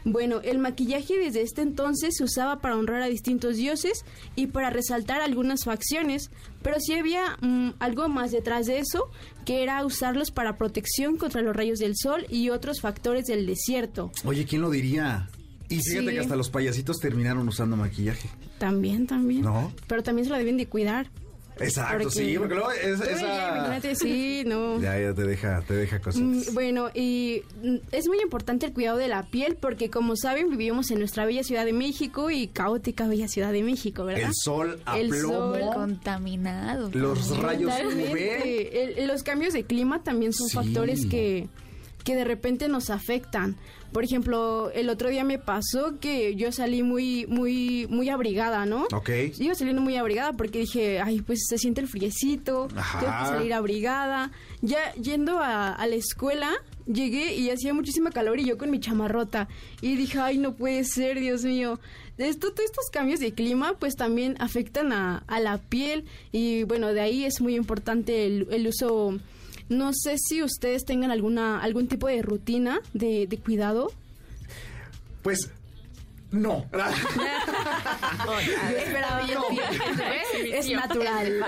Bueno, 0.04 0.40
el 0.42 0.58
maquillaje 0.58 1.18
desde 1.18 1.42
este 1.42 1.62
entonces 1.62 2.14
se 2.16 2.24
usaba 2.24 2.60
para 2.60 2.76
honrar 2.76 3.02
a 3.02 3.06
distintos 3.06 3.56
dioses 3.56 4.04
y 4.36 4.46
para 4.48 4.70
resaltar 4.70 5.20
algunas 5.20 5.64
facciones, 5.64 6.30
pero 6.62 6.76
sí 6.80 6.94
había 6.94 7.36
mm, 7.40 7.70
algo 7.78 8.08
más 8.08 8.30
detrás 8.32 8.66
de 8.66 8.78
eso, 8.78 9.10
que 9.44 9.62
era 9.62 9.84
usarlos 9.84 10.30
para 10.30 10.56
protección 10.56 11.16
contra 11.16 11.42
los 11.42 11.54
rayos 11.56 11.78
del 11.78 11.94
sol 11.96 12.26
y 12.28 12.50
otros 12.50 12.80
factores 12.80 13.26
del 13.26 13.46
desierto. 13.46 14.10
Oye, 14.24 14.44
¿quién 14.44 14.62
lo 14.62 14.70
diría? 14.70 15.28
Y 15.68 15.76
fíjate 15.80 16.06
Sí. 16.08 16.14
que 16.14 16.20
hasta 16.20 16.34
los 16.36 16.50
payasitos 16.50 16.98
terminaron 16.98 17.46
usando 17.46 17.76
maquillaje. 17.76 18.28
También, 18.58 19.06
también. 19.06 19.42
¿No? 19.42 19.72
Pero 19.86 20.02
también 20.02 20.24
se 20.26 20.32
lo 20.32 20.36
deben 20.38 20.56
de 20.56 20.66
cuidar. 20.66 21.08
Exacto, 21.64 22.04
Porque- 22.04 22.10
sí, 22.18 22.38
porque 22.38 22.54
luego 22.54 22.70
es- 22.72 23.00
Oye, 23.00 23.12
esa... 23.12 23.48
imagínate, 23.58 23.94
sí, 23.94 24.42
no. 24.46 24.80
Ya, 24.80 24.98
ya 24.98 25.14
te 25.14 25.22
deja, 25.24 25.60
te 25.62 25.74
deja 25.74 26.00
cosas. 26.00 26.22
Mm, 26.22 26.40
Bueno, 26.54 26.90
y 26.94 27.42
mm, 27.62 27.76
es 27.92 28.08
muy 28.08 28.20
importante 28.20 28.66
el 28.66 28.72
cuidado 28.72 28.98
de 28.98 29.08
la 29.08 29.24
piel 29.24 29.56
porque 29.60 29.90
como 29.90 30.16
saben 30.16 30.50
vivimos 30.50 30.90
en 30.90 30.98
nuestra 30.98 31.24
bella 31.26 31.42
Ciudad 31.42 31.64
de 31.64 31.72
México 31.72 32.30
y 32.30 32.48
caótica 32.48 33.06
bella 33.06 33.28
Ciudad 33.28 33.52
de 33.52 33.62
México, 33.62 34.04
¿verdad? 34.04 34.28
El 34.28 34.34
sol 34.34 34.80
a 34.86 34.98
El 34.98 35.08
plomo. 35.10 35.54
sol 35.54 35.60
contaminado. 35.74 36.90
Los 36.92 37.36
rayos 37.38 37.72
UV. 37.84 38.96
El- 38.98 39.06
los 39.08 39.22
cambios 39.22 39.52
de 39.52 39.64
clima 39.64 40.02
también 40.02 40.32
son 40.32 40.48
Sí. 40.48 40.54
factores 40.56 41.06
que, 41.06 41.48
que 42.04 42.14
de 42.14 42.24
repente 42.24 42.68
nos 42.68 42.90
afectan. 42.90 43.56
Por 43.92 44.04
ejemplo, 44.04 44.70
el 44.72 44.88
otro 44.88 45.08
día 45.08 45.24
me 45.24 45.38
pasó 45.38 45.98
que 46.00 46.36
yo 46.36 46.52
salí 46.52 46.82
muy, 46.82 47.26
muy, 47.26 47.88
muy 47.90 48.08
abrigada, 48.08 48.64
¿no? 48.64 48.86
Ok. 48.94 49.10
Iba 49.38 49.54
saliendo 49.54 49.82
muy 49.82 49.96
abrigada 49.96 50.32
porque 50.32 50.60
dije, 50.60 51.00
ay, 51.00 51.20
pues 51.22 51.40
se 51.48 51.58
siente 51.58 51.80
el 51.80 51.88
friecito, 51.88 52.68
Ajá. 52.76 53.00
tengo 53.00 53.12
que 53.18 53.24
salir 53.26 53.52
abrigada. 53.52 54.30
Ya 54.62 54.92
yendo 54.94 55.40
a, 55.40 55.72
a 55.72 55.86
la 55.88 55.96
escuela, 55.96 56.52
llegué 56.86 57.34
y 57.34 57.50
hacía 57.50 57.74
muchísima 57.74 58.10
calor 58.10 58.38
y 58.38 58.44
yo 58.44 58.58
con 58.58 58.70
mi 58.70 58.78
chamarrota. 58.78 59.48
Y 59.80 59.96
dije, 59.96 60.20
ay, 60.20 60.38
no 60.38 60.54
puede 60.54 60.84
ser, 60.84 61.18
Dios 61.18 61.42
mío. 61.42 61.80
Esto, 62.16 62.52
todos 62.52 62.66
estos 62.66 62.90
cambios 62.92 63.18
de 63.18 63.32
clima 63.32 63.74
pues 63.78 63.96
también 63.96 64.36
afectan 64.40 64.92
a, 64.92 65.24
la 65.40 65.58
piel 65.58 66.04
y 66.32 66.64
bueno, 66.64 66.92
de 66.92 67.00
ahí 67.00 67.24
es 67.24 67.40
muy 67.40 67.56
importante 67.56 68.26
el, 68.26 68.46
el 68.50 68.66
uso... 68.66 69.18
No 69.70 69.92
sé 69.94 70.16
si 70.18 70.42
ustedes 70.42 70.84
tengan 70.84 71.10
alguna 71.10 71.62
algún 71.62 71.88
tipo 71.88 72.08
de 72.08 72.20
rutina 72.22 72.80
de, 72.92 73.26
de 73.26 73.38
cuidado. 73.38 73.92
Pues 75.22 75.48
no. 76.32 76.66
Es 80.52 80.70
natural. 80.70 81.44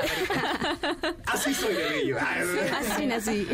Así 1.26 1.54
soy 1.54 1.74
de 1.74 1.88
bello. 1.88 2.16
Así 2.18 3.06
nací. 3.06 3.46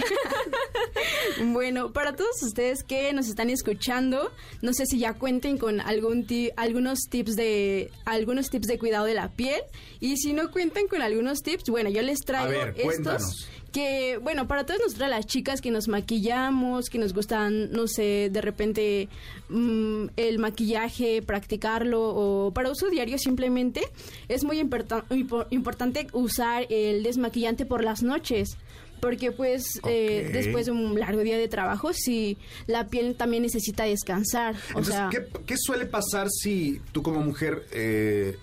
Bueno, 1.44 1.92
para 1.92 2.14
todos 2.14 2.42
ustedes 2.42 2.82
que 2.82 3.12
nos 3.12 3.28
están 3.28 3.50
escuchando, 3.50 4.32
no 4.62 4.72
sé 4.72 4.86
si 4.86 4.98
ya 4.98 5.14
cuenten 5.14 5.58
con 5.58 5.80
algún 5.80 6.26
algunos 6.56 7.00
tips 7.10 7.36
de 7.36 7.90
algunos 8.04 8.50
tips 8.50 8.66
de 8.66 8.78
cuidado 8.78 9.04
de 9.04 9.14
la 9.14 9.28
piel 9.28 9.60
y 10.00 10.16
si 10.16 10.32
no 10.32 10.50
cuentan 10.50 10.86
con 10.88 11.02
algunos 11.02 11.42
tips, 11.42 11.64
bueno, 11.70 11.90
yo 11.90 12.02
les 12.02 12.20
traigo 12.20 12.72
estos 12.76 13.48
que, 13.72 14.18
bueno, 14.18 14.48
para 14.48 14.64
todas 14.64 14.80
nosotras 14.82 15.10
las 15.10 15.26
chicas 15.26 15.60
que 15.60 15.70
nos 15.70 15.88
maquillamos, 15.88 16.88
que 16.88 16.98
nos 16.98 17.12
gustan, 17.12 17.70
no 17.70 17.86
sé, 17.86 18.30
de 18.32 18.40
repente 18.40 19.08
mm, 19.48 20.06
el 20.16 20.38
maquillaje, 20.38 21.22
practicarlo 21.22 22.00
o 22.00 22.52
para 22.52 22.70
uso 22.70 22.88
diario 22.88 23.18
simplemente, 23.18 23.82
es 24.28 24.44
muy 24.44 24.58
importante 24.58 26.06
usar 26.12 26.66
el 26.70 27.02
desmaquillante 27.02 27.66
por 27.66 27.84
las 27.84 28.02
noches 28.02 28.56
porque 29.00 29.30
pues 29.30 29.80
eh, 29.86 30.30
después 30.32 30.66
de 30.66 30.72
un 30.72 30.98
largo 30.98 31.20
día 31.20 31.38
de 31.38 31.46
trabajo 31.46 31.92
si 31.92 32.36
la 32.66 32.88
piel 32.88 33.14
también 33.14 33.44
necesita 33.44 33.84
descansar 33.84 34.56
o 34.74 34.82
sea 34.82 35.08
¿qué, 35.46 35.56
suele 35.56 35.86
pasar 35.86 36.28
si 36.30 36.80
tú 36.90 37.02
como 37.02 37.20
mujer 37.20 37.64
eh, 37.70 38.36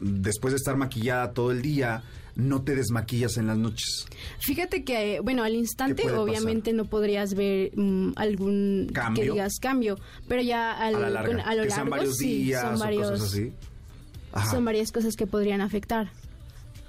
después 0.00 0.52
de 0.52 0.56
estar 0.56 0.76
maquillada 0.76 1.32
todo 1.32 1.50
el 1.50 1.60
día 1.60 2.02
no 2.38 2.62
te 2.62 2.74
desmaquillas 2.74 3.36
en 3.36 3.48
las 3.48 3.58
noches? 3.58 4.06
Fíjate 4.38 4.84
que, 4.84 5.20
bueno, 5.20 5.42
al 5.42 5.54
instante 5.54 6.10
obviamente 6.10 6.72
no 6.72 6.86
podrías 6.86 7.34
ver 7.34 7.72
mm, 7.74 8.12
algún 8.16 8.88
¿Cambio? 8.94 9.22
que 9.22 9.30
digas 9.32 9.58
cambio, 9.60 9.98
pero 10.28 10.40
ya 10.40 10.72
al, 10.72 10.94
a, 10.94 10.98
lo 11.10 11.10
largo 11.10 11.32
sí, 12.12 12.52
son 12.52 12.78
varios, 12.78 13.36
Son 14.50 14.64
varias 14.64 14.92
cosas 14.92 15.16
que 15.16 15.26
podrían 15.26 15.60
afectar. 15.60 16.10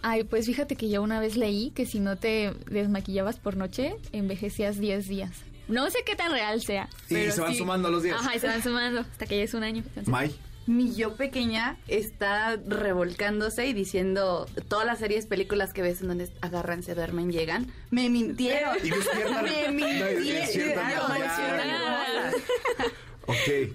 Ay, 0.01 0.23
pues 0.23 0.45
fíjate 0.45 0.75
que 0.75 0.89
yo 0.89 1.01
una 1.01 1.19
vez 1.19 1.35
leí 1.35 1.71
que 1.71 1.85
si 1.85 1.99
no 1.99 2.15
te 2.15 2.53
desmaquillabas 2.69 3.37
por 3.39 3.57
noche, 3.57 3.95
envejecías 4.13 4.79
10 4.79 5.07
días. 5.07 5.31
No 5.67 5.89
sé 5.89 5.99
qué 6.05 6.15
tan 6.15 6.31
real 6.31 6.61
sea. 6.61 6.89
Y 7.09 7.31
se 7.31 7.41
van 7.41 7.55
sumando 7.55 7.89
los 7.89 8.03
días. 8.03 8.17
Ajá, 8.19 8.35
y 8.35 8.39
se 8.39 8.47
van 8.47 8.63
sumando 8.63 9.01
hasta 9.01 9.25
que 9.25 9.37
ya 9.37 9.43
es 9.43 9.53
un 9.53 9.63
año. 9.63 9.83
May 10.05 10.33
mi 10.69 10.93
yo 10.93 11.15
pequeña 11.15 11.77
está 11.87 12.55
revolcándose 12.55 13.65
y 13.65 13.73
diciendo 13.73 14.45
todas 14.67 14.85
las 14.85 14.99
series, 14.99 15.25
películas 15.25 15.73
que 15.73 15.81
ves 15.81 16.01
en 16.01 16.09
donde 16.09 16.29
agarran, 16.41 16.83
se 16.83 16.93
duermen, 16.93 17.31
llegan. 17.31 17.65
Me 17.89 18.07
mintieron. 18.07 18.77
Y 18.83 18.91
Me 18.91 19.71
mintieron. 19.71 20.53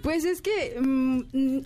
Pues 0.03 0.25
es 0.25 0.41
que, 0.41 0.77
mm, 0.81 1.61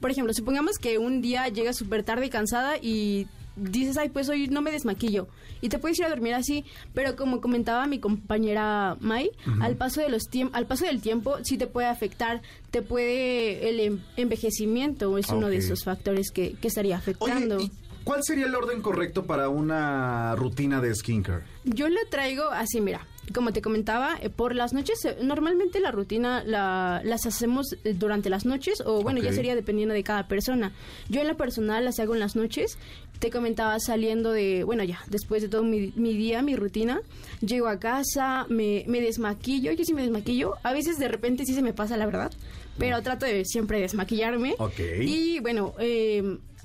por 0.00 0.10
ejemplo, 0.10 0.34
supongamos 0.34 0.78
que 0.78 0.98
un 0.98 1.22
día 1.22 1.48
llegas 1.48 1.76
súper 1.76 2.02
tarde 2.02 2.26
y 2.26 2.30
cansada 2.30 2.76
y 2.76 3.28
dices, 3.56 3.96
ay, 3.96 4.08
pues 4.08 4.28
hoy 4.28 4.48
no 4.48 4.62
me 4.62 4.70
desmaquillo. 4.70 5.28
Y 5.60 5.68
te 5.68 5.78
puedes 5.78 5.98
ir 5.98 6.04
a 6.04 6.08
dormir 6.08 6.34
así, 6.34 6.64
pero 6.94 7.16
como 7.16 7.40
comentaba 7.40 7.86
mi 7.86 7.98
compañera 7.98 8.96
Mai, 9.00 9.30
al 9.60 9.76
paso 9.76 10.00
de 10.00 10.08
los 10.08 10.22
al 10.52 10.66
paso 10.66 10.84
del 10.84 11.00
tiempo 11.00 11.36
sí 11.42 11.58
te 11.58 11.66
puede 11.66 11.86
afectar, 11.86 12.42
te 12.70 12.82
puede 12.82 13.68
el 13.68 14.00
envejecimiento 14.16 15.18
es 15.18 15.28
uno 15.28 15.48
de 15.48 15.58
esos 15.58 15.84
factores 15.84 16.30
que, 16.30 16.56
estaría 16.62 16.96
afectando. 16.96 17.58
¿Cuál 18.04 18.24
sería 18.24 18.46
el 18.46 18.54
orden 18.54 18.82
correcto 18.82 19.26
para 19.26 19.48
una 19.48 20.34
rutina 20.34 20.80
de 20.80 20.92
skincare? 20.94 21.44
Yo 21.64 21.88
lo 21.88 22.00
traigo 22.10 22.44
así, 22.50 22.80
mira 22.80 23.06
como 23.32 23.52
te 23.52 23.62
comentaba, 23.62 24.16
eh, 24.20 24.30
por 24.30 24.54
las 24.54 24.72
noches, 24.72 25.04
eh, 25.04 25.16
normalmente 25.22 25.80
la 25.80 25.92
rutina 25.92 26.42
la, 26.44 27.00
las 27.04 27.24
hacemos 27.24 27.76
eh, 27.84 27.94
durante 27.94 28.28
las 28.28 28.44
noches 28.44 28.82
o 28.84 29.02
bueno, 29.02 29.20
ya 29.20 29.32
sería 29.32 29.54
dependiendo 29.54 29.94
de 29.94 30.02
cada 30.02 30.26
persona. 30.26 30.72
Yo 31.08 31.20
en 31.20 31.28
la 31.28 31.34
personal 31.34 31.84
las 31.84 32.00
hago 32.00 32.14
en 32.14 32.20
las 32.20 32.34
noches. 32.34 32.78
Te 33.20 33.30
comentaba 33.30 33.78
saliendo 33.78 34.32
de, 34.32 34.64
bueno, 34.64 34.82
ya, 34.82 34.98
después 35.08 35.42
de 35.42 35.48
todo 35.48 35.62
mi, 35.62 35.92
día, 35.94 36.42
mi 36.42 36.56
rutina, 36.56 37.00
llego 37.40 37.68
a 37.68 37.78
casa, 37.78 38.46
me, 38.48 38.84
me 38.88 39.00
desmaquillo, 39.00 39.70
yo 39.70 39.84
sí 39.84 39.94
me 39.94 40.02
desmaquillo. 40.02 40.54
A 40.64 40.72
veces 40.72 40.98
de 40.98 41.06
repente 41.06 41.44
sí 41.46 41.54
se 41.54 41.62
me 41.62 41.72
pasa, 41.72 41.96
la 41.96 42.06
verdad, 42.06 42.32
pero 42.78 42.98
mm. 42.98 43.02
trato 43.04 43.26
de 43.26 43.44
siempre 43.44 43.80
desmaquillarme. 43.80 44.56
Y 45.00 45.38
bueno, 45.38 45.74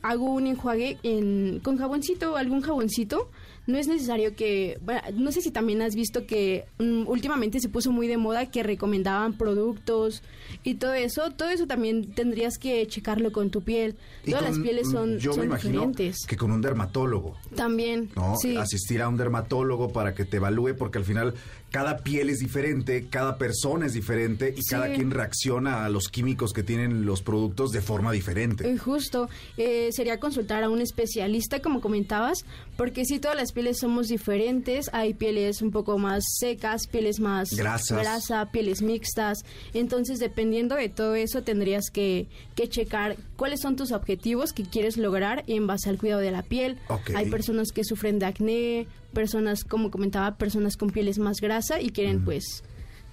hago 0.01 0.25
un 0.33 0.47
enjuague 0.47 0.97
en, 1.03 1.59
con 1.59 1.77
jaboncito, 1.77 2.35
algún 2.35 2.61
jaboncito 2.61 3.29
no 3.67 3.77
es 3.77 3.87
necesario 3.87 4.35
que, 4.35 4.79
bueno, 4.83 5.01
no 5.13 5.31
sé 5.31 5.41
si 5.41 5.51
también 5.51 5.81
has 5.81 5.93
visto 5.93 6.25
que 6.25 6.65
mm, 6.79 7.07
últimamente 7.07 7.59
se 7.59 7.67
puso 7.67 7.91
muy 7.91 8.07
de 8.07 8.17
moda 8.17 8.49
que 8.49 8.63
recomendaban 8.63 9.33
productos 9.33 10.23
y 10.63 10.75
todo 10.75 10.93
eso, 10.93 11.31
todo 11.31 11.49
eso 11.49 11.67
también 11.67 12.13
tendrías 12.13 12.57
que 12.57 12.87
checarlo 12.87 13.31
con 13.33 13.49
tu 13.49 13.61
piel. 13.61 13.95
Todas 14.25 14.43
las 14.43 14.59
pieles 14.59 14.89
son, 14.89 15.19
yo 15.19 15.35
me 15.35 15.45
imagino 15.45 15.91
Que 16.27 16.37
con 16.37 16.51
un 16.51 16.61
dermatólogo. 16.61 17.35
También. 17.55 18.09
¿no? 18.15 18.35
Asistir 18.59 19.01
a 19.01 19.09
un 19.09 19.17
dermatólogo 19.17 19.89
para 19.89 20.15
que 20.15 20.23
te 20.23 20.37
evalúe, 20.37 20.75
porque 20.77 20.97
al 20.97 21.05
final 21.05 21.33
cada 21.71 21.97
piel 21.97 22.29
es 22.29 22.39
diferente, 22.39 23.07
cada 23.09 23.37
persona 23.37 23.85
es 23.85 23.93
diferente 23.93 24.53
y 24.55 24.63
cada 24.63 24.93
quien 24.93 25.11
reacciona 25.11 25.85
a 25.85 25.89
los 25.89 26.07
químicos 26.07 26.53
que 26.53 26.63
tienen 26.63 27.05
los 27.05 27.21
productos 27.21 27.71
de 27.71 27.81
forma 27.81 28.11
diferente. 28.11 28.69
Eh, 28.69 28.77
justo, 28.77 29.29
eh, 29.57 29.89
sería 29.91 30.19
consultar 30.19 30.63
a 30.63 30.69
un 30.69 30.81
especialista, 30.81 31.61
como 31.61 31.81
comentabas, 31.81 32.45
porque 32.77 33.05
si 33.05 33.19
todas 33.19 33.35
las 33.35 33.51
pieles 33.51 33.79
somos 33.79 34.07
diferentes, 34.07 34.89
hay 34.93 35.13
pieles 35.13 35.61
un 35.61 35.71
poco 35.71 35.97
más 35.97 36.23
secas, 36.39 36.87
pieles 36.87 37.19
más 37.19 37.49
Grasas. 37.51 37.97
grasa, 37.97 38.49
pieles 38.51 38.81
mixtas, 38.81 39.43
entonces 39.73 40.19
dependiendo 40.19 40.75
de 40.75 40.89
todo 40.89 41.15
eso 41.15 41.43
tendrías 41.43 41.89
que, 41.91 42.27
que 42.55 42.69
checar 42.69 43.17
cuáles 43.37 43.61
son 43.61 43.77
tus 43.77 43.93
objetivos 43.93 44.51
que 44.51 44.63
quieres 44.63 44.97
lograr 44.97 45.45
en 45.47 45.67
base 45.67 45.89
al 45.89 45.97
cuidado 45.97 46.19
de 46.19 46.31
la 46.31 46.43
piel. 46.43 46.77
Hay 47.15 47.29
personas 47.29 47.71
que 47.71 47.83
sufren 47.85 48.19
de 48.19 48.25
acné, 48.25 48.87
personas, 49.13 49.63
como 49.63 49.91
comentaba, 49.91 50.35
personas 50.35 50.75
con 50.75 50.89
pieles 50.89 51.19
más 51.19 51.39
grasa 51.39 51.79
y 51.79 51.91
quieren 51.91 52.25
pues 52.25 52.63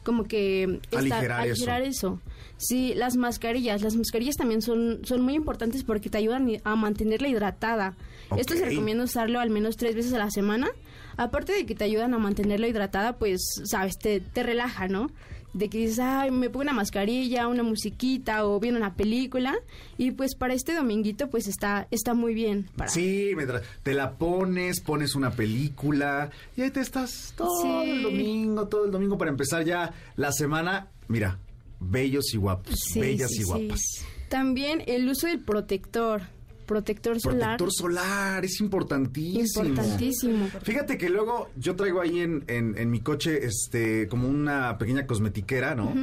como 0.02 0.24
que 0.24 0.80
aligerar, 0.94 1.82
eso. 1.82 2.20
Sí, 2.56 2.92
las 2.94 3.16
mascarillas, 3.16 3.82
las 3.82 3.96
mascarillas 3.96 4.36
también 4.36 4.62
son, 4.62 5.00
son 5.04 5.22
muy 5.22 5.34
importantes 5.34 5.82
porque 5.82 6.10
te 6.10 6.18
ayudan 6.18 6.48
a 6.62 6.76
mantenerla 6.76 7.28
hidratada. 7.28 7.96
Esto 8.36 8.54
se 8.54 8.64
recomienda 8.64 9.04
usarlo 9.04 9.40
al 9.40 9.50
menos 9.50 9.76
tres 9.76 9.94
veces 9.94 10.12
a 10.12 10.18
la 10.18 10.30
semana. 10.30 10.68
Aparte 11.16 11.52
de 11.52 11.66
que 11.66 11.74
te 11.74 11.84
ayudan 11.84 12.12
a 12.14 12.18
mantenerla 12.18 12.68
hidratada, 12.68 13.16
pues, 13.16 13.40
sabes, 13.64 13.98
te, 13.98 14.20
te 14.20 14.42
relaja, 14.42 14.88
¿no? 14.88 15.10
De 15.54 15.68
que 15.68 15.78
dices, 15.78 16.00
ay, 16.00 16.30
me 16.30 16.50
pongo 16.50 16.62
una 16.62 16.72
mascarilla, 16.72 17.48
una 17.48 17.62
musiquita 17.62 18.44
o 18.44 18.60
viendo 18.60 18.78
una 18.78 18.94
película. 18.94 19.54
Y 19.96 20.10
pues 20.10 20.34
para 20.34 20.52
este 20.52 20.74
dominguito, 20.74 21.30
pues 21.30 21.46
está, 21.46 21.86
está 21.90 22.12
muy 22.12 22.34
bien. 22.34 22.68
Para... 22.76 22.90
Sí, 22.90 23.30
te 23.82 23.94
la 23.94 24.12
pones, 24.18 24.80
pones 24.80 25.14
una 25.14 25.30
película 25.30 26.30
y 26.56 26.62
ahí 26.62 26.70
te 26.70 26.80
estás 26.80 27.32
todo 27.36 27.82
el 27.82 28.02
domingo, 28.02 28.68
todo 28.68 28.84
el 28.84 28.90
domingo 28.90 29.16
para 29.16 29.30
empezar 29.30 29.64
ya 29.64 29.94
la 30.16 30.32
semana. 30.32 30.88
Mira, 31.08 31.38
bellos 31.80 32.34
y 32.34 32.36
guapos, 32.36 32.74
bellas 32.94 33.32
y 33.32 33.44
guapas. 33.44 33.80
También 34.28 34.82
el 34.86 35.08
uso 35.08 35.28
del 35.28 35.38
protector 35.38 36.22
protector 36.64 37.20
solar. 37.20 37.56
Protector 37.56 37.72
solar, 37.72 38.44
es 38.44 38.60
importantísimo. 38.60 39.64
Importantísimo. 39.64 40.48
Fíjate 40.62 40.98
que 40.98 41.08
luego 41.08 41.50
yo 41.56 41.76
traigo 41.76 42.00
ahí 42.00 42.20
en, 42.20 42.44
en, 42.48 42.90
mi 42.90 43.00
coche 43.00 43.44
este 43.44 44.08
como 44.08 44.28
una 44.28 44.78
pequeña 44.78 45.06
cosmetiquera, 45.06 45.74
¿no? 45.74 45.94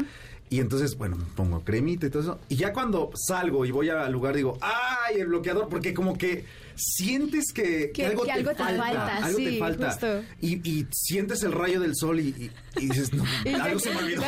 Y 0.52 0.60
entonces, 0.60 0.98
bueno, 0.98 1.18
pongo 1.38 1.64
cremita 1.64 2.08
y 2.08 2.10
todo 2.10 2.22
eso. 2.24 2.40
Y 2.50 2.58
ya 2.58 2.74
cuando 2.74 3.10
salgo 3.16 3.66
y 3.66 3.72
voy 3.72 3.88
al 3.88 4.12
lugar 4.12 4.36
digo, 4.36 4.58
¡ay, 4.60 5.22
el 5.22 5.28
bloqueador! 5.28 5.70
Porque 5.70 5.94
como 5.94 6.18
que 6.18 6.44
sientes 6.76 7.54
que, 7.54 7.94
algo, 8.06 8.26
te, 8.26 8.44
falta, 8.56 9.18
Algo 9.24 9.38
te 9.38 9.58
falta. 9.58 10.24
Y, 10.42 10.86
sientes 10.92 11.44
el 11.44 11.54
rayo 11.54 11.80
del 11.80 11.96
sol 11.96 12.20
y, 12.20 12.52
dices, 12.76 13.14
no, 13.14 13.24
algo 13.64 13.80
se 13.80 13.92
me 13.92 14.00
olvidó. 14.00 14.24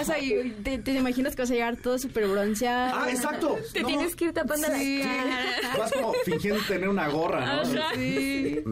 te, 0.63 0.93
imaginas 0.93 1.35
que 1.35 1.41
vas 1.41 1.51
a 1.51 1.53
llegar 1.55 1.75
todo 1.75 1.99
súper 1.99 2.25
bronceado. 2.29 3.01
Ah, 3.01 3.11
exacto. 3.11 3.57
Te 3.73 3.83
tienes 3.83 4.15
que 4.15 4.23
ir 4.23 4.31
tapando 4.31 4.65
la 4.69 4.77
cara. 4.77 5.77
Vas 5.77 5.91
como 5.91 6.13
fingiendo 6.23 6.63
tener 6.69 6.87
una 6.87 7.09
gorra, 7.09 7.57
¿no? 7.57 7.65
Sí. 7.95 8.63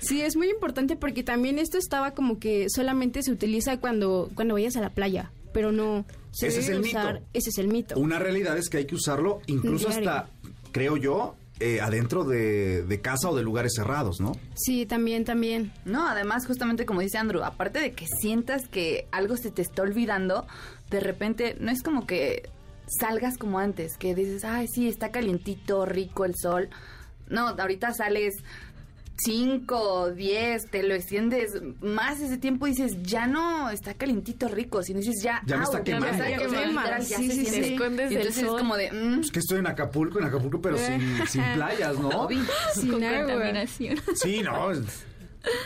sí, 0.00 0.22
es 0.22 0.34
muy 0.34 0.50
importante 0.50 0.96
porque 0.96 1.22
también 1.22 1.60
esto 1.60 1.78
estaba 1.78 2.14
como 2.14 2.40
que 2.40 2.66
solamente 2.68 3.22
se 3.22 3.30
utiliza 3.30 3.78
cuando, 3.78 4.28
cuando 4.34 4.54
vayas 4.54 4.76
a 4.76 4.80
la 4.80 4.90
playa, 4.90 5.30
pero 5.56 5.72
no... 5.72 6.04
ese 6.38 6.60
es 6.60 6.68
el 6.68 6.80
mito. 6.80 6.98
Ese 7.32 7.48
es 7.48 7.56
el 7.56 7.68
mito. 7.68 7.98
Una 7.98 8.18
realidad 8.18 8.58
es 8.58 8.68
que 8.68 8.76
hay 8.76 8.84
que 8.84 8.94
usarlo 8.94 9.40
incluso 9.46 9.88
hasta, 9.88 10.28
creo 10.70 10.98
yo, 10.98 11.34
eh, 11.60 11.80
adentro 11.80 12.24
de, 12.24 12.82
de 12.82 13.00
casa 13.00 13.30
o 13.30 13.34
de 13.34 13.42
lugares 13.42 13.72
cerrados, 13.74 14.20
¿no? 14.20 14.32
Sí, 14.54 14.84
también, 14.84 15.24
también. 15.24 15.72
No, 15.86 16.06
además, 16.06 16.46
justamente 16.46 16.84
como 16.84 17.00
dice 17.00 17.16
Andrew, 17.16 17.42
aparte 17.42 17.78
de 17.78 17.92
que 17.92 18.04
sientas 18.20 18.68
que 18.68 19.06
algo 19.12 19.38
se 19.38 19.50
te 19.50 19.62
está 19.62 19.80
olvidando, 19.80 20.46
de 20.90 21.00
repente 21.00 21.56
no 21.58 21.70
es 21.70 21.82
como 21.82 22.06
que 22.06 22.50
salgas 23.00 23.38
como 23.38 23.58
antes, 23.58 23.96
que 23.96 24.14
dices, 24.14 24.44
ay, 24.44 24.66
sí, 24.68 24.88
está 24.88 25.10
calientito, 25.10 25.86
rico 25.86 26.26
el 26.26 26.34
sol. 26.36 26.68
No, 27.30 27.48
ahorita 27.48 27.94
sales 27.94 28.34
5, 29.18 30.10
10, 30.12 30.66
te 30.70 30.82
lo 30.82 30.94
extiendes 30.94 31.60
más 31.80 32.20
ese 32.20 32.36
tiempo 32.38 32.66
y 32.66 32.70
dices, 32.70 33.02
ya 33.02 33.26
no 33.26 33.70
está 33.70 33.94
calientito 33.94 34.48
rico, 34.48 34.82
sino 34.82 35.00
dices, 35.00 35.22
ya, 35.22 35.42
Ya 35.46 35.56
me 35.56 35.64
está 35.64 35.82
quemando. 35.82 36.18
Ya, 36.18 36.98
Ya 36.98 37.16
Sí, 37.16 37.30
se 37.30 37.34
sí, 37.34 37.46
sí. 37.46 37.74
Escondes 37.74 38.10
Y 38.10 38.14
del 38.14 38.26
entonces 38.26 38.42
es 38.44 38.50
como 38.50 38.76
de, 38.76 38.92
mm, 38.92 39.20
Es 39.20 39.30
que 39.30 39.38
estoy 39.38 39.58
en 39.60 39.66
Acapulco, 39.66 40.18
en 40.18 40.26
Acapulco, 40.26 40.60
pero 40.60 40.76
sin, 40.76 41.00
sin 41.28 41.42
playas, 41.54 41.98
¿no? 41.98 42.28
Sin 42.74 42.92
con 42.92 43.04
agua. 43.04 43.32
contaminación. 43.32 43.98
Sí, 44.14 44.42
no. 44.42 44.70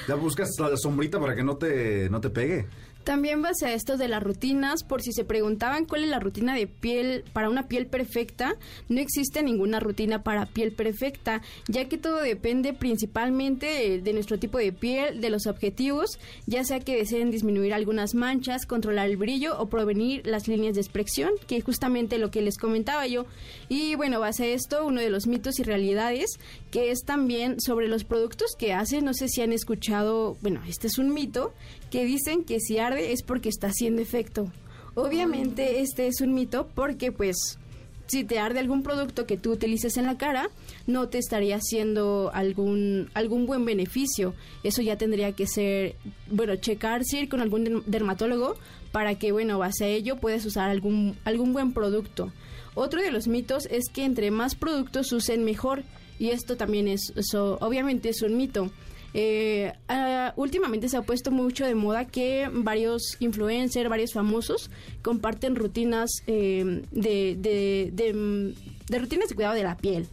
Ya 0.07 0.15
buscas 0.15 0.51
la 0.59 0.77
sombrita 0.77 1.19
para 1.19 1.35
que 1.35 1.43
no 1.43 1.57
te, 1.57 2.09
no 2.11 2.21
te 2.21 2.31
pegue. 2.31 2.67
También 3.05 3.41
base 3.41 3.67
a 3.67 3.73
esto 3.73 3.97
de 3.97 4.09
las 4.09 4.23
rutinas, 4.23 4.85
por 4.85 5.03
si 5.03 5.13
se 5.13 5.25
preguntaban 5.25 5.87
cuál 5.87 6.05
es 6.05 6.11
la 6.11 6.21
rutina 6.21 6.55
de 6.55 6.67
piel 6.67 7.25
para 7.33 7.49
una 7.49 7.67
piel 7.67 7.87
perfecta, 7.87 8.57
no 8.89 9.01
existe 9.01 9.43
ninguna 9.43 9.81
rutina 9.81 10.23
para 10.23 10.47
piel 10.47 10.73
perfecta, 10.73 11.41
ya 11.67 11.89
que 11.89 11.97
todo 11.97 12.21
depende 12.21 12.75
principalmente 12.75 14.01
de 14.01 14.13
nuestro 14.13 14.39
tipo 14.39 14.59
de 14.59 14.73
piel, 14.73 15.21
de 15.21 15.31
los 15.31 15.47
objetivos, 15.47 16.19
ya 16.47 16.63
sea 16.65 16.81
que 16.81 16.97
deseen 16.97 17.31
disminuir 17.31 17.73
algunas 17.73 18.15
manchas, 18.15 18.67
controlar 18.67 19.09
el 19.09 19.17
brillo 19.17 19.59
o 19.59 19.69
prevenir 19.69 20.27
las 20.27 20.47
líneas 20.47 20.75
de 20.75 20.83
expresión, 20.83 21.31
que 21.47 21.57
es 21.57 21.65
justamente 21.65 22.19
lo 22.19 22.31
que 22.31 22.43
les 22.43 22.59
comentaba 22.59 23.07
yo. 23.07 23.25
Y 23.69 23.95
bueno, 23.95 24.21
base 24.21 24.45
a 24.45 24.49
esto, 24.49 24.85
uno 24.85 25.01
de 25.01 25.11
los 25.11 25.27
mitos 25.27 25.59
y 25.59 25.63
realidades, 25.63 26.39
que 26.71 26.91
es 26.91 27.05
también 27.05 27.61
sobre 27.61 27.89
los 27.89 28.05
productos 28.05 28.51
que 28.59 28.75
hacen, 28.75 29.05
no 29.07 29.15
sé 29.15 29.29
si 29.29 29.41
han 29.41 29.53
escuchado, 29.53 30.37
bueno, 30.43 30.61
este 30.69 30.87
es 30.87 30.99
un 30.99 31.15
mito, 31.15 31.55
que 31.91 32.05
dicen 32.05 32.45
que 32.45 32.61
si 32.61 32.79
arde 32.79 33.13
es 33.13 33.23
porque 33.23 33.49
está 33.49 33.69
haciendo 33.69 34.01
efecto. 34.03 34.51
Obviamente 34.95 35.81
este 35.81 36.07
es 36.07 36.21
un 36.21 36.35
mito 36.35 36.69
porque 36.75 37.13
pues 37.13 37.59
si 38.07 38.25
te 38.25 38.41
arde 38.41 38.59
algún 38.59 38.83
producto 38.83 39.25
que 39.25 39.37
tú 39.37 39.53
utilices 39.53 39.97
en 39.97 40.07
la 40.07 40.19
cara, 40.19 40.51
no 40.89 41.09
te 41.09 41.19
estaría 41.19 41.57
haciendo 41.57 42.31
algún 42.35 43.09
algún 43.15 43.47
buen 43.47 43.65
beneficio. 43.65 44.35
Eso 44.65 44.83
ya 44.83 44.97
tendría 44.97 45.33
que 45.33 45.47
ser, 45.47 45.95
bueno, 46.29 46.57
checarse 46.57 47.21
ir 47.21 47.29
con 47.29 47.41
algún 47.41 47.65
derm- 47.65 47.85
dermatólogo 47.87 48.57
para 48.91 49.15
que, 49.17 49.31
bueno, 49.31 49.59
base 49.61 49.85
a 49.85 49.89
ello 49.89 50.17
puedes 50.17 50.45
usar 50.45 50.71
algún 50.71 51.17
algún 51.25 51.53
buen 51.53 51.73
producto. 51.73 52.33
Otro 52.75 53.01
de 53.01 53.13
los 53.13 53.29
mitos 53.29 53.67
es 53.71 53.85
que 53.93 54.05
entre 54.05 54.33
más 54.33 54.57
productos 54.57 55.13
usen 55.13 55.45
mejor 55.45 55.85
y 56.19 56.31
esto 56.31 56.57
también 56.57 56.89
es 56.89 57.13
eso 57.15 57.59
obviamente 57.61 58.09
es 58.09 58.23
un 58.23 58.37
mito. 58.37 58.71
Eh, 59.13 59.73
ah, 59.89 60.33
últimamente 60.37 60.89
se 60.89 60.97
ha 60.97 61.03
puesto 61.03 61.31
mucho 61.31 61.67
de 61.67 61.75
moda 61.75 62.05
que 62.05 62.49
varios 62.53 63.17
influencers, 63.19 63.89
varios 63.89 64.13
famosos 64.13 64.71
comparten 65.03 65.57
rutinas 65.57 66.11
eh, 66.27 66.83
de, 66.93 67.37
de, 67.37 67.91
de, 67.93 68.55
de 68.89 68.99
rutinas 68.99 69.29
de 69.29 69.35
cuidado 69.35 69.55
de 69.55 69.65
la 69.65 69.77
piel. 69.77 70.07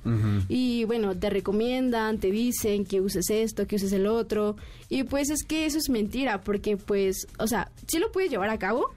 Y 0.50 0.86
bueno, 0.86 1.16
te 1.16 1.30
recomiendan, 1.30 2.20
te 2.20 2.32
dicen 2.32 2.86
que 2.86 3.02
uses 3.02 3.30
esto, 3.30 3.68
que 3.68 3.76
uses 3.76 3.92
el 3.92 4.08
otro. 4.08 4.56
Y 4.90 5.04
pues 5.04 5.30
es 5.30 5.44
que 5.44 5.66
eso 5.66 5.78
es 5.78 5.90
mentira, 5.90 6.42
porque 6.42 6.78
pues, 6.78 7.28
o 7.38 7.48
sea, 7.48 7.72
sí 7.88 8.00
lo 8.00 8.12
puedes 8.12 8.32
llevar 8.32 8.50
a 8.50 8.58
cabo, 8.58 8.94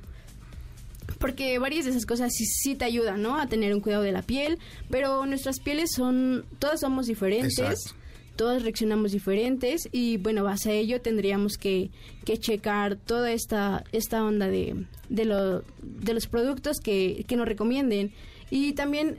porque 1.18 1.58
varias 1.58 1.84
de 1.84 1.90
esas 1.90 2.06
cosas 2.06 2.32
sí, 2.32 2.46
sí 2.46 2.74
te 2.74 2.84
ayudan, 2.86 3.20
¿no? 3.20 3.36
A 3.36 3.46
tener 3.46 3.74
un 3.74 3.80
cuidado 3.80 4.02
de 4.02 4.12
la 4.12 4.22
piel, 4.22 4.58
pero 4.88 5.26
nuestras 5.26 5.60
pieles 5.60 5.90
son, 5.94 6.46
todas 6.58 6.80
somos 6.80 7.06
diferentes. 7.06 7.58
Exacto. 7.58 7.99
Todas 8.40 8.62
reaccionamos 8.62 9.12
diferentes 9.12 9.86
y 9.92 10.16
bueno, 10.16 10.44
base 10.44 10.70
a 10.70 10.72
ello 10.72 11.02
tendríamos 11.02 11.58
que, 11.58 11.90
que 12.24 12.38
checar 12.38 12.96
toda 12.96 13.32
esta, 13.32 13.84
esta 13.92 14.24
onda 14.24 14.48
de, 14.48 14.86
de, 15.10 15.24
lo- 15.26 15.62
de 15.82 16.14
los 16.14 16.26
productos 16.26 16.80
que, 16.80 17.26
que 17.28 17.36
nos 17.36 17.46
recomienden. 17.46 18.12
Y 18.50 18.72
también 18.72 19.14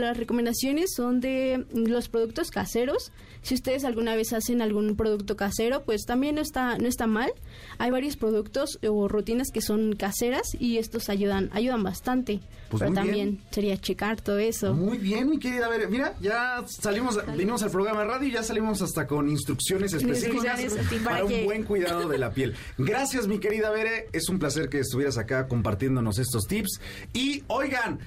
las 0.00 0.18
recomendaciones 0.18 0.90
son 0.94 1.20
de 1.20 1.64
los 1.72 2.10
productos 2.10 2.50
caseros. 2.50 3.10
Si 3.42 3.54
ustedes 3.54 3.84
alguna 3.84 4.14
vez 4.14 4.32
hacen 4.32 4.62
algún 4.62 4.96
producto 4.96 5.36
casero, 5.36 5.84
pues 5.84 6.04
también 6.04 6.34
no 6.36 6.40
está, 6.40 6.78
no 6.78 6.88
está 6.88 7.06
mal. 7.06 7.30
Hay 7.78 7.90
varios 7.90 8.16
productos 8.16 8.78
o 8.86 9.08
rutinas 9.08 9.48
que 9.52 9.60
son 9.60 9.94
caseras 9.94 10.48
y 10.58 10.78
estos 10.78 11.08
ayudan, 11.08 11.50
ayudan 11.52 11.82
bastante. 11.82 12.40
Pues 12.68 12.82
Pero 12.82 12.92
también 12.92 13.30
bien. 13.30 13.44
sería 13.50 13.76
checar 13.78 14.20
todo 14.20 14.38
eso. 14.38 14.74
Muy 14.74 14.98
bien, 14.98 15.30
mi 15.30 15.38
querida. 15.38 15.66
A 15.66 15.68
ver, 15.68 15.88
mira, 15.88 16.14
ya 16.20 16.64
salimos, 16.66 17.18
vinimos 17.36 17.62
al 17.62 17.70
programa 17.70 18.00
de 18.00 18.06
radio 18.06 18.28
y 18.28 18.32
ya 18.32 18.42
salimos 18.42 18.82
hasta 18.82 19.06
con 19.06 19.28
instrucciones 19.28 19.92
específicas 19.94 20.60
Instrucciones 20.60 21.02
para 21.02 21.18
para 21.18 21.24
un 21.24 21.44
buen 21.44 21.62
cuidado 21.64 22.08
de 22.08 22.18
la 22.18 22.32
piel. 22.32 22.54
Gracias, 22.76 23.26
mi 23.26 23.38
querida 23.38 23.70
Bere. 23.70 24.08
Es 24.12 24.28
un 24.28 24.38
placer 24.38 24.68
que 24.68 24.80
estuvieras 24.80 25.18
acá 25.18 25.48
compartiéndonos 25.48 26.18
estos 26.18 26.46
tips. 26.46 26.80
Y 27.14 27.42
oigan, 27.48 27.98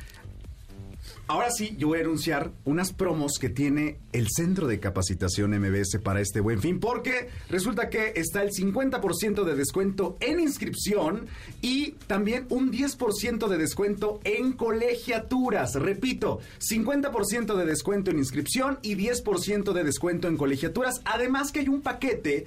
ahora 1.31 1.49
sí, 1.49 1.75
yo 1.77 1.87
voy 1.87 1.99
a 1.99 2.01
anunciar 2.01 2.51
unas 2.65 2.91
promos 2.91 3.39
que 3.39 3.47
tiene 3.47 3.99
el 4.11 4.27
Centro 4.29 4.67
de 4.67 4.81
Capacitación 4.81 5.51
MBS 5.51 5.97
para 6.03 6.19
este 6.19 6.41
buen 6.41 6.59
fin, 6.59 6.81
porque 6.81 7.29
resulta 7.47 7.89
que 7.89 8.11
está 8.17 8.43
el 8.43 8.51
50% 8.51 9.45
de 9.45 9.55
descuento 9.55 10.17
en 10.19 10.41
inscripción 10.41 11.27
y 11.61 11.91
también 12.07 12.47
un 12.49 12.69
10% 12.69 13.47
de 13.47 13.57
descuento 13.57 14.19
en 14.25 14.51
colegiaturas. 14.51 15.75
Repito, 15.75 16.39
50% 16.59 17.55
de 17.55 17.65
descuento 17.65 18.11
en 18.11 18.19
inscripción 18.19 18.79
y 18.81 18.95
10% 18.95 19.71
de 19.71 19.83
descuento 19.85 20.27
en 20.27 20.35
colegiaturas. 20.35 21.01
Además 21.05 21.53
que 21.53 21.61
hay 21.61 21.69
un 21.69 21.81
paquete 21.81 22.45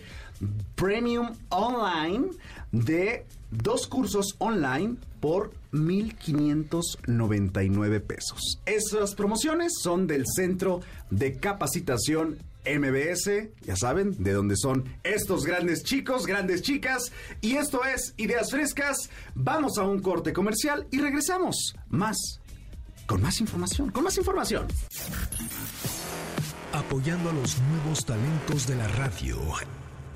premium 0.74 1.30
online 1.48 2.26
de 2.70 3.24
dos 3.50 3.86
cursos 3.86 4.34
online 4.38 4.96
por 5.20 5.52
1.599 5.74 8.00
pesos. 8.00 8.62
Esas 8.64 9.14
promociones 9.14 9.74
son 9.82 10.06
del 10.06 10.24
Centro 10.26 10.80
de 11.10 11.38
Capacitación 11.38 12.38
MBS, 12.64 13.50
ya 13.60 13.76
saben, 13.76 14.22
de 14.22 14.32
dónde 14.32 14.56
son 14.56 14.88
estos 15.02 15.44
grandes 15.44 15.84
chicos, 15.84 16.24
grandes 16.26 16.62
chicas. 16.62 17.12
Y 17.42 17.56
esto 17.56 17.84
es 17.84 18.14
Ideas 18.16 18.50
Frescas. 18.50 19.10
Vamos 19.34 19.76
a 19.78 19.82
un 19.82 20.00
corte 20.00 20.32
comercial 20.32 20.86
y 20.90 21.00
regresamos 21.00 21.76
más, 21.88 22.40
con 23.06 23.20
más 23.20 23.38
información, 23.40 23.90
con 23.90 24.04
más 24.04 24.16
información. 24.16 24.66
Apoyando 26.72 27.28
a 27.30 27.34
los 27.34 27.58
nuevos 27.60 28.04
talentos 28.04 28.66
de 28.66 28.74
la 28.76 28.88
radio 28.88 29.38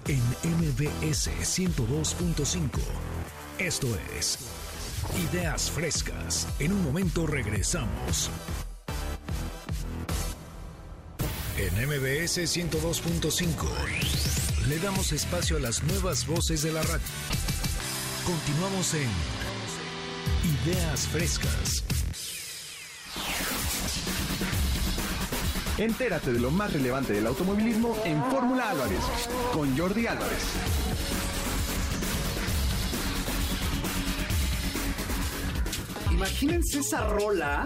en 0.07 0.23
MBS 0.43 1.29
102.5. 1.29 2.71
Esto 3.59 3.89
es 4.17 4.39
Ideas 5.17 5.71
Frescas. 5.71 6.47
En 6.59 6.73
un 6.73 6.85
momento 6.85 7.27
regresamos. 7.27 8.31
En 11.57 11.89
MBS 11.89 12.39
102.5 12.39 14.69
le 14.69 14.79
damos 14.79 15.13
espacio 15.13 15.57
a 15.57 15.61
las 15.61 15.83
nuevas 15.85 16.27
voces 16.27 16.63
de 16.63 16.73
la 16.73 16.83
radio. 16.83 17.07
Continuamos 18.25 18.95
en 18.95 19.09
Ideas 20.67 21.09
Frescas. 21.09 21.85
Entérate 25.79 26.33
de 26.33 26.41
lo 26.41 26.51
más 26.51 26.73
relevante 26.73 27.13
del 27.13 27.27
automovilismo 27.27 27.97
en 28.05 28.23
Fórmula 28.25 28.71
Álvarez 28.71 29.01
con 29.53 29.77
Jordi 29.77 30.07
Álvarez. 30.07 30.43
Imagínense 36.19 36.81
esa 36.81 37.07
rola 37.07 37.65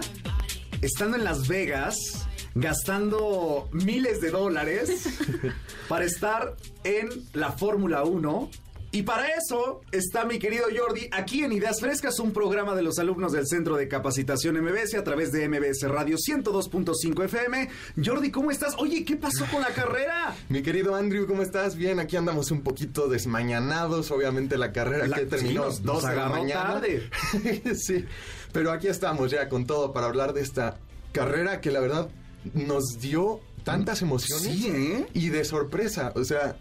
estando 0.83 1.17
en 1.17 1.23
Las 1.23 1.47
Vegas, 1.47 2.27
gastando 2.53 3.67
miles 3.71 4.21
de 4.21 4.29
dólares 4.29 5.09
para 5.89 6.05
estar 6.05 6.55
en 6.83 7.09
la 7.33 7.51
Fórmula 7.53 8.03
1. 8.03 8.51
Y 8.95 9.01
para 9.01 9.27
eso 9.29 9.81
está 9.91 10.23
mi 10.23 10.37
querido 10.37 10.65
Jordi 10.75 11.09
aquí 11.11 11.43
en 11.43 11.51
Ideas 11.51 11.79
Frescas, 11.79 12.19
un 12.19 12.31
programa 12.31 12.75
de 12.75 12.83
los 12.83 12.99
alumnos 12.99 13.31
del 13.31 13.47
Centro 13.47 13.75
de 13.75 13.87
Capacitación 13.87 14.55
MBS 14.63 14.93
a 14.93 15.03
través 15.03 15.31
de 15.31 15.49
MBS 15.49 15.81
Radio 15.89 16.15
102.5 16.15 17.23
FM. 17.25 17.69
Jordi, 18.05 18.29
¿cómo 18.29 18.51
estás? 18.51 18.75
Oye, 18.77 19.03
¿qué 19.03 19.15
pasó 19.15 19.45
con 19.51 19.61
la 19.63 19.69
carrera? 19.69 20.35
Mi 20.47 20.61
querido 20.61 20.93
Andrew, 20.93 21.25
¿cómo 21.25 21.41
estás? 21.41 21.75
Bien, 21.75 21.99
aquí 21.99 22.17
andamos 22.17 22.51
un 22.51 22.61
poquito 22.61 23.07
desmañanados, 23.07 24.11
obviamente 24.11 24.59
la 24.59 24.71
carrera 24.71 25.07
La- 25.07 25.17
que 25.17 25.25
terminó 25.25 25.71
sí, 25.71 25.79
nos- 25.79 25.81
nos 25.81 25.95
dos 25.95 26.03
de 26.03 26.15
la 26.15 26.25
agarró 26.25 26.41
mañana. 26.43 26.63
tarde. 26.73 27.09
sí, 27.75 28.05
pero 28.51 28.71
aquí 28.71 28.89
estamos 28.89 29.31
ya 29.31 29.49
con 29.49 29.65
todo 29.65 29.91
para 29.91 30.05
hablar 30.05 30.33
de 30.33 30.41
esta 30.41 30.77
carrera 31.13 31.61
que 31.61 31.71
la 31.71 31.79
verdad 31.79 32.09
nos 32.53 32.99
dio 33.01 33.39
tantas 33.63 34.03
emociones 34.03 34.43
Sí, 34.43 34.67
¿eh? 34.69 35.07
y 35.15 35.29
de 35.29 35.43
sorpresa, 35.45 36.11
o 36.15 36.23
sea, 36.23 36.57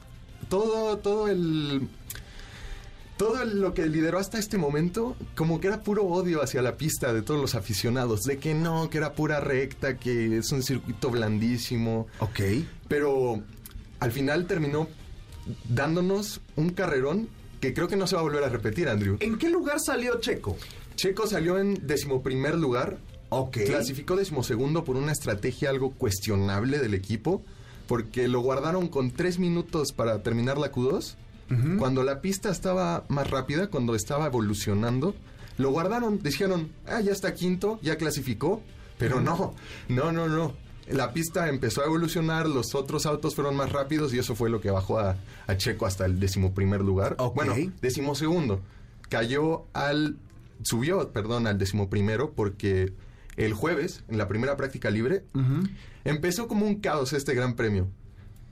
todo 0.49 0.97
todo 0.99 1.29
el 1.29 1.89
todo 3.23 3.45
lo 3.45 3.73
que 3.73 3.87
lideró 3.87 4.19
hasta 4.19 4.41
este 4.41 4.59
momento, 4.59 5.15
como 5.37 5.61
que 5.61 5.69
era 5.69 5.83
puro 5.83 6.05
odio 6.05 6.43
hacia 6.43 6.61
la 6.61 6.77
pista 6.77 7.13
de 7.13 7.23
todos 7.23 7.41
los 7.41 7.55
aficionados, 7.55 8.23
de 8.23 8.39
que 8.39 8.53
no, 8.53 8.91
que 8.91 8.99
era 8.99 9.13
pura 9.13 9.39
recta, 9.39 9.97
que 9.97 10.39
es 10.39 10.51
un 10.51 10.65
circuito 10.65 11.09
blandísimo. 11.09 12.09
Ok. 12.19 12.41
Pero 12.89 13.41
al 14.01 14.11
final 14.11 14.49
terminó 14.49 14.89
dándonos 15.69 16.41
un 16.57 16.71
carrerón 16.71 17.29
que 17.61 17.73
creo 17.73 17.87
que 17.87 17.95
no 17.95 18.09
se 18.09 18.17
va 18.17 18.23
a 18.23 18.25
volver 18.25 18.43
a 18.43 18.49
repetir, 18.49 18.89
Andrew. 18.89 19.19
¿En 19.21 19.39
qué 19.39 19.49
lugar 19.49 19.79
salió 19.79 20.19
Checo? 20.19 20.57
Checo 20.97 21.29
salió 21.29 21.59
en 21.59 21.87
decimoprimer 21.87 22.57
lugar. 22.57 22.99
Ok. 23.29 23.59
Clasificó 23.67 24.17
decimosegundo 24.17 24.83
por 24.83 24.97
una 24.97 25.13
estrategia 25.13 25.71
algo 25.71 25.93
cuestionable 25.93 26.81
del 26.81 26.95
equipo, 26.95 27.45
porque 27.87 28.27
lo 28.27 28.41
guardaron 28.41 28.89
con 28.89 29.13
tres 29.13 29.39
minutos 29.39 29.93
para 29.93 30.25
terminar 30.25 30.59
la 30.59 30.73
Q2. 30.73 31.15
Cuando 31.79 32.03
la 32.03 32.21
pista 32.21 32.51
estaba 32.51 33.05
más 33.09 33.31
rápida, 33.31 33.69
cuando 33.69 33.95
estaba 33.95 34.27
evolucionando, 34.27 35.15
lo 35.59 35.71
guardaron, 35.71 36.23
dijeron, 36.23 36.71
ah, 36.87 37.01
ya 37.01 37.13
está 37.13 37.35
quinto, 37.35 37.79
ya 37.83 37.97
clasificó, 37.97 38.63
pero 38.99 39.21
no, 39.21 39.55
no, 39.89 40.13
no, 40.13 40.29
no. 40.29 40.55
La 40.89 41.13
pista 41.13 41.49
empezó 41.49 41.83
a 41.83 41.87
evolucionar, 41.87 42.49
los 42.49 42.75
otros 42.75 43.07
autos 43.07 43.35
fueron 43.35 43.55
más 43.57 43.71
rápidos 43.71 44.13
y 44.13 44.19
eso 44.19 44.35
fue 44.35 44.51
lo 44.51 44.61
que 44.61 44.71
bajó 44.71 44.99
a, 44.99 45.17
a 45.47 45.57
Checo 45.57 45.87
hasta 45.87 46.07
el 46.07 46.19
decimoprimer 46.19 46.81
lugar. 46.81 47.17
Bueno, 47.35 47.55
decimosegundo. 47.81 48.61
Cayó 49.09 49.67
al, 49.73 50.17
subió, 50.63 51.13
perdón, 51.13 51.47
al 51.47 51.59
decimoprimero 51.59 52.33
porque 52.33 52.93
el 53.37 53.55
jueves, 53.55 54.05
en 54.09 54.19
la 54.19 54.29
primera 54.29 54.57
práctica 54.57 54.91
libre, 54.91 55.25
empezó 56.05 56.49
como 56.49 56.67
un 56.67 56.81
caos 56.81 57.13
este 57.13 57.35
gran 57.35 57.55
premio. 57.55 57.89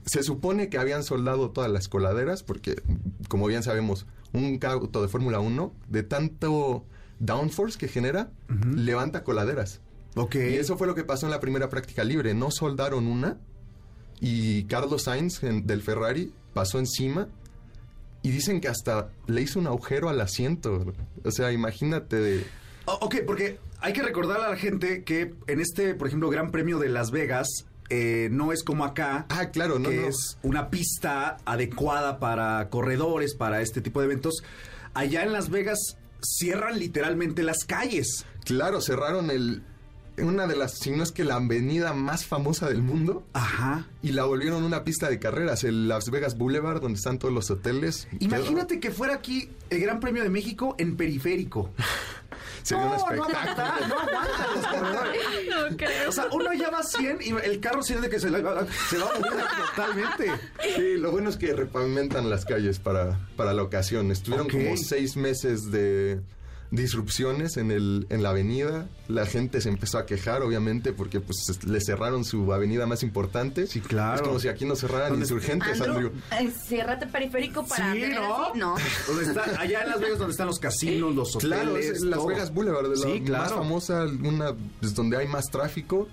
Se 0.05 0.23
supone 0.23 0.69
que 0.69 0.77
habían 0.77 1.03
soldado 1.03 1.51
todas 1.51 1.69
las 1.71 1.87
coladeras, 1.87 2.43
porque, 2.43 2.81
como 3.27 3.47
bien 3.47 3.63
sabemos, 3.63 4.05
un 4.33 4.59
auto 4.63 5.01
de 5.01 5.07
Fórmula 5.07 5.39
1, 5.39 5.73
de 5.89 6.03
tanto 6.03 6.85
downforce 7.19 7.77
que 7.77 7.87
genera, 7.87 8.31
levanta 8.75 9.23
coladeras. 9.23 9.79
Ok. 10.15 10.35
Y 10.35 10.55
eso 10.55 10.77
fue 10.77 10.87
lo 10.87 10.95
que 10.95 11.03
pasó 11.03 11.27
en 11.27 11.31
la 11.31 11.39
primera 11.39 11.69
práctica 11.69 12.03
libre. 12.03 12.33
No 12.33 12.49
soldaron 12.51 13.05
una 13.07 13.37
y 14.19 14.63
Carlos 14.63 15.03
Sainz 15.03 15.43
en- 15.43 15.65
del 15.67 15.81
Ferrari 15.81 16.33
pasó 16.53 16.79
encima 16.79 17.27
y 18.23 18.31
dicen 18.31 18.59
que 18.61 18.67
hasta 18.67 19.09
le 19.27 19.41
hizo 19.41 19.59
un 19.59 19.67
agujero 19.67 20.09
al 20.09 20.19
asiento. 20.21 20.93
O 21.23 21.31
sea, 21.31 21.51
imagínate 21.51 22.15
de... 22.17 22.45
O- 22.85 22.97
ok, 23.05 23.17
porque 23.25 23.59
hay 23.79 23.93
que 23.93 24.01
recordarle 24.03 24.45
a 24.45 24.49
la 24.49 24.57
gente 24.57 25.03
que 25.03 25.33
en 25.47 25.59
este, 25.61 25.93
por 25.95 26.07
ejemplo, 26.07 26.29
Gran 26.29 26.51
Premio 26.51 26.77
de 26.79 26.89
Las 26.89 27.11
Vegas, 27.11 27.47
eh, 27.93 28.29
no 28.31 28.53
es 28.53 28.63
como 28.63 28.85
acá. 28.85 29.25
Ah, 29.27 29.49
claro, 29.49 29.77
no, 29.77 29.89
que 29.89 29.97
no. 29.97 30.07
es 30.07 30.37
una 30.43 30.69
pista 30.69 31.35
adecuada 31.43 32.19
para 32.19 32.69
corredores, 32.69 33.35
para 33.35 33.61
este 33.61 33.81
tipo 33.81 33.99
de 33.99 34.05
eventos. 34.05 34.43
Allá 34.93 35.23
en 35.23 35.33
Las 35.33 35.49
Vegas 35.49 35.97
cierran 36.21 36.79
literalmente 36.79 37.43
las 37.43 37.65
calles. 37.65 38.25
Claro, 38.45 38.79
cerraron 38.79 39.29
el... 39.29 39.63
Una 40.23 40.47
de 40.47 40.55
las, 40.55 40.77
si 40.79 40.91
no 40.91 41.03
es 41.03 41.11
que 41.11 41.23
la 41.23 41.35
avenida 41.35 41.93
más 41.93 42.25
famosa 42.25 42.67
del 42.69 42.81
mundo. 42.81 43.23
Ajá. 43.33 43.87
Y 44.01 44.11
la 44.11 44.23
volvieron 44.25 44.63
una 44.63 44.83
pista 44.83 45.09
de 45.09 45.19
carreras, 45.19 45.63
el 45.63 45.87
Las 45.87 46.09
Vegas 46.09 46.37
Boulevard, 46.37 46.81
donde 46.81 46.97
están 46.97 47.19
todos 47.19 47.33
los 47.33 47.49
hoteles. 47.51 48.07
Imagínate 48.19 48.79
que 48.79 48.91
fuera 48.91 49.15
aquí 49.15 49.49
el 49.69 49.79
Gran 49.81 49.99
Premio 49.99 50.23
de 50.23 50.29
México 50.29 50.75
en 50.77 50.95
periférico. 50.97 51.71
Sería 52.63 52.83
un 52.85 52.91
no, 52.91 52.97
no 52.97 53.27
espectáculo. 53.27 53.37
aguanta, 53.39 53.87
no 53.87 53.99
aguanta 53.99 54.47
los 54.55 54.67
corredores. 54.67 55.21
No 55.49 55.77
creo. 55.77 56.09
O 56.09 56.11
sea, 56.11 56.27
uno 56.31 56.53
ya 56.53 56.69
va 56.69 56.79
a 56.79 56.83
100 56.83 57.17
y 57.21 57.29
el 57.43 57.59
carro 57.59 57.81
siente 57.81 58.07
que 58.09 58.19
se, 58.19 58.29
va- 58.29 58.65
se 58.89 58.97
va 58.99 59.09
a 59.15 59.19
mover 59.19 59.43
totalmente. 59.75 60.31
Sí, 60.75 60.97
lo 60.97 61.11
bueno 61.11 61.29
es 61.31 61.37
que 61.37 61.53
repavimentan 61.53 62.29
las 62.29 62.45
calles 62.45 62.77
para, 62.79 63.19
para 63.35 63.53
la 63.53 63.63
ocasión. 63.63 64.11
Estuvieron 64.11 64.47
como 64.47 64.77
seis 64.77 65.17
meses 65.17 65.71
de 65.71 66.21
disrupciones 66.71 67.57
en, 67.57 67.69
el, 67.69 68.07
en 68.09 68.23
la 68.23 68.29
avenida. 68.29 68.87
La 69.07 69.25
gente 69.25 69.59
se 69.61 69.69
empezó 69.69 69.97
a 69.97 70.05
quejar, 70.05 70.41
obviamente, 70.41 70.93
porque 70.93 71.19
pues 71.19 71.49
es- 71.49 71.63
le 71.65 71.79
cerraron 71.81 72.23
su 72.25 72.51
avenida 72.53 72.85
más 72.87 73.03
importante. 73.03 73.67
Sí, 73.67 73.81
claro. 73.81 74.15
Es 74.15 74.21
como 74.21 74.39
si 74.39 74.47
aquí 74.47 74.65
no 74.65 74.75
cerraran 74.75 75.09
¿Dónde- 75.09 75.25
insurgentes, 75.25 75.81
Andrew, 75.81 76.11
Andrew. 76.31 76.49
eh, 76.49 76.51
ciérrate 76.65 77.07
periférico 77.07 77.65
para 77.67 77.93
Sí, 77.93 78.03
¿no? 78.55 78.75
está, 79.21 79.59
allá 79.59 79.81
en 79.83 79.89
Las 79.89 79.99
Vegas 79.99 80.17
donde 80.17 80.31
están 80.31 80.47
los 80.47 80.59
casinos, 80.59 81.13
los 81.13 81.35
hoteles. 81.35 81.59
Claro, 81.59 81.77
es 81.77 82.01
Las. 82.01 82.25
Vegas 82.25 82.53
Boulevard, 82.53 82.87
la 82.87 82.95
Sí, 82.95 83.19
más 83.19 83.29
claro. 83.29 83.55
famosa, 83.57 84.03
una 84.05 84.53
pues, 84.79 84.95
donde 84.95 85.17
hay 85.17 85.27
más 85.27 85.49
tráfico 85.51 86.07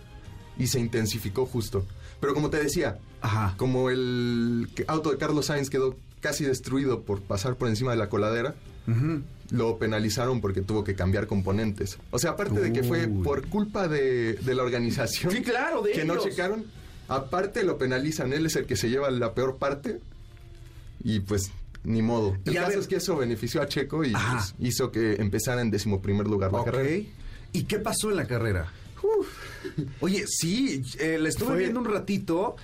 y 0.59 0.66
se 0.66 0.80
intensificó 0.80 1.47
justo. 1.47 1.86
Pero 2.20 2.35
como 2.35 2.51
te 2.51 2.60
decía, 2.60 2.98
Ajá. 3.20 3.55
como 3.56 3.90
el 3.90 4.68
auto 4.89 5.12
de 5.12 5.18
Carlos 5.18 5.47
Sainz 5.47 5.70
quedó 5.70 5.94
casi 6.20 6.44
destruido 6.44 7.02
por 7.02 7.22
pasar 7.22 7.55
por 7.55 7.68
encima 7.68 7.93
de 7.93 7.97
la 7.98 8.09
coladera. 8.09 8.56
Lo 9.51 9.79
penalizaron 9.79 10.41
porque 10.41 10.61
tuvo 10.61 10.85
que 10.85 10.95
cambiar 10.95 11.27
componentes. 11.27 11.99
O 12.11 12.19
sea, 12.19 12.33
aparte 12.33 12.61
de 12.61 12.73
que 12.73 12.83
fue 12.83 13.09
por 13.09 13.47
culpa 13.49 13.89
de, 13.89 14.35
de 14.35 14.55
la 14.55 14.62
organización 14.62 15.33
Sí, 15.33 15.43
claro, 15.43 15.83
de 15.83 15.93
que 15.93 16.05
no 16.05 16.19
checaron, 16.19 16.66
aparte 17.09 17.62
lo 17.65 17.79
penalizan, 17.79 18.33
él 18.33 18.47
es 18.47 18.57
el 18.57 18.66
que 18.66 18.77
se 18.77 18.91
lleva 18.91 19.11
la 19.11 19.33
peor 19.35 19.57
parte 19.57 20.01
y 21.03 21.20
pues 21.20 21.51
ni 21.85 22.03
modo. 22.03 22.37
El 22.45 22.55
caso 22.55 22.69
ver- 22.70 22.79
es 22.81 22.87
que 22.89 22.97
eso 22.97 23.16
benefició 23.16 23.62
a 23.62 23.69
Checo 23.69 24.05
y 24.05 24.12
pues, 24.12 24.55
hizo 24.59 24.91
que 24.91 25.15
empezara 25.15 25.62
en 25.62 25.70
decimoprimer 25.70 26.27
lugar 26.27 26.53
la 26.53 26.59
Ok. 26.61 26.65
carrera. 26.66 27.07
¿Y 27.53 27.62
qué 27.65 27.79
pasó 27.79 28.11
en 28.11 28.16
la 28.16 28.27
carrera? 28.27 28.70
Oye, 30.01 30.25
sí, 30.27 30.83
eh, 30.99 31.19
la 31.20 31.29
estuve 31.29 31.49
Fue- 31.51 31.59
viendo 31.59 31.81
un 31.81 31.87
ratito 31.87 32.57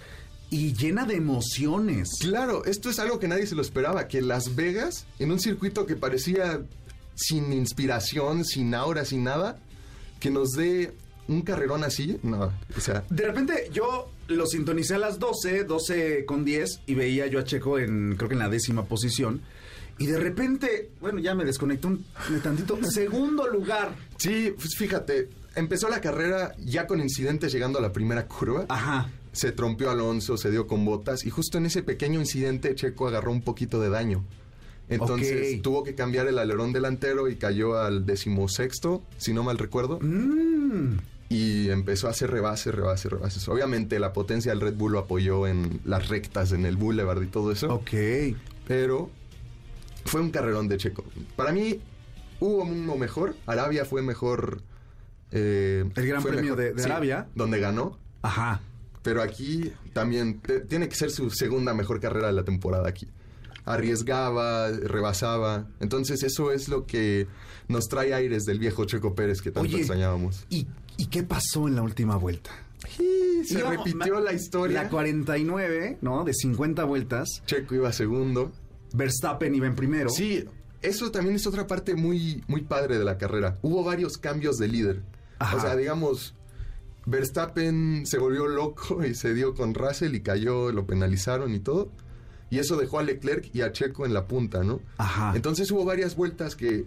y 0.55 0.72
llena 0.72 1.05
de 1.05 1.16
emociones. 1.16 2.10
Claro, 2.20 2.64
esto 2.64 2.89
es 2.89 3.01
algo 3.01 3.18
que 3.18 3.26
nadie 3.26 3.44
se 3.44 3.56
lo 3.56 3.62
esperaba, 3.62 4.06
que 4.06 4.22
Las 4.22 4.55
Vegas, 4.55 5.05
en 5.18 5.32
un 5.32 5.40
circuito 5.40 5.85
que 5.85 5.97
parecía 5.97 6.62
sin 7.16 7.52
inspiración, 7.52 8.44
sin 8.44 8.72
aura, 8.72 9.05
sin 9.05 9.24
nada, 9.24 9.59
que 10.20 10.31
nos 10.31 10.52
dé 10.52 10.93
un 11.26 11.43
carrerón 11.43 11.82
así, 11.82 12.20
no, 12.22 12.52
o 12.76 12.81
sea, 12.81 13.02
De 13.10 13.26
repente 13.26 13.68
yo 13.72 14.12
lo 14.28 14.47
sintonicé 14.47 14.94
a 14.94 14.98
las 14.98 15.18
12, 15.18 15.64
12 15.64 16.24
con 16.24 16.44
10 16.44 16.82
y 16.86 16.94
veía 16.94 17.26
yo 17.26 17.40
a 17.40 17.44
Checo 17.44 17.81
en, 17.81 18.14
creo 18.14 18.28
que 18.28 18.35
en 18.35 18.39
la 18.39 18.48
décima 18.48 18.85
posición. 18.85 19.40
Y 19.98 20.06
de 20.06 20.18
repente, 20.18 20.90
bueno, 21.01 21.18
ya 21.18 21.35
me 21.35 21.44
desconecté 21.44 21.89
un 21.89 22.05
un 22.31 22.40
tantito. 22.40 22.78
Segundo 22.93 23.48
lugar. 23.48 23.97
sí, 24.18 24.55
pues 24.56 24.76
fíjate, 24.76 25.31
empezó 25.56 25.89
la 25.89 26.01
carrera 26.01 26.55
ya 26.59 26.86
con 26.86 27.01
incidentes 27.01 27.52
llegando 27.52 27.81
a 27.81 27.82
la 27.82 27.93
primera 27.93 28.28
curva. 28.28 28.66
Ajá. 28.68 29.10
Se 29.35 29.52
trompeó 29.52 29.90
Alonso, 29.90 30.36
se 30.39 30.51
dio 30.51 30.66
con 30.66 30.85
botas 30.85 31.27
y 31.27 31.31
justo 31.31 31.59
en 31.59 31.66
ese 31.66 31.82
pequeño 31.82 32.20
incidente 32.20 32.74
Checo 32.74 33.06
agarró 33.09 33.31
un 33.32 33.43
poquito 33.43 33.81
de 33.81 33.90
daño. 33.90 34.24
Entonces 34.89 35.61
tuvo 35.62 35.82
que 35.82 35.94
cambiar 35.94 36.27
el 36.28 36.39
alerón 36.39 36.73
delantero 36.73 37.28
y 37.28 37.36
cayó 37.36 37.78
al 37.78 38.06
decimosexto, 38.06 39.02
si 39.19 39.32
no 39.32 39.43
mal 39.43 39.59
recuerdo. 39.59 39.98
Mm. 40.01 40.98
y 41.31 41.70
empezó 41.70 42.06
a 42.06 42.11
hacer 42.11 42.31
rebase, 42.31 42.70
rebase, 42.70 43.09
rebases. 43.09 43.48
Obviamente 43.48 43.98
la 43.98 44.12
potencia 44.12 44.52
del 44.52 44.61
Red 44.61 44.74
Bull 44.74 44.93
lo 44.93 44.98
apoyó 45.01 45.47
en 45.48 45.81
las 45.85 46.09
rectas, 46.09 46.52
en 46.52 46.65
el 46.66 46.77
boulevard 46.77 47.23
y 47.23 47.27
todo 47.27 47.51
eso. 47.51 47.74
Ok. 47.74 47.90
Pero 48.69 49.11
fue 50.05 50.20
un 50.20 50.31
carrerón 50.31 50.69
de 50.69 50.77
Checo. 50.77 51.02
Para 51.35 51.51
mí 51.51 51.81
hubo 52.40 52.62
uno 52.62 52.97
mejor. 52.97 53.35
Arabia 53.47 53.85
fue 53.85 54.02
mejor. 54.02 54.61
eh, 55.32 55.85
El 55.97 56.06
Gran 56.06 56.23
Premio 56.23 56.55
de- 56.55 56.74
de 56.74 56.82
sí, 56.82 56.89
Arabia. 56.89 57.27
Donde 57.35 57.59
ganó. 57.59 57.98
Ajá. 58.23 58.61
Pero 59.05 59.22
aquí 59.22 59.70
también 59.93 60.40
te- 60.40 60.59
tiene 60.60 60.89
que 60.89 60.97
ser 60.97 61.12
su 61.12 61.31
segunda 61.31 61.72
mejor 61.74 62.01
carrera 62.01 62.26
de 62.26 62.32
la 62.32 62.43
temporada 62.44 62.89
aquí. 62.89 63.06
Arriesgaba, 63.66 64.68
rebasaba. 64.70 65.66
Entonces 65.81 66.22
eso 66.22 66.52
es 66.52 66.68
lo 66.68 66.86
que 66.86 67.26
nos 67.68 67.89
trae 67.89 68.12
aires 68.14 68.44
del 68.44 68.59
viejo 68.59 68.85
Checo 68.85 69.14
Pérez 69.14 69.40
que 69.40 69.51
tanto 69.51 69.68
Oye, 69.68 69.78
extrañábamos. 69.78 70.44
¿Y, 70.51 70.66
¿Y 70.97 71.06
qué 71.06 71.22
pasó 71.22 71.66
en 71.68 71.76
la 71.76 71.82
última 71.82 72.16
vuelta? 72.16 72.51
Y 72.98 73.44
se 73.44 73.60
Íbamos- 73.60 73.85
repitió 73.86 74.20
la 74.20 74.32
historia. 74.35 74.82
La 74.85 74.89
49, 74.90 75.98
¿no? 76.02 76.24
De 76.24 76.35
50 76.35 76.85
vueltas. 76.85 77.43
Checo 77.47 77.74
iba 77.74 77.93
segundo. 77.93 78.52
Verstappen 78.93 79.55
iba 79.55 79.66
en 79.66 79.74
primero. 79.74 80.10
Sí, 80.10 80.44
eso 80.82 81.10
también 81.10 81.36
es 81.36 81.47
otra 81.47 81.66
parte 81.66 81.94
muy, 81.94 82.44
muy 82.47 82.62
padre 82.62 82.98
de 82.98 83.05
la 83.05 83.16
carrera. 83.18 83.59
Hubo 83.62 83.82
varios 83.82 84.18
cambios 84.18 84.56
de 84.59 84.68
líder. 84.68 85.02
Ajá. 85.39 85.56
O 85.56 85.60
sea, 85.60 85.76
digamos, 85.76 86.35
Verstappen 87.06 88.06
se 88.06 88.18
volvió 88.18 88.47
loco 88.47 89.05
y 89.05 89.14
se 89.14 89.35
dio 89.35 89.55
con 89.55 89.74
Russell 89.74 90.14
y 90.14 90.20
cayó, 90.20 90.72
lo 90.72 90.86
penalizaron 90.86 91.55
y 91.55 91.60
todo. 91.60 91.90
Y 92.51 92.59
eso 92.59 92.76
dejó 92.76 92.98
a 92.98 93.02
Leclerc 93.02 93.48
y 93.55 93.62
a 93.62 93.72
Checo 93.72 94.06
en 94.06 94.14
la 94.14 94.26
punta, 94.26 94.62
¿no? 94.62 94.81
Ajá. 94.98 95.32
Entonces 95.35 95.70
hubo 95.70 95.85
varias 95.85 96.14
vueltas 96.16 96.55
que 96.56 96.85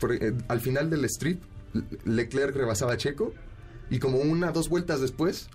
por- 0.00 0.12
eh, 0.14 0.34
al 0.48 0.60
final 0.60 0.90
del 0.90 1.04
strip 1.06 1.42
Le- 1.72 1.84
Leclerc 2.04 2.54
rebasaba 2.56 2.92
a 2.94 2.96
Checo 2.96 3.32
y 3.90 3.98
como 3.98 4.18
una, 4.18 4.50
dos 4.52 4.68
vueltas 4.68 5.00
después, 5.00 5.48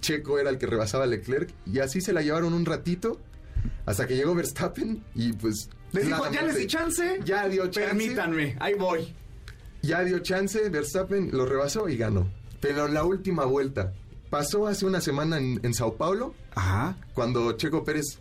Checo 0.00 0.38
era 0.38 0.50
el 0.50 0.58
que 0.58 0.66
rebasaba 0.66 1.04
a 1.04 1.06
Leclerc 1.06 1.50
y 1.64 1.78
así 1.78 2.00
se 2.00 2.12
la 2.12 2.20
llevaron 2.22 2.52
un 2.52 2.64
ratito 2.66 3.18
hasta 3.86 4.06
que 4.06 4.16
llegó 4.16 4.34
Verstappen 4.34 5.02
y 5.14 5.32
pues... 5.32 5.70
Les 5.92 6.04
dijo, 6.06 6.18
claramente- 6.18 6.36
¿ya 6.40 6.46
les 6.52 6.56
di 6.58 6.66
chance? 6.66 7.20
Ya 7.24 7.48
dio 7.48 7.62
chance. 7.68 7.88
Permítanme, 7.88 8.56
ahí 8.60 8.74
voy. 8.74 9.14
Ya 9.82 10.02
dio 10.02 10.18
chance, 10.18 10.68
Verstappen 10.68 11.30
lo 11.32 11.46
rebasó 11.46 11.88
y 11.88 11.96
ganó. 11.96 12.28
Pero 12.60 12.88
la 12.88 13.04
última 13.04 13.44
vuelta 13.44 13.92
pasó 14.30 14.66
hace 14.66 14.86
una 14.86 15.00
semana 15.00 15.38
en, 15.38 15.60
en 15.62 15.74
Sao 15.74 15.96
Paulo, 15.96 16.34
Ajá. 16.54 16.96
cuando 17.14 17.52
Checo 17.52 17.84
Pérez 17.84 18.18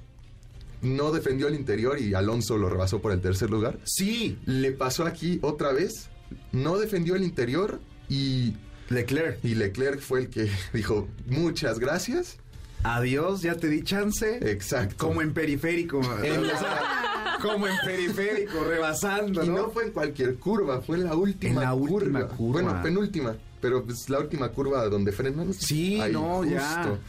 no 0.82 1.12
defendió 1.12 1.48
el 1.48 1.56
interior 1.56 1.99
y 1.99 2.14
Alonso 2.14 2.57
lo 2.57 2.70
rebasó 2.70 3.02
por 3.02 3.12
el 3.12 3.22
tercer 3.22 3.49
lugar. 3.49 3.80
Sí. 3.86 4.38
Le 4.45 4.72
pasó 4.72 5.06
aquí 5.06 5.40
otra 5.41 5.72
vez, 5.72 6.10
no 6.52 6.78
defendió 6.78 7.16
el 7.16 7.24
interior 7.24 7.80
y 8.10 8.53
Leclerc. 8.90 9.44
Y 9.44 9.56
Leclerc 9.56 9.99
fue 9.99 10.20
el 10.22 10.30
que 10.30 10.49
dijo, 10.74 11.07
muchas 11.28 11.80
gracias. 11.80 12.38
Adiós, 12.84 13.41
ya 13.41 13.56
te 13.56 13.68
di 13.68 13.84
chance. 13.84 14.38
Exacto. 14.52 15.07
Como 15.07 15.24
en 15.24 15.34
periférico. 15.34 16.02
como 17.41 17.68
en 17.68 17.76
periférico, 17.84 18.64
rebasando. 18.64 19.44
Y 19.44 19.49
no 19.49 19.72
fue 19.72 19.86
en 19.86 19.91
cualquier 19.91 20.36
curva, 20.36 20.82
fue 20.82 20.98
en 20.98 21.06
la 21.06 21.16
última, 21.16 21.64
en 21.64 21.68
la 21.70 21.72
curva. 21.72 21.95
última 21.95 22.28
curva. 22.28 22.62
Bueno, 22.62 22.84
penúltima, 22.84 23.36
pero 23.65 23.83
pues 23.83 24.07
la 24.11 24.19
última 24.19 24.49
curva 24.49 24.87
donde 24.89 25.11
frenan. 25.11 25.51
Sí, 25.51 25.99
ahí, 25.99 26.13
no, 26.13 26.43
justo. 26.43 26.51
ya. 26.53 26.99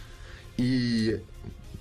Y 0.56 1.10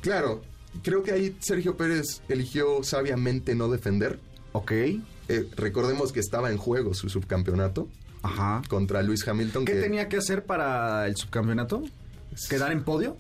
claro, 0.02 0.42
creo 0.84 1.02
que 1.02 1.14
ahí 1.14 1.34
Sergio 1.40 1.78
Pérez 1.78 2.22
eligió 2.28 2.84
sabiamente 2.84 3.56
no 3.56 3.70
defender. 3.70 4.20
Ok. 4.52 4.72
Eh, 4.74 5.00
recordemos 5.56 6.12
que 6.12 6.20
estaba 6.20 6.52
en 6.52 6.58
juego 6.58 6.94
su 6.94 7.08
subcampeonato. 7.08 7.88
Ajá. 8.22 8.62
Contra 8.68 9.02
Luis 9.02 9.26
Hamilton. 9.26 9.64
¿Qué 9.64 9.76
que, 9.76 9.80
tenía 9.82 10.10
que 10.10 10.18
hacer 10.18 10.44
para 10.44 11.08
el 11.08 11.16
subcampeonato? 11.16 11.82
¿Quedar 12.50 12.74
en 12.74 12.84
podio? 12.84 13.16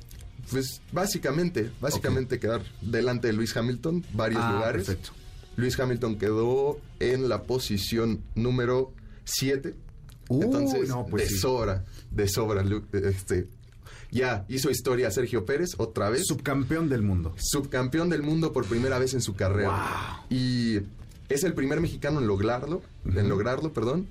Pues 0.51 0.81
básicamente, 0.91 1.71
básicamente 1.79 2.37
quedar 2.37 2.63
delante 2.81 3.27
de 3.27 3.33
Luis 3.33 3.55
Hamilton, 3.55 4.05
varios 4.11 4.41
Ah, 4.43 4.51
lugares. 4.51 4.87
perfecto. 4.87 5.11
Luis 5.55 5.79
Hamilton 5.79 6.17
quedó 6.17 6.81
en 6.99 7.29
la 7.29 7.43
posición 7.43 8.19
número 8.35 8.91
7. 9.23 9.73
Uy, 10.29 10.45
Entonces, 10.45 10.89
no, 10.89 11.05
pues 11.05 11.23
de 11.23 11.29
sí. 11.29 11.37
sobra, 11.37 11.85
de 12.11 12.27
sobra, 12.27 12.63
este, 12.93 13.47
ya 14.11 14.45
hizo 14.47 14.71
historia 14.71 15.11
Sergio 15.11 15.45
Pérez 15.45 15.71
otra 15.77 16.09
vez. 16.09 16.23
Subcampeón 16.25 16.89
del 16.89 17.01
mundo. 17.01 17.35
Subcampeón 17.37 18.09
del 18.09 18.23
mundo 18.23 18.53
por 18.53 18.65
primera 18.65 18.97
vez 18.97 19.13
en 19.13 19.21
su 19.21 19.35
carrera. 19.35 20.23
Y 20.29 20.79
es 21.29 21.43
el 21.43 21.53
primer 21.53 21.81
mexicano 21.81 22.19
en 22.19 22.27
lograrlo, 22.27 22.81
en 23.05 23.29
lograrlo, 23.29 23.73
perdón. 23.73 24.07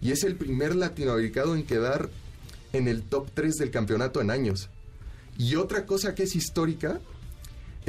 Y 0.00 0.12
es 0.12 0.24
el 0.24 0.36
primer 0.36 0.74
latinoamericano 0.76 1.54
en 1.54 1.64
quedar 1.64 2.08
en 2.72 2.88
el 2.88 3.02
top 3.02 3.28
3 3.34 3.56
del 3.56 3.70
campeonato 3.70 4.20
en 4.20 4.30
años. 4.30 4.70
Y 5.36 5.56
otra 5.56 5.86
cosa 5.86 6.14
que 6.14 6.24
es 6.24 6.34
histórica 6.34 7.00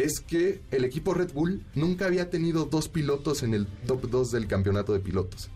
es 0.03 0.19
que 0.19 0.61
el 0.71 0.85
equipo 0.85 1.13
Red 1.13 1.33
Bull 1.33 1.63
nunca 1.75 2.05
había 2.05 2.29
tenido 2.29 2.65
dos 2.65 2.87
pilotos 2.89 3.43
en 3.43 3.53
el 3.53 3.67
top 3.67 4.09
2 4.09 4.31
del 4.31 4.47
campeonato 4.47 4.93
de 4.93 4.99
pilotos. 4.99 5.49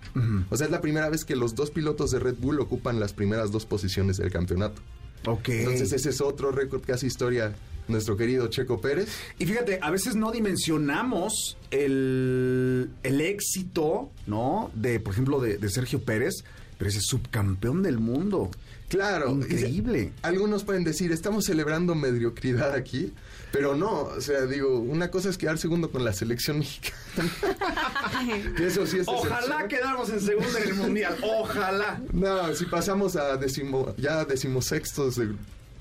O 0.49 0.57
sea, 0.57 0.65
es 0.65 0.72
la 0.72 0.82
primera 0.82 1.10
vez 1.10 1.26
que 1.26 1.36
los 1.36 1.56
dos 1.56 1.72
pilotos 1.72 2.11
de 2.11 2.20
Red 2.20 2.36
Bull 2.40 2.60
ocupan 2.60 2.99
las 2.99 3.14
primeras 3.14 3.52
dos 3.52 3.65
posiciones 3.65 4.18
del 4.18 4.32
campeonato. 4.32 4.82
Ok. 5.26 5.49
Entonces 5.49 5.94
ese 5.94 6.10
es 6.10 6.22
otro 6.22 6.52
récord 6.52 6.82
que 6.82 6.91
hace 6.91 7.07
historia 7.07 7.56
nuestro 7.88 8.15
querido 8.15 8.48
Checo 8.48 8.80
Pérez. 8.80 9.10
Y 9.40 9.45
fíjate, 9.45 9.80
a 9.82 9.90
veces 9.91 10.15
no 10.15 10.32
dimensionamos 10.32 11.57
el, 11.72 12.91
el 13.03 13.22
éxito, 13.22 14.11
¿no? 14.28 14.72
De, 14.76 14.99
por 14.99 15.14
ejemplo, 15.14 15.40
de, 15.40 15.57
de 15.57 15.70
Sergio 15.70 16.03
Pérez, 16.03 16.44
pero 16.78 16.90
ese 16.90 17.02
subcampeón 17.02 17.84
del 17.84 17.99
mundo. 17.99 18.52
Claro. 18.90 19.32
Increíble. 19.32 20.11
Algunos 20.22 20.64
pueden 20.64 20.84
decir, 20.84 21.11
estamos 21.11 21.45
celebrando 21.45 21.95
mediocridad 21.95 22.74
aquí, 22.74 23.11
pero 23.53 23.75
no, 23.75 24.05
o 24.05 24.19
sea, 24.19 24.47
digo, 24.47 24.80
una 24.80 25.11
cosa 25.11 25.30
es 25.30 25.38
quedar 25.38 25.59
segundo 25.59 25.91
con 25.91 26.03
la 26.03 26.11
selección 26.11 26.57
mexicana. 26.57 26.97
Que 28.57 28.65
eso 28.65 28.88
sí 28.88 28.97
es 28.97 29.07
Ojalá 29.07 29.67
quedáramos 29.67 30.09
en 30.09 30.19
segundo 30.21 30.57
en 30.57 30.69
el 30.69 30.73
mundial. 30.73 31.15
Ojalá. 31.21 32.01
No, 32.11 32.53
si 32.55 32.65
pasamos 32.65 33.15
a 33.15 33.38
decimo, 33.38 33.93
ya 33.97 34.25
decimosextos 34.25 35.17
de, 35.17 35.35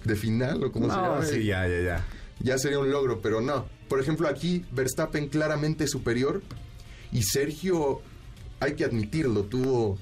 de 0.05 0.17
final 0.17 0.63
o 0.65 0.71
como 0.73 0.91
se 0.91 0.97
No, 0.97 1.03
llama. 1.15 1.25
sí, 1.25 1.45
ya, 1.45 1.67
ya, 1.67 1.81
ya. 1.81 2.05
Ya 2.41 2.59
sería 2.59 2.79
un 2.79 2.91
logro, 2.91 3.23
pero 3.23 3.41
no. 3.41 3.67
Por 3.89 4.01
ejemplo, 4.01 4.29
aquí 4.29 4.67
Verstappen 4.73 5.29
claramente 5.29 5.87
superior 5.87 6.43
y 7.11 7.23
Sergio, 7.23 8.03
hay 8.61 8.75
que 8.75 8.85
admitirlo, 8.85 9.45
tuvo, 9.45 9.97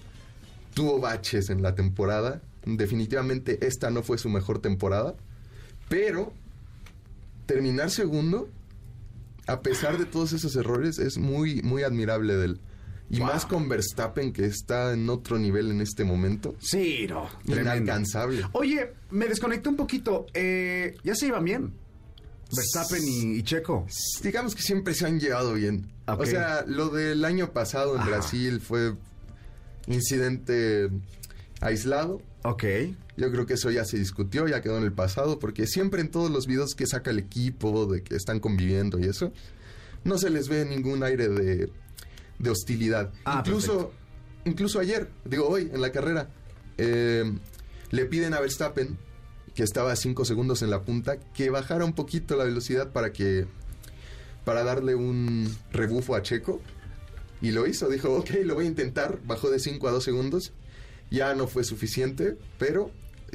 tuvo 0.75 0.99
baches 0.99 1.51
en 1.51 1.63
la 1.63 1.77
temporada. 1.77 2.41
Definitivamente 2.65 3.65
esta 3.65 3.91
no 3.91 4.03
fue 4.03 4.19
su 4.19 4.29
mejor 4.29 4.59
temporada, 4.61 5.15
pero 5.89 6.33
terminar 7.55 7.91
segundo, 7.91 8.49
a 9.47 9.61
pesar 9.61 9.99
de 9.99 10.05
todos 10.05 10.33
esos 10.33 10.55
errores, 10.57 10.99
es 10.99 11.19
muy, 11.19 11.63
muy 11.63 11.83
admirable 11.83 12.37
de 12.37 12.45
él. 12.45 12.61
Y 13.13 13.19
Wow. 13.19 13.27
más 13.27 13.45
con 13.45 13.69
Verstappen, 13.69 14.33
que 14.33 14.45
está 14.45 14.93
en 14.93 15.11
otro 15.11 15.37
nivel 15.39 15.71
en 15.73 15.81
este 15.81 16.05
momento. 16.05 16.55
Sí, 16.61 17.07
no. 17.09 17.29
tremendo. 17.45 17.75
Inalcanzable. 17.75 18.43
Oye, 18.53 18.93
me 19.11 19.27
desconecté 19.27 19.69
un 19.69 19.75
poquito. 19.77 20.27
Eh, 20.33 20.95
ya 21.03 21.17
se 21.17 21.27
iban 21.27 21.45
bien. 21.45 21.75
Verstappen 22.55 23.03
y, 23.07 23.39
y 23.39 23.43
Checo. 23.43 23.85
Digamos 24.23 24.55
que 24.55 24.63
siempre 24.63 24.95
se 24.95 25.07
han 25.07 25.19
llevado 25.19 25.55
bien. 25.55 25.91
Ok. 26.07 26.21
O 26.21 26.27
sea, 26.27 26.65
lo 26.69 26.89
del 26.91 27.25
año 27.25 27.53
pasado 27.53 27.95
en 27.97 28.03
Ajá. 28.03 28.11
Brasil 28.11 28.61
fue 28.61 28.95
incidente 29.89 30.89
aislado. 31.61 32.23
Ok. 32.43 32.65
Yo 33.17 33.31
creo 33.31 33.47
que 33.47 33.55
eso 33.55 33.71
ya 33.71 33.85
se 33.85 33.99
discutió, 33.99 34.49
ya 34.49 34.63
quedó 34.63 34.79
en 34.79 34.85
el 34.85 34.93
pasado, 34.93 35.39
porque 35.39 35.67
siempre 35.67 36.01
en 36.01 36.11
todos 36.11 36.31
los 36.31 36.47
videos 36.47 36.75
que 36.75 36.87
saca 36.87 37.11
el 37.11 37.19
equipo, 37.19 37.87
de 37.87 38.03
que 38.03 38.17
están 38.17 38.41
conviviendo 38.41 38.99
y 38.99 39.05
eso, 39.05 39.33
no 40.05 40.17
se 40.17 40.31
les 40.31 40.49
ve 40.49 40.65
ningún 40.65 41.03
aire 41.03 41.29
de, 41.29 41.71
de 42.39 42.51
hostilidad. 42.51 43.13
Ah, 43.25 43.43
incluso, 43.45 43.93
incluso 44.45 44.81
ayer, 44.81 45.11
digo 45.25 45.47
hoy, 45.47 45.71
en 45.73 45.81
la 45.81 45.93
carrera, 45.93 46.31
eh, 46.79 47.31
le 47.91 48.07
piden 48.07 48.33
a 48.33 48.41
Verstappen, 48.41 48.97
que 49.55 49.63
estaba 49.63 49.93
a 49.93 49.97
5 49.97 50.25
segundos 50.25 50.63
en 50.63 50.71
la 50.71 50.83
punta, 50.83 51.19
que 51.35 51.51
bajara 51.51 51.85
un 51.85 51.93
poquito 51.93 52.37
la 52.37 52.45
velocidad 52.45 52.93
para 52.93 53.13
que 53.13 53.47
para 54.45 54.65
darle 54.65 54.95
un 54.95 55.55
rebufo 55.73 56.15
a 56.15 56.23
Checo. 56.23 56.61
Y 57.43 57.53
lo 57.53 57.67
hizo, 57.67 57.89
dijo, 57.89 58.13
ok, 58.13 58.31
lo 58.45 58.55
voy 58.55 58.67
a 58.67 58.69
intentar. 58.69 59.19
Bajó 59.25 59.51
de 59.51 59.59
5 59.59 59.89
a 59.89 59.93
2 59.93 60.05
segundos. 60.05 60.53
Ya 61.11 61.35
no 61.35 61.47
fue 61.47 61.65
suficiente, 61.65 62.37
pero 62.59 62.91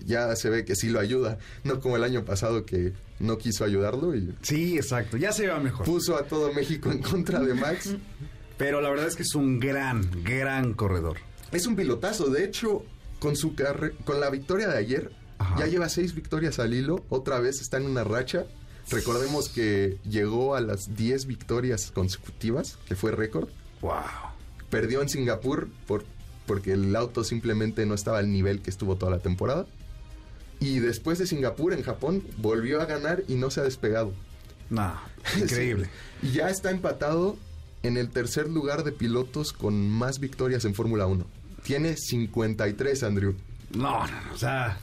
ya 0.06 0.36
se 0.36 0.50
ve 0.50 0.66
que 0.66 0.76
sí 0.76 0.90
lo 0.90 1.00
ayuda. 1.00 1.38
No 1.64 1.80
como 1.80 1.96
el 1.96 2.04
año 2.04 2.26
pasado 2.26 2.66
que 2.66 2.94
no 3.20 3.38
quiso 3.38 3.64
ayudarlo 3.66 4.16
y 4.16 4.34
Sí, 4.42 4.78
exacto. 4.78 5.18
Ya 5.18 5.32
se 5.32 5.48
va 5.48 5.60
mejor. 5.60 5.86
puso 5.86 6.16
a 6.18 6.24
todo 6.24 6.54
México 6.54 6.92
en 6.92 7.02
contra 7.02 7.40
de 7.40 7.54
Max. 7.54 7.96
Pero 8.58 8.80
la 8.82 8.90
verdad 8.90 9.08
es 9.08 9.16
que 9.16 9.24
es 9.24 9.36
un 9.36 9.60
gran, 9.60 10.10
gran 10.24 10.74
corredor. 10.74 11.18
Es 11.52 11.68
un 11.68 11.76
pilotazo. 11.76 12.30
De 12.30 12.46
hecho, 12.46 12.84
con, 13.20 13.36
su 13.36 13.54
con 14.06 14.20
la 14.22 14.30
victoria 14.30 14.70
de 14.70 14.78
ayer, 14.78 15.12
Ajá. 15.38 15.60
ya 15.60 15.68
lleva 15.68 15.90
seis 15.90 16.16
victorias 16.16 16.60
al 16.60 16.74
hilo. 16.74 17.04
Otra 17.10 17.40
vez 17.40 17.60
está 17.62 17.78
en 17.78 17.86
una 17.86 18.04
racha. 18.06 18.46
Recordemos 18.90 19.50
que 19.50 19.98
llegó 20.08 20.56
a 20.56 20.62
las 20.62 20.96
10 20.96 21.26
victorias 21.26 21.92
consecutivas, 21.92 22.78
que 22.88 22.96
fue 22.96 23.12
récord. 23.12 23.50
Wow. 23.82 23.94
Perdió 24.70 25.02
en 25.02 25.10
Singapur 25.10 25.68
por, 25.88 26.06
porque 26.46 26.74
el 26.74 26.96
auto 26.96 27.24
simplemente 27.24 27.86
no 27.86 27.94
estaba 27.96 28.20
al 28.20 28.32
nivel 28.32 28.62
que 28.62 28.70
estuvo 28.70 28.96
toda 28.96 29.12
la 29.12 29.20
temporada. 29.20 29.66
Y 30.60 30.80
después 30.80 31.20
de 31.20 31.28
Singapur, 31.28 31.74
en 31.74 31.84
Japón, 31.84 32.24
volvió 32.38 32.82
a 32.82 32.86
ganar 32.86 33.24
y 33.28 33.36
no 33.36 33.50
se 33.52 33.60
ha 33.60 33.64
despegado. 33.64 34.14
No, 34.70 34.94
increíble. 35.38 35.90
Sí. 36.22 36.28
Y 36.28 36.32
ya 36.34 36.50
está 36.50 36.72
empatado 36.72 37.38
en 37.84 37.98
el 37.98 38.10
tercer 38.10 38.50
lugar 38.50 38.84
de 38.84 38.92
pilotos 38.92 39.54
con 39.54 39.90
más 39.90 40.20
victorias 40.20 40.66
en 40.66 40.74
Fórmula 40.74 41.06
1. 41.08 41.26
Tiene 41.64 41.98
53, 41.98 43.04
Andrew. 43.04 43.36
No, 43.76 44.08
no, 44.08 44.22
no, 44.22 44.34
o 44.34 44.38
sea... 44.38 44.78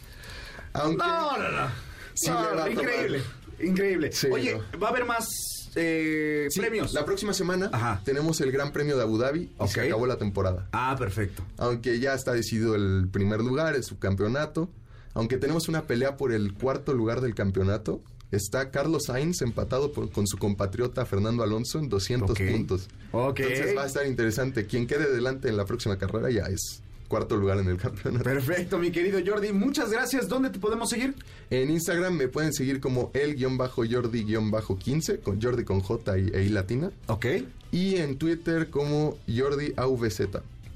Aunque 0.74 0.98
No, 0.98 1.36
no, 1.39 1.51
no. 1.51 1.68
Sí 2.14 2.28
No, 2.30 2.47
tomar. 2.48 2.70
increíble, 2.70 3.22
increíble. 3.62 4.12
Sí, 4.12 4.26
Oye, 4.30 4.59
no. 4.72 4.78
va 4.78 4.89
a 4.89 4.90
haber 4.90 5.05
más 5.05 5.26
eh, 5.74 6.46
Sí, 6.50 6.60
premios. 6.60 6.92
La 6.92 7.04
próxima 7.04 7.32
semana 7.32 7.70
Ajá. 7.72 8.00
tenemos 8.04 8.40
el 8.40 8.52
Gran 8.52 8.72
Premio 8.72 8.96
de 8.96 9.02
Abu 9.02 9.18
Dhabi 9.18 9.50
y 9.64 9.68
se 9.68 9.80
acabó 9.80 10.06
la 10.06 10.16
temporada. 10.18 10.68
Ah, 10.72 10.94
perfecto. 10.98 11.42
Aunque 11.58 11.98
ya 12.00 12.14
está 12.14 12.32
decidido 12.32 12.74
el 12.74 13.08
primer 13.10 13.40
lugar, 13.40 13.74
el 13.74 13.84
subcampeonato. 13.84 14.68
Aunque 15.14 15.36
tenemos 15.36 15.68
una 15.68 15.82
pelea 15.86 16.16
por 16.16 16.32
el 16.32 16.54
cuarto 16.54 16.94
lugar 16.94 17.20
del 17.20 17.34
campeonato. 17.34 18.00
Está 18.30 18.70
Carlos 18.70 19.04
Sainz 19.08 19.42
empatado 19.42 19.92
por- 19.92 20.10
con 20.10 20.26
su 20.26 20.38
compatriota 20.38 21.04
Fernando 21.04 21.42
Alonso 21.42 21.78
en 21.78 21.90
200 21.90 22.30
Ok. 22.30 22.40
puntos. 22.50 22.88
Entonces 23.12 23.76
va 23.76 23.82
a 23.82 23.86
estar 23.86 24.06
interesante. 24.06 24.64
Quien 24.66 24.86
quede 24.86 25.12
delante 25.12 25.48
en 25.50 25.56
la 25.58 25.66
próxima 25.66 25.98
carrera 25.98 26.30
ya 26.30 26.44
es 26.46 26.81
cuarto 27.12 27.36
lugar 27.36 27.59
en 27.59 27.68
el 27.68 27.76
campeonato. 27.76 28.24
Perfecto, 28.24 28.78
mi 28.78 28.90
querido 28.90 29.20
Jordi. 29.22 29.52
Muchas 29.52 29.93
gracias. 29.93 30.30
¿Dónde 30.30 30.48
te 30.48 30.59
podemos 30.59 30.89
seguir? 30.89 31.14
En 31.51 31.70
Instagram 31.70 32.14
me 32.14 32.26
pueden 32.26 32.55
seguir 32.55 32.80
como 32.80 33.10
el-jordi-15, 33.12 35.20
con 35.20 35.39
Jordi 35.39 35.64
con 35.64 35.80
J 35.80 36.18
y 36.18 36.30
E 36.32 36.48
latina. 36.48 36.90
Ok. 37.09 37.26
Y 37.70 37.97
en 37.97 38.16
Twitter 38.16 38.70
como 38.70 39.18
Jordi 39.28 39.74
AVZ. 39.76 40.22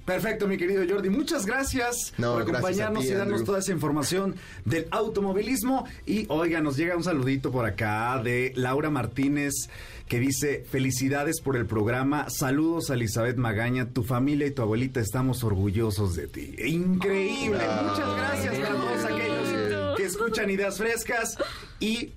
Perfecto, 0.06 0.46
mi 0.46 0.56
querido 0.56 0.84
Jordi. 0.88 1.10
Muchas 1.10 1.44
gracias 1.44 2.14
No, 2.16 2.34
por 2.34 2.42
acompañarnos 2.42 3.02
ti, 3.02 3.10
y 3.10 3.12
darnos 3.12 3.32
Andrew. 3.40 3.44
toda 3.46 3.58
esa 3.58 3.72
información 3.72 4.36
del 4.64 4.86
automovilismo. 4.92 5.84
Y 6.06 6.26
oiga, 6.28 6.60
nos 6.60 6.76
llega 6.76 6.96
un 6.96 7.02
saludito 7.04 7.50
por 7.50 7.66
acá 7.66 8.18
de 8.22 8.52
Laura 8.54 8.88
Martínez 8.88 9.68
que 10.08 10.20
dice, 10.20 10.64
felicidades 10.70 11.40
por 11.40 11.56
el 11.56 11.66
programa. 11.66 12.30
Saludos 12.30 12.90
a 12.90 12.94
Elizabeth 12.94 13.36
Magaña. 13.36 13.86
Tu 13.88 14.04
familia 14.04 14.46
y 14.46 14.52
tu 14.52 14.62
abuelita 14.62 15.00
estamos 15.00 15.42
orgullosos 15.42 16.14
de 16.14 16.28
ti. 16.28 16.54
Increíble. 16.64 17.58
Muchas 17.82 18.16
gracias 18.16 18.58
para 18.60 18.74
todos 18.76 19.04
aquellos 19.04 19.96
que 19.96 20.04
escuchan 20.04 20.50
ideas 20.50 20.78
frescas 20.78 21.36
y 21.80 22.12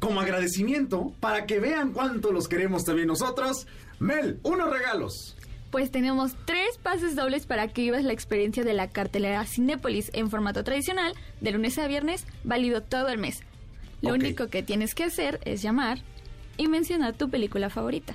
como 0.00 0.20
agradecimiento, 0.20 1.12
para 1.20 1.46
que 1.46 1.60
vean 1.60 1.92
cuánto 1.92 2.32
los 2.32 2.48
queremos 2.48 2.84
también 2.84 3.06
nosotros, 3.06 3.66
Mel, 4.00 4.40
unos 4.42 4.68
regalos. 4.72 5.36
Pues 5.72 5.90
tenemos 5.90 6.36
tres 6.44 6.76
pases 6.82 7.16
dobles 7.16 7.46
para 7.46 7.66
que 7.66 7.80
vivas 7.80 8.04
la 8.04 8.12
experiencia 8.12 8.62
de 8.62 8.74
la 8.74 8.90
cartelera 8.90 9.46
Cinépolis 9.46 10.10
en 10.12 10.28
formato 10.28 10.62
tradicional, 10.64 11.14
de 11.40 11.50
lunes 11.50 11.78
a 11.78 11.86
viernes, 11.88 12.26
válido 12.44 12.82
todo 12.82 13.08
el 13.08 13.16
mes. 13.16 13.40
Lo 14.02 14.12
único 14.12 14.48
que 14.48 14.62
tienes 14.62 14.94
que 14.94 15.04
hacer 15.04 15.40
es 15.46 15.62
llamar 15.62 16.00
y 16.58 16.68
mencionar 16.68 17.14
tu 17.14 17.30
película 17.30 17.70
favorita. 17.70 18.14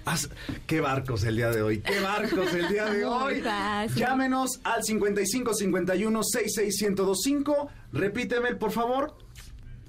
¡Qué 0.68 0.82
barcos 0.82 1.24
el 1.24 1.38
día 1.38 1.50
de 1.50 1.64
hoy! 1.64 1.80
¡Qué 1.80 2.00
barcos 2.00 2.54
el 2.54 2.68
día 2.68 2.86
de 2.86 3.06
hoy! 3.06 3.42
Llámenos 3.96 4.60
al 4.64 4.84
55 4.84 5.56
51 5.56 6.24
66 6.24 6.82
1025. 6.90 7.70
Repíteme, 7.92 8.54
por 8.54 8.72
favor 8.72 9.18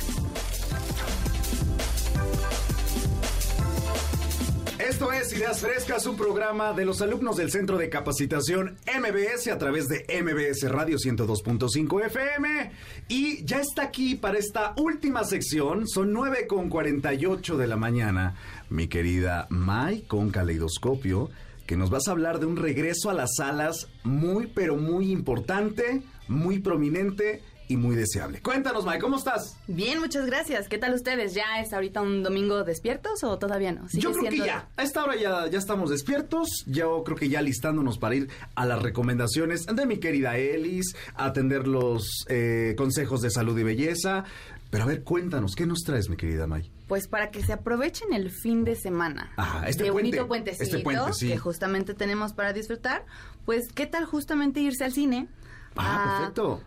Esto 4.79 5.11
es 5.11 5.33
Ideas 5.33 5.61
Frescas, 5.61 6.07
un 6.07 6.17
programa 6.17 6.73
de 6.73 6.85
los 6.85 7.03
alumnos 7.03 7.37
del 7.37 7.51
Centro 7.51 7.77
de 7.77 7.89
Capacitación 7.89 8.77
MBS 8.87 9.49
a 9.49 9.59
través 9.59 9.89
de 9.89 10.07
MBS 10.23 10.71
Radio 10.71 10.97
102.5 10.99 12.07
FM. 12.07 12.71
Y 13.09 13.45
ya 13.45 13.61
está 13.61 13.83
aquí 13.83 14.15
para 14.15 14.39
esta 14.39 14.75
última 14.77 15.25
sección, 15.25 15.89
son 15.89 16.13
9 16.13 16.47
con 16.47 16.69
48 16.69 17.57
de 17.57 17.67
la 17.67 17.77
mañana, 17.77 18.37
mi 18.71 18.87
querida 18.87 19.47
Mai 19.51 20.03
con 20.03 20.31
Caleidoscopio 20.31 21.31
que 21.67 21.77
nos 21.77 21.91
vas 21.91 22.09
a 22.09 22.13
hablar 22.13 22.41
de 22.41 22.47
un 22.47 22.57
regreso 22.57 23.11
a 23.11 23.15
las 23.15 23.37
salas 23.37 23.89
muy, 24.05 24.47
pero 24.47 24.77
muy 24.77 25.11
importante, 25.11 26.03
muy 26.29 26.61
prominente 26.61 27.43
y 27.69 27.77
muy 27.77 27.97
deseable. 27.97 28.41
Cuéntanos, 28.41 28.85
Mike, 28.85 29.01
¿cómo 29.01 29.17
estás? 29.17 29.57
Bien, 29.67 29.99
muchas 29.99 30.27
gracias. 30.27 30.69
¿Qué 30.69 30.79
tal 30.79 30.95
ustedes? 30.95 31.35
¿Ya 31.35 31.61
es 31.61 31.73
ahorita 31.73 32.01
un 32.01 32.23
domingo 32.23 32.63
despiertos 32.65 33.25
o 33.25 33.39
todavía 33.39 33.73
no? 33.73 33.87
Yo 33.93 34.13
creo 34.13 34.31
que 34.31 34.39
ya. 34.39 34.69
A 34.77 34.83
esta 34.83 35.03
hora 35.03 35.17
ya, 35.17 35.49
ya 35.49 35.59
estamos 35.59 35.91
despiertos. 35.91 36.65
Yo 36.67 37.03
creo 37.05 37.17
que 37.17 37.29
ya 37.29 37.43
listándonos 37.43 37.99
para 37.99 38.15
ir 38.15 38.29
a 38.55 38.67
las 38.67 38.81
recomendaciones 38.83 39.67
de 39.67 39.87
mi 39.87 39.99
querida 39.99 40.37
Elis, 40.39 40.95
atender 41.15 41.67
los 41.67 42.25
eh, 42.29 42.75
consejos 42.77 43.21
de 43.21 43.31
salud 43.31 43.59
y 43.59 43.65
belleza. 43.65 44.25
Pero 44.71 44.85
a 44.85 44.87
ver, 44.87 45.03
cuéntanos, 45.03 45.55
¿qué 45.57 45.67
nos 45.67 45.81
traes, 45.81 46.09
mi 46.09 46.17
querida 46.17 46.47
May? 46.47 46.71
Pues 46.87 47.09
para 47.09 47.31
que 47.31 47.43
se 47.43 47.53
aprovechen 47.53 48.13
el 48.13 48.31
fin 48.31 48.65
de 48.65 48.77
semana. 48.77 49.33
Ajá, 49.37 49.69
este 49.69 49.85
de 49.85 49.93
puente. 49.93 50.11
bonito 50.11 50.29
puentecito 50.29 50.77
este 51.11 51.27
que 51.27 51.37
justamente 51.37 51.95
tenemos 51.95 52.33
para 52.33 52.53
disfrutar. 52.53 53.05
Pues, 53.45 53.73
¿qué 53.73 53.87
tal 53.87 54.05
justamente 54.05 54.61
irse 54.61 54.85
al 54.85 54.93
cine? 54.93 55.29
Ah, 55.77 56.19
perfecto. 56.19 56.63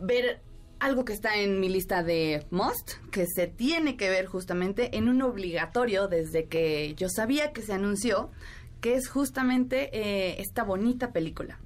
Ver 0.00 0.42
algo 0.78 1.04
que 1.04 1.12
está 1.12 1.36
en 1.36 1.60
mi 1.60 1.68
lista 1.68 2.02
de 2.02 2.46
must, 2.50 2.92
que 3.10 3.26
se 3.26 3.46
tiene 3.46 3.96
que 3.96 4.08
ver 4.08 4.26
justamente 4.26 4.96
en 4.96 5.08
un 5.08 5.22
obligatorio 5.22 6.08
desde 6.08 6.46
que 6.46 6.94
yo 6.94 7.08
sabía 7.08 7.52
que 7.52 7.62
se 7.62 7.74
anunció, 7.74 8.30
que 8.80 8.94
es 8.94 9.08
justamente 9.08 9.90
eh, 9.92 10.40
esta 10.40 10.64
bonita 10.64 11.12
película. 11.12 11.60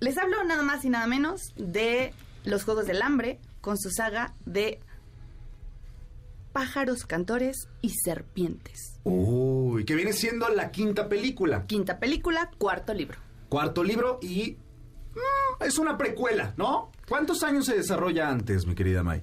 Les 0.00 0.18
hablo 0.18 0.44
nada 0.44 0.62
más 0.62 0.84
y 0.84 0.90
nada 0.90 1.06
menos 1.06 1.54
de 1.56 2.12
Los 2.44 2.64
Juegos 2.64 2.86
del 2.86 3.00
Hambre 3.00 3.40
con 3.62 3.78
su 3.78 3.90
saga 3.90 4.34
de 4.44 4.80
pájaros, 6.54 7.04
cantores 7.04 7.68
y 7.82 7.90
serpientes. 7.90 9.00
Uy, 9.02 9.84
que 9.84 9.96
viene 9.96 10.12
siendo 10.12 10.48
la 10.48 10.70
quinta 10.70 11.08
película. 11.08 11.66
Quinta 11.66 11.98
película, 11.98 12.50
cuarto 12.56 12.94
libro. 12.94 13.18
Cuarto 13.48 13.82
libro 13.82 14.20
y 14.22 14.56
mm, 15.14 15.64
es 15.64 15.78
una 15.78 15.98
precuela, 15.98 16.54
¿no? 16.56 16.92
¿Cuántos 17.08 17.42
años 17.42 17.66
se 17.66 17.76
desarrolla 17.76 18.30
antes, 18.30 18.66
mi 18.66 18.76
querida 18.76 19.02
May? 19.02 19.22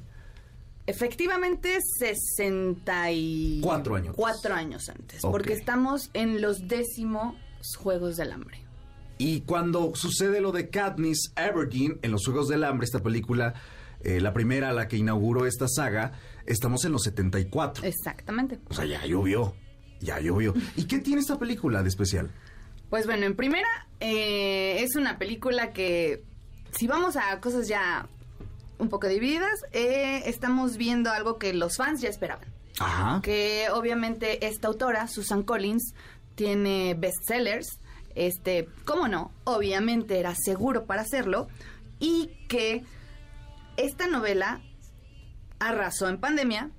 Efectivamente, 0.85 1.79
64 1.99 3.95
años. 3.95 4.15
Cuatro 4.15 4.53
años 4.53 4.89
antes, 4.89 5.21
porque 5.21 5.53
estamos 5.53 6.09
en 6.13 6.41
los 6.41 6.67
décimos 6.67 7.35
Juegos 7.77 8.17
del 8.17 8.33
Hambre. 8.33 8.65
Y 9.17 9.41
cuando 9.41 9.93
sucede 9.95 10.41
lo 10.41 10.51
de 10.51 10.69
Katniss 10.69 11.31
Everdeen 11.37 11.99
en 12.01 12.11
los 12.11 12.25
Juegos 12.25 12.49
del 12.49 12.65
Hambre, 12.65 12.85
esta 12.85 13.01
película, 13.01 13.53
eh, 14.01 14.19
la 14.19 14.33
primera, 14.33 14.73
la 14.73 14.87
que 14.87 14.97
inauguró 14.97 15.45
esta 15.45 15.67
saga, 15.69 16.13
Estamos 16.45 16.85
en 16.85 16.91
los 16.91 17.03
74. 17.03 17.85
Exactamente. 17.85 18.59
O 18.69 18.73
sea, 18.73 18.85
ya 18.85 19.05
llovió. 19.05 19.55
Ya 19.99 20.19
llovió. 20.19 20.53
¿Y 20.75 20.85
qué 20.85 20.99
tiene 20.99 21.21
esta 21.21 21.37
película 21.37 21.83
de 21.83 21.89
especial? 21.89 22.31
Pues 22.89 23.05
bueno, 23.05 23.25
en 23.25 23.35
primera, 23.35 23.67
eh, 23.99 24.83
es 24.83 24.95
una 24.95 25.17
película 25.17 25.71
que, 25.73 26.23
si 26.71 26.87
vamos 26.87 27.15
a 27.15 27.39
cosas 27.39 27.67
ya 27.67 28.09
un 28.79 28.89
poco 28.89 29.07
divididas, 29.07 29.61
eh, 29.71 30.23
estamos 30.25 30.75
viendo 30.75 31.11
algo 31.11 31.37
que 31.37 31.53
los 31.53 31.77
fans 31.77 32.01
ya 32.01 32.09
esperaban. 32.09 32.47
Ajá. 32.79 33.21
Que 33.21 33.67
obviamente 33.71 34.45
esta 34.47 34.67
autora, 34.67 35.07
Susan 35.07 35.43
Collins, 35.43 35.93
tiene 36.35 36.95
bestsellers. 36.95 37.79
Este, 38.15 38.67
¿cómo 38.85 39.07
no? 39.07 39.31
Obviamente 39.43 40.19
era 40.19 40.33
seguro 40.35 40.85
para 40.85 41.03
hacerlo. 41.03 41.47
Y 41.99 42.31
que 42.49 42.83
esta 43.77 44.07
novela 44.07 44.61
arrasó 45.61 46.09
en 46.09 46.19
pandemia, 46.19 46.69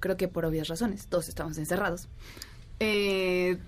creo 0.00 0.16
que 0.16 0.26
por 0.26 0.44
obvias 0.44 0.68
razones, 0.68 1.06
todos 1.06 1.28
estamos 1.28 1.58
encerrados. 1.58 2.08
Eh, 2.80 3.58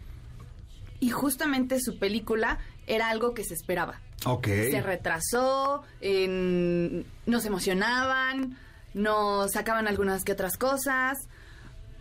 y 1.01 1.11
justamente 1.11 1.81
su 1.81 1.99
película 1.99 2.59
era 2.87 3.11
algo 3.11 3.35
que 3.35 3.45
se 3.45 3.55
esperaba. 3.55 4.01
Ok. 4.27 4.47
Se 4.47 4.83
retrasó, 4.83 5.83
nos 6.01 7.45
emocionaban, 7.45 8.59
nos 8.95 9.53
sacaban 9.53 9.87
algunas 9.87 10.25
que 10.25 10.33
otras 10.33 10.57
cosas, 10.57 11.19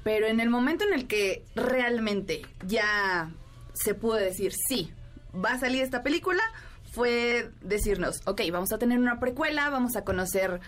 pero 0.04 0.28
en 0.28 0.40
el 0.40 0.50
momento 0.50 0.86
en 0.86 0.94
el 0.94 1.08
que 1.08 1.46
realmente 1.56 2.42
ya 2.66 3.32
se 3.74 3.94
pudo 3.94 4.16
decir, 4.16 4.54
sí, 4.54 4.94
va 5.34 5.54
a 5.54 5.60
salir 5.60 5.82
esta 5.82 6.04
película, 6.04 6.42
fue 6.92 7.52
decirnos, 7.62 8.22
ok, 8.26 8.42
vamos 8.52 8.72
a 8.72 8.78
tener 8.78 9.00
una 9.00 9.20
precuela, 9.20 9.70
vamos 9.70 9.96
a 9.96 10.04
conocer 10.04 10.62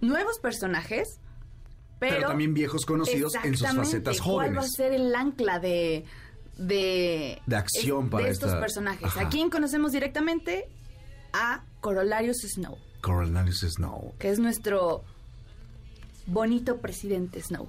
nuevos 0.00 0.38
personajes, 0.38 1.20
pero, 2.10 2.28
también 2.28 2.54
viejos 2.54 2.84
conocidos 2.84 3.34
en 3.42 3.56
sus 3.56 3.68
facetas 3.68 4.20
jóvenes. 4.20 4.52
¿Cuál 4.52 4.58
va 4.58 4.66
a 4.66 4.68
ser 4.68 4.92
el 4.92 5.14
ancla 5.14 5.58
de 5.58 6.04
de, 6.56 7.40
de 7.46 7.56
acción 7.56 8.10
para 8.10 8.28
estos 8.28 8.54
personajes? 8.54 9.16
¿A 9.16 9.28
quién 9.28 9.50
conocemos 9.50 9.92
directamente? 9.92 10.68
A 11.32 11.64
Corolarius 11.80 12.42
Snow. 12.42 12.76
Corolarius 13.00 13.60
Snow. 13.60 14.14
Que 14.18 14.30
es 14.30 14.38
nuestro 14.38 15.02
bonito 16.26 16.78
presidente 16.78 17.40
Snow. 17.42 17.68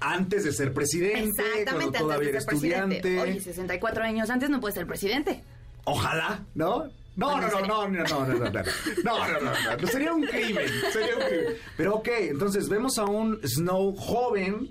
Antes 0.00 0.44
de 0.44 0.52
ser 0.52 0.74
presidente, 0.74 1.42
Exactamente, 1.42 1.98
todavía 1.98 2.30
era 2.30 2.38
estudiante. 2.38 3.00
Presidente. 3.00 3.30
Oye, 3.32 3.40
64 3.40 4.04
años 4.04 4.28
antes 4.30 4.50
no 4.50 4.60
puede 4.60 4.74
ser 4.74 4.86
presidente. 4.86 5.42
Ojalá, 5.84 6.44
¿no? 6.54 6.90
No, 7.16 7.40
no, 7.40 7.48
no, 7.48 7.60
no, 7.60 7.88
no, 7.88 8.02
no, 8.02 8.26
no, 8.26 8.26
no, 8.26 8.50
no, 8.50 8.50
no, 9.04 9.40
no, 9.40 9.76
no, 9.80 9.86
sería 9.86 10.12
un 10.12 10.26
crimen, 10.26 10.66
sería 10.92 11.16
un 11.16 11.22
crimen. 11.22 11.54
Pero 11.76 11.94
ok, 11.96 12.08
entonces 12.20 12.68
vemos 12.68 12.98
a 12.98 13.04
un 13.04 13.38
Snow 13.44 13.94
joven 13.94 14.70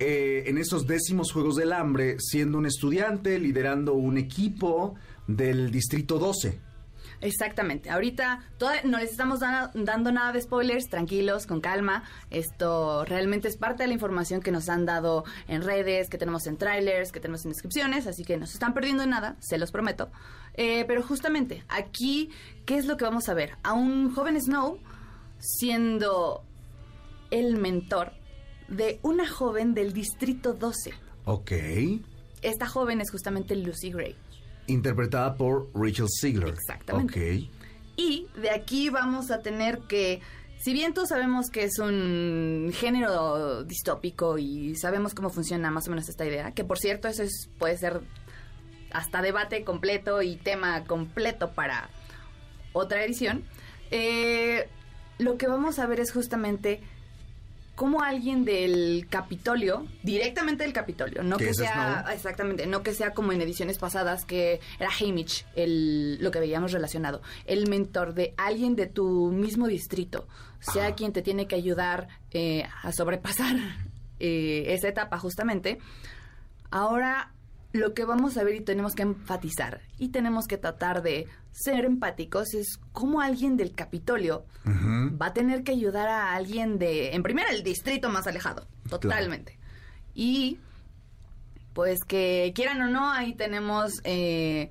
eh, 0.00 0.44
en 0.46 0.58
esos 0.58 0.86
décimos 0.86 1.30
Juegos 1.30 1.56
del 1.56 1.72
Hambre, 1.72 2.16
siendo 2.18 2.58
un 2.58 2.66
estudiante, 2.66 3.38
liderando 3.38 3.94
un 3.94 4.18
equipo 4.18 4.96
del 5.26 5.70
Distrito 5.70 6.18
12. 6.18 6.58
Exactamente. 7.20 7.90
Ahorita 7.90 8.44
no 8.84 8.98
les 8.98 9.10
estamos 9.10 9.40
dando 9.40 10.12
nada 10.12 10.32
de 10.32 10.40
spoilers, 10.40 10.88
tranquilos, 10.88 11.46
con 11.46 11.60
calma. 11.60 12.04
Esto 12.30 13.04
realmente 13.04 13.48
es 13.48 13.56
parte 13.56 13.82
de 13.82 13.88
la 13.88 13.94
información 13.94 14.40
que 14.40 14.50
nos 14.50 14.68
han 14.68 14.86
dado 14.86 15.24
en 15.48 15.62
redes, 15.62 16.08
que 16.08 16.18
tenemos 16.18 16.46
en 16.46 16.56
trailers, 16.56 17.12
que 17.12 17.20
tenemos 17.20 17.44
en 17.44 17.50
descripciones, 17.50 18.06
así 18.06 18.24
que 18.24 18.36
no 18.36 18.46
se 18.46 18.54
están 18.54 18.74
perdiendo 18.74 19.06
nada, 19.06 19.36
se 19.40 19.58
los 19.58 19.70
prometo. 19.70 20.10
Eh, 20.54 20.84
pero 20.86 21.02
justamente 21.02 21.64
aquí, 21.68 22.30
¿qué 22.66 22.76
es 22.76 22.86
lo 22.86 22.96
que 22.96 23.04
vamos 23.04 23.28
a 23.28 23.34
ver? 23.34 23.56
A 23.62 23.72
un 23.72 24.14
joven 24.14 24.40
Snow 24.40 24.78
siendo 25.38 26.44
el 27.30 27.56
mentor 27.56 28.12
de 28.68 28.98
una 29.02 29.28
joven 29.28 29.74
del 29.74 29.92
Distrito 29.92 30.52
12. 30.54 30.92
Ok. 31.24 31.52
Esta 32.42 32.66
joven 32.66 33.00
es 33.00 33.10
justamente 33.10 33.54
Lucy 33.56 33.90
Gray. 33.90 34.16
Interpretada 34.66 35.34
por 35.34 35.70
Rachel 35.74 36.06
Ziegler. 36.08 36.54
Exactamente. 36.54 37.40
Ok. 37.42 37.50
Y 37.96 38.26
de 38.40 38.50
aquí 38.50 38.88
vamos 38.88 39.30
a 39.30 39.40
tener 39.40 39.80
que, 39.80 40.20
si 40.58 40.72
bien 40.72 40.94
todos 40.94 41.10
sabemos 41.10 41.50
que 41.50 41.64
es 41.64 41.78
un 41.78 42.70
género 42.72 43.64
distópico 43.64 44.38
y 44.38 44.74
sabemos 44.76 45.14
cómo 45.14 45.30
funciona 45.30 45.70
más 45.70 45.86
o 45.86 45.90
menos 45.90 46.08
esta 46.08 46.24
idea, 46.24 46.52
que 46.52 46.64
por 46.64 46.78
cierto 46.78 47.08
eso 47.08 47.22
es, 47.22 47.50
puede 47.58 47.76
ser 47.76 48.00
hasta 48.92 49.22
debate 49.22 49.64
completo 49.64 50.22
y 50.22 50.36
tema 50.36 50.84
completo 50.84 51.52
para 51.52 51.90
otra 52.72 53.04
edición, 53.04 53.44
eh, 53.90 54.68
lo 55.18 55.36
que 55.36 55.46
vamos 55.46 55.78
a 55.78 55.86
ver 55.86 56.00
es 56.00 56.12
justamente 56.12 56.80
cómo 57.80 58.02
alguien 58.02 58.44
del 58.44 59.06
Capitolio, 59.08 59.86
directamente 60.02 60.64
del 60.64 60.74
Capitolio, 60.74 61.22
no 61.22 61.38
que 61.38 61.54
sea 61.54 62.04
exactamente, 62.12 62.66
no 62.66 62.82
que 62.82 62.92
sea 62.92 63.14
como 63.14 63.32
en 63.32 63.40
ediciones 63.40 63.78
pasadas 63.78 64.26
que 64.26 64.60
era 64.78 64.90
Hamish 65.00 65.46
el 65.56 66.22
lo 66.22 66.30
que 66.30 66.40
veíamos 66.40 66.72
relacionado, 66.72 67.22
el 67.46 67.70
mentor 67.70 68.12
de 68.12 68.34
alguien 68.36 68.76
de 68.76 68.86
tu 68.86 69.32
mismo 69.32 69.66
distrito, 69.66 70.28
sea 70.58 70.94
quien 70.94 71.14
te 71.14 71.22
tiene 71.22 71.46
que 71.46 71.54
ayudar 71.54 72.08
eh, 72.32 72.64
a 72.82 72.92
sobrepasar 72.92 73.56
eh, 74.18 74.64
esa 74.66 74.88
etapa 74.88 75.18
justamente. 75.18 75.78
Ahora 76.70 77.32
lo 77.72 77.94
que 77.94 78.04
vamos 78.04 78.36
a 78.36 78.44
ver 78.44 78.56
y 78.56 78.60
tenemos 78.60 78.94
que 78.94 79.02
enfatizar 79.02 79.80
y 79.98 80.08
tenemos 80.08 80.46
que 80.46 80.58
tratar 80.58 81.02
de 81.02 81.26
ser 81.52 81.84
empáticos 81.84 82.54
es 82.54 82.78
cómo 82.92 83.20
alguien 83.20 83.56
del 83.56 83.72
Capitolio 83.72 84.44
va 84.66 85.26
a 85.26 85.32
tener 85.32 85.62
que 85.62 85.72
ayudar 85.72 86.08
a 86.08 86.34
alguien 86.34 86.78
de, 86.78 87.14
en 87.14 87.22
primera, 87.22 87.50
el 87.50 87.62
distrito 87.62 88.08
más 88.08 88.26
alejado, 88.26 88.66
totalmente. 88.88 89.58
Y 90.14 90.58
pues 91.72 92.04
que 92.04 92.52
quieran 92.54 92.82
o 92.82 92.88
no, 92.88 93.12
ahí 93.12 93.34
tenemos 93.34 94.00
eh, 94.04 94.70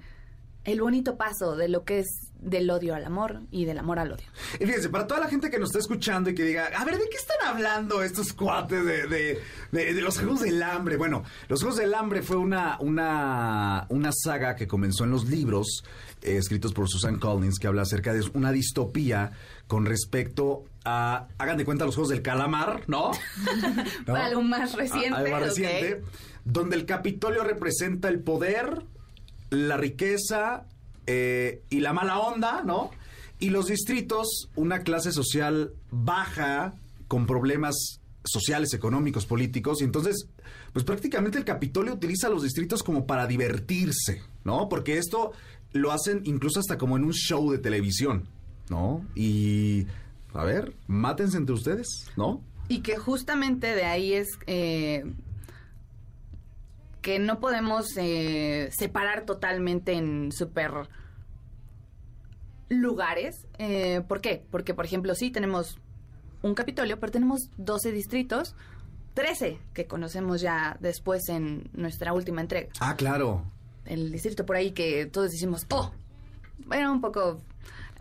el 0.65 0.81
bonito 0.81 1.17
paso 1.17 1.55
de 1.55 1.69
lo 1.69 1.83
que 1.83 1.99
es 1.99 2.28
del 2.41 2.69
odio 2.69 2.95
al 2.95 3.03
amor 3.05 3.41
y 3.51 3.65
del 3.65 3.77
amor 3.77 3.99
al 3.99 4.13
odio. 4.13 4.25
Y 4.59 4.65
fíjense, 4.65 4.89
para 4.89 5.07
toda 5.07 5.19
la 5.19 5.27
gente 5.27 5.49
que 5.49 5.59
nos 5.59 5.69
está 5.69 5.79
escuchando 5.79 6.29
y 6.29 6.35
que 6.35 6.43
diga, 6.43 6.67
a 6.75 6.85
ver, 6.85 6.97
¿de 6.97 7.09
qué 7.09 7.17
están 7.17 7.37
hablando 7.45 8.01
estos 8.01 8.33
cuates 8.33 8.85
de, 8.85 9.39
de, 9.71 10.01
los 10.01 10.17
Juegos 10.17 10.41
del 10.41 10.61
Hambre? 10.63 10.97
Bueno, 10.97 11.23
los 11.47 11.61
Juegos 11.61 11.79
del 11.79 11.93
Hambre 11.93 12.21
fue 12.21 12.37
una, 12.37 12.77
una, 12.79 13.85
una 13.89 14.11
saga 14.13 14.55
que 14.55 14.67
comenzó 14.67 15.03
en 15.03 15.11
los 15.11 15.27
libros 15.27 15.83
eh, 16.21 16.37
escritos 16.37 16.73
por 16.73 16.87
Susan 16.87 17.19
Collins 17.19 17.59
que 17.59 17.67
habla 17.67 17.81
acerca 17.81 18.13
de 18.13 18.23
una 18.33 18.51
distopía 18.51 19.31
con 19.67 19.85
respecto 19.85 20.63
a, 20.85 21.27
hagan 21.37 21.57
de 21.57 21.65
cuenta, 21.65 21.85
los 21.85 21.95
Juegos 21.95 22.09
del 22.09 22.21
Calamar, 22.21 22.83
¿no? 22.87 23.11
Algo 24.07 24.41
más 24.41 24.73
reciente. 24.75 25.15
algo 25.15 25.31
más 25.31 25.41
reciente, 25.43 26.01
donde 26.45 26.77
el 26.77 26.85
Capitolio 26.85 27.43
representa 27.43 28.07
el 28.07 28.19
poder, 28.19 28.83
la 29.49 29.77
riqueza, 29.77 30.65
eh, 31.11 31.63
y 31.71 31.79
la 31.79 31.91
mala 31.91 32.19
onda, 32.19 32.61
¿no? 32.63 32.91
Y 33.39 33.49
los 33.49 33.65
distritos, 33.65 34.47
una 34.55 34.83
clase 34.83 35.11
social 35.11 35.73
baja, 35.89 36.75
con 37.07 37.25
problemas 37.25 37.99
sociales, 38.23 38.75
económicos, 38.75 39.25
políticos, 39.25 39.81
y 39.81 39.85
entonces, 39.85 40.27
pues 40.71 40.85
prácticamente 40.85 41.39
el 41.39 41.45
Capitolio 41.45 41.95
utiliza 41.95 42.29
los 42.29 42.43
distritos 42.43 42.83
como 42.83 43.07
para 43.07 43.25
divertirse, 43.25 44.21
¿no? 44.43 44.69
Porque 44.69 44.99
esto 44.99 45.31
lo 45.73 45.91
hacen 45.91 46.21
incluso 46.25 46.59
hasta 46.59 46.77
como 46.77 46.95
en 46.95 47.05
un 47.05 47.13
show 47.13 47.49
de 47.49 47.57
televisión, 47.57 48.27
¿no? 48.69 49.03
Y, 49.15 49.87
a 50.35 50.43
ver, 50.43 50.75
mátense 50.85 51.37
entre 51.37 51.55
ustedes, 51.55 51.87
¿no? 52.17 52.43
Y 52.67 52.81
que 52.81 52.97
justamente 52.97 53.73
de 53.73 53.85
ahí 53.85 54.13
es... 54.13 54.27
Eh, 54.45 55.05
que 57.01 57.19
no 57.19 57.39
podemos 57.39 57.85
eh, 57.97 58.69
separar 58.71 59.25
totalmente 59.25 59.93
en 59.93 60.31
super 60.31 60.71
lugares. 62.69 63.47
Eh, 63.57 64.01
¿Por 64.07 64.21
qué? 64.21 64.43
Porque, 64.51 64.73
por 64.73 64.85
ejemplo, 64.85 65.15
sí 65.15 65.31
tenemos 65.31 65.79
un 66.41 66.55
Capitolio, 66.55 66.99
pero 66.99 67.11
tenemos 67.11 67.49
12 67.57 67.91
distritos, 67.91 68.55
13 69.13 69.59
que 69.73 69.87
conocemos 69.87 70.41
ya 70.41 70.77
después 70.79 71.27
en 71.29 71.69
nuestra 71.73 72.13
última 72.13 72.41
entrega. 72.41 72.69
Ah, 72.79 72.95
claro. 72.95 73.43
El 73.85 74.11
distrito 74.11 74.45
por 74.45 74.55
ahí 74.55 74.71
que 74.71 75.05
todos 75.05 75.31
decimos, 75.31 75.65
oh, 75.71 75.91
bueno, 76.65 76.91
un 76.91 77.01
poco 77.01 77.41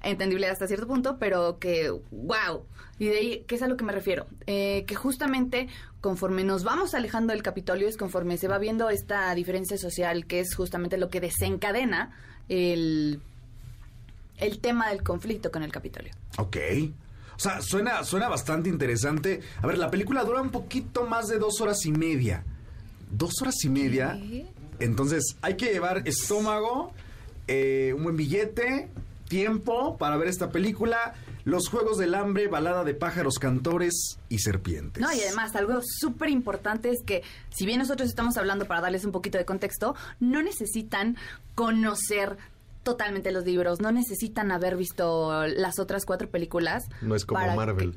entendible 0.03 0.49
hasta 0.49 0.67
cierto 0.67 0.87
punto, 0.87 1.19
pero 1.19 1.59
que, 1.59 1.91
wow. 2.11 2.65
Y 2.99 3.07
de 3.07 3.17
ahí, 3.17 3.45
¿qué 3.47 3.55
es 3.55 3.63
a 3.63 3.69
lo 3.69 3.77
que 3.77 3.85
me 3.85 3.93
refiero? 3.93 4.27
Eh, 4.47 4.85
que 4.87 4.95
justamente 4.95 5.69
conforme 6.01 6.45
nos 6.45 6.65
vamos 6.65 6.95
alejando 6.95 7.33
del 7.33 7.43
Capitolio 7.43 7.89
es 7.89 7.97
conforme 7.97 8.39
se 8.39 8.49
va 8.49 8.59
viendo 8.59 8.91
esta 8.91 9.35
diferencia 9.35 9.79
social, 9.79 10.27
que 10.27 10.41
es 10.41 10.55
justamente 10.55 10.97
lo 10.97 11.11
que 11.11 11.21
desencadena 11.21 12.15
el 12.49 13.21
el 14.39 14.61
tema 14.61 14.89
del 14.91 15.03
conflicto 15.03 15.51
con 15.51 15.63
el 15.63 15.73
Capitolio. 15.73 16.13
Ok. 16.39 16.57
O 17.37 17.41
sea, 17.41 17.61
suena, 17.63 18.03
suena 18.05 18.29
bastante 18.29 18.69
interesante. 18.69 19.41
A 19.63 19.67
ver, 19.67 19.79
la 19.79 19.91
película 19.91 20.25
dura 20.25 20.41
un 20.41 20.51
poquito 20.51 21.07
más 21.07 21.29
de 21.29 21.39
dos 21.39 21.61
horas 21.61 21.85
y 21.87 21.93
media. 21.93 22.45
¿Dos 23.11 23.41
horas 23.43 23.65
y 23.65 23.69
media? 23.69 24.19
Entonces, 24.81 25.37
hay 25.41 25.57
que 25.57 25.73
llevar 25.73 26.03
estómago, 26.07 26.93
eh, 27.47 27.93
un 27.97 28.05
buen 28.05 28.17
billete, 28.17 28.89
tiempo 29.29 29.97
para 29.99 30.17
ver 30.17 30.29
esta 30.29 30.51
película. 30.51 31.15
Los 31.49 31.71
Juegos 31.71 31.97
del 31.97 32.15
Hambre, 32.15 32.47
balada 32.47 32.85
de 32.85 32.93
pájaros, 32.93 33.39
cantores 33.39 34.19
y 34.29 34.41
serpientes. 34.41 35.03
No, 35.03 35.11
y 35.15 35.23
además 35.23 35.57
algo 35.57 35.81
súper 35.83 36.29
importante 36.29 36.91
es 36.91 36.99
que 37.03 37.23
si 37.49 37.65
bien 37.65 37.79
nosotros 37.79 38.11
estamos 38.11 38.37
hablando 38.37 38.67
para 38.67 38.83
darles 38.83 39.07
un 39.07 39.13
poquito 39.13 39.39
de 39.39 39.47
contexto, 39.47 39.95
no 40.21 40.43
necesitan 40.43 41.17
conocer 41.55 42.37
totalmente 42.83 43.33
los 43.33 43.45
libros, 43.45 43.81
no 43.81 43.93
necesitan 43.93 44.51
haber 44.53 44.77
visto 44.77 45.47
las 45.47 45.79
otras 45.79 46.05
cuatro 46.05 46.31
películas. 46.31 46.89
No 47.03 47.15
es 47.15 47.25
como 47.25 47.55
Marvel. 47.55 47.95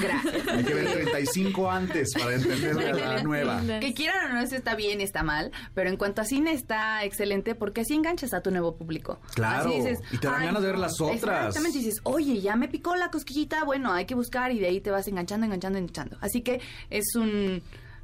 Gracias. 0.00 0.48
Hay 0.48 0.64
que 0.64 0.74
ver 0.74 0.92
35 0.92 1.70
antes 1.70 2.12
para 2.14 2.34
entender 2.34 2.76
la, 2.76 3.22
nueva. 3.22 3.60
Que 3.80 3.94
quieran 3.94 4.30
o 4.30 4.34
no, 4.34 4.40
eso 4.40 4.56
está 4.56 4.74
bien, 4.74 5.00
está 5.00 5.22
mal, 5.22 5.50
pero 5.74 5.90
en 5.90 5.96
cuanto 5.96 6.22
a 6.22 6.24
cine 6.24 6.52
está 6.52 7.04
excelente 7.04 7.54
porque 7.54 7.82
así 7.82 7.94
enganchas 7.94 8.32
a 8.34 8.40
tu 8.40 8.50
nuevo 8.50 8.76
público. 8.76 9.18
Claro. 9.34 9.72
y 9.72 10.18
te 10.18 10.26
dan 10.26 10.44
ganas 10.44 10.62
de 10.62 10.68
ver 10.68 10.78
las 10.78 11.00
otras. 11.00 11.48
Exactamente, 11.48 11.78
dices, 11.78 12.00
oye, 12.04 12.40
ya 12.40 12.56
me 12.56 12.68
picó 12.68 12.96
la 12.96 13.10
cosquillita, 13.10 13.64
bueno, 13.64 13.92
hay 13.92 14.06
que 14.06 14.14
buscar 14.14 14.52
y 14.52 14.58
de 14.58 14.68
ahí 14.68 14.80
te 14.80 14.90
vas 14.90 15.08
enganchando, 15.08 15.46
enganchando, 15.46 15.78
enganchando. 15.78 16.16
Así 16.20 16.42
que 16.42 16.60
es 16.90 17.14
un... 17.16 17.62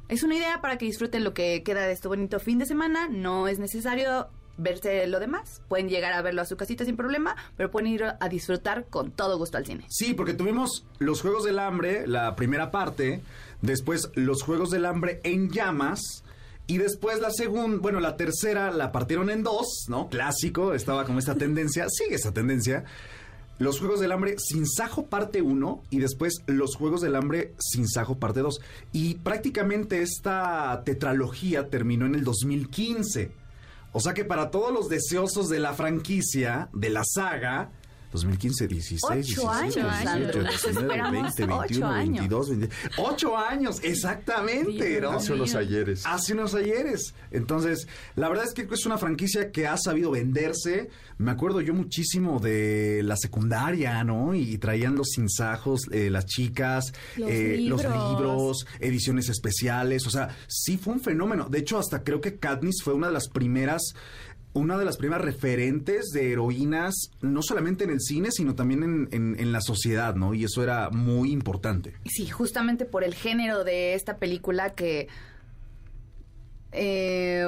Es 0.09 0.21
una 0.21 0.35
idea 0.35 0.59
para 0.59 0.77
que 0.77 0.85
disfruten 0.85 1.23
lo 1.23 1.33
que 1.33 1.63
queda 1.63 1.87
de 1.87 1.93
este 1.93 2.09
bonito 2.09 2.37
fin 2.37 2.59
de 2.59 2.65
semana. 2.65 3.07
No 3.09 3.47
es 3.47 3.57
necesario 3.57 4.27
verse 4.57 5.07
lo 5.07 5.19
demás. 5.19 5.61
Pueden 5.67 5.89
llegar 5.89 6.13
a 6.13 6.21
verlo 6.21 6.41
a 6.41 6.45
su 6.45 6.57
casita 6.57 6.85
sin 6.85 6.95
problema, 6.95 7.35
pero 7.57 7.71
pueden 7.71 7.87
ir 7.87 8.03
a 8.03 8.29
disfrutar 8.29 8.85
con 8.85 9.11
todo 9.11 9.37
gusto 9.37 9.57
al 9.57 9.65
cine. 9.65 9.85
Sí, 9.89 10.13
porque 10.13 10.33
tuvimos 10.33 10.85
los 10.99 11.21
Juegos 11.21 11.43
del 11.43 11.59
Hambre, 11.59 12.07
la 12.07 12.35
primera 12.35 12.71
parte, 12.71 13.21
después 13.61 14.09
los 14.15 14.43
Juegos 14.43 14.69
del 14.71 14.85
Hambre 14.85 15.19
en 15.23 15.51
llamas. 15.51 16.23
Y 16.65 16.77
después 16.77 17.19
la 17.19 17.29
segunda, 17.29 17.79
bueno, 17.81 17.99
la 17.99 18.15
tercera 18.15 18.71
la 18.71 18.93
partieron 18.93 19.29
en 19.29 19.43
dos, 19.43 19.85
¿no? 19.89 20.07
Clásico, 20.09 20.73
estaba 20.73 21.03
como 21.03 21.19
esta 21.19 21.35
tendencia, 21.35 21.87
sigue 21.89 22.15
esa 22.15 22.31
tendencia. 22.31 22.85
Los 23.59 23.79
Juegos 23.79 23.99
del 23.99 24.11
Hambre 24.11 24.35
sin 24.39 24.65
Sajo 24.67 25.05
parte 25.05 25.41
1 25.41 25.83
y 25.91 25.99
después 25.99 26.41
Los 26.47 26.75
Juegos 26.75 27.01
del 27.01 27.15
Hambre 27.15 27.53
sin 27.59 27.87
Sajo 27.87 28.17
parte 28.17 28.39
2. 28.39 28.59
Y 28.93 29.15
prácticamente 29.15 30.01
esta 30.01 30.81
tetralogía 30.85 31.69
terminó 31.69 32.05
en 32.05 32.15
el 32.15 32.23
2015. 32.23 33.42
O 33.93 33.99
sea 33.99 34.13
que 34.13 34.25
para 34.25 34.51
todos 34.51 34.73
los 34.73 34.89
deseosos 34.89 35.49
de 35.49 35.59
la 35.59 35.73
franquicia, 35.73 36.69
de 36.73 36.89
la 36.89 37.03
saga, 37.05 37.71
2015, 38.13 38.67
16, 38.67 39.25
17, 39.25 39.47
años, 39.49 39.75
18, 39.75 40.43
19, 40.43 41.11
20, 41.11 41.45
21, 41.45 41.93
22, 41.93 42.49
22, 42.49 42.75
8 42.97 43.37
años, 43.37 43.79
exactamente. 43.83 45.01
¿no? 45.01 45.11
Hace 45.11 45.33
unos 45.33 45.55
ayeres. 45.55 46.05
Hace 46.05 46.33
unos 46.33 46.53
ayeres. 46.53 47.13
Entonces, 47.31 47.87
la 48.15 48.29
verdad 48.29 48.45
es 48.45 48.53
que 48.53 48.67
es 48.71 48.85
una 48.85 48.97
franquicia 48.97 49.51
que 49.51 49.67
ha 49.67 49.77
sabido 49.77 50.11
venderse. 50.11 50.89
Me 51.17 51.31
acuerdo 51.31 51.61
yo 51.61 51.73
muchísimo 51.73 52.39
de 52.39 53.01
la 53.03 53.17
secundaria, 53.17 54.03
¿no? 54.03 54.35
Y 54.35 54.57
traían 54.57 54.95
los 54.95 55.09
sinsajos, 55.09 55.87
eh, 55.91 56.09
las 56.09 56.25
chicas, 56.25 56.93
los, 57.17 57.29
eh, 57.29 57.57
libros. 57.57 57.83
los 57.83 58.09
libros, 58.11 58.67
ediciones 58.79 59.29
especiales. 59.29 60.05
O 60.07 60.09
sea, 60.09 60.35
sí 60.47 60.77
fue 60.77 60.93
un 60.93 61.01
fenómeno. 61.01 61.47
De 61.49 61.59
hecho, 61.59 61.79
hasta 61.79 62.03
creo 62.03 62.21
que 62.21 62.37
Katniss 62.37 62.83
fue 62.83 62.93
una 62.93 63.07
de 63.07 63.13
las 63.13 63.29
primeras 63.29 63.93
una 64.53 64.77
de 64.77 64.85
las 64.85 64.97
primeras 64.97 65.25
referentes 65.25 66.09
de 66.13 66.31
heroínas, 66.31 66.93
no 67.21 67.41
solamente 67.41 67.83
en 67.83 67.89
el 67.89 67.99
cine, 67.99 68.31
sino 68.31 68.55
también 68.55 69.09
en, 69.11 69.51
la 69.51 69.61
sociedad, 69.61 70.15
¿no? 70.15 70.33
Y 70.33 70.43
eso 70.43 70.63
era 70.63 70.89
muy 70.89 71.31
importante. 71.31 71.93
Sí, 72.05 72.27
justamente 72.27 72.85
por 72.85 73.03
el 73.03 73.13
género 73.13 73.63
de 73.63 73.93
esta 73.93 74.17
película 74.17 74.73
que 74.73 75.07
eh, 76.71 77.45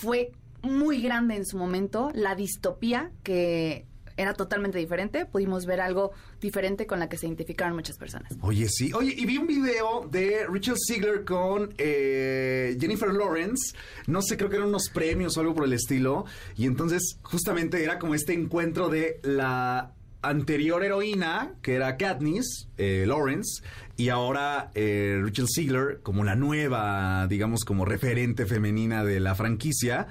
fue 0.00 0.32
muy 0.62 1.00
grande 1.00 1.36
en 1.36 1.46
su 1.46 1.56
momento, 1.56 2.10
la 2.14 2.34
distopía 2.34 3.10
que 3.22 3.86
era 4.16 4.34
totalmente 4.34 4.78
diferente. 4.78 5.26
Pudimos 5.26 5.66
ver 5.66 5.80
algo 5.80 6.12
diferente 6.40 6.86
con 6.86 6.98
la 6.98 7.08
que 7.08 7.16
se 7.16 7.26
identificaron 7.26 7.74
muchas 7.74 7.96
personas. 7.96 8.36
Oye, 8.40 8.68
sí. 8.68 8.92
Oye, 8.94 9.14
y 9.16 9.26
vi 9.26 9.38
un 9.38 9.46
video 9.46 10.08
de 10.10 10.46
Richard 10.50 10.78
Ziegler 10.86 11.24
con 11.24 11.74
eh, 11.78 12.76
Jennifer 12.80 13.12
Lawrence. 13.12 13.76
No 14.06 14.22
sé, 14.22 14.36
creo 14.36 14.50
que 14.50 14.56
eran 14.56 14.68
unos 14.68 14.88
premios 14.90 15.36
o 15.36 15.40
algo 15.40 15.54
por 15.54 15.64
el 15.64 15.72
estilo. 15.72 16.24
Y 16.56 16.66
entonces, 16.66 17.18
justamente 17.22 17.82
era 17.82 17.98
como 17.98 18.14
este 18.14 18.32
encuentro 18.32 18.88
de 18.88 19.20
la 19.22 19.94
anterior 20.22 20.84
heroína, 20.84 21.54
que 21.62 21.74
era 21.74 21.96
Katniss, 21.96 22.68
eh, 22.76 23.04
Lawrence, 23.06 23.62
y 23.96 24.08
ahora 24.08 24.70
eh, 24.74 25.20
Richard 25.22 25.48
Ziegler 25.54 26.00
como 26.02 26.24
la 26.24 26.36
nueva, 26.36 27.26
digamos, 27.28 27.64
como 27.64 27.84
referente 27.84 28.46
femenina 28.46 29.04
de 29.04 29.20
la 29.20 29.34
franquicia. 29.34 30.08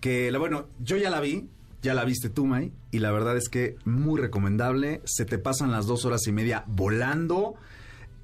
Que, 0.00 0.30
bueno, 0.36 0.68
yo 0.80 0.96
ya 0.96 1.08
la 1.08 1.20
vi, 1.20 1.48
ya 1.84 1.92
la 1.92 2.04
viste 2.04 2.30
tú, 2.30 2.46
May, 2.46 2.72
y 2.90 2.98
la 2.98 3.12
verdad 3.12 3.36
es 3.36 3.50
que 3.50 3.76
muy 3.84 4.18
recomendable. 4.18 5.02
Se 5.04 5.26
te 5.26 5.36
pasan 5.38 5.70
las 5.70 5.84
dos 5.86 6.06
horas 6.06 6.26
y 6.26 6.32
media 6.32 6.64
volando. 6.66 7.56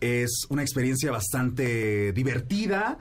Es 0.01 0.47
una 0.49 0.63
experiencia 0.63 1.13
bastante 1.13 2.13
divertida. 2.13 2.99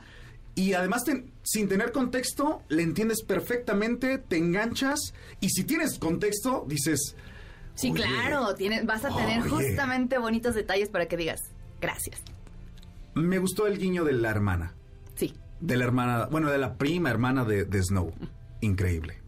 Y 0.54 0.74
además, 0.74 1.04
sin 1.42 1.68
tener 1.68 1.92
contexto, 1.92 2.62
le 2.68 2.82
entiendes 2.82 3.22
perfectamente, 3.22 4.18
te 4.18 4.36
enganchas. 4.36 5.14
Y 5.40 5.48
si 5.48 5.64
tienes 5.64 5.98
contexto, 5.98 6.66
dices. 6.68 7.16
Sí, 7.74 7.92
claro, 7.92 8.54
tienes, 8.54 8.84
vas 8.84 9.06
a 9.06 9.16
tener 9.16 9.40
justamente 9.48 10.18
bonitos 10.18 10.54
detalles 10.54 10.90
para 10.90 11.06
que 11.06 11.16
digas 11.16 11.40
gracias. 11.80 12.20
Me 13.14 13.38
gustó 13.38 13.66
el 13.66 13.78
guiño 13.78 14.04
de 14.04 14.12
la 14.12 14.28
hermana. 14.28 14.74
Sí. 15.14 15.32
De 15.60 15.78
la 15.78 15.84
hermana, 15.84 16.26
bueno, 16.26 16.50
de 16.50 16.58
la 16.58 16.76
prima 16.76 17.08
hermana 17.08 17.46
de, 17.46 17.64
de 17.64 17.82
Snow. 17.82 18.12
Increíble. 18.60 19.19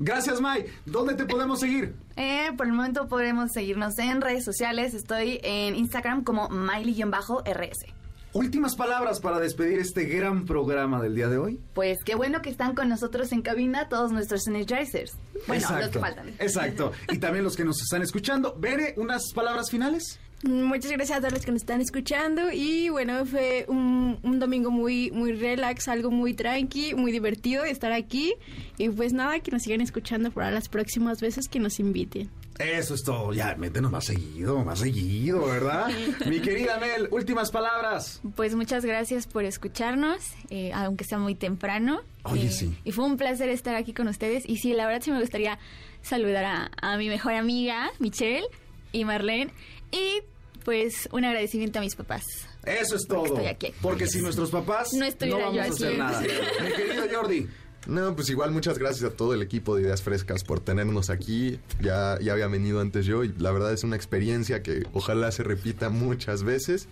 Gracias, 0.00 0.40
Mai. 0.40 0.64
¿Dónde 0.86 1.14
te 1.14 1.26
podemos 1.26 1.60
seguir? 1.60 1.94
Eh, 2.16 2.48
por 2.56 2.66
el 2.66 2.72
momento 2.72 3.06
podemos 3.06 3.52
seguirnos 3.52 3.98
en 3.98 4.22
redes 4.22 4.44
sociales. 4.44 4.94
Estoy 4.94 5.40
en 5.42 5.76
Instagram 5.76 6.24
como 6.24 6.48
Miley-RS. 6.48 7.84
Últimas 8.32 8.76
palabras 8.76 9.20
para 9.20 9.38
despedir 9.40 9.78
este 9.78 10.04
gran 10.04 10.46
programa 10.46 11.02
del 11.02 11.16
día 11.16 11.28
de 11.28 11.36
hoy. 11.36 11.60
Pues 11.74 11.98
qué 12.02 12.14
bueno 12.14 12.40
que 12.40 12.48
están 12.48 12.74
con 12.74 12.88
nosotros 12.88 13.30
en 13.32 13.42
cabina 13.42 13.90
todos 13.90 14.10
nuestros 14.10 14.46
energizers. 14.46 15.18
Bueno, 15.46 15.66
los 15.78 15.90
que 15.90 15.98
faltan. 15.98 16.28
Exacto. 16.38 16.92
Y 17.10 17.18
también 17.18 17.44
los 17.44 17.54
que 17.54 17.64
nos 17.64 17.82
están 17.82 18.00
escuchando. 18.00 18.56
Bere, 18.58 18.94
unas 18.96 19.32
palabras 19.34 19.70
finales. 19.70 20.18
Muchas 20.42 20.90
gracias 20.90 21.18
a 21.18 21.20
todos 21.20 21.34
los 21.34 21.44
que 21.44 21.52
nos 21.52 21.60
están 21.60 21.82
escuchando 21.82 22.50
y 22.50 22.88
bueno, 22.88 23.26
fue 23.26 23.66
un, 23.68 24.18
domingo 24.38 24.70
muy 24.70 25.10
muy 25.10 25.32
relax, 25.32 25.86
algo 25.88 26.10
muy 26.10 26.32
tranqui, 26.32 26.94
muy 26.94 27.12
divertido 27.12 27.64
estar 27.64 27.92
aquí 27.92 28.34
y 28.78 28.88
pues 28.88 29.12
nada, 29.12 29.40
que 29.40 29.50
nos 29.50 29.62
sigan 29.62 29.82
escuchando 29.82 30.30
para 30.30 30.50
las 30.50 30.70
próximas 30.70 31.20
veces 31.20 31.46
que 31.46 31.58
nos 31.58 31.78
inviten. 31.78 32.30
Eso 32.58 32.94
es 32.94 33.02
todo, 33.02 33.34
ya, 33.34 33.54
métenos 33.56 33.90
más 33.90 34.06
seguido, 34.06 34.64
más 34.64 34.78
seguido, 34.78 35.44
¿verdad? 35.44 35.90
Mi 36.26 36.40
querida 36.40 36.78
Mel, 36.78 37.08
últimas 37.10 37.50
palabras. 37.50 38.22
Pues 38.34 38.54
muchas 38.54 38.84
gracias 38.84 39.26
por 39.26 39.44
escucharnos, 39.44 40.22
eh, 40.48 40.70
aunque 40.72 41.04
sea 41.04 41.18
muy 41.18 41.34
temprano. 41.34 42.00
Oye, 42.22 42.46
eh, 42.46 42.50
sí. 42.50 42.74
Y 42.84 42.92
fue 42.92 43.04
un 43.04 43.18
placer 43.18 43.50
estar 43.50 43.74
aquí 43.74 43.92
con 43.92 44.08
ustedes 44.08 44.44
y 44.46 44.56
sí, 44.56 44.72
la 44.72 44.86
verdad 44.86 45.02
sí 45.02 45.10
me 45.10 45.20
gustaría 45.20 45.58
saludar 46.00 46.44
a, 46.46 46.70
a 46.80 46.96
mi 46.96 47.08
mejor 47.08 47.34
amiga, 47.34 47.90
Michelle 47.98 48.46
y 48.92 49.04
Marlene. 49.04 49.52
Y 49.92 50.22
pues 50.64 51.08
un 51.12 51.24
agradecimiento 51.24 51.78
a 51.78 51.82
mis 51.82 51.94
papás. 51.94 52.24
Eso 52.64 52.96
es 52.96 53.06
todo. 53.06 53.26
Estoy 53.26 53.46
aquí. 53.46 53.72
Porque 53.80 54.06
sin 54.06 54.22
nuestros 54.22 54.50
papás 54.50 54.90
no, 54.92 55.38
vamos 55.38 55.58
a 55.58 55.64
hacer 55.64 55.98
nada. 55.98 56.20
Mi 56.62 56.72
querido 56.72 57.04
Jordi. 57.12 57.48
No, 57.86 58.14
pues 58.14 58.28
igual 58.28 58.50
muchas 58.50 58.78
gracias 58.78 59.10
a 59.10 59.16
todo 59.16 59.32
el 59.32 59.40
equipo 59.40 59.74
de 59.74 59.82
Ideas 59.82 60.02
Frescas 60.02 60.44
por 60.44 60.60
tenernos 60.60 61.08
aquí. 61.08 61.58
Ya, 61.80 62.18
ya 62.20 62.34
había 62.34 62.46
venido 62.46 62.80
antes 62.80 63.06
yo 63.06 63.24
y 63.24 63.32
la 63.38 63.52
verdad 63.52 63.72
es 63.72 63.84
una 63.84 63.96
experiencia 63.96 64.62
que 64.62 64.82
ojalá 64.92 65.32
se 65.32 65.42
repita 65.42 65.88
muchas 65.88 66.42
veces. 66.42 66.88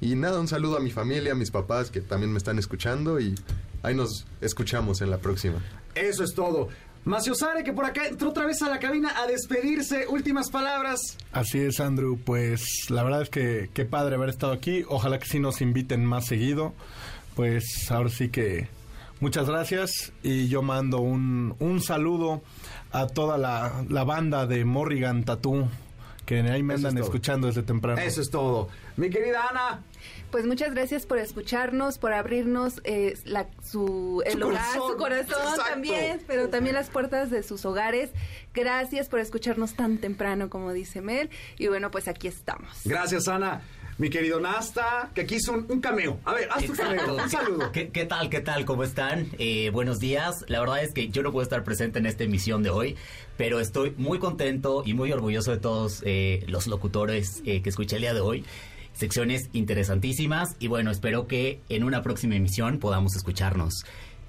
Y 0.00 0.14
nada, 0.14 0.38
un 0.38 0.46
saludo 0.46 0.76
a 0.76 0.80
mi 0.80 0.90
familia, 0.90 1.32
a 1.32 1.34
mis 1.34 1.50
papás 1.50 1.90
que 1.90 2.02
también 2.02 2.30
me 2.30 2.38
están 2.38 2.58
escuchando 2.58 3.18
y 3.18 3.34
ahí 3.82 3.94
nos 3.94 4.26
escuchamos 4.42 5.00
en 5.00 5.10
la 5.10 5.18
próxima. 5.18 5.62
Eso 5.94 6.22
es 6.22 6.34
todo. 6.34 6.68
Maciosare, 7.06 7.62
que 7.62 7.72
por 7.72 7.84
acá 7.84 8.08
entró 8.08 8.30
otra 8.30 8.46
vez 8.46 8.60
a 8.62 8.68
la 8.68 8.80
cabina 8.80 9.12
a 9.16 9.28
despedirse. 9.28 10.08
Últimas 10.08 10.50
palabras. 10.50 11.16
Así 11.30 11.60
es, 11.60 11.78
Andrew. 11.78 12.18
Pues 12.18 12.90
la 12.90 13.04
verdad 13.04 13.22
es 13.22 13.30
que 13.30 13.70
qué 13.72 13.84
padre 13.84 14.16
haber 14.16 14.28
estado 14.28 14.52
aquí. 14.52 14.84
Ojalá 14.88 15.20
que 15.20 15.26
sí 15.26 15.38
nos 15.38 15.60
inviten 15.60 16.04
más 16.04 16.26
seguido. 16.26 16.74
Pues 17.36 17.92
ahora 17.92 18.10
sí 18.10 18.28
que 18.28 18.66
muchas 19.20 19.48
gracias 19.48 20.12
y 20.24 20.48
yo 20.48 20.62
mando 20.62 20.98
un, 20.98 21.54
un 21.60 21.80
saludo 21.80 22.42
a 22.90 23.06
toda 23.06 23.38
la, 23.38 23.84
la 23.88 24.02
banda 24.02 24.46
de 24.46 24.64
Morrigan 24.64 25.22
Tattoo 25.22 25.68
que 26.26 26.40
ahí 26.40 26.62
me 26.64 26.74
andan 26.74 26.98
escuchando 26.98 27.46
desde 27.46 27.62
temprano. 27.62 28.00
Eso 28.00 28.20
es 28.20 28.30
todo. 28.30 28.68
Mi 28.96 29.08
querida 29.08 29.46
Ana. 29.48 29.84
Pues 30.30 30.46
muchas 30.46 30.74
gracias 30.74 31.06
por 31.06 31.18
escucharnos, 31.18 31.98
por 31.98 32.12
abrirnos 32.12 32.80
eh, 32.84 33.16
su, 33.62 34.22
el 34.26 34.42
hogar, 34.42 34.74
su 34.74 34.96
corazón 34.96 35.56
también, 35.56 36.20
pero 36.26 36.48
también 36.48 36.74
las 36.74 36.90
puertas 36.90 37.30
de 37.30 37.42
sus 37.42 37.64
hogares. 37.64 38.10
Gracias 38.52 39.08
por 39.08 39.20
escucharnos 39.20 39.74
tan 39.74 39.98
temprano, 39.98 40.50
como 40.50 40.72
dice 40.72 41.00
Mel. 41.00 41.30
Y 41.58 41.68
bueno, 41.68 41.90
pues 41.90 42.08
aquí 42.08 42.28
estamos. 42.28 42.80
Gracias, 42.84 43.28
Ana 43.28 43.62
mi 43.98 44.10
querido 44.10 44.40
Nasta, 44.40 45.10
que 45.14 45.22
aquí 45.22 45.36
hizo 45.36 45.52
un, 45.52 45.80
cameo. 45.80 46.20
A 46.24 46.34
ver, 46.34 46.48
haz 46.52 46.64
tu 46.64 46.74
cameo. 46.74 47.16
Un 47.16 47.30
saludo. 47.30 47.72
¿Qué, 47.72 47.86
tal? 48.04 48.28
¿Qué 48.28 48.40
tal? 48.40 48.64
¿Cómo 48.64 48.84
están? 48.84 49.28
Eh, 49.38 49.70
buenos 49.70 49.98
días. 49.98 50.44
La 50.48 50.60
verdad 50.60 50.82
es 50.82 50.92
que 50.92 51.08
yo 51.08 51.22
no 51.22 51.32
puedo 51.32 51.42
estar 51.42 51.64
presente 51.64 51.98
en 51.98 52.06
esta 52.06 52.24
emisión 52.24 52.62
de 52.62 52.70
hoy, 52.70 52.96
pero 53.36 53.58
estoy 53.58 53.94
muy 53.96 54.18
contento 54.18 54.82
y 54.84 54.92
muy 54.92 55.12
orgulloso 55.12 55.50
de 55.50 55.58
todos 55.58 56.02
eh, 56.04 56.44
los 56.46 56.66
locutores 56.66 57.42
eh, 57.46 57.62
que 57.62 57.70
escuché 57.70 57.96
el 57.96 58.02
día 58.02 58.14
de 58.14 58.20
hoy. 58.20 58.44
Secciones 58.96 59.50
interesantísimas 59.52 60.56
y 60.58 60.68
bueno, 60.68 60.90
espero 60.90 61.26
que 61.26 61.60
en 61.68 61.84
una 61.84 62.02
próxima 62.02 62.34
emisión 62.34 62.78
podamos 62.78 63.14
escucharnos. 63.14 63.84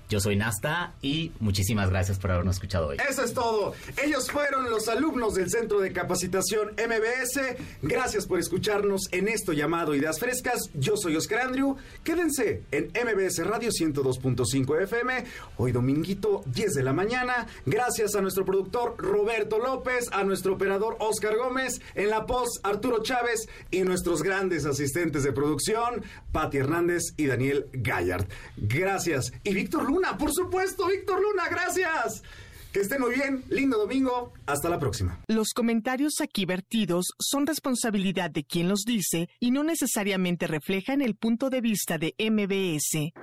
Yo 0.09 0.21
soy 0.21 0.37
Nasta 0.37 0.93
y 1.01 1.33
muchísimas 1.41 1.89
gracias 1.89 2.17
por 2.17 2.31
habernos 2.31 2.55
escuchado 2.55 2.87
hoy. 2.87 2.97
Eso 3.09 3.23
es 3.23 3.33
todo. 3.33 3.73
Ellos 4.01 4.31
fueron 4.31 4.69
los 4.69 4.87
alumnos 4.87 5.35
del 5.35 5.49
Centro 5.49 5.81
de 5.81 5.91
Capacitación 5.91 6.69
MBS. 6.77 7.57
Gracias 7.81 8.25
por 8.25 8.39
escucharnos 8.39 9.01
en 9.11 9.27
esto 9.27 9.51
llamado 9.51 9.95
Ideas 9.95 10.19
Frescas. 10.19 10.69
Yo 10.73 10.95
soy 10.95 11.17
Oscar 11.17 11.41
Andrew. 11.41 11.75
Quédense 12.05 12.63
en 12.71 12.85
MBS 12.85 13.45
Radio 13.45 13.69
102.5 13.69 14.81
FM. 14.83 15.25
Hoy 15.57 15.73
dominguito, 15.73 16.41
10 16.45 16.75
de 16.75 16.83
la 16.83 16.93
mañana. 16.93 17.45
Gracias 17.65 18.15
a 18.15 18.21
nuestro 18.21 18.45
productor 18.45 18.95
Roberto 18.97 19.59
López, 19.59 20.07
a 20.13 20.23
nuestro 20.23 20.53
operador 20.53 20.95
Oscar 20.99 21.35
Gómez, 21.35 21.81
en 21.95 22.09
la 22.09 22.25
post 22.25 22.65
Arturo 22.65 23.03
Chávez 23.03 23.49
y 23.71 23.81
nuestros 23.81 24.23
grandes 24.23 24.65
asistentes 24.65 25.23
de 25.23 25.33
producción, 25.33 26.01
Patti 26.31 26.59
Hernández 26.59 27.13
y 27.17 27.25
Daniel 27.25 27.67
Gallard. 27.73 28.27
Gracias. 28.55 29.33
Y 29.43 29.53
Víctor 29.53 29.83
Luna 29.83 29.96
por 30.17 30.31
supuesto, 30.33 30.87
Víctor 30.87 31.21
Luna, 31.21 31.49
gracias. 31.49 32.23
Que 32.71 32.81
estén 32.81 33.01
muy 33.01 33.15
bien, 33.15 33.43
lindo 33.49 33.77
domingo, 33.77 34.33
hasta 34.45 34.69
la 34.69 34.77
próxima. 34.77 35.19
Los 35.27 35.49
comentarios 35.55 36.15
aquí 36.21 36.45
vertidos 36.45 37.07
son 37.19 37.47
responsabilidad 37.47 38.29
de 38.29 38.43
quien 38.43 38.67
los 38.67 38.81
dice 38.85 39.29
y 39.39 39.51
no 39.51 39.63
necesariamente 39.63 40.47
reflejan 40.47 41.01
el 41.01 41.15
punto 41.15 41.49
de 41.49 41.61
vista 41.61 41.97
de 41.97 42.13
MBS. 42.19 43.13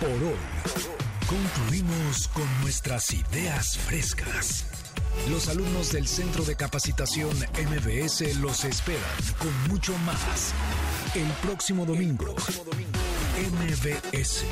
Por 0.00 0.10
hoy, 0.10 0.36
concluimos 1.26 2.28
con 2.28 2.46
nuestras 2.60 3.12
ideas 3.12 3.78
frescas. 3.78 4.66
Los 5.28 5.48
alumnos 5.48 5.92
del 5.92 6.06
Centro 6.06 6.44
de 6.44 6.56
Capacitación 6.56 7.36
MBS 7.36 8.36
los 8.36 8.64
esperan 8.64 9.00
con 9.38 9.68
mucho 9.68 9.96
más 9.98 10.52
el 11.14 11.26
próximo 11.42 11.84
domingo. 11.84 12.34
MBS 13.40 14.44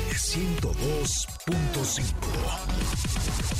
102.5. 1.45 3.58